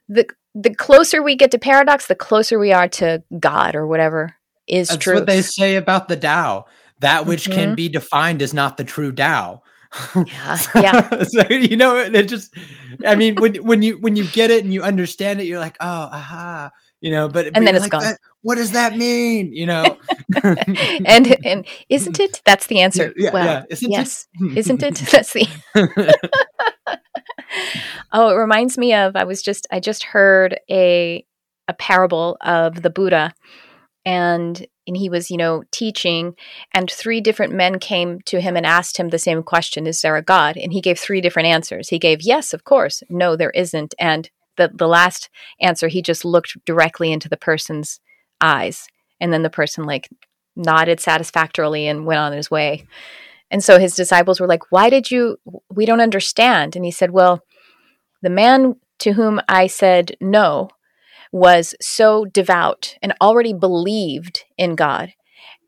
the 0.09 0.27
the 0.55 0.75
closer 0.75 1.23
we 1.23 1.37
get 1.37 1.51
to 1.51 1.59
paradox, 1.59 2.07
the 2.07 2.15
closer 2.15 2.59
we 2.59 2.73
are 2.73 2.89
to 2.89 3.23
God 3.39 3.75
or 3.75 3.87
whatever 3.87 4.37
is 4.67 4.89
true. 4.89 4.95
That's 4.95 5.05
truth. 5.05 5.17
what 5.17 5.27
they 5.27 5.43
say 5.43 5.77
about 5.77 6.09
the 6.09 6.17
Tao. 6.17 6.67
That 7.01 7.27
which 7.27 7.45
mm-hmm. 7.45 7.53
can 7.53 7.75
be 7.75 7.89
defined 7.89 8.41
is 8.41 8.55
not 8.55 8.77
the 8.77 8.85
true 8.85 9.13
Tao. 9.13 9.63
Yeah, 10.15 10.55
so, 10.57 10.81
yeah. 10.81 11.23
so, 11.25 11.49
you 11.49 11.77
know, 11.77 11.97
it 11.97 12.23
just. 12.25 12.55
I 13.07 13.15
mean, 13.15 13.37
when 13.37 13.57
when 13.57 13.83
you 13.83 13.99
when 13.99 14.17
you 14.17 14.27
get 14.27 14.51
it 14.51 14.65
and 14.65 14.73
you 14.73 14.83
understand 14.83 15.41
it, 15.41 15.45
you're 15.45 15.59
like, 15.59 15.77
oh, 15.81 16.09
aha, 16.13 16.71
you 17.01 17.11
know. 17.11 17.29
But 17.29 17.47
and 17.47 17.55
but 17.55 17.65
then 17.65 17.75
it's 17.75 17.83
like, 17.83 17.91
gone. 17.91 18.17
What 18.43 18.57
does 18.57 18.73
that 18.73 18.97
mean? 18.97 19.53
You 19.53 19.67
know. 19.67 19.99
and 20.43 21.37
and 21.45 21.67
isn't 21.89 22.21
it? 22.21 22.41
That's 22.45 22.67
the 22.67 22.81
answer. 22.81 23.13
Yeah, 23.17 23.31
well, 23.33 23.45
yeah. 23.45 23.65
Isn't 23.69 23.91
yes, 23.91 24.27
is 24.41 24.57
isn't 24.57 24.83
it? 24.83 24.95
That's 25.11 25.33
the. 25.33 25.47
oh, 28.13 28.31
it 28.31 28.35
reminds 28.35 28.79
me 28.79 28.95
of 28.95 29.17
I 29.17 29.25
was 29.25 29.43
just 29.43 29.67
I 29.71 29.81
just 29.81 30.05
heard 30.05 30.59
a 30.71 31.25
a 31.69 31.75
parable 31.75 32.37
of 32.41 32.83
the 32.83 32.91
Buddha 32.91 33.35
and 34.05 34.67
and 34.87 34.97
he 34.97 35.09
was 35.09 35.31
you 35.31 35.37
know 35.37 35.65
teaching 35.71 36.35
and 36.73 36.91
three 36.91 37.21
different 37.21 37.53
men 37.53 37.79
came 37.79 38.21
to 38.23 38.41
him 38.41 38.57
and 38.57 38.67
asked 38.67 38.97
him 38.97 39.09
the 39.09 39.19
same 39.19 39.43
question 39.43 39.87
is 39.87 40.01
there 40.03 40.17
a 40.17 40.23
god? 40.23 40.57
And 40.57 40.73
he 40.73 40.81
gave 40.81 40.99
three 40.99 41.21
different 41.21 41.49
answers. 41.49 41.89
He 41.89 41.99
gave 41.99 42.23
yes 42.23 42.53
of 42.53 42.65
course. 42.65 43.03
No 43.09 43.37
there 43.37 43.51
isn't. 43.51 43.95
And 43.99 44.31
the 44.57 44.71
the 44.73 44.89
last 44.89 45.29
answer 45.61 45.89
he 45.89 46.03
just 46.03 46.25
looked 46.25 46.57
directly 46.65 47.13
into 47.13 47.29
the 47.29 47.37
person's 47.37 48.01
eyes. 48.41 48.87
And 49.21 49.33
then 49.33 49.43
the 49.43 49.51
person 49.51 49.85
like 49.85 50.09
nodded 50.57 51.01
satisfactorily 51.01 51.87
and 51.87 52.07
went 52.07 52.21
on 52.21 52.33
his 52.33 52.51
way. 52.51 52.87
And 53.51 53.63
so 53.63 53.79
his 53.79 53.95
disciples 53.95 54.41
were 54.41 54.47
like, 54.47 54.73
Why 54.73 54.91
did 54.91 55.11
you? 55.11 55.39
We 55.71 55.87
don't 55.87 56.01
understand. 56.01 56.77
And 56.77 56.85
he 56.85 56.91
said, 56.91 57.11
Well, 57.11 57.43
the 58.23 58.31
man 58.31 58.77
to 59.01 59.13
whom 59.13 59.41
I 59.49 59.67
said 59.67 60.17
no 60.21 60.71
was 61.37 61.75
so 61.81 62.25
devout 62.25 62.97
and 63.03 63.13
already 63.21 63.53
believed 63.53 64.45
in 64.57 64.75
God. 64.75 65.13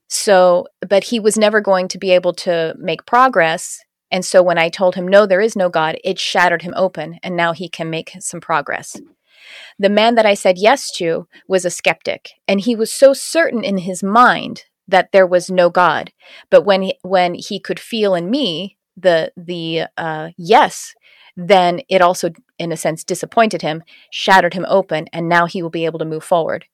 So, 0.08 0.66
but 0.88 1.04
he 1.04 1.20
was 1.20 1.36
never 1.36 1.60
going 1.60 1.88
to 1.88 1.98
be 1.98 2.10
able 2.12 2.32
to 2.34 2.74
make 2.78 3.04
progress. 3.04 3.78
And 4.10 4.24
so 4.24 4.42
when 4.42 4.56
I 4.56 4.70
told 4.70 4.94
him, 4.94 5.06
no, 5.06 5.26
there 5.26 5.42
is 5.42 5.54
no 5.54 5.68
God, 5.68 5.98
it 6.02 6.18
shattered 6.18 6.62
him 6.62 6.72
open. 6.74 7.18
And 7.22 7.36
now 7.36 7.52
he 7.52 7.68
can 7.68 7.90
make 7.90 8.12
some 8.20 8.40
progress. 8.40 8.96
The 9.78 9.90
man 9.90 10.14
that 10.14 10.24
I 10.24 10.32
said 10.32 10.56
yes 10.56 10.90
to 10.92 11.28
was 11.46 11.66
a 11.66 11.70
skeptic. 11.70 12.30
And 12.46 12.60
he 12.60 12.74
was 12.74 12.92
so 12.92 13.12
certain 13.12 13.62
in 13.62 13.78
his 13.78 14.02
mind 14.02 14.64
that 14.88 15.12
there 15.12 15.26
was 15.26 15.50
no 15.50 15.68
God. 15.68 16.12
But 16.50 16.64
when 16.64 16.80
he, 16.80 16.98
when 17.02 17.34
he 17.34 17.60
could 17.60 17.78
feel 17.78 18.14
in 18.14 18.30
me 18.30 18.78
the 18.96 19.32
the 19.36 19.84
uh, 19.96 20.30
yes, 20.36 20.94
then 21.40 21.80
it 21.88 22.02
also, 22.02 22.32
in 22.58 22.72
a 22.72 22.76
sense, 22.76 23.04
disappointed 23.04 23.62
him, 23.62 23.84
shattered 24.10 24.54
him 24.54 24.66
open, 24.68 25.06
and 25.12 25.28
now 25.28 25.46
he 25.46 25.62
will 25.62 25.70
be 25.70 25.84
able 25.84 26.00
to 26.00 26.04
move 26.04 26.24
forward. 26.24 26.64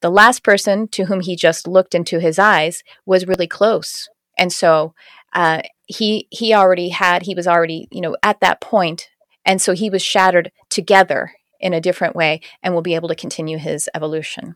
The 0.00 0.10
last 0.10 0.42
person 0.42 0.88
to 0.88 1.04
whom 1.04 1.20
he 1.20 1.36
just 1.36 1.68
looked 1.68 1.94
into 1.94 2.18
his 2.18 2.38
eyes 2.38 2.82
was 3.04 3.26
really 3.26 3.46
close, 3.46 4.08
and 4.38 4.50
so 4.50 4.94
uh, 5.34 5.60
he 5.86 6.28
he 6.30 6.54
already 6.54 6.88
had 6.88 7.22
he 7.22 7.34
was 7.34 7.46
already 7.46 7.88
you 7.90 8.00
know 8.00 8.16
at 8.22 8.40
that 8.40 8.62
point, 8.62 9.10
and 9.44 9.60
so 9.60 9.74
he 9.74 9.90
was 9.90 10.02
shattered 10.02 10.50
together 10.70 11.32
in 11.60 11.74
a 11.74 11.80
different 11.80 12.16
way, 12.16 12.40
and 12.62 12.72
will 12.72 12.80
be 12.80 12.94
able 12.94 13.08
to 13.08 13.14
continue 13.14 13.58
his 13.58 13.86
evolution. 13.94 14.54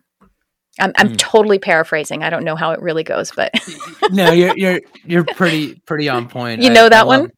I'm, 0.78 0.92
I'm 0.96 1.08
mm. 1.11 1.18
totally 1.18 1.58
paraphrasing. 1.58 2.22
I 2.22 2.30
don't 2.30 2.44
know 2.44 2.56
how 2.56 2.70
it 2.70 2.80
really 2.80 3.02
goes, 3.02 3.30
but 3.30 3.52
no, 4.11 4.32
you're 4.32 4.56
you're 4.56 4.80
you're 5.04 5.24
pretty 5.24 5.74
pretty 5.84 6.08
on 6.08 6.28
point. 6.28 6.62
You 6.62 6.70
know 6.70 6.86
I, 6.86 6.88
that 6.88 7.00
I 7.00 7.08
love, 7.08 7.20
one? 7.20 7.32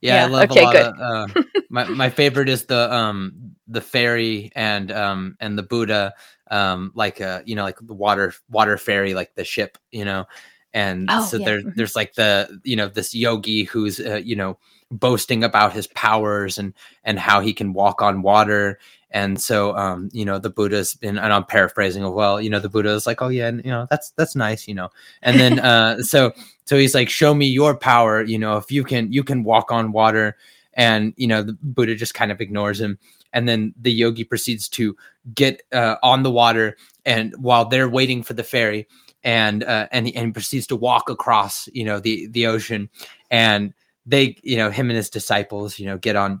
Yeah, 0.00 0.14
yeah, 0.16 0.24
I 0.24 0.28
love 0.28 0.50
okay, 0.50 0.60
a 0.60 0.64
lot 0.64 0.72
good. 0.72 0.86
Of, 0.86 1.36
uh, 1.36 1.42
my 1.70 1.84
my 1.88 2.10
favorite 2.10 2.48
is 2.48 2.66
the 2.66 2.92
um 2.92 3.54
the 3.68 3.80
fairy 3.80 4.50
and 4.54 4.90
um 4.90 5.36
and 5.40 5.56
the 5.56 5.62
Buddha 5.62 6.14
um 6.50 6.92
like 6.94 7.20
uh 7.20 7.42
you 7.44 7.54
know 7.54 7.62
like 7.62 7.78
the 7.80 7.94
water 7.94 8.34
water 8.50 8.76
fairy 8.76 9.14
like 9.14 9.34
the 9.34 9.44
ship 9.44 9.78
you 9.90 10.04
know 10.04 10.26
and 10.72 11.08
oh, 11.10 11.24
so 11.24 11.36
yeah. 11.36 11.44
there 11.44 11.60
mm-hmm. 11.60 11.70
there's 11.76 11.96
like 11.96 12.14
the 12.14 12.60
you 12.64 12.76
know 12.76 12.88
this 12.88 13.14
yogi 13.14 13.64
who's 13.64 14.00
uh, 14.00 14.20
you 14.24 14.36
know 14.36 14.58
boasting 14.90 15.44
about 15.44 15.72
his 15.72 15.86
powers 15.88 16.58
and 16.58 16.74
and 17.04 17.18
how 17.18 17.40
he 17.40 17.52
can 17.52 17.72
walk 17.72 18.02
on 18.02 18.22
water 18.22 18.78
and 19.10 19.40
so, 19.40 19.76
um, 19.76 20.08
you 20.12 20.24
know, 20.24 20.38
the 20.38 20.50
Buddha's 20.50 20.94
been, 20.94 21.18
and 21.18 21.32
I'm 21.32 21.44
paraphrasing 21.44 22.04
as 22.04 22.10
well, 22.10 22.40
you 22.40 22.48
know, 22.48 22.60
the 22.60 22.68
Buddha 22.68 22.90
is 22.90 23.06
like, 23.06 23.22
oh 23.22 23.28
yeah, 23.28 23.48
and 23.48 23.64
you 23.64 23.70
know, 23.70 23.86
that's, 23.90 24.10
that's 24.12 24.36
nice, 24.36 24.68
you 24.68 24.74
know, 24.74 24.90
and 25.22 25.40
then, 25.40 25.58
uh, 25.60 26.00
so, 26.02 26.32
so 26.64 26.78
he's 26.78 26.94
like, 26.94 27.08
show 27.08 27.34
me 27.34 27.46
your 27.46 27.76
power, 27.76 28.22
you 28.22 28.38
know, 28.38 28.56
if 28.56 28.70
you 28.70 28.84
can, 28.84 29.12
you 29.12 29.24
can 29.24 29.42
walk 29.42 29.72
on 29.72 29.90
water. 29.90 30.36
And, 30.74 31.12
you 31.16 31.26
know, 31.26 31.42
the 31.42 31.58
Buddha 31.60 31.96
just 31.96 32.14
kind 32.14 32.30
of 32.30 32.40
ignores 32.40 32.80
him. 32.80 32.96
And 33.32 33.48
then 33.48 33.74
the 33.76 33.90
yogi 33.90 34.22
proceeds 34.22 34.68
to 34.70 34.96
get, 35.34 35.62
uh, 35.72 35.96
on 36.04 36.22
the 36.22 36.30
water. 36.30 36.76
And 37.04 37.34
while 37.38 37.64
they're 37.64 37.88
waiting 37.88 38.22
for 38.22 38.34
the 38.34 38.44
ferry, 38.44 38.86
and, 39.24 39.64
uh, 39.64 39.88
and, 39.90 40.06
he, 40.06 40.14
and 40.14 40.26
he 40.26 40.32
proceeds 40.32 40.68
to 40.68 40.76
walk 40.76 41.10
across, 41.10 41.68
you 41.72 41.84
know, 41.84 41.98
the, 41.98 42.28
the 42.28 42.46
ocean 42.46 42.88
and 43.32 43.74
they, 44.06 44.36
you 44.44 44.56
know, 44.56 44.70
him 44.70 44.90
and 44.90 44.96
his 44.96 45.10
disciples, 45.10 45.76
you 45.76 45.86
know, 45.86 45.98
get 45.98 46.14
on, 46.14 46.40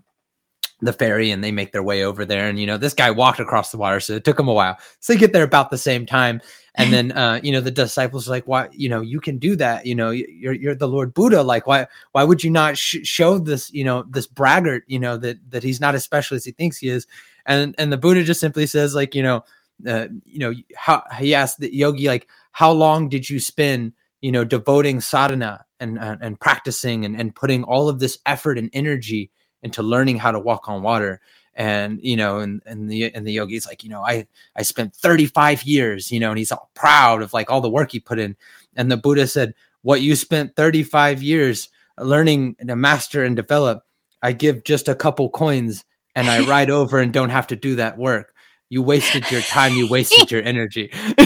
the 0.82 0.92
ferry 0.92 1.30
and 1.30 1.44
they 1.44 1.52
make 1.52 1.72
their 1.72 1.82
way 1.82 2.04
over 2.04 2.24
there. 2.24 2.48
And, 2.48 2.58
you 2.58 2.66
know, 2.66 2.76
this 2.76 2.94
guy 2.94 3.10
walked 3.10 3.40
across 3.40 3.70
the 3.70 3.76
water, 3.76 4.00
so 4.00 4.14
it 4.14 4.24
took 4.24 4.38
him 4.38 4.48
a 4.48 4.52
while. 4.52 4.78
So 5.00 5.12
they 5.12 5.18
get 5.18 5.32
there 5.32 5.44
about 5.44 5.70
the 5.70 5.78
same 5.78 6.06
time. 6.06 6.40
And 6.74 6.92
then, 6.92 7.12
uh, 7.12 7.40
you 7.42 7.52
know, 7.52 7.60
the 7.60 7.70
disciples 7.70 8.28
are 8.28 8.30
like, 8.30 8.46
why, 8.46 8.68
you 8.72 8.88
know, 8.88 9.00
you 9.00 9.20
can 9.20 9.38
do 9.38 9.56
that. 9.56 9.86
You 9.86 9.94
know, 9.94 10.10
you're, 10.10 10.54
you're 10.54 10.74
the 10.74 10.88
Lord 10.88 11.14
Buddha. 11.14 11.42
Like, 11.42 11.66
why, 11.66 11.86
why 12.12 12.24
would 12.24 12.42
you 12.42 12.50
not 12.50 12.78
sh- 12.78 13.04
show 13.04 13.38
this, 13.38 13.72
you 13.72 13.84
know, 13.84 14.04
this 14.08 14.26
braggart, 14.26 14.84
you 14.86 14.98
know, 14.98 15.16
that, 15.18 15.38
that 15.50 15.62
he's 15.62 15.80
not 15.80 15.94
as 15.94 16.04
special 16.04 16.36
as 16.36 16.44
he 16.44 16.52
thinks 16.52 16.78
he 16.78 16.88
is. 16.88 17.06
And, 17.46 17.74
and 17.78 17.92
the 17.92 17.98
Buddha 17.98 18.24
just 18.24 18.40
simply 18.40 18.66
says 18.66 18.94
like, 18.94 19.14
you 19.14 19.22
know, 19.22 19.44
uh, 19.86 20.08
you 20.24 20.38
know, 20.38 20.54
how 20.76 21.02
he 21.18 21.34
asked 21.34 21.58
the 21.58 21.74
yogi, 21.74 22.06
like, 22.06 22.28
how 22.52 22.70
long 22.70 23.08
did 23.08 23.30
you 23.30 23.40
spend, 23.40 23.92
you 24.20 24.30
know, 24.30 24.44
devoting 24.44 25.00
sadhana 25.00 25.64
and, 25.78 25.98
uh, 25.98 26.16
and 26.20 26.38
practicing 26.38 27.04
and, 27.04 27.18
and 27.18 27.34
putting 27.34 27.64
all 27.64 27.88
of 27.88 27.98
this 27.98 28.18
effort 28.26 28.58
and 28.58 28.68
energy 28.74 29.30
into 29.62 29.82
learning 29.82 30.18
how 30.18 30.30
to 30.30 30.38
walk 30.38 30.68
on 30.68 30.82
water. 30.82 31.20
And 31.54 31.98
you 32.02 32.16
know 32.16 32.38
and 32.38 32.62
and 32.64 32.88
the 32.88 33.12
and 33.12 33.26
the 33.26 33.32
yogi's 33.32 33.66
like 33.66 33.82
you 33.82 33.90
know 33.90 34.02
i 34.02 34.26
i 34.54 34.62
spent 34.62 34.94
35 34.94 35.64
years 35.64 36.10
you 36.10 36.20
know 36.20 36.30
and 36.30 36.38
he's 36.38 36.52
all 36.52 36.70
proud 36.74 37.22
of 37.22 37.32
like 37.34 37.50
all 37.50 37.60
the 37.60 37.68
work 37.68 37.90
he 37.92 38.00
put 38.00 38.20
in. 38.20 38.36
And 38.76 38.90
the 38.90 38.96
buddha 38.96 39.26
said 39.26 39.54
what 39.82 40.00
you 40.00 40.14
spent 40.14 40.54
35 40.54 41.22
years 41.22 41.68
learning 41.98 42.54
to 42.66 42.76
master 42.76 43.24
and 43.24 43.34
develop 43.34 43.84
i 44.22 44.32
give 44.32 44.62
just 44.64 44.88
a 44.88 44.94
couple 44.94 45.28
coins 45.28 45.84
and 46.14 46.30
i 46.30 46.40
ride 46.48 46.70
over 46.70 46.98
and 47.00 47.12
don't 47.12 47.30
have 47.30 47.48
to 47.48 47.56
do 47.56 47.74
that 47.76 47.98
work 47.98 48.32
you 48.70 48.82
wasted 48.82 49.30
your 49.30 49.42
time 49.42 49.74
you 49.74 49.86
wasted 49.88 50.30
your 50.30 50.42
energy 50.42 50.90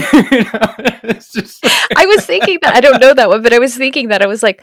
just 1.31 1.65
i 1.95 2.05
was 2.05 2.25
thinking 2.25 2.57
that 2.61 2.75
i 2.75 2.81
don't 2.81 2.99
know 2.99 3.13
that 3.13 3.29
one 3.29 3.41
but 3.41 3.53
i 3.53 3.59
was 3.59 3.77
thinking 3.77 4.09
that 4.09 4.21
i 4.21 4.27
was 4.27 4.43
like 4.43 4.61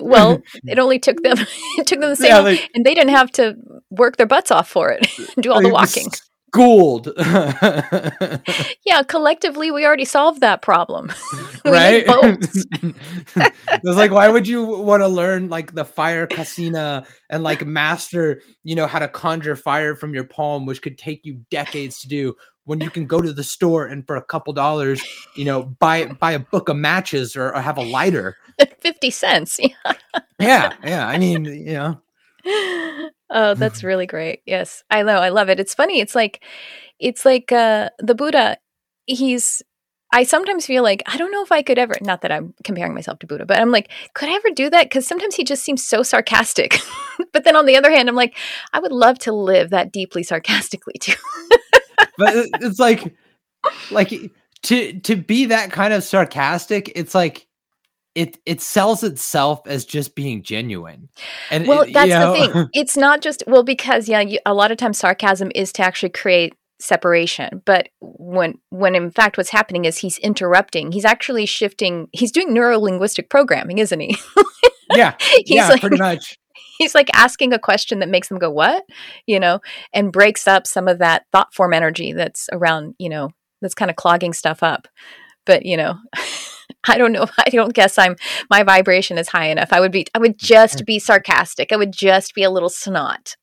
well 0.00 0.42
it 0.64 0.78
only 0.78 0.98
took 0.98 1.22
them 1.22 1.36
it 1.78 1.86
took 1.86 2.00
them 2.00 2.10
the 2.10 2.16
same 2.16 2.30
yeah, 2.30 2.38
like, 2.40 2.70
and 2.74 2.84
they 2.84 2.94
didn't 2.94 3.10
have 3.10 3.30
to 3.30 3.56
work 3.90 4.16
their 4.16 4.26
butts 4.26 4.50
off 4.50 4.68
for 4.68 4.90
it, 4.90 5.06
do 5.40 5.52
all 5.52 5.58
oh, 5.58 5.62
the 5.62 5.70
walking. 5.70 6.06
Schooled. 6.48 7.12
yeah, 7.18 9.02
collectively, 9.06 9.70
we 9.70 9.84
already 9.84 10.04
solved 10.04 10.40
that 10.40 10.62
problem. 10.62 11.12
right? 11.64 12.04
it's 12.06 13.84
like, 13.84 14.10
why 14.10 14.28
would 14.28 14.48
you 14.48 14.64
want 14.64 15.02
to 15.02 15.08
learn 15.08 15.48
like 15.48 15.74
the 15.74 15.84
fire 15.84 16.26
kasina 16.26 17.06
and 17.28 17.42
like 17.42 17.66
master, 17.66 18.40
you 18.64 18.74
know, 18.74 18.86
how 18.86 18.98
to 18.98 19.08
conjure 19.08 19.56
fire 19.56 19.94
from 19.94 20.14
your 20.14 20.24
palm, 20.24 20.66
which 20.66 20.80
could 20.82 20.96
take 20.96 21.24
you 21.24 21.40
decades 21.50 21.98
to 22.00 22.08
do 22.08 22.34
when 22.64 22.80
you 22.80 22.90
can 22.90 23.06
go 23.06 23.20
to 23.20 23.32
the 23.32 23.44
store 23.44 23.86
and 23.86 24.06
for 24.06 24.16
a 24.16 24.22
couple 24.22 24.52
dollars, 24.52 25.02
you 25.34 25.44
know, 25.44 25.62
buy 25.62 26.06
buy 26.06 26.32
a 26.32 26.38
book 26.38 26.68
of 26.68 26.76
matches 26.76 27.36
or, 27.36 27.54
or 27.54 27.60
have 27.60 27.76
a 27.76 27.82
lighter. 27.82 28.36
50 28.80 29.10
cents. 29.10 29.60
Yeah. 29.60 29.92
yeah. 30.40 30.72
Yeah. 30.82 31.06
I 31.06 31.18
mean, 31.18 31.44
you 31.44 31.72
know. 31.74 32.00
Oh, 33.30 33.54
that's 33.54 33.84
really 33.84 34.06
great. 34.06 34.42
Yes. 34.46 34.82
I 34.90 35.02
know. 35.02 35.18
I 35.18 35.30
love 35.30 35.48
it. 35.48 35.60
It's 35.60 35.74
funny. 35.74 36.00
It's 36.00 36.14
like 36.14 36.42
it's 36.98 37.24
like 37.24 37.52
uh 37.52 37.90
the 37.98 38.14
Buddha, 38.14 38.58
he's 39.06 39.62
I 40.12 40.22
sometimes 40.22 40.66
feel 40.66 40.82
like 40.82 41.02
I 41.06 41.16
don't 41.16 41.32
know 41.32 41.42
if 41.42 41.52
I 41.52 41.62
could 41.62 41.78
ever 41.78 41.94
not 42.00 42.22
that 42.22 42.32
I'm 42.32 42.54
comparing 42.64 42.94
myself 42.94 43.18
to 43.20 43.26
Buddha, 43.26 43.44
but 43.44 43.58
I'm 43.58 43.70
like, 43.70 43.90
could 44.14 44.28
I 44.28 44.34
ever 44.34 44.50
do 44.54 44.70
that? 44.70 44.84
Because 44.84 45.06
sometimes 45.06 45.34
he 45.34 45.44
just 45.44 45.64
seems 45.64 45.84
so 45.84 46.02
sarcastic. 46.02 46.78
but 47.32 47.44
then 47.44 47.56
on 47.56 47.66
the 47.66 47.76
other 47.76 47.90
hand, 47.90 48.08
I'm 48.08 48.14
like, 48.14 48.36
I 48.72 48.78
would 48.78 48.92
love 48.92 49.18
to 49.20 49.32
live 49.32 49.70
that 49.70 49.92
deeply 49.92 50.22
sarcastically 50.22 50.94
too. 51.00 51.14
but 52.18 52.34
it's 52.60 52.78
like 52.78 53.14
like 53.90 54.12
to 54.62 55.00
to 55.00 55.16
be 55.16 55.46
that 55.46 55.72
kind 55.72 55.92
of 55.92 56.02
sarcastic, 56.02 56.92
it's 56.94 57.14
like 57.14 57.45
it 58.16 58.38
it 58.46 58.62
sells 58.62 59.04
itself 59.04 59.60
as 59.66 59.84
just 59.84 60.14
being 60.16 60.42
genuine. 60.42 61.10
And 61.50 61.68
well, 61.68 61.82
it, 61.82 61.92
that's 61.92 62.08
know, 62.08 62.32
the 62.32 62.52
thing. 62.52 62.68
It's 62.72 62.96
not 62.96 63.20
just 63.20 63.44
well 63.46 63.62
because 63.62 64.08
yeah, 64.08 64.22
you, 64.22 64.38
a 64.46 64.54
lot 64.54 64.72
of 64.72 64.78
times 64.78 64.98
sarcasm 64.98 65.52
is 65.54 65.70
to 65.74 65.82
actually 65.82 66.08
create 66.08 66.54
separation. 66.80 67.62
But 67.66 67.90
when 68.00 68.58
when 68.70 68.94
in 68.94 69.10
fact 69.10 69.36
what's 69.36 69.50
happening 69.50 69.84
is 69.84 69.98
he's 69.98 70.18
interrupting. 70.18 70.92
He's 70.92 71.04
actually 71.04 71.44
shifting 71.44 72.08
he's 72.12 72.32
doing 72.32 72.52
neuro 72.52 72.80
linguistic 72.80 73.28
programming 73.28 73.78
isn't 73.78 74.00
he? 74.00 74.16
Yeah. 74.94 75.16
He's 75.18 75.56
yeah 75.56 75.68
like, 75.68 75.80
pretty 75.80 75.98
much. 75.98 76.38
he's 76.78 76.94
like 76.94 77.10
asking 77.12 77.52
a 77.52 77.58
question 77.58 77.98
that 77.98 78.08
makes 78.08 78.28
them 78.28 78.38
go 78.38 78.50
what? 78.50 78.84
You 79.26 79.40
know 79.40 79.60
and 79.92 80.12
breaks 80.12 80.48
up 80.48 80.66
some 80.66 80.88
of 80.88 81.00
that 81.00 81.24
thought 81.32 81.52
form 81.52 81.74
energy 81.74 82.12
that's 82.12 82.48
around 82.52 82.94
you 82.98 83.08
know 83.08 83.30
that's 83.60 83.74
kind 83.74 83.90
of 83.90 83.96
clogging 83.96 84.32
stuff 84.32 84.62
up. 84.62 84.88
But 85.44 85.66
you 85.66 85.76
know 85.76 85.96
i 86.88 86.98
don't 86.98 87.12
know 87.12 87.26
i 87.38 87.50
don't 87.50 87.74
guess 87.74 87.98
i'm 87.98 88.16
my 88.50 88.62
vibration 88.62 89.18
is 89.18 89.28
high 89.28 89.46
enough 89.48 89.72
i 89.72 89.80
would 89.80 89.92
be 89.92 90.06
i 90.14 90.18
would 90.18 90.38
just 90.38 90.84
be 90.84 90.98
sarcastic 90.98 91.72
i 91.72 91.76
would 91.76 91.92
just 91.92 92.34
be 92.34 92.42
a 92.42 92.50
little 92.50 92.68
snot 92.68 93.36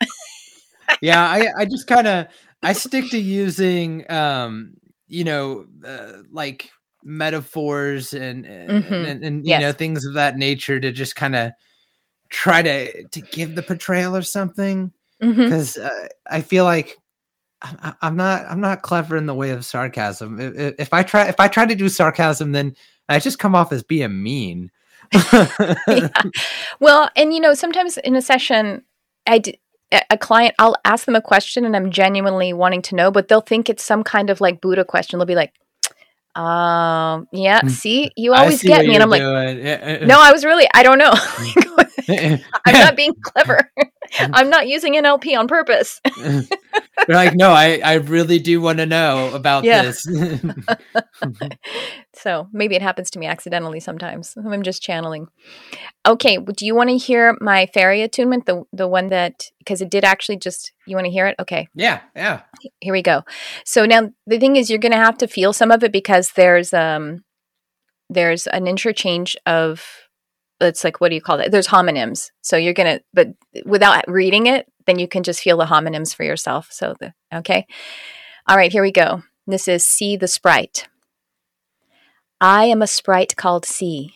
yeah 1.01 1.23
i 1.23 1.47
i 1.59 1.65
just 1.65 1.87
kind 1.87 2.07
of 2.07 2.27
i 2.61 2.73
stick 2.73 3.09
to 3.09 3.19
using 3.19 4.09
um 4.11 4.73
you 5.07 5.23
know 5.23 5.65
uh, 5.85 6.13
like 6.31 6.69
metaphors 7.03 8.13
and 8.13 8.45
mm-hmm. 8.45 8.93
and, 8.93 9.23
and, 9.23 9.45
you 9.45 9.49
yes. 9.49 9.61
know 9.61 9.71
things 9.71 10.05
of 10.05 10.13
that 10.13 10.37
nature 10.37 10.79
to 10.79 10.91
just 10.91 11.15
kind 11.15 11.35
of 11.35 11.51
try 12.29 12.61
to 12.61 13.03
to 13.09 13.21
give 13.21 13.55
the 13.55 13.61
portrayal 13.61 14.15
or 14.15 14.21
something 14.21 14.91
because 15.19 15.73
mm-hmm. 15.73 15.85
uh, 15.85 16.07
I 16.29 16.41
feel 16.41 16.63
like 16.63 16.97
I, 17.61 17.93
am 18.01 18.15
not 18.15 18.45
I'm 18.49 18.59
not 18.59 18.81
clever 18.81 19.15
in 19.15 19.25
the 19.25 19.33
way 19.33 19.51
of 19.51 19.65
sarcasm. 19.65 20.39
If, 20.39 20.75
if, 20.79 20.93
I 20.93 21.03
try 21.03 21.27
if 21.27 21.39
I 21.39 21.47
try 21.47 21.65
to 21.65 21.75
do 21.75 21.87
sarcasm, 21.89 22.51
then 22.51 22.75
I 23.09 23.19
just 23.19 23.39
come 23.39 23.55
off 23.55 23.71
as 23.71 23.83
being 23.83 24.21
mean. 24.21 24.71
yeah. 25.33 26.09
Well, 26.79 27.09
and 27.15 27.33
you 27.33 27.39
know, 27.39 27.53
sometimes 27.53 27.97
in 27.97 28.15
a 28.15 28.21
session, 28.21 28.83
I 29.27 29.39
d- 29.39 29.59
a 30.09 30.17
client 30.17 30.55
I'll 30.57 30.75
ask 30.85 31.05
them 31.05 31.15
a 31.15 31.21
question 31.21 31.65
and 31.65 31.75
I'm 31.75 31.91
genuinely 31.91 32.53
wanting 32.53 32.81
to 32.83 32.95
know, 32.95 33.11
but 33.11 33.27
they'll 33.27 33.41
think 33.41 33.69
it's 33.69 33.83
some 33.83 34.03
kind 34.03 34.29
of 34.29 34.41
like 34.41 34.61
Buddha 34.61 34.85
question. 34.85 35.19
They'll 35.19 35.25
be 35.25 35.35
like, 35.35 35.53
um, 36.35 37.27
yeah, 37.31 37.61
hmm. 37.61 37.67
see, 37.67 38.11
you 38.15 38.33
always 38.33 38.63
get 38.63 38.85
me. 38.85 38.95
And 38.95 39.03
I'm 39.03 39.09
doing. 39.11 39.63
like, 39.63 40.01
no, 40.01 40.19
I 40.19 40.31
was 40.31 40.43
really, 40.43 40.67
I 40.73 40.81
don't 40.81 40.97
know. 40.97 41.13
I'm 42.65 42.73
not 42.73 42.95
being 42.95 43.13
clever. 43.21 43.71
I'm 44.19 44.49
not 44.49 44.67
using 44.67 44.93
NLP 44.95 45.37
on 45.37 45.47
purpose. 45.47 46.01
They're 46.17 46.45
like, 47.07 47.35
no, 47.35 47.51
I, 47.51 47.81
I 47.83 47.93
really 47.95 48.39
do 48.39 48.61
want 48.61 48.79
to 48.79 48.85
know 48.85 49.33
about 49.33 49.63
yeah. 49.63 49.83
this. 49.83 50.07
So 52.15 52.47
maybe 52.53 52.75
it 52.75 52.81
happens 52.81 53.09
to 53.11 53.19
me 53.19 53.25
accidentally 53.25 53.79
sometimes. 53.79 54.35
I'm 54.45 54.63
just 54.63 54.81
channeling. 54.81 55.27
Okay, 56.05 56.37
do 56.37 56.65
you 56.65 56.75
want 56.75 56.89
to 56.89 56.97
hear 56.97 57.35
my 57.41 57.65
fairy 57.67 58.01
attunement? 58.01 58.45
The 58.45 58.63
the 58.71 58.87
one 58.87 59.09
that 59.09 59.51
because 59.59 59.81
it 59.81 59.89
did 59.89 60.03
actually 60.03 60.37
just 60.37 60.71
you 60.85 60.95
want 60.95 61.05
to 61.05 61.11
hear 61.11 61.27
it? 61.27 61.35
Okay. 61.39 61.67
Yeah, 61.73 62.01
yeah. 62.15 62.41
Here 62.79 62.93
we 62.93 63.01
go. 63.01 63.23
So 63.65 63.85
now 63.85 64.09
the 64.27 64.39
thing 64.39 64.55
is 64.55 64.69
you're 64.69 64.79
gonna 64.79 64.95
have 64.97 65.17
to 65.19 65.27
feel 65.27 65.53
some 65.53 65.71
of 65.71 65.83
it 65.83 65.91
because 65.91 66.31
there's 66.31 66.73
um 66.73 67.23
there's 68.09 68.47
an 68.47 68.67
interchange 68.67 69.35
of 69.45 69.83
it's 70.61 70.83
like 70.83 71.01
what 71.01 71.09
do 71.09 71.15
you 71.15 71.21
call 71.21 71.37
that 71.37 71.51
there's 71.51 71.67
homonyms 71.67 72.29
so 72.41 72.55
you're 72.55 72.73
gonna 72.73 72.99
but 73.13 73.29
without 73.65 74.05
reading 74.07 74.45
it 74.45 74.71
then 74.85 74.99
you 74.99 75.07
can 75.07 75.23
just 75.23 75.41
feel 75.41 75.57
the 75.57 75.65
homonyms 75.65 76.15
for 76.15 76.23
yourself 76.23 76.69
so 76.71 76.93
the 76.99 77.13
okay 77.33 77.65
all 78.47 78.55
right 78.55 78.71
here 78.71 78.83
we 78.83 78.91
go 78.91 79.23
this 79.47 79.67
is 79.67 79.85
see 79.85 80.15
the 80.15 80.27
sprite 80.27 80.87
i 82.45 82.65
am 82.65 82.81
a 82.81 82.87
sprite 82.87 83.37
called 83.37 83.65
Sea. 83.65 84.15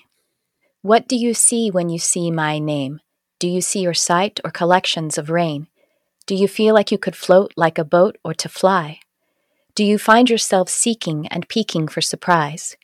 what 0.81 1.07
do 1.07 1.15
you 1.15 1.33
see 1.33 1.71
when 1.71 1.87
you 1.87 1.97
see 1.97 2.29
my 2.29 2.59
name 2.59 2.99
do 3.39 3.47
you 3.47 3.61
see 3.61 3.79
your 3.79 3.93
sight 3.93 4.41
or 4.43 4.51
collections 4.51 5.17
of 5.17 5.29
rain 5.29 5.67
do 6.25 6.35
you 6.35 6.47
feel 6.47 6.73
like 6.73 6.91
you 6.91 6.97
could 6.97 7.15
float 7.15 7.53
like 7.55 7.77
a 7.77 7.85
boat 7.85 8.17
or 8.25 8.33
to 8.33 8.49
fly 8.49 8.99
do 9.75 9.83
you 9.83 9.97
find 9.97 10.29
yourself 10.29 10.67
seeking 10.67 11.25
and 11.27 11.47
peeking 11.47 11.87
for 11.87 12.01
surprise 12.01 12.75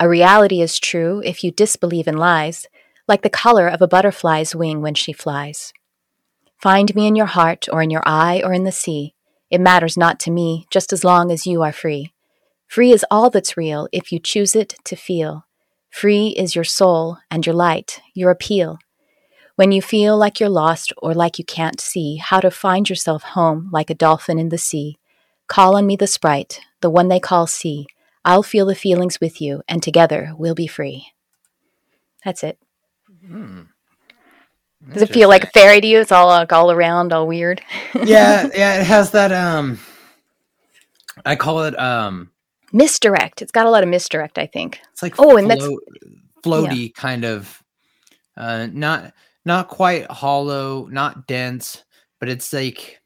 a 0.00 0.08
reality 0.08 0.60
is 0.60 0.80
true 0.80 1.22
if 1.24 1.44
you 1.44 1.52
disbelieve 1.52 2.08
in 2.08 2.16
lies 2.16 2.66
like 3.08 3.22
the 3.22 3.30
color 3.30 3.68
of 3.68 3.82
a 3.82 3.88
butterfly's 3.88 4.54
wing 4.54 4.80
when 4.80 4.94
she 4.94 5.12
flies. 5.12 5.72
Find 6.58 6.94
me 6.94 7.06
in 7.06 7.16
your 7.16 7.26
heart, 7.26 7.68
or 7.72 7.82
in 7.82 7.90
your 7.90 8.02
eye, 8.06 8.40
or 8.44 8.52
in 8.52 8.64
the 8.64 8.72
sea. 8.72 9.14
It 9.50 9.60
matters 9.60 9.96
not 9.96 10.20
to 10.20 10.30
me, 10.30 10.66
just 10.70 10.92
as 10.92 11.04
long 11.04 11.30
as 11.30 11.46
you 11.46 11.62
are 11.62 11.72
free. 11.72 12.11
Free 12.72 12.90
is 12.90 13.04
all 13.10 13.28
that's 13.28 13.54
real 13.54 13.86
if 13.92 14.10
you 14.12 14.18
choose 14.18 14.56
it 14.56 14.76
to 14.84 14.96
feel. 14.96 15.44
Free 15.90 16.28
is 16.28 16.54
your 16.54 16.64
soul 16.64 17.18
and 17.30 17.44
your 17.44 17.54
light, 17.54 18.00
your 18.14 18.30
appeal. 18.30 18.78
When 19.56 19.72
you 19.72 19.82
feel 19.82 20.16
like 20.16 20.40
you're 20.40 20.48
lost 20.48 20.90
or 21.02 21.12
like 21.12 21.38
you 21.38 21.44
can't 21.44 21.82
see 21.82 22.16
how 22.16 22.40
to 22.40 22.50
find 22.50 22.88
yourself 22.88 23.24
home 23.24 23.68
like 23.74 23.90
a 23.90 23.94
dolphin 23.94 24.38
in 24.38 24.48
the 24.48 24.56
sea, 24.56 24.98
call 25.48 25.76
on 25.76 25.86
me 25.86 25.96
the 25.96 26.06
sprite, 26.06 26.62
the 26.80 26.88
one 26.88 27.08
they 27.08 27.20
call 27.20 27.46
sea. 27.46 27.88
I'll 28.24 28.42
feel 28.42 28.64
the 28.64 28.74
feelings 28.74 29.20
with 29.20 29.38
you, 29.38 29.60
and 29.68 29.82
together 29.82 30.32
we'll 30.38 30.54
be 30.54 30.66
free. 30.66 31.08
That's 32.24 32.42
it. 32.42 32.58
Hmm. 33.26 33.64
Does 34.94 35.02
it 35.02 35.12
feel 35.12 35.28
like 35.28 35.44
a 35.44 35.48
fairy 35.48 35.82
to 35.82 35.86
you? 35.86 36.00
It's 36.00 36.10
all 36.10 36.28
like 36.28 36.54
all 36.54 36.70
around, 36.70 37.12
all 37.12 37.26
weird. 37.26 37.60
yeah, 37.92 38.48
yeah. 38.54 38.80
It 38.80 38.86
has 38.86 39.10
that. 39.10 39.30
Um, 39.30 39.78
I 41.26 41.36
call 41.36 41.64
it 41.64 41.78
um 41.78 42.30
misdirect. 42.72 43.42
It's 43.42 43.52
got 43.52 43.66
a 43.66 43.70
lot 43.70 43.82
of 43.82 43.88
misdirect. 43.88 44.38
I 44.38 44.46
think 44.46 44.80
it's 44.92 45.02
like 45.02 45.14
oh, 45.18 45.36
and 45.36 45.50
that's 45.50 45.66
floaty 46.44 46.86
yeah. 46.86 46.92
kind 46.94 47.24
of, 47.24 47.62
uh, 48.36 48.68
not 48.72 49.12
not 49.44 49.68
quite 49.68 50.10
hollow, 50.10 50.86
not 50.86 51.26
dense, 51.26 51.84
but 52.20 52.28
it's 52.28 52.52
like 52.52 53.00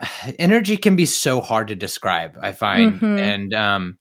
energy 0.38 0.76
can 0.76 0.96
be 0.96 1.06
so 1.06 1.40
hard 1.40 1.68
to 1.68 1.74
describe. 1.74 2.38
I 2.40 2.52
find, 2.52 2.94
mm-hmm. 2.94 3.18
and 3.18 3.54
um, 3.54 3.98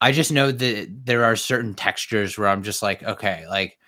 I 0.00 0.12
just 0.12 0.32
know 0.32 0.52
that 0.52 1.04
there 1.04 1.24
are 1.24 1.36
certain 1.36 1.74
textures 1.74 2.36
where 2.36 2.48
I'm 2.48 2.62
just 2.62 2.82
like, 2.82 3.02
okay, 3.02 3.46
like 3.48 3.78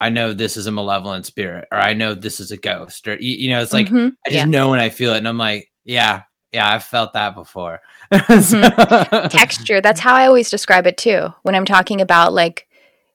I 0.00 0.10
know 0.10 0.32
this 0.32 0.56
is 0.56 0.66
a 0.66 0.72
malevolent 0.72 1.26
spirit, 1.26 1.68
or 1.72 1.78
I 1.78 1.94
know 1.94 2.14
this 2.14 2.40
is 2.40 2.50
a 2.50 2.56
ghost, 2.56 3.06
or 3.08 3.14
you, 3.14 3.36
you 3.36 3.50
know, 3.50 3.62
it's 3.62 3.72
like 3.72 3.86
mm-hmm. 3.86 4.08
I 4.26 4.30
just 4.30 4.36
yeah. 4.36 4.44
know 4.44 4.70
when 4.70 4.80
I 4.80 4.88
feel 4.88 5.14
it, 5.14 5.18
and 5.18 5.28
I'm 5.28 5.38
like, 5.38 5.70
yeah, 5.84 6.22
yeah, 6.52 6.72
I've 6.72 6.84
felt 6.84 7.12
that 7.12 7.34
before. 7.34 7.80
Mm-hmm. 8.12 9.28
Texture. 9.36 9.80
That's 9.80 10.00
how 10.00 10.14
I 10.14 10.26
always 10.26 10.50
describe 10.50 10.86
it 10.86 10.96
too. 10.96 11.28
When 11.42 11.54
I'm 11.54 11.64
talking 11.64 12.00
about 12.00 12.32
like 12.32 12.66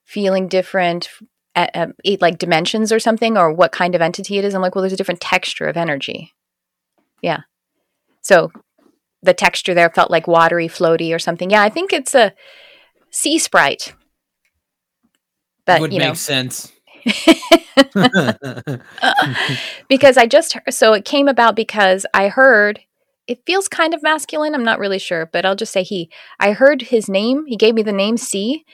feeling 0.04 0.48
different, 0.48 1.10
at, 1.56 1.76
uh, 1.76 1.88
like 2.20 2.38
dimensions 2.38 2.92
or 2.92 3.00
something, 3.00 3.38
or 3.38 3.52
what 3.52 3.72
kind 3.72 3.96
of 3.96 4.02
entity 4.02 4.38
it 4.38 4.46
is. 4.46 4.54
I'm 4.54 4.62
like, 4.62 4.76
well, 4.76 4.82
there's 4.82 4.94
a 4.94 4.98
different 4.98 5.22
texture 5.22 5.68
of 5.68 5.78
energy. 5.78 6.34
Yeah. 7.22 7.42
So 8.22 8.52
the 9.22 9.34
texture 9.34 9.74
there 9.74 9.90
felt 9.90 10.12
like 10.12 10.28
watery, 10.28 10.68
floaty, 10.68 11.16
or 11.16 11.20
something. 11.20 11.50
Yeah, 11.50 11.62
I 11.62 11.70
think 11.70 11.94
it's 11.94 12.16
a 12.16 12.34
sea 13.10 13.40
sprite. 13.40 13.94
But 15.66 15.82
would 15.82 15.94
you 15.94 16.00
know, 16.00 16.10
make 16.10 16.18
sense. 16.18 16.72
because 19.88 20.18
I 20.18 20.28
just 20.28 20.58
so 20.70 20.94
it 20.94 21.06
came 21.06 21.28
about 21.28 21.56
because 21.56 22.06
I 22.14 22.28
heard 22.28 22.82
it 23.28 23.46
feels 23.46 23.68
kind 23.68 23.94
of 23.94 24.04
masculine. 24.04 24.54
I'm 24.54 24.64
not 24.64 24.80
really 24.80 25.00
sure, 25.00 25.26
but 25.26 25.46
I'll 25.46 25.56
just 25.56 25.74
say 25.74 25.84
he. 25.84 26.10
I 26.40 26.52
heard 26.52 26.84
his 26.84 27.10
name. 27.10 27.46
He 27.48 27.56
gave 27.56 27.76
me 27.76 27.82
the 27.82 27.92
name 27.92 28.18
C, 28.18 28.66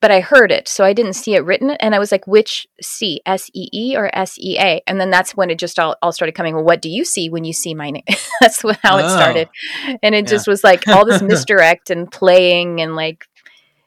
but 0.00 0.10
I 0.10 0.20
heard 0.20 0.52
it, 0.52 0.68
so 0.68 0.84
I 0.84 0.92
didn't 0.92 1.14
see 1.14 1.34
it 1.34 1.44
written. 1.44 1.70
And 1.70 1.94
I 1.94 1.98
was 1.98 2.12
like, 2.12 2.26
which 2.26 2.66
C, 2.82 3.20
S 3.24 3.50
E 3.54 3.68
E 3.72 3.96
or 3.96 4.10
S 4.12 4.38
E 4.38 4.58
A? 4.58 4.82
And 4.86 5.00
then 5.00 5.10
that's 5.10 5.34
when 5.34 5.50
it 5.50 5.58
just 5.58 5.78
all, 5.78 5.96
all 6.02 6.12
started 6.12 6.34
coming. 6.34 6.54
Well, 6.54 6.64
what 6.64 6.82
do 6.82 6.90
you 6.90 7.04
see 7.04 7.30
when 7.30 7.44
you 7.44 7.52
see 7.52 7.74
my 7.74 7.90
name? 7.90 8.04
that's 8.40 8.62
how 8.82 8.98
it 8.98 9.08
started. 9.08 9.48
Oh. 9.86 9.96
And 10.02 10.14
it 10.14 10.26
yeah. 10.26 10.30
just 10.30 10.46
was 10.46 10.62
like 10.62 10.86
all 10.88 11.06
this 11.06 11.22
misdirect 11.22 11.90
and 11.90 12.10
playing 12.10 12.80
and 12.80 12.94
like, 12.94 13.26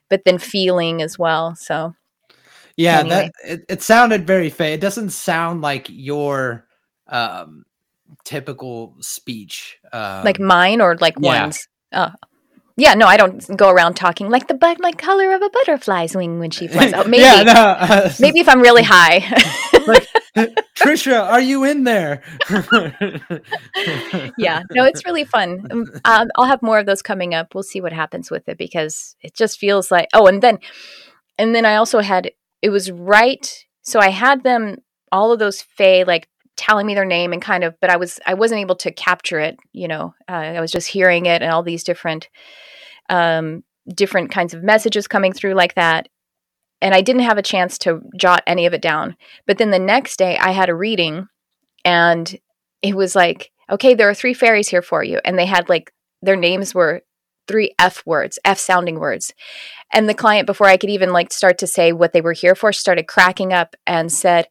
but 0.09 0.23
then 0.25 0.39
feeling 0.39 1.03
as 1.03 1.19
well. 1.19 1.55
So, 1.55 1.93
yeah, 2.75 2.99
anyway. 2.99 3.31
that 3.43 3.51
it, 3.51 3.65
it 3.69 3.81
sounded 3.83 4.25
very 4.25 4.49
fake. 4.49 4.73
It 4.75 4.81
doesn't 4.81 5.11
sound 5.11 5.61
like 5.61 5.87
your 5.89 6.65
um, 7.07 7.65
typical 8.23 8.95
speech, 9.01 9.77
um, 9.91 10.23
like 10.23 10.39
mine 10.39 10.81
or 10.81 10.95
like 10.97 11.15
yeah. 11.19 11.41
one's. 11.43 11.67
Oh, 11.91 12.11
yeah, 12.79 12.93
no, 12.93 13.07
I 13.07 13.17
don't 13.17 13.45
go 13.57 13.69
around 13.69 13.95
talking 13.95 14.29
like 14.29 14.47
the 14.47 14.53
but 14.53 14.79
like 14.79 14.97
color 14.97 15.33
of 15.33 15.41
a 15.41 15.49
butterfly's 15.49 16.15
wing 16.15 16.39
when 16.39 16.49
she 16.49 16.67
flies 16.67 16.93
out. 16.93 17.09
Maybe, 17.09 17.23
yeah, 17.23 17.43
no, 17.43 17.53
uh, 17.53 18.11
maybe 18.19 18.39
if 18.39 18.47
I'm 18.47 18.61
really 18.61 18.83
high. 18.83 19.19
like, 19.85 20.07
Trisha, 20.77 21.21
are 21.21 21.41
you 21.41 21.65
in 21.65 21.83
there? 21.83 22.23
yeah, 24.37 24.63
no, 24.71 24.85
it's 24.85 25.05
really 25.05 25.25
fun. 25.25 25.67
Um, 25.69 25.87
um, 26.05 26.29
I'll 26.35 26.45
have 26.45 26.61
more 26.61 26.79
of 26.79 26.85
those 26.85 27.01
coming 27.01 27.33
up. 27.33 27.53
We'll 27.53 27.63
see 27.63 27.81
what 27.81 27.91
happens 27.91 28.31
with 28.31 28.47
it 28.47 28.57
because 28.57 29.15
it 29.21 29.35
just 29.35 29.59
feels 29.59 29.91
like. 29.91 30.07
Oh, 30.13 30.27
and 30.27 30.41
then, 30.41 30.59
and 31.37 31.53
then 31.53 31.65
I 31.65 31.75
also 31.75 31.99
had 31.99 32.31
it 32.61 32.69
was 32.69 32.91
right. 32.91 33.65
So 33.81 33.99
I 33.99 34.09
had 34.09 34.43
them 34.43 34.77
all 35.11 35.31
of 35.31 35.39
those 35.39 35.61
Fey 35.61 36.03
like 36.03 36.29
telling 36.59 36.85
me 36.85 36.93
their 36.93 37.05
name 37.05 37.31
and 37.33 37.41
kind 37.41 37.63
of, 37.63 37.75
but 37.79 37.89
I 37.89 37.95
was 37.95 38.19
I 38.27 38.33
wasn't 38.35 38.61
able 38.61 38.75
to 38.75 38.91
capture 38.91 39.39
it. 39.39 39.57
You 39.71 39.87
know, 39.87 40.13
uh, 40.27 40.33
I 40.33 40.61
was 40.61 40.71
just 40.71 40.87
hearing 40.87 41.25
it 41.25 41.41
and 41.41 41.51
all 41.51 41.63
these 41.63 41.83
different 41.83 42.29
um, 43.09 43.63
different 43.95 44.29
kinds 44.29 44.53
of 44.53 44.61
messages 44.61 45.07
coming 45.07 45.33
through 45.33 45.53
like 45.53 45.75
that. 45.75 46.09
And 46.81 46.93
I 46.93 47.01
didn't 47.01 47.23
have 47.23 47.37
a 47.37 47.43
chance 47.43 47.77
to 47.79 48.01
jot 48.17 48.43
any 48.45 48.65
of 48.65 48.73
it 48.73 48.81
down. 48.81 49.15
But 49.47 49.57
then 49.57 49.71
the 49.71 49.79
next 49.79 50.17
day 50.17 50.37
I 50.37 50.51
had 50.51 50.69
a 50.69 50.75
reading 50.75 51.27
and 51.83 52.37
it 52.81 52.95
was 52.95 53.15
like, 53.15 53.51
okay, 53.69 53.93
there 53.93 54.09
are 54.09 54.13
three 54.13 54.33
fairies 54.33 54.69
here 54.69 54.81
for 54.81 55.03
you. 55.03 55.19
And 55.25 55.37
they 55.37 55.45
had 55.45 55.69
like, 55.69 55.91
their 56.21 56.35
names 56.35 56.73
were 56.73 57.01
three 57.47 57.73
F 57.79 58.03
words, 58.05 58.39
F 58.45 58.59
sounding 58.59 58.99
words. 58.99 59.33
And 59.91 60.07
the 60.07 60.13
client, 60.13 60.45
before 60.45 60.67
I 60.67 60.77
could 60.77 60.89
even 60.89 61.11
like 61.11 61.33
start 61.33 61.57
to 61.59 61.67
say 61.67 61.91
what 61.91 62.13
they 62.13 62.21
were 62.21 62.33
here 62.33 62.55
for, 62.55 62.71
started 62.71 63.07
cracking 63.07 63.51
up 63.51 63.75
and 63.87 64.11
said, 64.11 64.47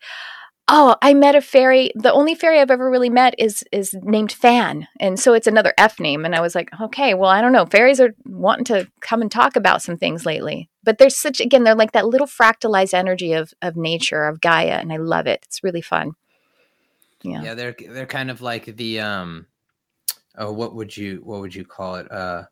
oh, 0.69 0.97
I 1.03 1.15
met 1.15 1.35
a 1.35 1.41
fairy. 1.41 1.91
The 1.95 2.13
only 2.13 2.35
fairy 2.35 2.61
I've 2.61 2.71
ever 2.71 2.91
really 2.91 3.11
met 3.11 3.35
is 3.39 3.65
is 3.73 3.95
named 4.03 4.33
Fan, 4.33 4.87
and 5.01 5.19
so 5.19 5.35
it's 5.35 5.47
another 5.47 5.75
F 5.79 5.99
name. 5.99 6.25
And 6.25 6.35
I 6.35 6.41
was 6.41 6.55
like, 6.55 6.71
okay, 6.81 7.15
well, 7.15 7.31
I 7.31 7.41
don't 7.41 7.53
know. 7.53 7.67
Fairies 7.67 8.01
are 8.01 8.15
wanting 8.25 8.65
to 8.67 8.89
come 9.01 9.23
and 9.23 9.31
talk 9.31 9.57
about 9.57 9.83
some 9.83 9.97
things 9.97 10.27
lately, 10.27 10.69
but 10.85 10.99
there's 10.99 11.17
such 11.17 11.41
again, 11.41 11.65
they're 11.65 11.75
like 11.75 11.93
that 11.93 12.07
little 12.07 12.27
fractalized 12.27 12.95
energy 12.95 13.33
of 13.33 13.53
of 13.63 13.77
nature 13.77 14.25
of 14.25 14.41
Gaia, 14.41 14.79
and 14.79 14.93
I 14.93 14.97
love 14.99 15.27
it. 15.27 15.41
It's 15.47 15.65
really 15.65 15.83
fun. 15.83 16.13
Yeah, 17.23 17.43
yeah, 17.43 17.55
they're 17.55 17.77
they're 17.89 18.07
kind 18.07 18.31
of 18.31 18.41
like 18.41 18.77
the 18.77 19.01
um, 19.01 19.47
oh, 20.37 20.53
what 20.53 20.75
would 20.75 20.97
you 20.97 21.21
what 21.25 21.41
would 21.41 21.55
you 21.55 21.65
call 21.65 21.97
it? 21.97 22.11
Uh, 22.11 22.45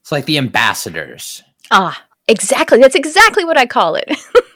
it's 0.00 0.12
like 0.12 0.24
the 0.24 0.38
ambassadors. 0.38 1.42
Ah, 1.70 2.04
exactly. 2.26 2.80
That's 2.80 2.94
exactly 2.94 3.44
what 3.44 3.58
I 3.58 3.66
call 3.66 3.94
it. 3.94 4.10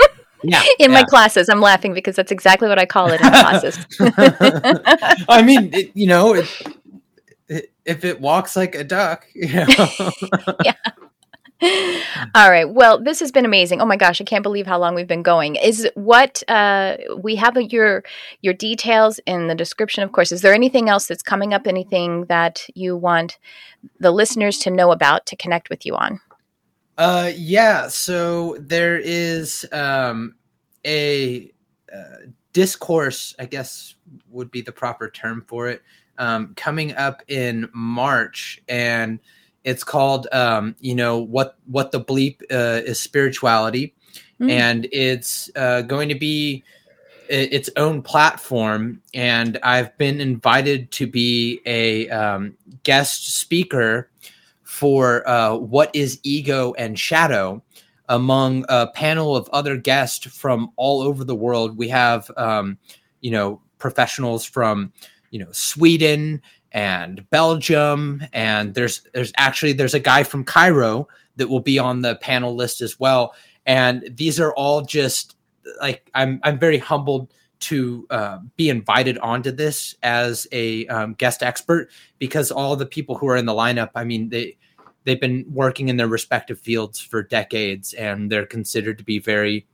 Yeah, 0.44 0.62
in 0.78 0.90
yeah. 0.90 1.00
my 1.00 1.04
classes, 1.04 1.48
I'm 1.48 1.60
laughing 1.60 1.94
because 1.94 2.16
that's 2.16 2.32
exactly 2.32 2.68
what 2.68 2.78
I 2.78 2.86
call 2.86 3.08
it 3.10 3.20
in 3.20 3.28
classes. 3.30 3.78
I 5.28 5.42
mean, 5.42 5.72
it, 5.72 5.90
you 5.94 6.06
know, 6.06 6.34
it, 6.34 6.48
it, 7.48 7.72
if 7.84 8.04
it 8.04 8.20
walks 8.20 8.56
like 8.56 8.74
a 8.74 8.84
duck, 8.84 9.26
you 9.34 9.48
know. 9.48 9.88
yeah. 10.64 10.74
All 12.34 12.50
right. 12.50 12.68
Well, 12.68 13.02
this 13.02 13.20
has 13.20 13.32
been 13.32 13.44
amazing. 13.44 13.80
Oh 13.80 13.86
my 13.86 13.96
gosh, 13.96 14.20
I 14.20 14.24
can't 14.24 14.42
believe 14.42 14.66
how 14.66 14.78
long 14.78 14.94
we've 14.94 15.06
been 15.06 15.22
going. 15.22 15.56
Is 15.56 15.88
what 15.94 16.42
uh, 16.48 16.96
we 17.18 17.36
have 17.36 17.56
your 17.56 18.02
your 18.42 18.52
details 18.52 19.18
in 19.26 19.46
the 19.46 19.54
description. 19.54 20.02
Of 20.02 20.12
course, 20.12 20.30
is 20.30 20.42
there 20.42 20.52
anything 20.52 20.88
else 20.88 21.06
that's 21.06 21.22
coming 21.22 21.54
up? 21.54 21.66
Anything 21.66 22.26
that 22.26 22.66
you 22.74 22.96
want 22.96 23.38
the 23.98 24.10
listeners 24.10 24.58
to 24.58 24.70
know 24.70 24.90
about 24.90 25.26
to 25.26 25.36
connect 25.36 25.70
with 25.70 25.86
you 25.86 25.94
on? 25.94 26.20
Uh, 26.96 27.32
yeah. 27.36 27.88
So 27.88 28.56
there 28.60 28.98
is 28.98 29.66
um, 29.72 30.34
a 30.86 31.52
uh, 31.92 32.26
discourse, 32.52 33.34
I 33.38 33.46
guess 33.46 33.94
would 34.30 34.50
be 34.50 34.60
the 34.60 34.72
proper 34.72 35.10
term 35.10 35.44
for 35.46 35.68
it, 35.68 35.82
um, 36.18 36.54
coming 36.56 36.94
up 36.94 37.22
in 37.28 37.68
March, 37.72 38.62
and 38.68 39.18
it's 39.64 39.82
called, 39.82 40.28
um, 40.32 40.76
you 40.80 40.94
know, 40.94 41.18
what 41.18 41.58
what 41.66 41.90
the 41.90 42.00
bleep 42.00 42.42
uh, 42.50 42.82
is 42.84 43.00
spirituality, 43.00 43.94
mm. 44.40 44.50
and 44.50 44.86
it's 44.92 45.50
uh, 45.56 45.82
going 45.82 46.08
to 46.08 46.14
be 46.14 46.62
its 47.26 47.70
own 47.76 48.02
platform 48.02 49.00
and 49.14 49.58
i've 49.62 49.96
been 49.96 50.20
invited 50.20 50.90
to 50.90 51.06
be 51.06 51.58
a 51.64 52.06
um, 52.10 52.54
guest 52.82 53.34
speaker 53.38 54.10
for 54.74 55.26
uh, 55.28 55.54
what 55.56 55.88
is 55.94 56.18
ego 56.24 56.74
and 56.76 56.98
shadow 56.98 57.62
among 58.08 58.64
a 58.68 58.88
panel 58.88 59.36
of 59.36 59.48
other 59.52 59.76
guests 59.76 60.26
from 60.26 60.72
all 60.74 61.00
over 61.00 61.22
the 61.22 61.34
world. 61.34 61.78
We 61.78 61.88
have, 61.90 62.28
um, 62.36 62.76
you 63.20 63.30
know, 63.30 63.62
professionals 63.78 64.44
from, 64.44 64.92
you 65.30 65.38
know, 65.38 65.46
Sweden 65.52 66.42
and 66.72 67.24
Belgium, 67.30 68.24
and 68.32 68.74
there's 68.74 69.02
there's 69.14 69.32
actually 69.36 69.74
there's 69.74 69.94
a 69.94 70.00
guy 70.00 70.24
from 70.24 70.42
Cairo 70.42 71.06
that 71.36 71.48
will 71.48 71.60
be 71.60 71.78
on 71.78 72.02
the 72.02 72.16
panel 72.16 72.56
list 72.56 72.80
as 72.80 72.98
well. 72.98 73.32
And 73.66 74.04
these 74.10 74.40
are 74.40 74.52
all 74.54 74.82
just 74.82 75.36
like 75.80 76.10
I'm 76.14 76.40
I'm 76.42 76.58
very 76.58 76.78
humbled 76.78 77.32
to 77.60 78.06
uh, 78.10 78.38
be 78.56 78.68
invited 78.68 79.18
onto 79.18 79.52
this 79.52 79.94
as 80.02 80.48
a 80.50 80.86
um, 80.88 81.14
guest 81.14 81.44
expert 81.44 81.90
because 82.18 82.50
all 82.50 82.74
the 82.74 82.84
people 82.84 83.16
who 83.16 83.28
are 83.28 83.36
in 83.36 83.46
the 83.46 83.54
lineup, 83.54 83.90
I 83.94 84.04
mean, 84.04 84.28
they 84.28 84.58
they've 85.04 85.20
been 85.20 85.44
working 85.50 85.88
in 85.88 85.96
their 85.96 86.08
respective 86.08 86.58
fields 86.58 87.00
for 87.00 87.22
decades 87.22 87.94
and 87.94 88.30
they're 88.30 88.46
considered 88.46 88.98
to 88.98 89.04
be 89.04 89.18
very 89.18 89.66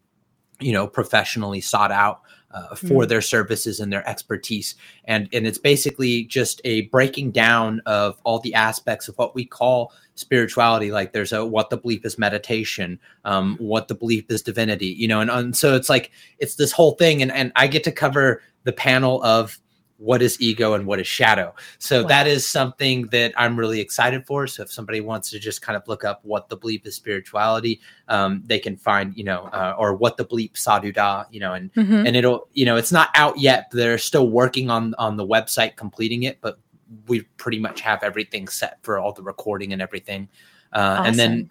you 0.61 0.73
know 0.73 0.87
professionally 0.87 1.61
sought 1.61 1.91
out 1.93 2.21
uh, 2.53 2.75
for 2.75 3.05
mm. 3.05 3.09
their 3.09 3.21
services 3.21 3.81
and 3.81 3.93
their 3.93 4.07
expertise 4.09 4.75
and 5.05 5.29
and 5.33 5.47
it's 5.47 5.59
basically 5.59 6.25
just 6.25 6.61
a 6.65 6.83
breaking 6.89 7.31
down 7.31 7.81
of 7.87 8.21
all 8.25 8.41
the 8.41 8.55
aspects 8.55 9.09
of 9.09 9.17
what 9.17 9.35
we 9.35 9.45
call 9.45 9.93
spirituality 10.17 10.91
like 10.91 11.13
there's 11.13 11.33
a 11.33 11.45
what 11.45 11.71
the 11.71 11.79
bleep 11.79 12.05
is 12.05 12.19
meditation 12.19 12.99
um, 13.25 13.57
what 13.59 13.89
the 13.89 13.95
bleep 13.95 14.31
is 14.31 14.43
divinity 14.43 14.87
you 14.89 15.09
know 15.09 15.21
and, 15.21 15.31
and 15.31 15.57
so 15.57 15.75
it's 15.75 15.89
like 15.89 16.11
it's 16.39 16.57
this 16.57 16.73
whole 16.73 16.93
thing 16.93 17.23
and 17.23 17.33
and 17.33 17.53
i 17.57 17.67
get 17.67 17.85
to 17.85 17.93
cover 17.93 18.43
the 18.65 18.73
panel 18.73 19.23
of 19.23 19.59
what 20.01 20.23
is 20.23 20.41
ego 20.41 20.73
and 20.73 20.87
what 20.87 20.99
is 20.99 21.07
shadow. 21.07 21.55
So 21.79 22.01
wow. 22.03 22.09
that 22.09 22.27
is 22.27 22.49
something 22.49 23.07
that 23.09 23.35
I'm 23.37 23.59
really 23.59 23.81
excited 23.81 24.27
for. 24.27 24.47
So 24.47 24.63
if 24.63 24.73
somebody 24.73 25.03
wants 25.03 25.31
to 25.31 25.39
just 25.39 25.61
kind 25.61 25.77
of 25.77 25.87
look 25.87 26.05
up 26.05 26.25
what 26.25 26.49
the 26.49 26.57
bleep 26.57 26.87
is 26.87 26.97
spirituality, 26.97 27.81
um, 28.09 28.43
they 28.47 28.59
can 28.59 28.79
find, 28.79 29.15
you 29.15 29.25
know, 29.25 29.51
uh, 29.53 29.75
or 29.79 29.95
what 29.95 30.17
the 30.17 30.25
bleep 30.25 30.57
sadhu 30.57 30.91
da, 30.91 31.25
you 31.31 31.39
know, 31.39 31.53
and 31.53 31.73
mm-hmm. 31.75 32.07
and 32.07 32.17
it'll, 32.17 32.49
you 32.55 32.65
know, 32.65 32.77
it's 32.77 32.91
not 32.91 33.11
out 33.15 33.39
yet. 33.39 33.71
They're 33.73 33.99
still 33.99 34.31
working 34.31 34.71
on 34.71 34.95
on 34.95 35.19
the 35.19 35.27
website 35.27 35.77
completing 35.77 36.23
it, 36.23 36.39
but 36.41 36.59
we 37.07 37.21
pretty 37.37 37.59
much 37.59 37.83
have 37.83 38.03
everything 38.03 38.49
set 38.49 38.79
for 38.83 38.99
all 38.99 39.13
the 39.13 39.23
recording 39.23 39.75
and 39.75 39.83
everything. 39.83 40.29
Uh, 40.73 40.79
awesome. 40.79 41.07
And 41.07 41.19
then 41.19 41.51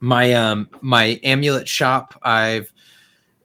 my 0.00 0.32
um 0.32 0.68
my 0.80 1.20
amulet 1.22 1.68
shop, 1.68 2.18
I've 2.22 2.72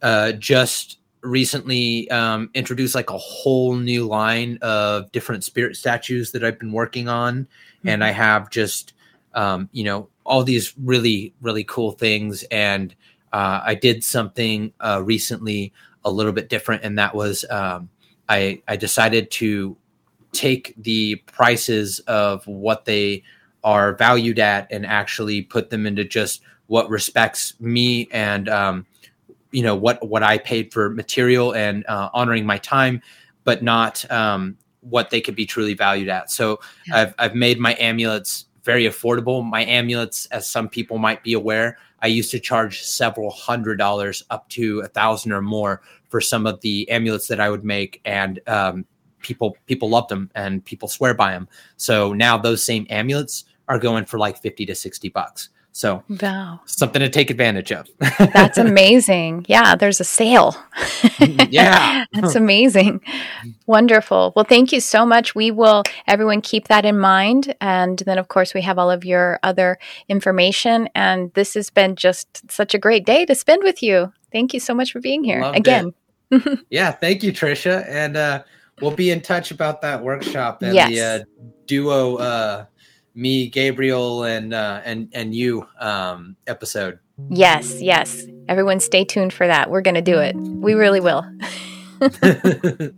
uh, 0.02 0.32
just 0.34 0.98
recently 1.26 2.10
um, 2.12 2.50
introduced 2.54 2.96
like 2.96 3.10
a 3.10 3.18
whole 3.18 3.76
new 3.76 4.06
line 4.06 4.58
of 4.62 5.12
different 5.12 5.44
spirit 5.44 5.76
statues 5.76 6.32
that 6.32 6.44
I've 6.44 6.60
been 6.60 6.72
working 6.72 7.08
on, 7.08 7.44
mm-hmm. 7.44 7.90
and 7.90 8.04
I 8.04 8.12
mm-hmm. 8.12 8.22
have 8.22 8.50
just 8.50 8.94
um, 9.34 9.70
you 9.72 9.84
know 9.84 10.10
all 10.26 10.44
these 10.44 10.74
really 10.78 11.34
really 11.42 11.64
cool 11.64 11.92
things. 11.92 12.44
And 12.44 12.94
uh, 13.34 13.62
I 13.64 13.76
did 13.76 14.04
something 14.04 14.74
uh, 14.80 15.02
recently 15.04 15.74
a 16.04 16.12
little 16.12 16.32
bit 16.32 16.50
different, 16.50 16.84
and 16.84 16.98
that 16.98 17.16
was 17.16 17.46
um, 17.50 17.90
I 18.30 18.62
I 18.68 18.76
decided 18.76 19.32
to 19.32 19.76
take 20.32 20.74
the 20.78 21.16
prices 21.28 22.00
of 22.02 22.46
what 22.46 22.86
they 22.86 23.24
are 23.64 23.96
valued 23.96 24.38
at 24.38 24.72
and 24.72 24.86
actually 24.86 25.42
put 25.42 25.70
them 25.70 25.88
into 25.88 26.04
just 26.04 26.42
what 26.68 26.90
respects 26.90 27.54
me 27.60 28.08
and 28.12 28.50
um, 28.50 28.86
you 29.56 29.64
know 29.64 29.76
what 29.76 30.06
what 30.06 30.22
I 30.22 30.38
paid 30.38 30.74
for 30.74 30.90
material 30.90 31.56
and 31.56 31.86
uh, 31.88 32.10
honoring 32.14 32.46
my 32.46 32.58
time, 32.58 33.02
but 33.46 33.64
not 33.64 34.10
um, 34.12 34.58
what 34.82 35.10
they 35.12 35.22
could 35.22 35.36
be 35.36 35.46
truly 35.46 35.74
valued 35.74 36.10
at. 36.10 36.30
So 36.30 36.60
yeah. 36.88 36.98
I've 36.98 37.16
I've 37.18 37.36
made 37.36 37.58
my 37.58 37.74
amulets 37.80 38.46
very 38.66 38.84
affordable. 38.84 39.46
My 39.46 39.64
amulets, 39.64 40.26
as 40.28 40.50
some 40.50 40.68
people 40.68 40.98
might 40.98 41.24
be 41.24 41.34
aware, 41.34 41.78
I 42.02 42.08
used 42.08 42.32
to 42.32 42.40
charge 42.40 42.82
several 42.84 43.32
hundred 43.32 43.78
dollars 43.78 44.24
up 44.30 44.50
to 44.50 44.82
a 44.82 44.88
thousand 44.90 45.32
or 45.32 45.42
more 45.42 45.82
for 46.10 46.20
some 46.20 46.46
of 46.46 46.60
the 46.60 46.90
amulets 46.90 47.28
that 47.30 47.40
I 47.40 47.50
would 47.50 47.64
make, 47.64 48.02
and 48.04 48.42
um, 48.48 48.86
people 49.22 49.56
people 49.68 49.90
loved 49.90 50.10
them 50.10 50.30
and 50.36 50.66
people 50.66 50.90
swear 50.90 51.14
by 51.14 51.32
them. 51.32 51.48
So 51.78 52.12
now 52.12 52.38
those 52.38 52.62
same 52.62 52.86
amulets 52.90 53.46
are 53.70 53.80
going 53.80 54.04
for 54.04 54.20
like 54.20 54.42
fifty 54.42 54.66
to 54.66 54.76
sixty 54.76 55.08
bucks. 55.08 55.48
So 55.76 56.04
wow. 56.22 56.62
something 56.68 57.02
to 57.02 57.10
take 57.10 57.30
advantage 57.30 57.70
of. 57.74 57.90
That's 58.18 58.58
amazing. 58.70 59.46
Yeah, 59.50 59.76
there's 59.76 60.00
a 60.00 60.06
sale. 60.06 60.56
yeah. 61.20 62.06
That's 62.14 62.36
amazing. 62.36 63.02
Wonderful. 63.66 64.32
Well, 64.38 64.46
thank 64.46 64.72
you 64.72 64.80
so 64.80 65.06
much. 65.06 65.36
We 65.36 65.52
will 65.52 65.84
everyone 66.08 66.40
keep 66.40 66.70
that 66.70 66.86
in 66.86 66.98
mind 66.98 67.56
and 67.60 68.00
then 68.06 68.18
of 68.18 68.30
course 68.30 68.54
we 68.54 68.62
have 68.62 68.80
all 68.80 68.90
of 68.90 69.04
your 69.04 69.38
other 69.44 69.78
information 70.08 70.88
and 70.96 71.34
this 71.34 71.56
has 71.56 71.70
been 71.72 71.98
just 71.98 72.50
such 72.50 72.74
a 72.74 72.80
great 72.80 73.06
day 73.06 73.26
to 73.26 73.36
spend 73.36 73.62
with 73.62 73.84
you. 73.84 74.14
Thank 74.32 74.54
you 74.54 74.62
so 74.62 74.74
much 74.74 74.94
for 74.94 75.02
being 75.02 75.26
here 75.26 75.42
Loved 75.42 75.58
again. 75.58 75.94
yeah, 76.70 76.94
thank 76.94 77.22
you 77.22 77.34
Trisha 77.34 77.86
and 77.90 78.16
uh 78.16 78.44
we'll 78.82 78.96
be 78.96 79.12
in 79.12 79.20
touch 79.20 79.52
about 79.52 79.82
that 79.82 80.02
workshop 80.02 80.62
and 80.62 80.74
Yes. 80.74 80.90
the 80.90 81.02
uh, 81.02 81.26
duo 81.66 82.16
uh 82.16 82.66
me 83.16 83.48
Gabriel 83.48 84.24
and 84.24 84.54
uh 84.54 84.82
and 84.86 85.10
and 85.14 85.34
you 85.34 85.68
um 85.80 86.36
episode. 86.48 87.00
Yes, 87.30 87.82
yes. 87.82 88.26
Everyone 88.48 88.80
stay 88.80 89.04
tuned 89.04 89.34
for 89.34 89.48
that. 89.48 89.72
We're 89.72 89.82
going 89.82 89.96
to 89.96 90.02
do 90.02 90.20
it. 90.20 90.36
We 90.36 90.74
really 90.74 91.00
will. 91.00 91.26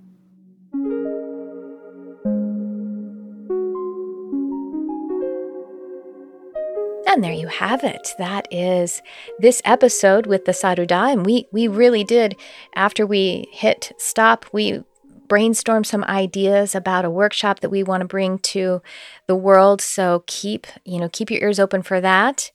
And 7.08 7.24
there 7.24 7.32
you 7.32 7.48
have 7.48 7.86
it. 7.86 8.14
That 8.20 8.48
is 8.52 9.02
this 9.40 9.62
episode 9.64 10.28
with 10.28 10.44
the 10.44 10.52
Saruda. 10.52 11.14
And 11.14 11.26
we, 11.26 11.48
we 11.52 11.68
really 11.68 12.04
did, 12.04 12.36
after 12.76 13.08
we 13.08 13.48
hit 13.52 13.94
stop, 13.98 14.46
we 14.52 14.84
brainstormed 15.28 15.86
some 15.86 16.04
ideas 16.06 16.76
about 16.76 17.06
a 17.06 17.10
workshop 17.10 17.60
that 17.60 17.70
we 17.70 17.84
want 17.84 18.02
to 18.02 18.08
bring 18.08 18.40
to 18.40 18.82
the 19.28 19.36
world. 19.36 19.82
So 19.82 20.24
keep, 20.28 20.68
you 20.86 21.00
know, 21.00 21.10
keep 21.10 21.30
your 21.30 21.42
ears 21.42 21.60
open 21.60 21.82
for 21.82 22.02
that. 22.02 22.52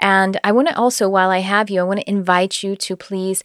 And 0.00 0.38
I 0.42 0.52
want 0.52 0.68
to 0.68 0.76
also, 0.76 1.08
while 1.08 1.30
I 1.30 1.38
have 1.38 1.70
you, 1.70 1.80
I 1.80 1.84
want 1.84 2.00
to 2.00 2.10
invite 2.10 2.62
you 2.62 2.76
to 2.76 2.96
please 2.96 3.44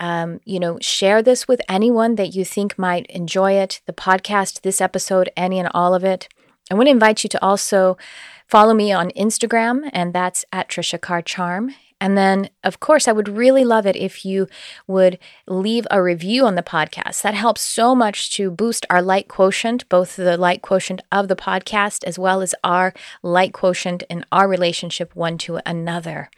um, 0.00 0.40
you 0.46 0.58
know, 0.58 0.78
share 0.80 1.22
this 1.22 1.46
with 1.46 1.60
anyone 1.68 2.14
that 2.14 2.34
you 2.34 2.42
think 2.42 2.78
might 2.78 3.06
enjoy 3.10 3.52
it, 3.52 3.82
the 3.84 3.92
podcast, 3.92 4.62
this 4.62 4.80
episode, 4.80 5.30
any 5.36 5.58
and 5.58 5.68
all 5.74 5.94
of 5.94 6.02
it. 6.02 6.26
I 6.70 6.74
want 6.74 6.86
to 6.86 6.92
invite 6.92 7.22
you 7.22 7.28
to 7.28 7.44
also 7.44 7.98
follow 8.46 8.72
me 8.72 8.92
on 8.92 9.10
Instagram, 9.10 9.90
and 9.92 10.14
that's 10.14 10.44
at 10.52 10.68
Trisha 10.68 10.98
Carr 11.00 11.20
Charm. 11.20 11.74
And 12.00 12.16
then, 12.16 12.48
of 12.64 12.80
course, 12.80 13.06
I 13.06 13.12
would 13.12 13.28
really 13.28 13.64
love 13.64 13.86
it 13.86 13.94
if 13.94 14.24
you 14.24 14.48
would 14.86 15.18
leave 15.46 15.86
a 15.90 16.02
review 16.02 16.46
on 16.46 16.54
the 16.54 16.62
podcast. 16.62 17.22
That 17.22 17.34
helps 17.34 17.60
so 17.60 17.94
much 17.94 18.30
to 18.36 18.50
boost 18.50 18.86
our 18.88 19.02
light 19.02 19.28
quotient, 19.28 19.88
both 19.88 20.16
the 20.16 20.38
light 20.38 20.62
quotient 20.62 21.02
of 21.12 21.28
the 21.28 21.36
podcast 21.36 22.02
as 22.04 22.18
well 22.18 22.40
as 22.40 22.54
our 22.64 22.94
light 23.22 23.52
quotient 23.52 24.02
in 24.08 24.24
our 24.32 24.48
relationship 24.48 25.14
one 25.14 25.36
to 25.38 25.60
another. 25.66 26.30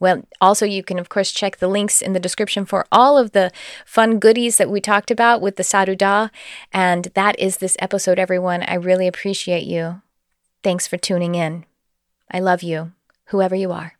Well, 0.00 0.22
also, 0.40 0.64
you 0.64 0.84
can, 0.84 0.98
of 0.98 1.08
course, 1.08 1.32
check 1.32 1.56
the 1.56 1.66
links 1.66 2.00
in 2.00 2.12
the 2.12 2.20
description 2.20 2.64
for 2.64 2.86
all 2.92 3.18
of 3.18 3.32
the 3.32 3.50
fun 3.84 4.20
goodies 4.20 4.56
that 4.58 4.70
we 4.70 4.80
talked 4.80 5.10
about 5.10 5.40
with 5.40 5.56
the 5.56 5.64
Saruda. 5.64 6.30
And 6.72 7.06
that 7.14 7.36
is 7.38 7.56
this 7.56 7.76
episode, 7.80 8.18
everyone. 8.18 8.62
I 8.62 8.74
really 8.74 9.08
appreciate 9.08 9.64
you. 9.64 10.00
Thanks 10.62 10.86
for 10.86 10.96
tuning 10.96 11.34
in. 11.34 11.64
I 12.30 12.38
love 12.38 12.62
you, 12.62 12.92
whoever 13.26 13.56
you 13.56 13.72
are. 13.72 13.94